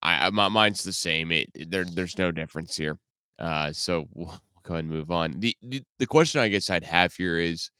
I, 0.02 0.30
my 0.30 0.48
mine's 0.48 0.82
the 0.82 0.92
same. 0.92 1.30
It 1.30 1.48
there 1.68 1.84
there's 1.84 2.16
no 2.16 2.30
difference 2.30 2.76
here. 2.76 2.98
Uh, 3.38 3.72
so 3.72 4.06
we'll 4.14 4.40
go 4.62 4.74
ahead 4.74 4.84
and 4.84 4.92
move 4.92 5.10
on. 5.10 5.34
The, 5.38 5.54
the 5.62 5.82
the 5.98 6.06
question 6.06 6.40
I 6.40 6.48
guess 6.48 6.70
I'd 6.70 6.84
have 6.84 7.14
here 7.14 7.38
is 7.38 7.70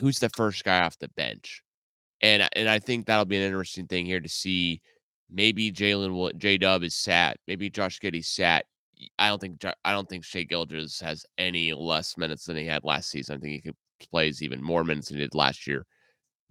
who's 0.00 0.18
the 0.18 0.30
first 0.30 0.64
guy 0.64 0.80
off 0.80 0.98
the 0.98 1.08
bench, 1.08 1.62
and 2.20 2.48
and 2.54 2.68
I 2.68 2.78
think 2.78 3.06
that'll 3.06 3.24
be 3.24 3.36
an 3.36 3.42
interesting 3.42 3.86
thing 3.86 4.06
here 4.06 4.20
to 4.20 4.28
see. 4.28 4.80
Maybe 5.30 5.72
Jalen 5.72 6.12
will 6.12 6.32
J 6.36 6.58
Dub 6.58 6.82
is 6.82 6.94
sat. 6.94 7.38
Maybe 7.46 7.70
Josh 7.70 8.00
Giddey's 8.00 8.28
sat. 8.28 8.66
I 9.18 9.28
don't 9.28 9.40
think 9.40 9.64
I 9.84 9.92
don't 9.92 10.08
think 10.08 10.24
Shai 10.24 10.44
Gilgeous 10.44 11.00
has 11.00 11.26
any 11.38 11.72
less 11.72 12.16
minutes 12.16 12.44
than 12.44 12.56
he 12.56 12.66
had 12.66 12.84
last 12.84 13.10
season. 13.10 13.36
I 13.36 13.40
think 13.40 13.52
he 13.52 13.60
could 13.60 13.76
plays 14.10 14.42
even 14.42 14.62
more 14.62 14.84
minutes 14.84 15.08
than 15.08 15.18
he 15.18 15.24
did 15.24 15.34
last 15.34 15.66
year. 15.66 15.86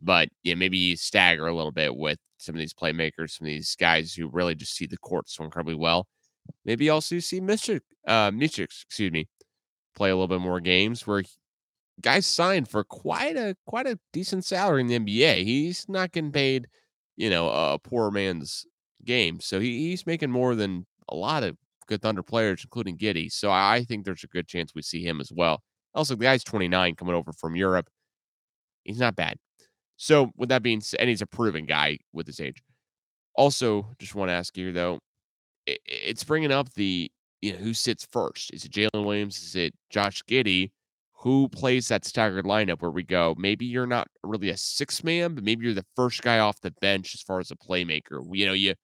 But 0.01 0.29
yeah, 0.43 0.55
maybe 0.55 0.77
you 0.77 0.97
stagger 0.97 1.47
a 1.47 1.55
little 1.55 1.71
bit 1.71 1.95
with 1.95 2.19
some 2.37 2.55
of 2.55 2.59
these 2.59 2.73
playmakers, 2.73 3.31
some 3.31 3.45
of 3.45 3.51
these 3.51 3.75
guys 3.75 4.13
who 4.13 4.27
really 4.27 4.55
just 4.55 4.75
see 4.75 4.85
the 4.85 4.97
court 4.97 5.29
so 5.29 5.43
incredibly 5.43 5.75
well. 5.75 6.07
Maybe 6.65 6.89
also 6.89 7.15
you 7.15 7.21
see 7.21 7.39
Mr. 7.39 7.79
Uh, 8.05 8.31
Mitchell, 8.33 8.65
excuse 8.65 9.11
me, 9.11 9.27
play 9.95 10.09
a 10.09 10.15
little 10.15 10.27
bit 10.27 10.41
more 10.41 10.59
games 10.59 11.07
where 11.07 11.23
guys 12.01 12.25
signed 12.25 12.67
for 12.69 12.83
quite 12.83 13.35
a 13.37 13.55
quite 13.65 13.87
a 13.87 13.99
decent 14.13 14.45
salary 14.45 14.81
in 14.81 14.87
the 14.87 14.95
NBA. 14.95 15.43
He's 15.43 15.85
not 15.89 16.11
getting 16.11 16.31
paid, 16.31 16.67
you 17.15 17.29
know, 17.29 17.49
a 17.49 17.79
poor 17.79 18.11
man's 18.11 18.65
game. 19.05 19.39
So 19.39 19.59
he, 19.59 19.89
he's 19.89 20.05
making 20.05 20.31
more 20.31 20.55
than 20.55 20.85
a 21.09 21.15
lot 21.15 21.43
of 21.43 21.57
good 21.87 22.01
Thunder 22.01 22.23
players, 22.23 22.61
including 22.63 22.97
Giddey. 22.97 23.31
So 23.31 23.51
I 23.51 23.85
think 23.87 24.05
there's 24.05 24.23
a 24.23 24.27
good 24.27 24.47
chance 24.47 24.73
we 24.75 24.81
see 24.81 25.03
him 25.05 25.21
as 25.21 25.31
well. 25.31 25.61
Also, 25.93 26.15
the 26.15 26.23
guy's 26.23 26.43
29 26.43 26.95
coming 26.95 27.15
over 27.15 27.31
from 27.33 27.55
Europe. 27.55 27.87
He's 28.83 28.99
not 28.99 29.15
bad. 29.15 29.37
So 29.97 30.31
with 30.37 30.49
that 30.49 30.63
being 30.63 30.81
said, 30.81 30.99
and 31.01 31.09
he's 31.09 31.21
a 31.21 31.27
proven 31.27 31.65
guy 31.65 31.99
with 32.13 32.27
his 32.27 32.39
age. 32.39 32.61
Also, 33.35 33.95
just 33.99 34.15
want 34.15 34.29
to 34.29 34.33
ask 34.33 34.57
you 34.57 34.71
though, 34.73 34.99
i- 35.69 35.77
it's 35.85 36.23
bringing 36.25 36.51
up 36.51 36.73
the 36.75 37.11
you 37.41 37.53
know 37.53 37.59
who 37.59 37.73
sits 37.73 38.07
first. 38.11 38.51
Is 38.53 38.65
it 38.65 38.71
Jalen 38.73 39.05
Williams? 39.05 39.41
Is 39.43 39.55
it 39.55 39.73
Josh 39.91 40.23
Giddey? 40.23 40.71
Who 41.23 41.47
plays 41.47 41.87
that 41.87 42.03
staggered 42.03 42.43
lineup 42.43 42.81
where 42.81 42.91
we 42.91 43.03
go? 43.03 43.33
Maybe 43.37 43.65
you're 43.65 43.87
not 43.87 44.09
really 44.23 44.49
a 44.49 44.57
six 44.57 45.05
man, 45.05 45.35
but 45.35 45.45
maybe 45.45 45.63
you're 45.65 45.73
the 45.73 45.85
first 45.95 46.21
guy 46.21 46.39
off 46.39 46.59
the 46.59 46.71
bench 46.81 47.15
as 47.15 47.21
far 47.21 47.39
as 47.39 47.49
a 47.49 47.55
playmaker. 47.55 48.21
You 48.33 48.45
know, 48.45 48.51
you 48.51 48.75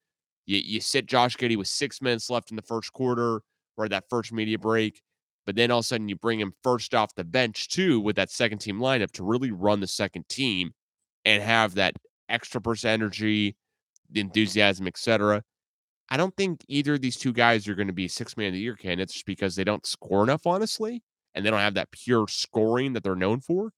you, 0.46 0.58
you 0.58 0.80
sit 0.80 1.06
Josh 1.06 1.36
Giddey 1.36 1.58
with 1.58 1.68
six 1.68 2.02
minutes 2.02 2.30
left 2.30 2.50
in 2.50 2.56
the 2.56 2.62
first 2.62 2.94
quarter 2.94 3.42
or 3.76 3.90
that 3.90 4.06
first 4.10 4.32
media 4.32 4.58
break. 4.58 5.02
But 5.46 5.58
then 5.58 5.70
all 5.70 5.80
of 5.80 5.84
a 5.84 5.88
sudden 5.88 6.08
you 6.08 6.16
bring 6.16 6.40
him 6.40 6.54
first 6.64 6.96
off 6.96 7.14
the 7.14 7.26
bench 7.26 7.68
too 7.68 8.00
with 8.00 8.16
that 8.16 8.32
second 8.32 8.60
team 8.60 8.80
lineup 8.80 9.12
to 9.14 9.24
really 9.26 9.52
run 9.52 9.82
the 9.82 9.88
second 9.88 10.30
team 10.30 10.72
and 11.26 11.44
have 11.44 11.76
that 11.76 11.96
extra 12.30 12.62
burst 12.62 12.86
energy, 12.86 13.58
the 14.10 14.22
enthusiasm, 14.22 14.88
etc. 14.88 15.44
I 16.10 16.16
don't 16.16 16.36
think 16.38 16.64
either 16.70 16.94
of 16.94 17.02
these 17.02 17.18
two 17.18 17.34
guys 17.34 17.68
are 17.68 17.76
going 17.76 17.88
to 17.88 17.94
be 17.94 18.08
six 18.08 18.38
man 18.38 18.48
of 18.48 18.54
the 18.54 18.60
year 18.60 18.78
candidates 18.78 19.24
because 19.24 19.58
they 19.58 19.66
don't 19.66 19.86
score 19.86 20.24
enough, 20.24 20.48
honestly, 20.48 21.04
and 21.40 21.46
they 21.46 21.52
don't 21.52 21.62
have 21.62 21.76
that 21.76 21.92
pure 21.92 22.28
scoring 22.28 22.92
that 22.92 23.02
they're 23.02 23.16
known 23.16 23.40
for. 23.40 23.72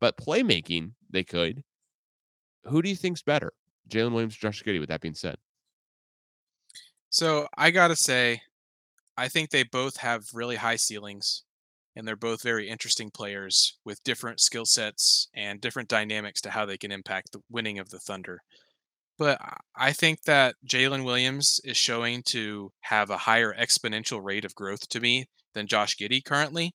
But 0.00 0.16
playmaking, 0.16 0.92
they 1.10 1.24
could. 1.24 1.64
Who 2.66 2.82
do 2.82 2.88
you 2.88 2.94
think's 2.94 3.20
better, 3.20 3.52
Jalen 3.88 4.12
Williams, 4.12 4.36
Josh 4.36 4.62
Giddey? 4.62 4.78
With 4.78 4.90
that 4.90 5.00
being 5.00 5.16
said, 5.16 5.36
So 7.08 7.48
I 7.58 7.72
gotta 7.72 7.96
say, 7.96 8.42
I 9.16 9.26
think 9.26 9.50
they 9.50 9.64
both 9.64 9.96
have 9.96 10.32
really 10.32 10.54
high 10.54 10.76
ceilings, 10.76 11.42
and 11.96 12.06
they're 12.06 12.14
both 12.14 12.44
very 12.44 12.68
interesting 12.68 13.10
players 13.10 13.76
with 13.84 14.04
different 14.04 14.38
skill 14.38 14.64
sets 14.64 15.26
and 15.34 15.60
different 15.60 15.88
dynamics 15.88 16.40
to 16.42 16.50
how 16.50 16.64
they 16.64 16.78
can 16.78 16.92
impact 16.92 17.32
the 17.32 17.40
winning 17.50 17.80
of 17.80 17.90
the 17.90 17.98
Thunder. 17.98 18.40
But 19.18 19.40
I 19.74 19.92
think 19.92 20.22
that 20.22 20.54
Jalen 20.64 21.04
Williams 21.04 21.60
is 21.64 21.76
showing 21.76 22.22
to 22.28 22.70
have 22.82 23.10
a 23.10 23.18
higher 23.18 23.52
exponential 23.52 24.22
rate 24.22 24.44
of 24.44 24.54
growth 24.54 24.88
to 24.90 25.00
me 25.00 25.26
than 25.54 25.66
Josh 25.66 25.96
Giddey 25.96 26.24
currently. 26.24 26.72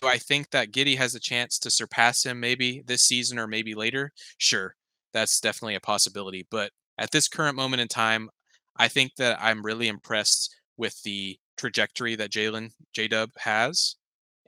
Do 0.00 0.08
I 0.08 0.18
think 0.18 0.50
that 0.50 0.72
Giddey 0.72 0.96
has 0.98 1.14
a 1.14 1.20
chance 1.20 1.58
to 1.60 1.70
surpass 1.70 2.24
him 2.24 2.38
maybe 2.40 2.82
this 2.86 3.04
season 3.04 3.38
or 3.38 3.46
maybe 3.46 3.74
later? 3.74 4.12
Sure, 4.38 4.76
that's 5.12 5.40
definitely 5.40 5.74
a 5.74 5.80
possibility. 5.80 6.46
But 6.50 6.72
at 6.98 7.10
this 7.10 7.28
current 7.28 7.56
moment 7.56 7.80
in 7.80 7.88
time, 7.88 8.30
I 8.76 8.88
think 8.88 9.16
that 9.16 9.38
I'm 9.40 9.64
really 9.64 9.88
impressed 9.88 10.54
with 10.76 11.02
the 11.02 11.38
trajectory 11.56 12.14
that 12.16 12.30
Jalen 12.30 12.72
J 12.92 13.08
Dub 13.08 13.30
has, 13.38 13.96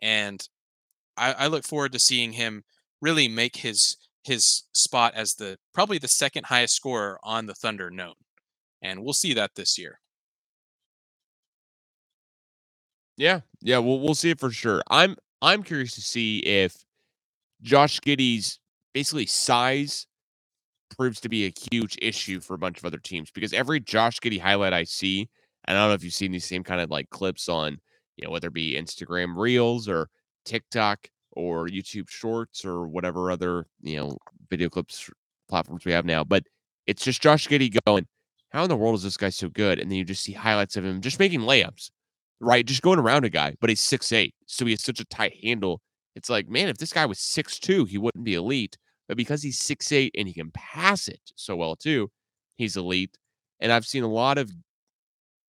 and 0.02 0.46
I, 1.16 1.32
I 1.34 1.46
look 1.48 1.64
forward 1.64 1.92
to 1.92 1.98
seeing 1.98 2.32
him 2.34 2.64
really 3.00 3.28
make 3.28 3.56
his 3.56 3.96
his 4.24 4.64
spot 4.72 5.14
as 5.14 5.34
the 5.36 5.58
probably 5.74 5.98
the 5.98 6.08
second 6.08 6.46
highest 6.46 6.74
scorer 6.76 7.18
on 7.22 7.46
the 7.46 7.54
Thunder 7.54 7.90
known, 7.90 8.14
and 8.82 9.02
we'll 9.04 9.14
see 9.14 9.34
that 9.34 9.54
this 9.56 9.78
year. 9.78 10.00
yeah, 13.16 13.40
yeah, 13.60 13.78
we'll 13.78 14.00
we'll 14.00 14.14
see 14.14 14.30
it 14.30 14.40
for 14.40 14.50
sure. 14.50 14.82
I'm 14.88 15.16
I'm 15.40 15.62
curious 15.62 15.94
to 15.94 16.02
see 16.02 16.38
if 16.38 16.74
Josh 17.62 18.00
Giddey's 18.00 18.58
basically 18.92 19.26
size 19.26 20.06
proves 20.96 21.20
to 21.20 21.28
be 21.28 21.46
a 21.46 21.52
huge 21.70 21.96
issue 22.00 22.40
for 22.40 22.54
a 22.54 22.58
bunch 22.58 22.78
of 22.78 22.84
other 22.84 22.98
teams 22.98 23.30
because 23.30 23.52
every 23.52 23.80
Josh 23.80 24.18
Giddey 24.18 24.40
highlight 24.40 24.72
I 24.72 24.84
see, 24.84 25.28
and 25.64 25.76
I 25.76 25.80
don't 25.80 25.90
know 25.90 25.94
if 25.94 26.04
you've 26.04 26.14
seen 26.14 26.32
these 26.32 26.44
same 26.44 26.64
kind 26.64 26.80
of 26.80 26.90
like 26.90 27.10
clips 27.10 27.48
on, 27.48 27.78
you 28.16 28.24
know, 28.24 28.30
whether 28.30 28.48
it 28.48 28.54
be 28.54 28.74
Instagram 28.74 29.36
Reels 29.36 29.88
or 29.88 30.08
TikTok 30.44 31.08
or 31.32 31.68
YouTube 31.68 32.08
Shorts 32.08 32.64
or 32.64 32.88
whatever 32.88 33.30
other, 33.30 33.66
you 33.82 33.96
know, 33.96 34.16
video 34.50 34.68
clips 34.68 35.10
platforms 35.48 35.84
we 35.84 35.92
have 35.92 36.04
now. 36.04 36.24
But 36.24 36.44
it's 36.86 37.04
just 37.04 37.22
Josh 37.22 37.46
Giddey 37.48 37.78
going, 37.84 38.06
How 38.50 38.64
in 38.64 38.68
the 38.68 38.76
world 38.76 38.96
is 38.96 39.02
this 39.02 39.16
guy 39.16 39.28
so 39.28 39.48
good? 39.48 39.78
And 39.78 39.90
then 39.90 39.98
you 39.98 40.04
just 40.04 40.24
see 40.24 40.32
highlights 40.32 40.76
of 40.76 40.84
him 40.84 41.00
just 41.00 41.20
making 41.20 41.40
layups, 41.40 41.90
right? 42.40 42.64
Just 42.66 42.82
going 42.82 42.98
around 42.98 43.24
a 43.24 43.30
guy, 43.30 43.54
but 43.60 43.70
he's 43.70 43.80
six 43.80 44.12
eight, 44.12 44.34
So 44.46 44.64
he 44.64 44.72
has 44.72 44.82
such 44.82 45.00
a 45.00 45.04
tight 45.06 45.34
handle. 45.42 45.80
It's 46.14 46.30
like, 46.30 46.48
man, 46.48 46.68
if 46.68 46.78
this 46.78 46.92
guy 46.92 47.06
was 47.06 47.18
six 47.18 47.58
two, 47.58 47.84
he 47.84 47.98
wouldn't 47.98 48.24
be 48.24 48.34
elite. 48.34 48.76
But 49.08 49.16
because 49.16 49.42
he's 49.42 49.58
six 49.58 49.90
eight 49.92 50.14
and 50.16 50.28
he 50.28 50.34
can 50.34 50.50
pass 50.52 51.08
it 51.08 51.20
so 51.36 51.56
well 51.56 51.76
too, 51.76 52.10
he's 52.56 52.76
elite. 52.76 53.16
And 53.60 53.72
I've 53.72 53.86
seen 53.86 54.04
a 54.04 54.08
lot 54.08 54.38
of 54.38 54.50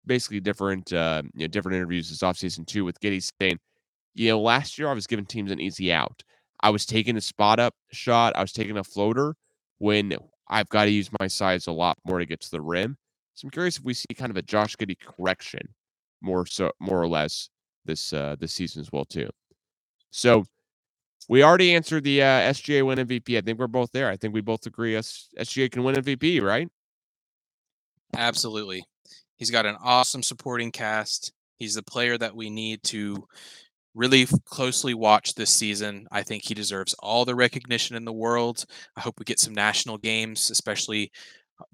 basically 0.05 0.39
different 0.39 0.93
uh, 0.93 1.23
you 1.33 1.41
know, 1.41 1.47
different 1.47 1.75
interviews 1.75 2.09
this 2.09 2.19
offseason 2.19 2.65
too 2.65 2.85
with 2.85 2.99
Giddey 2.99 3.29
saying, 3.41 3.59
you 4.13 4.29
know, 4.29 4.39
last 4.39 4.77
year 4.77 4.87
I 4.89 4.93
was 4.93 5.07
giving 5.07 5.25
teams 5.25 5.51
an 5.51 5.59
easy 5.59 5.91
out. 5.91 6.23
I 6.61 6.69
was 6.69 6.85
taking 6.85 7.17
a 7.17 7.21
spot 7.21 7.59
up 7.59 7.75
shot, 7.91 8.35
I 8.35 8.41
was 8.41 8.51
taking 8.51 8.77
a 8.77 8.83
floater 8.83 9.35
when 9.79 10.15
I've 10.49 10.69
got 10.69 10.85
to 10.85 10.91
use 10.91 11.09
my 11.19 11.27
size 11.27 11.67
a 11.67 11.71
lot 11.71 11.97
more 12.05 12.19
to 12.19 12.25
get 12.25 12.39
to 12.41 12.51
the 12.51 12.61
rim. 12.61 12.97
So 13.35 13.45
I'm 13.45 13.51
curious 13.51 13.77
if 13.77 13.83
we 13.83 13.93
see 13.93 14.07
kind 14.15 14.31
of 14.31 14.37
a 14.37 14.41
Josh 14.41 14.75
Giddey 14.75 14.97
correction 14.97 15.61
more 16.21 16.45
so 16.45 16.71
more 16.79 17.01
or 17.01 17.07
less 17.07 17.49
this 17.85 18.13
uh 18.13 18.35
this 18.39 18.53
season 18.53 18.81
as 18.81 18.91
well 18.91 19.05
too. 19.05 19.29
So 20.11 20.43
we 21.29 21.43
already 21.43 21.75
answered 21.75 22.03
the 22.03 22.21
uh, 22.21 22.25
SGA 22.25 22.85
win 22.85 22.99
MVP. 22.99 23.37
I 23.37 23.41
think 23.41 23.59
we're 23.59 23.67
both 23.67 23.91
there. 23.91 24.09
I 24.09 24.15
think 24.15 24.33
we 24.33 24.41
both 24.41 24.65
agree 24.65 24.95
S- 24.95 25.27
SGA 25.37 25.69
can 25.69 25.83
win 25.83 25.95
MVP, 25.95 26.41
right? 26.41 26.69
Absolutely. 28.15 28.83
He's 29.35 29.51
got 29.51 29.65
an 29.65 29.75
awesome 29.83 30.23
supporting 30.23 30.71
cast. 30.71 31.33
He's 31.59 31.75
the 31.75 31.83
player 31.83 32.17
that 32.17 32.35
we 32.35 32.49
need 32.49 32.81
to 32.83 33.27
really 33.93 34.27
closely 34.45 34.93
watch 34.93 35.33
this 35.33 35.49
season. 35.49 36.07
I 36.11 36.23
think 36.23 36.43
he 36.43 36.53
deserves 36.53 36.93
all 36.99 37.25
the 37.25 37.35
recognition 37.35 37.95
in 37.95 38.05
the 38.05 38.13
world. 38.13 38.63
I 38.95 39.01
hope 39.01 39.19
we 39.19 39.25
get 39.25 39.39
some 39.39 39.53
national 39.53 39.97
games, 39.97 40.49
especially 40.51 41.11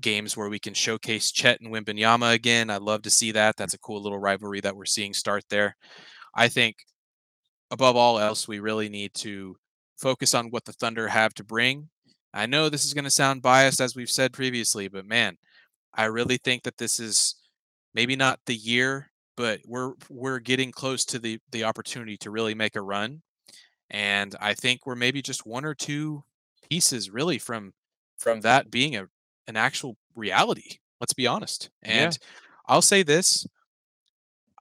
games 0.02 0.38
where 0.38 0.50
we 0.50 0.60
can 0.60 0.74
showcase 0.74 1.32
Chet 1.32 1.60
and 1.62 1.72
Wembanyama 1.74 2.34
again. 2.34 2.70
I'd 2.70 2.82
love 2.82 3.02
to 3.04 3.10
see 3.10 3.32
that. 3.32 3.58
That's 3.58 3.74
a 3.74 3.80
cool 3.80 4.02
little 4.02 4.20
rivalry 4.20 4.62
that 4.62 4.76
we're 4.76 4.86
seeing 4.86 5.14
start 5.14 5.44
there. 5.50 5.76
I 6.36 6.48
think 6.48 6.78
above 7.72 7.96
all 7.96 8.20
else, 8.20 8.48
we 8.48 8.60
really 8.60 8.90
need 8.90 9.14
to 9.16 9.56
focus 9.98 10.34
on 10.34 10.50
what 10.50 10.66
the 10.66 10.74
Thunder 10.74 11.08
have 11.08 11.34
to 11.36 11.44
bring. 11.44 11.90
I 12.34 12.46
know 12.46 12.70
this 12.70 12.86
is 12.86 12.94
going 12.94 13.04
to 13.04 13.12
sound 13.12 13.42
biased, 13.42 13.80
as 13.80 13.96
we've 13.96 14.10
said 14.10 14.34
previously, 14.34 14.88
but 14.88 15.06
man, 15.06 15.38
I 15.94 16.06
really 16.06 16.38
think 16.38 16.64
that 16.64 16.78
this 16.78 17.00
is 17.00 17.36
maybe 17.94 18.16
not 18.16 18.40
the 18.46 18.56
year, 18.56 19.12
but 19.38 19.62
we're 19.66 19.94
we're 20.10 20.40
getting 20.40 20.72
close 20.72 21.06
to 21.06 21.20
the 21.20 21.40
the 21.52 21.64
opportunity 21.64 22.18
to 22.18 22.32
really 22.32 22.56
make 22.56 22.76
a 22.76 22.82
run. 22.82 23.22
And 23.90 24.36
I 24.42 24.56
think 24.56 24.86
we're 24.86 24.96
maybe 24.96 25.22
just 25.22 25.46
one 25.46 25.66
or 25.66 25.76
two 25.76 26.24
pieces 26.70 27.12
really 27.12 27.38
from 27.38 27.74
from 28.18 28.42
that 28.42 28.72
being 28.72 28.96
a 28.96 29.08
an 29.48 29.56
actual 29.58 29.98
reality. 30.16 30.78
Let's 31.00 31.14
be 31.14 31.28
honest. 31.28 31.70
Yeah. 31.84 32.06
And 32.06 32.20
I'll 32.68 32.82
say 32.82 33.04
this, 33.04 33.46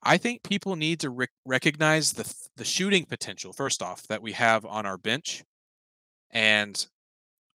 I 0.02 0.16
think 0.18 0.42
people 0.42 0.74
need 0.76 1.00
to 1.00 1.10
rec- 1.10 1.30
recognize 1.44 2.12
the 2.12 2.32
the 2.56 2.64
shooting 2.64 3.04
potential 3.04 3.52
first 3.52 3.82
off 3.82 4.06
that 4.08 4.20
we 4.20 4.32
have 4.32 4.66
on 4.66 4.84
our 4.84 4.98
bench, 4.98 5.44
and 6.30 6.86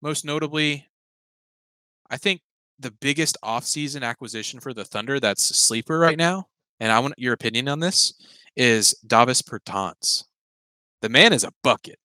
most 0.02 0.24
notably, 0.24 0.86
I 2.10 2.16
think 2.18 2.42
the 2.78 2.90
biggest 2.90 3.38
offseason 3.42 4.02
acquisition 4.02 4.60
for 4.60 4.74
the 4.74 4.84
Thunder 4.84 5.18
that's 5.18 5.50
a 5.50 5.54
sleeper 5.54 5.98
right 5.98 6.18
now, 6.18 6.48
and 6.80 6.92
I 6.92 6.98
want 6.98 7.14
your 7.16 7.32
opinion 7.32 7.68
on 7.68 7.80
this, 7.80 8.14
is 8.56 8.94
Davis 9.06 9.40
Bertans. 9.40 10.24
The 11.00 11.08
man 11.08 11.32
is 11.32 11.44
a 11.44 11.52
bucket. 11.62 11.98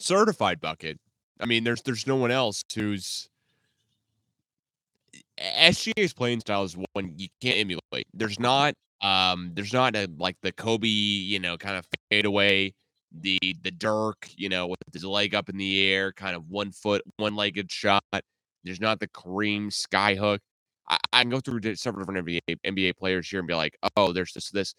Certified 0.00 0.60
bucket. 0.60 0.98
I 1.40 1.46
mean, 1.46 1.64
there's 1.64 1.82
there's 1.82 2.06
no 2.06 2.16
one 2.16 2.30
else 2.30 2.64
who's 2.74 3.28
SGA's 5.38 6.12
playing 6.12 6.40
style 6.40 6.64
is 6.64 6.76
one 6.92 7.14
you 7.16 7.28
can't 7.40 7.58
emulate. 7.58 8.06
There's 8.14 8.38
not 8.38 8.74
um 9.02 9.52
there's 9.54 9.72
not 9.72 9.96
a 9.96 10.08
like 10.18 10.36
the 10.42 10.52
Kobe, 10.52 10.88
you 10.88 11.38
know, 11.38 11.56
kind 11.56 11.76
of 11.76 11.86
fade 12.10 12.26
away, 12.26 12.74
the 13.12 13.38
the 13.62 13.70
Dirk, 13.70 14.28
you 14.36 14.48
know, 14.48 14.66
with 14.66 14.78
his 14.92 15.04
leg 15.04 15.34
up 15.34 15.48
in 15.48 15.56
the 15.56 15.90
air, 15.90 16.12
kind 16.12 16.36
of 16.36 16.48
one 16.48 16.72
foot, 16.72 17.02
one 17.16 17.34
legged 17.36 17.70
shot. 17.70 18.02
There's 18.64 18.80
not 18.80 19.00
the 19.00 19.08
Kareem 19.08 19.68
skyhook. 19.68 20.38
I, 20.88 20.98
I 21.12 21.22
can 21.22 21.30
go 21.30 21.40
through 21.40 21.74
several 21.76 22.04
different 22.04 22.26
NBA 22.26 22.58
NBA 22.66 22.96
players 22.96 23.28
here 23.28 23.40
and 23.40 23.48
be 23.48 23.54
like, 23.54 23.76
oh, 23.96 24.12
there's 24.12 24.32
this 24.32 24.50
this. 24.50 24.74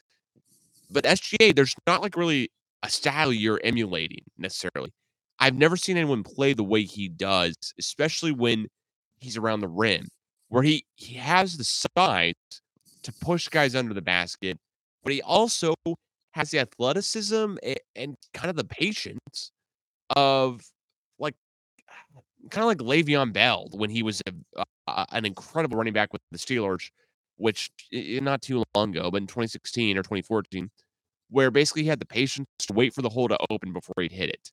But 0.92 1.06
SGA, 1.06 1.56
there's 1.56 1.76
not 1.88 2.02
like 2.02 2.16
really 2.18 2.52
a 2.84 2.90
style 2.90 3.32
you're 3.34 3.62
emulating 3.64 4.24
necessarily. 4.38 4.94
I've 5.42 5.58
never 5.58 5.76
seen 5.76 5.98
anyone 5.98 6.24
play 6.24 6.54
the 6.54 6.64
way 6.64 6.84
he 6.84 7.10
does, 7.10 7.56
especially 7.80 8.32
when 8.32 8.68
he's 9.18 9.38
around 9.38 9.62
the 9.62 9.68
rim, 9.68 10.08
where 10.50 10.64
he 10.64 10.86
he 10.96 11.16
has 11.16 11.58
the 11.58 11.64
size 11.64 12.36
to 13.04 13.14
push 13.22 13.50
guys 13.50 13.76
under 13.76 13.94
the 13.96 14.04
basket, 14.04 14.60
but 15.04 15.14
he 15.14 15.22
also 15.24 15.74
has 16.34 16.52
the 16.52 16.60
athleticism 16.60 17.56
and, 17.64 17.78
and 17.96 18.16
kind 18.36 18.52
of 18.52 18.56
the 18.56 18.66
patience 18.66 19.52
of 20.16 20.62
like 21.20 21.36
kind 22.52 22.64
of 22.64 22.68
like 22.68 22.78
Le'Veon 22.80 23.34
Bell 23.34 23.68
when 23.72 23.90
he 23.90 24.04
was 24.04 24.22
a, 24.28 24.64
a, 24.88 25.06
an 25.12 25.26
incredible 25.26 25.78
running 25.78 25.94
back 25.94 26.14
with 26.14 26.22
the 26.32 26.38
Steelers, 26.38 26.90
which 27.38 27.72
eh, 27.94 28.18
eh, 28.18 28.20
not 28.22 28.44
too 28.44 28.64
long 28.76 28.92
ago, 28.96 29.10
but 29.12 29.22
in 29.22 29.28
2016 29.28 29.98
or 29.98 30.04
2014, 30.04 30.70
where 31.30 31.50
basically 31.52 31.84
he 31.84 31.90
had 31.90 32.00
the 32.00 32.06
patience 32.06 32.48
to 32.60 32.74
wait 32.74 32.94
for 32.94 33.02
the 33.02 33.10
hole 33.10 33.28
to 33.28 33.38
open 33.50 33.74
before 33.74 33.96
he'd 34.02 34.12
hit 34.12 34.30
it. 34.30 34.52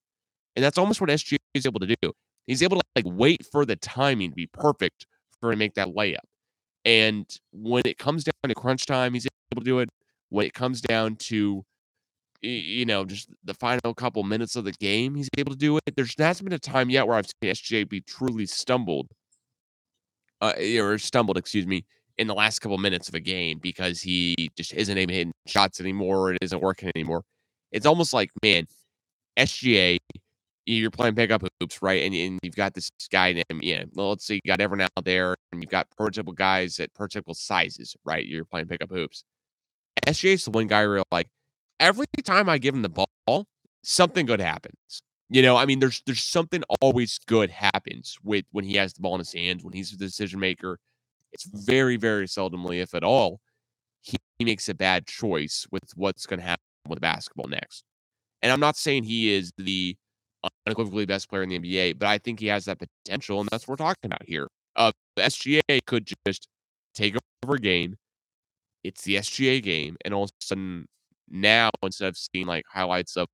And 0.58 0.64
that's 0.64 0.76
almost 0.76 1.00
what 1.00 1.08
SGA 1.08 1.36
is 1.54 1.66
able 1.66 1.78
to 1.78 1.86
do. 2.02 2.12
He's 2.48 2.64
able 2.64 2.78
to 2.78 2.82
like 2.96 3.04
wait 3.06 3.46
for 3.46 3.64
the 3.64 3.76
timing 3.76 4.30
to 4.30 4.34
be 4.34 4.48
perfect 4.48 5.06
for 5.38 5.52
him 5.52 5.54
to 5.54 5.58
make 5.60 5.74
that 5.74 5.94
layup. 5.94 6.16
And 6.84 7.24
when 7.52 7.84
it 7.84 7.96
comes 7.96 8.24
down 8.24 8.48
to 8.48 8.56
crunch 8.56 8.84
time, 8.84 9.14
he's 9.14 9.28
able 9.52 9.62
to 9.62 9.64
do 9.64 9.78
it. 9.78 9.88
When 10.30 10.46
it 10.46 10.54
comes 10.54 10.80
down 10.80 11.14
to 11.14 11.64
you 12.42 12.86
know 12.86 13.04
just 13.04 13.30
the 13.44 13.54
final 13.54 13.94
couple 13.94 14.24
minutes 14.24 14.56
of 14.56 14.64
the 14.64 14.72
game, 14.72 15.14
he's 15.14 15.28
able 15.38 15.52
to 15.52 15.58
do 15.58 15.76
it. 15.76 15.94
There's 15.94 16.12
hasn't 16.18 16.44
been 16.48 16.56
a 16.56 16.58
time 16.58 16.90
yet 16.90 17.06
where 17.06 17.16
I've 17.16 17.26
seen 17.26 17.52
SGA 17.52 17.88
be 17.88 18.00
truly 18.00 18.46
stumbled, 18.46 19.06
uh, 20.40 20.54
or 20.80 20.98
stumbled, 20.98 21.38
excuse 21.38 21.68
me, 21.68 21.84
in 22.16 22.26
the 22.26 22.34
last 22.34 22.58
couple 22.58 22.78
minutes 22.78 23.08
of 23.08 23.14
a 23.14 23.20
game 23.20 23.60
because 23.62 24.00
he 24.00 24.50
just 24.56 24.74
isn't 24.74 24.98
able 24.98 25.10
to 25.10 25.14
hit 25.14 25.28
shots 25.46 25.80
anymore. 25.80 26.32
It 26.32 26.38
isn't 26.42 26.60
working 26.60 26.90
anymore. 26.96 27.22
It's 27.70 27.86
almost 27.86 28.12
like, 28.12 28.30
man, 28.42 28.66
SGA, 29.38 29.98
you're 30.68 30.90
playing 30.90 31.14
pickup 31.14 31.42
hoops, 31.60 31.80
right? 31.82 32.02
And, 32.02 32.14
and 32.14 32.38
you've 32.42 32.56
got 32.56 32.74
this 32.74 32.90
guy 33.10 33.32
named, 33.32 33.62
yeah, 33.62 33.84
well, 33.94 34.10
let's 34.10 34.26
say 34.26 34.34
you 34.34 34.40
got 34.46 34.60
everyone 34.60 34.82
out 34.96 35.04
there 35.04 35.34
and 35.52 35.62
you've 35.62 35.70
got 35.70 35.88
prototypical 35.98 36.34
guys 36.34 36.78
at 36.78 36.92
prototypical 36.92 37.34
sizes, 37.34 37.96
right? 38.04 38.26
You're 38.26 38.44
playing 38.44 38.68
pickup 38.68 38.90
hoops. 38.90 39.24
Is 40.06 40.44
the 40.44 40.50
one 40.50 40.66
guy 40.66 40.86
where 40.86 41.02
like 41.10 41.26
every 41.80 42.06
time 42.24 42.48
I 42.48 42.58
give 42.58 42.74
him 42.74 42.82
the 42.82 42.88
ball, 42.88 43.46
something 43.82 44.26
good 44.26 44.40
happens. 44.40 45.02
You 45.30 45.42
know, 45.42 45.56
I 45.56 45.66
mean, 45.66 45.80
there's 45.80 46.02
there's 46.06 46.22
something 46.22 46.62
always 46.80 47.18
good 47.26 47.50
happens 47.50 48.16
with 48.22 48.44
when 48.52 48.64
he 48.64 48.76
has 48.76 48.94
the 48.94 49.02
ball 49.02 49.14
in 49.14 49.18
his 49.18 49.32
hands, 49.32 49.64
when 49.64 49.74
he's 49.74 49.90
the 49.90 49.98
decision 49.98 50.40
maker. 50.40 50.78
It's 51.32 51.44
very, 51.44 51.96
very 51.96 52.26
seldomly, 52.26 52.80
if 52.80 52.94
at 52.94 53.04
all, 53.04 53.40
he, 54.00 54.16
he 54.38 54.46
makes 54.46 54.68
a 54.70 54.74
bad 54.74 55.06
choice 55.06 55.66
with 55.70 55.82
what's 55.94 56.24
going 56.24 56.40
to 56.40 56.46
happen 56.46 56.62
with 56.88 57.00
basketball 57.00 57.48
next. 57.48 57.84
And 58.40 58.50
I'm 58.50 58.60
not 58.60 58.76
saying 58.76 59.04
he 59.04 59.34
is 59.34 59.52
the 59.58 59.96
unequivocally 60.66 61.06
best 61.06 61.28
player 61.28 61.42
in 61.42 61.48
the 61.48 61.58
NBA, 61.58 61.98
but 61.98 62.08
I 62.08 62.18
think 62.18 62.40
he 62.40 62.46
has 62.46 62.64
that 62.66 62.78
potential, 62.78 63.40
and 63.40 63.48
that's 63.50 63.66
what 63.66 63.78
we're 63.80 63.86
talking 63.86 64.06
about 64.06 64.24
here. 64.26 64.48
Uh, 64.76 64.92
SGA 65.18 65.80
could 65.86 66.10
just 66.26 66.48
take 66.94 67.16
over 67.44 67.56
a 67.56 67.58
game. 67.58 67.96
It's 68.84 69.02
the 69.02 69.16
SGA 69.16 69.62
game, 69.62 69.96
and 70.04 70.14
all 70.14 70.24
of 70.24 70.30
a 70.30 70.44
sudden, 70.44 70.86
now 71.28 71.70
instead 71.82 72.08
of 72.08 72.16
seeing 72.16 72.46
like 72.46 72.64
highlights 72.72 73.16
of 73.16 73.28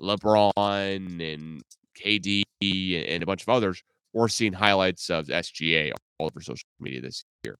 LeBron 0.00 1.34
and 1.34 1.62
KD 1.98 2.42
and 2.62 3.22
a 3.22 3.26
bunch 3.26 3.42
of 3.42 3.48
others, 3.48 3.82
we're 4.12 4.28
seeing 4.28 4.52
highlights 4.52 5.10
of 5.10 5.30
SGA 5.30 5.92
all 6.18 6.26
over 6.26 6.40
social 6.40 6.66
media 6.80 7.00
this 7.00 7.24
year. 7.44 7.56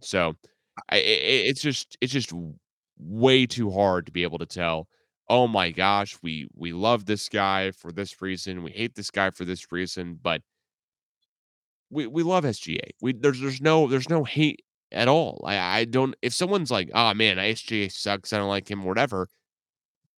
So 0.00 0.34
I, 0.90 0.96
it, 0.98 1.46
it's 1.46 1.62
just 1.62 1.96
it's 2.00 2.12
just 2.12 2.32
way 2.98 3.46
too 3.46 3.70
hard 3.70 4.06
to 4.06 4.12
be 4.12 4.22
able 4.22 4.38
to 4.38 4.46
tell. 4.46 4.88
Oh 5.28 5.46
my 5.46 5.70
gosh, 5.70 6.16
we 6.22 6.48
we 6.54 6.72
love 6.72 7.06
this 7.06 7.28
guy 7.28 7.70
for 7.70 7.92
this 7.92 8.20
reason. 8.20 8.62
We 8.62 8.72
hate 8.72 8.94
this 8.94 9.10
guy 9.10 9.30
for 9.30 9.44
this 9.44 9.70
reason, 9.72 10.18
but 10.22 10.42
we 11.90 12.06
we 12.06 12.22
love 12.22 12.44
SGA. 12.44 12.90
We 13.00 13.12
there's 13.12 13.40
there's 13.40 13.60
no 13.60 13.86
there's 13.86 14.10
no 14.10 14.24
hate 14.24 14.62
at 14.90 15.08
all. 15.08 15.42
I 15.46 15.56
I 15.56 15.84
don't 15.84 16.14
if 16.22 16.34
someone's 16.34 16.70
like, 16.70 16.90
oh 16.94 17.14
man, 17.14 17.36
SGA 17.36 17.92
sucks. 17.92 18.32
I 18.32 18.38
don't 18.38 18.48
like 18.48 18.70
him. 18.70 18.84
Whatever. 18.84 19.28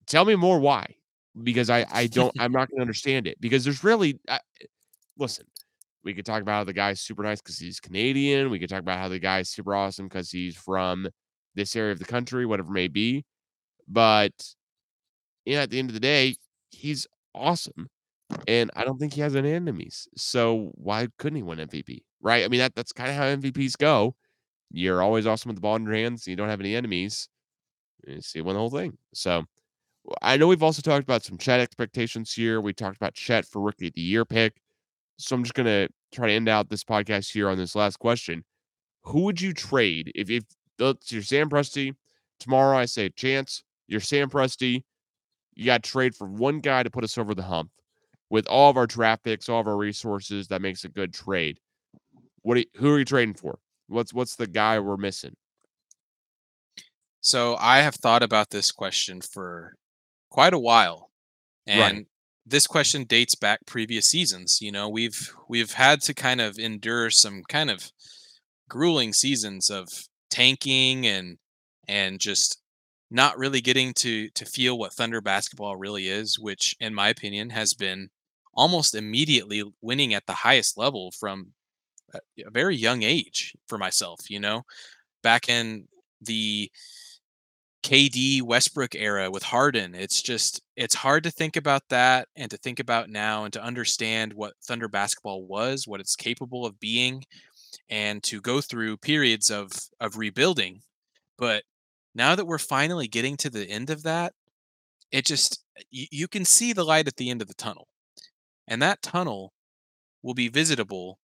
Tell 0.06 0.24
me 0.24 0.36
more 0.36 0.58
why 0.58 0.96
because 1.42 1.70
I 1.70 1.86
I 1.90 2.06
don't 2.06 2.34
I'm 2.38 2.52
not 2.52 2.70
going 2.70 2.78
to 2.78 2.82
understand 2.82 3.26
it 3.26 3.40
because 3.40 3.64
there's 3.64 3.84
really 3.84 4.18
uh, 4.28 4.38
listen. 5.18 5.46
We 6.04 6.12
could 6.12 6.26
talk 6.26 6.42
about 6.42 6.52
how 6.52 6.64
the 6.64 6.74
guy's 6.74 7.00
super 7.00 7.22
nice 7.22 7.40
because 7.40 7.58
he's 7.58 7.80
Canadian. 7.80 8.50
We 8.50 8.58
could 8.58 8.68
talk 8.68 8.80
about 8.80 8.98
how 8.98 9.08
the 9.08 9.18
guy's 9.18 9.48
super 9.48 9.74
awesome 9.74 10.06
because 10.06 10.30
he's 10.30 10.54
from 10.54 11.08
this 11.54 11.74
area 11.74 11.92
of 11.92 11.98
the 11.98 12.04
country, 12.04 12.44
whatever 12.44 12.70
may 12.70 12.88
be. 12.88 13.24
But 13.88 14.32
yeah, 15.44 15.62
at 15.62 15.70
the 15.70 15.78
end 15.78 15.90
of 15.90 15.94
the 15.94 16.00
day, 16.00 16.36
he's 16.70 17.06
awesome. 17.34 17.88
And 18.48 18.70
I 18.74 18.84
don't 18.84 18.98
think 18.98 19.12
he 19.12 19.20
has 19.20 19.36
any 19.36 19.52
enemies. 19.52 20.08
So 20.16 20.70
why 20.74 21.08
couldn't 21.18 21.36
he 21.36 21.42
win 21.42 21.58
MVP? 21.58 22.00
Right? 22.20 22.44
I 22.44 22.48
mean, 22.48 22.60
that 22.60 22.74
that's 22.74 22.92
kind 22.92 23.10
of 23.10 23.16
how 23.16 23.24
MVPs 23.24 23.76
go. 23.76 24.14
You're 24.70 25.02
always 25.02 25.26
awesome 25.26 25.50
with 25.50 25.56
the 25.56 25.60
ball 25.60 25.76
in 25.76 25.84
your 25.84 25.94
hands. 25.94 26.26
You 26.26 26.36
don't 26.36 26.48
have 26.48 26.60
any 26.60 26.74
enemies. 26.74 27.28
You 28.06 28.20
see, 28.20 28.40
win 28.40 28.54
the 28.54 28.60
whole 28.60 28.70
thing. 28.70 28.96
So 29.12 29.44
I 30.20 30.36
know 30.36 30.46
we've 30.46 30.62
also 30.62 30.82
talked 30.82 31.04
about 31.04 31.22
some 31.22 31.38
Chet 31.38 31.60
expectations 31.60 32.32
here. 32.32 32.60
We 32.60 32.72
talked 32.72 32.96
about 32.96 33.14
Chet 33.14 33.46
for 33.46 33.60
rookie 33.60 33.88
of 33.88 33.94
the 33.94 34.00
year 34.00 34.24
pick. 34.24 34.54
So 35.16 35.36
I'm 35.36 35.44
just 35.44 35.54
gonna 35.54 35.88
try 36.12 36.26
to 36.26 36.32
end 36.32 36.48
out 36.48 36.68
this 36.68 36.84
podcast 36.84 37.32
here 37.32 37.48
on 37.48 37.56
this 37.56 37.74
last 37.74 37.98
question. 37.98 38.44
Who 39.04 39.20
would 39.22 39.40
you 39.40 39.52
trade 39.52 40.10
if 40.14 40.30
if 40.30 40.44
that's 40.78 41.12
your 41.12 41.22
Sam 41.22 41.48
Presti? 41.48 41.94
Tomorrow 42.40 42.76
I 42.76 42.86
say 42.86 43.10
Chantz, 43.10 43.62
you're 43.86 44.00
Sam 44.00 44.28
Presti. 44.28 44.82
You 45.54 45.66
got 45.66 45.82
to 45.82 45.90
trade 45.90 46.14
for 46.14 46.26
one 46.26 46.60
guy 46.60 46.82
to 46.82 46.90
put 46.90 47.04
us 47.04 47.18
over 47.18 47.34
the 47.34 47.42
hump. 47.42 47.70
With 48.30 48.46
all 48.48 48.70
of 48.70 48.76
our 48.76 48.86
draft 48.86 49.22
picks, 49.22 49.48
all 49.48 49.60
of 49.60 49.68
our 49.68 49.76
resources, 49.76 50.48
that 50.48 50.62
makes 50.62 50.84
a 50.84 50.88
good 50.88 51.12
trade. 51.12 51.58
What? 52.42 52.58
You, 52.58 52.64
who 52.76 52.92
are 52.92 52.98
you 52.98 53.04
trading 53.04 53.34
for? 53.34 53.58
What's 53.86 54.12
what's 54.12 54.36
the 54.36 54.46
guy 54.46 54.78
we're 54.78 54.96
missing? 54.96 55.36
So 57.20 57.56
I 57.58 57.80
have 57.80 57.94
thought 57.94 58.22
about 58.22 58.50
this 58.50 58.72
question 58.72 59.20
for 59.20 59.74
quite 60.30 60.52
a 60.52 60.58
while. 60.58 61.10
And 61.66 61.96
right. 61.98 62.06
this 62.44 62.66
question 62.66 63.04
dates 63.04 63.34
back 63.34 63.60
previous 63.66 64.06
seasons. 64.06 64.58
You 64.60 64.72
know, 64.72 64.88
we've 64.88 65.32
we've 65.48 65.72
had 65.72 66.00
to 66.02 66.14
kind 66.14 66.40
of 66.40 66.58
endure 66.58 67.10
some 67.10 67.42
kind 67.48 67.70
of 67.70 67.90
grueling 68.68 69.12
seasons 69.12 69.70
of 69.70 69.88
tanking 70.30 71.06
and 71.06 71.38
and 71.88 72.20
just 72.20 72.60
not 73.14 73.38
really 73.38 73.60
getting 73.60 73.94
to 73.94 74.28
to 74.30 74.44
feel 74.44 74.78
what 74.78 74.92
Thunder 74.92 75.20
basketball 75.20 75.76
really 75.76 76.08
is, 76.08 76.38
which 76.38 76.76
in 76.80 76.94
my 76.94 77.08
opinion 77.08 77.50
has 77.50 77.74
been 77.74 78.10
almost 78.54 78.94
immediately 78.94 79.62
winning 79.82 80.14
at 80.14 80.26
the 80.26 80.32
highest 80.34 80.78
level 80.78 81.12
from 81.12 81.52
a, 82.14 82.20
very 82.50 82.76
young 82.76 83.02
age 83.02 83.54
for 83.68 83.78
myself, 83.78 84.30
you 84.30 84.40
know. 84.40 84.62
Back 85.22 85.48
in 85.48 85.88
the 86.22 86.70
KD 87.84 88.42
Westbrook 88.42 88.94
era 88.94 89.30
with 89.30 89.42
Harden. 89.42 89.94
It's 89.94 90.22
just 90.22 90.62
it's 90.76 90.94
hard 90.94 91.22
to 91.24 91.30
think 91.30 91.56
about 91.56 91.82
that 91.90 92.28
and 92.34 92.50
to 92.50 92.56
think 92.56 92.80
about 92.80 93.10
now 93.10 93.44
and 93.44 93.52
to 93.52 93.62
understand 93.62 94.32
what 94.32 94.54
Thunder 94.66 94.88
basketball 94.88 95.44
was, 95.44 95.86
what 95.86 96.00
it's 96.00 96.16
capable 96.16 96.64
of 96.64 96.80
being, 96.80 97.24
and 97.90 98.22
to 98.24 98.40
go 98.40 98.60
through 98.60 98.96
periods 98.98 99.50
of 99.50 99.70
of 100.00 100.16
rebuilding. 100.16 100.80
But 101.38 101.64
now 102.14 102.34
that 102.34 102.46
we're 102.46 102.58
finally 102.58 103.08
getting 103.08 103.36
to 103.38 103.50
the 103.50 103.68
end 103.68 103.90
of 103.90 104.02
that, 104.04 104.34
it 105.12 105.24
just 105.26 105.64
you, 105.90 106.06
you 106.10 106.28
can 106.28 106.44
see 106.44 106.72
the 106.72 106.84
light 106.84 107.08
at 107.08 107.16
the 107.16 107.30
end 107.30 107.42
of 107.42 107.48
the 107.48 107.54
tunnel. 107.54 107.88
And 108.68 108.82
that 108.82 109.02
tunnel 109.02 109.52
will 110.22 110.34
be 110.34 110.48
visitable 110.48 111.18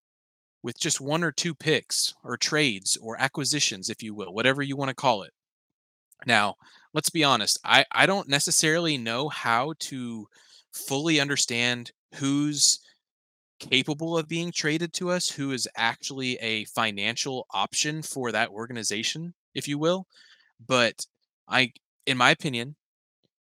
with 0.63 0.79
just 0.81 1.01
one 1.01 1.25
or 1.25 1.33
two 1.33 1.55
picks 1.55 2.15
or 2.25 2.37
trades 2.37 2.97
or 3.03 3.21
acquisitions, 3.21 3.91
if 3.91 4.03
you 4.03 4.15
will, 4.15 4.33
whatever 4.35 4.63
you 4.63 4.77
want 4.77 4.91
to 4.91 4.95
call 4.95 5.23
it. 5.23 5.33
Now, 6.27 6.57
let's 6.95 7.11
be 7.11 7.25
honest. 7.25 7.59
I 7.65 7.85
I 7.93 8.07
don't 8.07 8.29
necessarily 8.29 8.99
know 8.99 9.29
how 9.29 9.75
to 9.81 10.29
fully 10.73 11.21
understand 11.21 11.93
who's 12.17 12.81
capable 13.61 14.17
of 14.19 14.29
being 14.29 14.53
traded 14.53 14.93
to 14.95 15.11
us, 15.11 15.31
who 15.31 15.53
is 15.53 15.69
actually 15.77 16.37
a 16.39 16.65
financial 16.67 17.47
option 17.53 18.03
for 18.03 18.33
that 18.33 18.51
organization, 18.51 19.35
if 19.55 19.69
you 19.69 19.79
will. 19.79 20.07
But 20.65 21.07
I 21.49 21.73
in 22.07 22.17
my 22.17 22.31
opinion, 22.31 22.77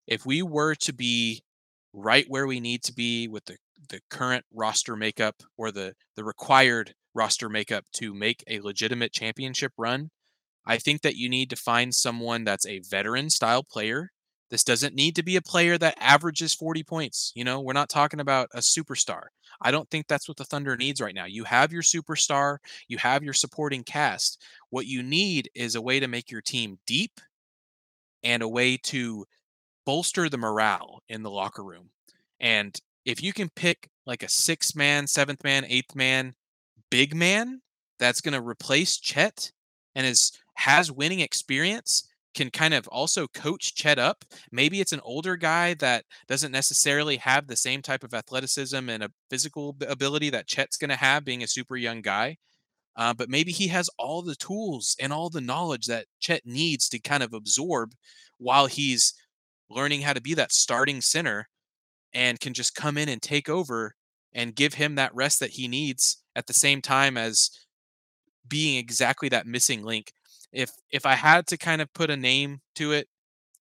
if 0.07 0.27
we 0.27 0.43
were 0.43 0.75
to 0.77 0.93
be 0.93 1.43
right 1.93 2.27
where 2.29 2.47
we 2.47 2.61
need 2.61 2.83
to 2.85 2.93
be 2.95 3.29
with 3.29 3.47
the 3.47 3.59
the 3.89 4.01
current 4.11 4.45
roster 4.53 4.97
makeup 4.97 5.43
or 5.57 5.71
the 5.73 5.95
the 6.17 6.25
required 6.25 6.95
roster 7.15 7.49
makeup 7.49 7.87
to 7.95 8.15
make 8.15 8.45
a 8.49 8.61
legitimate 8.61 9.13
championship 9.13 9.73
run, 9.79 10.11
I 10.67 10.79
think 10.79 11.03
that 11.03 11.17
you 11.17 11.29
need 11.29 11.51
to 11.51 11.57
find 11.57 11.95
someone 11.95 12.45
that's 12.45 12.67
a 12.67 12.81
veteran 12.81 13.31
style 13.31 13.65
player. 13.65 14.13
This 14.53 14.65
doesn't 14.65 14.95
need 14.95 15.17
to 15.17 15.23
be 15.23 15.37
a 15.37 15.43
player 15.43 15.79
that 15.79 15.97
averages 15.99 16.53
40 16.53 16.83
points. 16.83 17.33
You 17.35 17.43
know, 17.43 17.63
we're 17.63 17.73
not 17.73 17.89
talking 17.89 18.21
about 18.21 18.51
a 18.53 18.59
superstar. 18.59 19.23
I 19.63 19.71
don't 19.71 19.89
think 19.89 20.07
that's 20.07 20.29
what 20.29 20.37
the 20.37 20.45
Thunder 20.45 20.77
needs 20.77 21.01
right 21.01 21.15
now. 21.15 21.25
You 21.25 21.45
have 21.45 21.73
your 21.73 21.81
superstar, 21.81 22.59
you 22.87 22.99
have 22.99 23.25
your 23.25 23.33
supporting 23.33 23.83
cast. 23.83 24.43
What 24.69 24.85
you 24.85 25.03
need 25.03 25.49
is 25.55 25.75
a 25.75 25.81
way 25.81 26.01
to 26.01 26.07
make 26.07 26.31
your 26.31 26.43
team 26.43 26.79
deep 26.87 27.19
and 28.23 28.43
a 28.43 28.49
way 28.49 28.77
to 28.85 29.25
bolster 29.87 30.29
the 30.29 30.37
morale 30.37 31.01
in 31.09 31.23
the 31.23 31.31
locker 31.31 31.65
room. 31.65 31.89
And 32.39 32.79
if 33.07 33.23
you 33.23 33.33
can 33.33 33.49
pick 33.57 33.89
like 34.05 34.23
a 34.23 34.29
sixth 34.29 34.77
man, 34.77 35.07
seventh 35.07 35.43
man, 35.43 35.65
eighth 35.67 35.95
man, 35.95 36.35
big 36.91 37.17
man 37.17 37.63
that's 37.99 38.21
going 38.21 38.35
to 38.35 38.47
replace 38.47 38.99
Chet 38.99 39.51
and 39.95 40.07
is 40.07 40.33
has 40.57 40.93
winning 40.93 41.21
experience 41.21 42.07
can 42.35 42.51
kind 42.51 42.75
of 42.75 42.89
also 42.89 43.27
coach 43.29 43.75
Chet 43.75 43.99
up. 43.99 44.25
Maybe 44.51 44.81
it's 44.81 44.93
an 44.93 45.01
older 45.05 45.37
guy 45.37 45.75
that 45.75 46.05
doesn't 46.29 46.53
necessarily 46.53 47.17
have 47.17 47.47
the 47.47 47.57
same 47.57 47.83
type 47.83 48.05
of 48.05 48.15
athleticism 48.15 48.89
and 48.89 49.03
a 49.03 49.11
physical 49.31 49.77
ability 49.89 50.31
that 50.31 50.47
Chet's 50.47 50.77
going 50.77 50.91
to 50.91 50.97
have 50.97 51.25
being 51.25 51.43
a 51.43 51.49
super 51.49 51.77
young 51.77 52.01
guy. 52.01 52.37
Uh, 52.97 53.15
but 53.15 53.31
maybe 53.31 53.53
he 53.53 53.69
has 53.69 53.89
all 53.99 54.23
the 54.23 54.35
tools 54.35 54.97
and 55.01 55.13
all 55.13 55.31
the 55.31 55.41
knowledge 55.41 55.87
that 55.87 56.07
Chet 56.21 56.43
needs 56.45 56.89
to 56.91 56.99
kind 56.99 57.23
of 57.23 57.33
absorb 57.33 57.93
while 58.39 58.67
he's 58.67 59.15
learning 59.71 60.03
how 60.03 60.13
to 60.13 60.21
be 60.21 60.35
that 60.35 60.53
starting 60.53 61.01
center 61.01 61.49
and 62.13 62.39
can 62.39 62.53
just 62.53 62.75
come 62.75 62.99
in 62.99 63.09
and 63.09 63.23
take 63.23 63.49
over 63.49 63.95
and 64.35 64.55
give 64.55 64.75
him 64.75 64.95
that 64.95 65.15
rest 65.15 65.41
that 65.41 65.51
he 65.51 65.69
needs 65.69 66.23
at 66.37 66.47
the 66.47 66.53
same 66.53 66.83
time 66.83 67.17
as 67.17 67.51
being 68.49 68.79
exactly 68.79 69.29
that 69.29 69.47
missing 69.47 69.83
link 69.83 70.13
if 70.53 70.71
if 70.91 71.07
I 71.07 71.15
had 71.15 71.47
to 71.49 71.57
kind 71.57 71.81
of 71.81 71.93
put 71.93 72.11
a 72.11 72.17
name 72.17 72.61
to 72.77 72.93
it, 72.93 73.09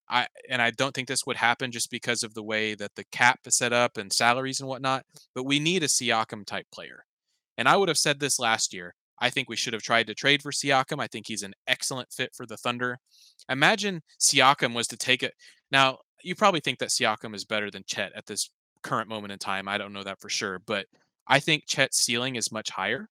I 0.09 0.27
and 0.49 0.61
I 0.61 0.71
don't 0.71 0.93
think 0.93 1.07
this 1.07 1.25
would 1.25 1.37
happen 1.37 1.71
just 1.71 1.89
because 1.89 2.23
of 2.23 2.33
the 2.33 2.43
way 2.43 2.75
that 2.75 2.95
the 2.95 3.05
cap 3.11 3.39
is 3.45 3.57
set 3.57 3.73
up 3.73 3.97
and 3.97 4.11
salaries 4.11 4.59
and 4.59 4.69
whatnot. 4.69 5.05
But 5.33 5.45
we 5.45 5.59
need 5.59 5.83
a 5.83 5.87
Siakam 5.87 6.45
type 6.45 6.67
player, 6.73 7.05
and 7.57 7.67
I 7.67 7.77
would 7.77 7.89
have 7.89 7.97
said 7.97 8.19
this 8.19 8.39
last 8.39 8.73
year. 8.73 8.95
I 9.23 9.29
think 9.29 9.49
we 9.49 9.55
should 9.55 9.73
have 9.73 9.83
tried 9.83 10.07
to 10.07 10.15
trade 10.15 10.41
for 10.41 10.51
Siakam. 10.51 10.99
I 10.99 11.07
think 11.07 11.27
he's 11.27 11.43
an 11.43 11.53
excellent 11.67 12.11
fit 12.11 12.31
for 12.35 12.47
the 12.47 12.57
Thunder. 12.57 12.97
Imagine 13.49 14.01
Siakam 14.19 14.73
was 14.73 14.87
to 14.87 14.97
take 14.97 15.21
it. 15.21 15.35
Now, 15.71 15.99
you 16.23 16.33
probably 16.33 16.59
think 16.59 16.79
that 16.79 16.89
Siakam 16.89 17.35
is 17.35 17.45
better 17.45 17.69
than 17.69 17.83
Chet 17.85 18.11
at 18.15 18.25
this 18.25 18.49
current 18.81 19.07
moment 19.07 19.31
in 19.31 19.37
time. 19.37 19.67
I 19.67 19.77
don't 19.77 19.93
know 19.93 20.03
that 20.03 20.19
for 20.19 20.29
sure, 20.29 20.59
but 20.65 20.87
I 21.27 21.39
think 21.39 21.65
Chet's 21.67 21.99
ceiling 21.99 22.35
is 22.35 22.51
much 22.51 22.71
higher. 22.71 23.09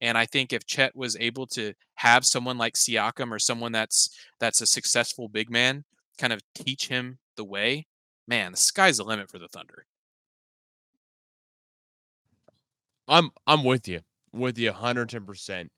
And 0.00 0.16
I 0.16 0.26
think 0.26 0.52
if 0.52 0.66
Chet 0.66 0.96
was 0.96 1.16
able 1.20 1.46
to 1.48 1.74
have 1.96 2.24
someone 2.24 2.56
like 2.56 2.74
Siakam 2.74 3.30
or 3.30 3.38
someone 3.38 3.72
that's 3.72 4.10
that's 4.38 4.62
a 4.62 4.66
successful 4.66 5.28
big 5.28 5.50
man 5.50 5.84
kind 6.18 6.32
of 6.32 6.40
teach 6.54 6.88
him 6.88 7.18
the 7.36 7.44
way, 7.44 7.86
man, 8.26 8.52
the 8.52 8.58
sky's 8.58 8.96
the 8.96 9.04
limit 9.04 9.30
for 9.30 9.38
the 9.38 9.48
Thunder. 9.48 9.86
I'm 13.08 13.30
I'm 13.46 13.64
with 13.64 13.88
you. 13.88 14.00
With 14.32 14.56
you 14.58 14.70
110%. 14.72 15.68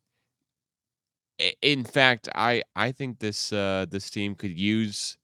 In 1.63 1.85
fact, 1.85 2.29
I 2.35 2.63
I 2.77 2.93
think 2.93 3.19
this 3.19 3.53
uh 3.53 3.87
this 3.91 4.11
team 4.11 4.35
could 4.35 4.57
use 4.57 5.17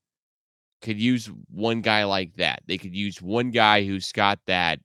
could 0.80 0.98
use 0.98 1.30
one 1.50 1.82
guy 1.82 2.04
like 2.04 2.34
that. 2.36 2.62
They 2.66 2.78
could 2.78 2.94
use 2.94 3.20
one 3.20 3.50
guy 3.50 3.84
who's 3.84 4.12
got 4.12 4.40
that 4.46 4.80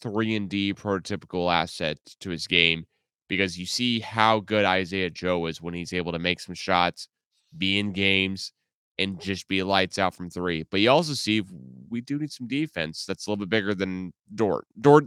3 0.00 0.36
and 0.36 0.48
D 0.50 0.74
prototypical 0.74 1.52
asset 1.52 1.98
to 2.20 2.30
his 2.30 2.46
game 2.46 2.86
because 3.28 3.58
you 3.58 3.66
see 3.66 4.00
how 4.00 4.40
good 4.40 4.64
Isaiah 4.64 5.10
Joe 5.10 5.46
is 5.46 5.62
when 5.62 5.74
he's 5.74 5.92
able 5.92 6.12
to 6.12 6.18
make 6.18 6.40
some 6.40 6.54
shots, 6.54 7.08
be 7.56 7.78
in 7.78 7.92
games, 7.92 8.52
and 8.98 9.20
just 9.20 9.46
be 9.48 9.62
lights 9.62 9.98
out 9.98 10.14
from 10.14 10.30
three. 10.30 10.64
But 10.70 10.80
you 10.80 10.90
also 10.90 11.14
see 11.14 11.42
we 11.88 12.00
do 12.00 12.18
need 12.18 12.32
some 12.32 12.48
defense 12.48 13.04
that's 13.06 13.26
a 13.26 13.30
little 13.30 13.44
bit 13.44 13.50
bigger 13.50 13.74
than 13.74 14.12
Dort. 14.34 14.66
Dort, 14.80 15.06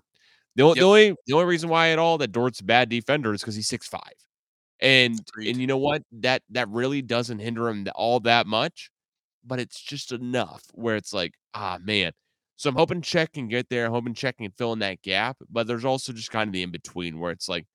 the, 0.56 0.68
yep. 0.68 0.76
the 0.76 0.82
only 0.82 1.16
the 1.28 1.34
only 1.34 1.46
reason 1.46 1.70
why 1.70 1.90
at 1.90 2.00
all 2.00 2.18
that 2.20 2.32
Dort's 2.32 2.62
a 2.62 2.64
bad 2.64 2.90
defender 2.90 3.34
is 3.34 3.42
because 3.42 3.56
he's 3.56 3.68
six 3.68 3.88
five, 3.88 4.02
and 4.80 5.20
Agreed. 5.30 5.50
and 5.50 5.58
you 5.58 5.68
know 5.68 5.78
what 5.78 6.04
that 6.12 6.44
that 6.52 6.70
really 6.70 7.02
doesn't 7.02 7.40
hinder 7.40 7.68
him 7.68 7.88
all 7.96 8.20
that 8.22 8.48
much, 8.48 8.90
but 9.46 9.60
it's 9.60 9.80
just 9.82 10.12
enough 10.12 10.64
where 10.74 10.96
it's 10.96 11.14
like 11.14 11.34
ah 11.54 11.78
man. 11.84 12.12
So 12.58 12.70
I'm 12.70 12.76
hoping 12.76 13.02
Chet 13.02 13.34
can 13.34 13.48
get 13.48 13.70
there. 13.70 13.88
I'm 13.88 13.92
hoping 13.92 14.14
Chet 14.14 14.38
can 14.38 14.52
fill 14.52 14.72
in 14.74 14.80
that 14.80 15.02
gap. 15.02 15.38
But 15.50 15.66
there's 15.66 15.84
also 15.84 16.14
just 16.14 16.30
kind 16.30 16.48
of 16.48 16.54
the 16.54 16.62
in 16.62 16.70
between 16.70 17.20
where 17.20 17.32
it's 17.32 17.50
like 17.50 17.66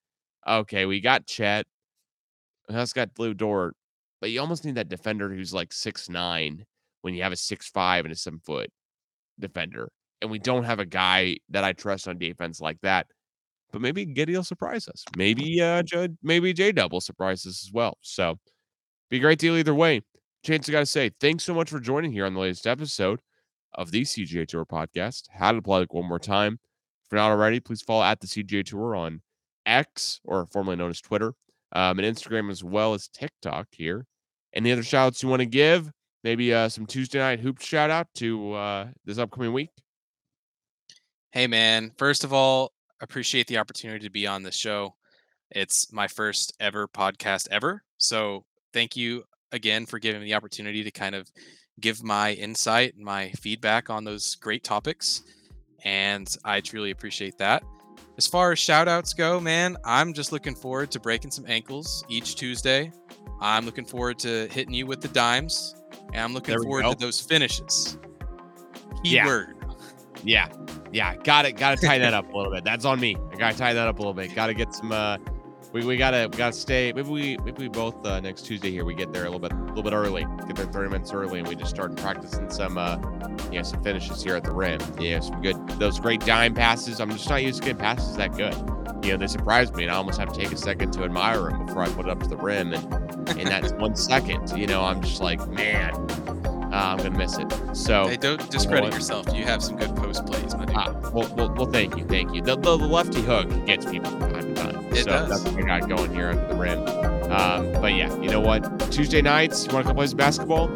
Okay, 0.47 0.85
we 0.85 1.01
got 1.01 1.25
Chet. 1.25 1.65
That's 2.69 2.93
got 2.93 3.09
Lu 3.17 3.33
Dort, 3.33 3.75
but 4.21 4.29
you 4.31 4.39
almost 4.39 4.65
need 4.65 4.75
that 4.75 4.89
defender 4.89 5.29
who's 5.29 5.53
like 5.53 5.73
six 5.73 6.09
nine 6.09 6.65
when 7.01 7.13
you 7.13 7.23
have 7.23 7.31
a 7.31 7.37
six 7.37 7.69
five 7.69 8.05
and 8.05 8.11
a 8.11 8.15
seven 8.15 8.39
foot 8.39 8.69
defender, 9.39 9.89
and 10.21 10.31
we 10.31 10.39
don't 10.39 10.63
have 10.63 10.79
a 10.79 10.85
guy 10.85 11.37
that 11.49 11.63
I 11.63 11.73
trust 11.73 12.07
on 12.07 12.17
defense 12.17 12.61
like 12.61 12.79
that. 12.81 13.07
But 13.71 13.81
maybe 13.81 14.05
Giddey 14.05 14.35
will 14.35 14.43
surprise 14.43 14.87
us. 14.87 15.03
Maybe 15.17 15.61
uh, 15.61 15.83
J- 15.85 16.09
maybe 16.23 16.53
J 16.53 16.71
Double 16.71 17.01
surprise 17.01 17.45
us 17.45 17.65
as 17.65 17.71
well. 17.73 17.97
So 18.01 18.37
be 19.09 19.17
a 19.17 19.21
great 19.21 19.39
deal 19.39 19.57
either 19.57 19.75
way. 19.75 20.01
Chantz, 20.45 20.69
I 20.69 20.71
got 20.71 20.79
to 20.79 20.85
say, 20.85 21.11
thanks 21.19 21.43
so 21.43 21.53
much 21.53 21.69
for 21.69 21.79
joining 21.79 22.11
here 22.11 22.25
on 22.25 22.33
the 22.33 22.39
latest 22.39 22.67
episode 22.67 23.19
of 23.73 23.91
the 23.91 24.03
CGA 24.03 24.47
Tour 24.47 24.65
podcast. 24.65 25.23
How 25.29 25.51
to 25.51 25.61
like 25.65 25.93
one 25.93 26.07
more 26.07 26.19
time. 26.19 26.59
If 27.05 27.11
you're 27.11 27.19
not 27.19 27.31
already, 27.31 27.59
please 27.59 27.81
follow 27.81 28.03
at 28.03 28.21
the 28.21 28.27
CGA 28.27 28.65
Tour 28.65 28.95
on 28.95 29.21
X, 29.67 30.19
or 30.23 30.47
formerly 30.47 30.77
known 30.77 30.89
as 30.89 31.01
Twitter, 31.01 31.33
um, 31.73 31.99
and 31.99 32.15
Instagram 32.15 32.49
as 32.49 32.63
well 32.63 32.93
as 32.93 33.07
TikTok 33.09 33.67
here. 33.71 34.05
Any 34.53 34.71
other 34.71 34.83
shout 34.83 35.07
outs 35.07 35.21
you 35.21 35.29
want 35.29 35.41
to 35.41 35.45
give? 35.45 35.91
Maybe 36.23 36.53
uh, 36.53 36.69
some 36.69 36.85
Tuesday 36.85 37.19
night 37.19 37.39
hoops 37.39 37.65
shout 37.65 37.89
out 37.89 38.07
to 38.15 38.53
uh, 38.53 38.87
this 39.05 39.17
upcoming 39.17 39.53
week? 39.53 39.69
Hey, 41.31 41.45
man. 41.45 41.91
First 41.97 42.23
of 42.23 42.33
all, 42.33 42.71
appreciate 43.01 43.47
the 43.47 43.59
opportunity 43.59 44.05
to 44.05 44.11
be 44.11 44.25
on 44.25 44.41
the 44.43 44.51
show. 44.51 44.95
It's 45.51 45.91
my 45.93 46.07
first 46.07 46.53
ever 46.59 46.87
podcast 46.87 47.47
ever. 47.51 47.83
So 47.97 48.45
thank 48.73 48.97
you 48.97 49.23
again 49.51 49.85
for 49.85 49.99
giving 49.99 50.21
me 50.21 50.27
the 50.27 50.33
opportunity 50.33 50.83
to 50.83 50.91
kind 50.91 51.15
of 51.15 51.29
give 51.79 52.03
my 52.03 52.33
insight 52.33 52.95
and 52.95 53.05
my 53.05 53.29
feedback 53.31 53.89
on 53.89 54.03
those 54.03 54.35
great 54.35 54.63
topics. 54.63 55.21
And 55.83 56.27
I 56.43 56.61
truly 56.61 56.91
appreciate 56.91 57.37
that. 57.37 57.63
As 58.17 58.25
far 58.25 58.51
as 58.51 58.57
shout 58.57 58.87
outs 58.87 59.13
go, 59.13 59.39
man, 59.39 59.77
I'm 59.85 60.11
just 60.11 60.31
looking 60.31 60.55
forward 60.55 60.89
to 60.91 60.99
breaking 60.99 61.29
some 61.29 61.45
ankles 61.47 62.03
each 62.09 62.35
Tuesday. 62.35 62.91
I'm 63.39 63.65
looking 63.65 63.85
forward 63.85 64.17
to 64.19 64.47
hitting 64.47 64.73
you 64.73 64.87
with 64.87 65.01
the 65.01 65.07
dimes. 65.09 65.75
And 66.13 66.21
I'm 66.21 66.33
looking 66.33 66.59
forward 66.63 66.83
go. 66.83 66.93
to 66.93 66.97
those 66.97 67.21
finishes. 67.21 67.99
Keyword. 69.03 69.55
Yeah. 70.23 70.47
yeah. 70.47 70.75
Yeah. 70.91 71.15
Got 71.17 71.45
it. 71.45 71.57
Got 71.57 71.77
to 71.77 71.85
tie 71.85 71.99
that 71.99 72.15
up 72.15 72.33
a 72.33 72.35
little 72.35 72.51
bit. 72.51 72.63
That's 72.63 72.85
on 72.85 72.99
me. 72.99 73.15
I 73.31 73.35
got 73.35 73.51
to 73.51 73.57
tie 73.57 73.73
that 73.73 73.87
up 73.87 73.99
a 73.99 74.01
little 74.01 74.13
bit. 74.13 74.33
Got 74.33 74.47
to 74.47 74.55
get 74.55 74.73
some 74.73 74.91
uh 74.91 75.17
we, 75.77 75.85
we 75.85 75.97
gotta 75.97 76.27
we 76.31 76.37
gotta 76.37 76.53
stay. 76.53 76.91
Maybe 76.93 77.09
we 77.09 77.37
maybe 77.37 77.63
we 77.63 77.67
both 77.67 78.03
uh, 78.05 78.19
next 78.19 78.45
Tuesday 78.45 78.71
here 78.71 78.83
we 78.83 78.95
get 78.95 79.13
there 79.13 79.23
a 79.23 79.29
little 79.29 79.39
bit 79.39 79.51
a 79.51 79.63
little 79.65 79.83
bit 79.83 79.93
early. 79.93 80.25
Get 80.47 80.55
there 80.55 80.65
30 80.65 80.89
minutes 80.89 81.13
early, 81.13 81.39
and 81.39 81.47
we 81.47 81.55
just 81.55 81.69
start 81.69 81.95
practicing 81.97 82.49
some 82.49 82.77
uh 82.77 82.97
yeah 83.51 83.61
some 83.61 83.83
finishes 83.83 84.23
here 84.23 84.35
at 84.35 84.43
the 84.43 84.51
rim. 84.51 84.79
Yeah, 84.99 85.19
some 85.19 85.41
good 85.41 85.55
those 85.79 85.99
great 85.99 86.21
dime 86.21 86.53
passes. 86.53 86.99
I'm 86.99 87.11
just 87.11 87.29
not 87.29 87.43
used 87.43 87.61
to 87.61 87.65
getting 87.65 87.79
passes 87.79 88.15
that 88.17 88.35
good. 88.35 88.55
You 89.05 89.11
know, 89.11 89.17
they 89.17 89.27
surprised 89.27 89.75
me, 89.75 89.83
and 89.83 89.91
I 89.91 89.95
almost 89.95 90.19
have 90.19 90.33
to 90.33 90.39
take 90.39 90.51
a 90.51 90.57
second 90.57 90.91
to 90.93 91.03
admire 91.03 91.43
them 91.43 91.65
before 91.65 91.83
I 91.83 91.89
put 91.89 92.07
it 92.07 92.09
up 92.09 92.21
to 92.23 92.27
the 92.27 92.37
rim. 92.37 92.73
And 92.73 93.39
in 93.39 93.45
that 93.45 93.77
one 93.79 93.95
second, 93.95 94.57
you 94.57 94.65
know, 94.65 94.83
I'm 94.83 95.01
just 95.01 95.21
like, 95.21 95.47
man, 95.49 95.93
uh, 96.71 96.95
I'm 96.95 96.97
gonna 96.97 97.11
miss 97.11 97.37
it. 97.37 97.47
So 97.75 98.07
hey, 98.07 98.17
don't 98.17 98.49
discredit 98.51 98.93
yourself. 98.93 99.33
You 99.33 99.45
have 99.45 99.63
some 99.63 99.77
good 99.77 99.95
post 99.95 100.25
plays, 100.25 100.55
my 100.55 100.65
dude. 100.65 100.75
Uh, 100.75 100.93
well, 101.13 101.33
well, 101.35 101.53
well, 101.55 101.65
thank 101.65 101.97
you, 101.97 102.03
thank 102.05 102.33
you. 102.33 102.41
The, 102.41 102.55
the, 102.55 102.77
the 102.77 102.85
lefty 102.85 103.21
hook 103.21 103.49
gets 103.65 103.85
people 103.85 104.11
from 104.11 104.31
time 104.31 104.53
to 104.53 104.61
time. 104.61 104.85
It 104.93 105.03
so 105.03 105.11
does. 105.11 105.29
that's 105.29 105.55
what 105.55 105.63
I 105.63 105.79
got 105.79 105.89
going 105.89 106.13
here 106.13 106.29
under 106.29 106.47
the 106.47 106.55
rim. 106.55 106.79
Um, 107.31 107.71
but 107.81 107.93
yeah, 107.93 108.13
you 108.21 108.29
know 108.29 108.39
what? 108.41 108.91
Tuesday 108.91 109.21
nights, 109.21 109.65
you 109.65 109.73
want 109.73 109.85
to 109.85 109.89
come 109.89 109.95
play 109.95 110.07
some 110.07 110.17
basketball? 110.17 110.67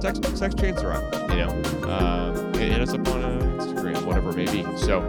Text, 0.00 0.22
text 0.36 0.58
Chantz 0.58 0.82
around. 0.82 1.30
You 1.30 1.44
know, 1.44 1.90
um, 1.90 2.54
hit 2.54 2.80
us 2.80 2.94
up 2.94 3.06
on 3.08 3.24
uh, 3.24 3.62
Instagram, 3.62 4.04
whatever 4.04 4.30
it 4.30 4.36
may 4.36 4.44
be. 4.46 4.62
So, 4.78 5.02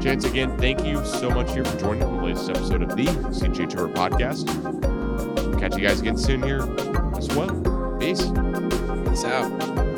Chantz, 0.00 0.28
again, 0.28 0.56
thank 0.58 0.84
you 0.84 1.04
so 1.04 1.30
much 1.30 1.52
here 1.52 1.64
for 1.64 1.78
joining 1.78 2.00
the 2.00 2.22
latest 2.22 2.50
episode 2.50 2.82
of 2.82 2.96
the 2.96 3.06
CG 3.06 3.68
Tour 3.68 3.88
podcast. 3.88 4.48
Catch 5.60 5.76
you 5.76 5.86
guys 5.86 6.00
again 6.00 6.18
soon 6.18 6.42
here 6.42 6.62
as 7.16 7.28
well. 7.34 7.48
Peace 7.98 8.30
out. 9.22 9.93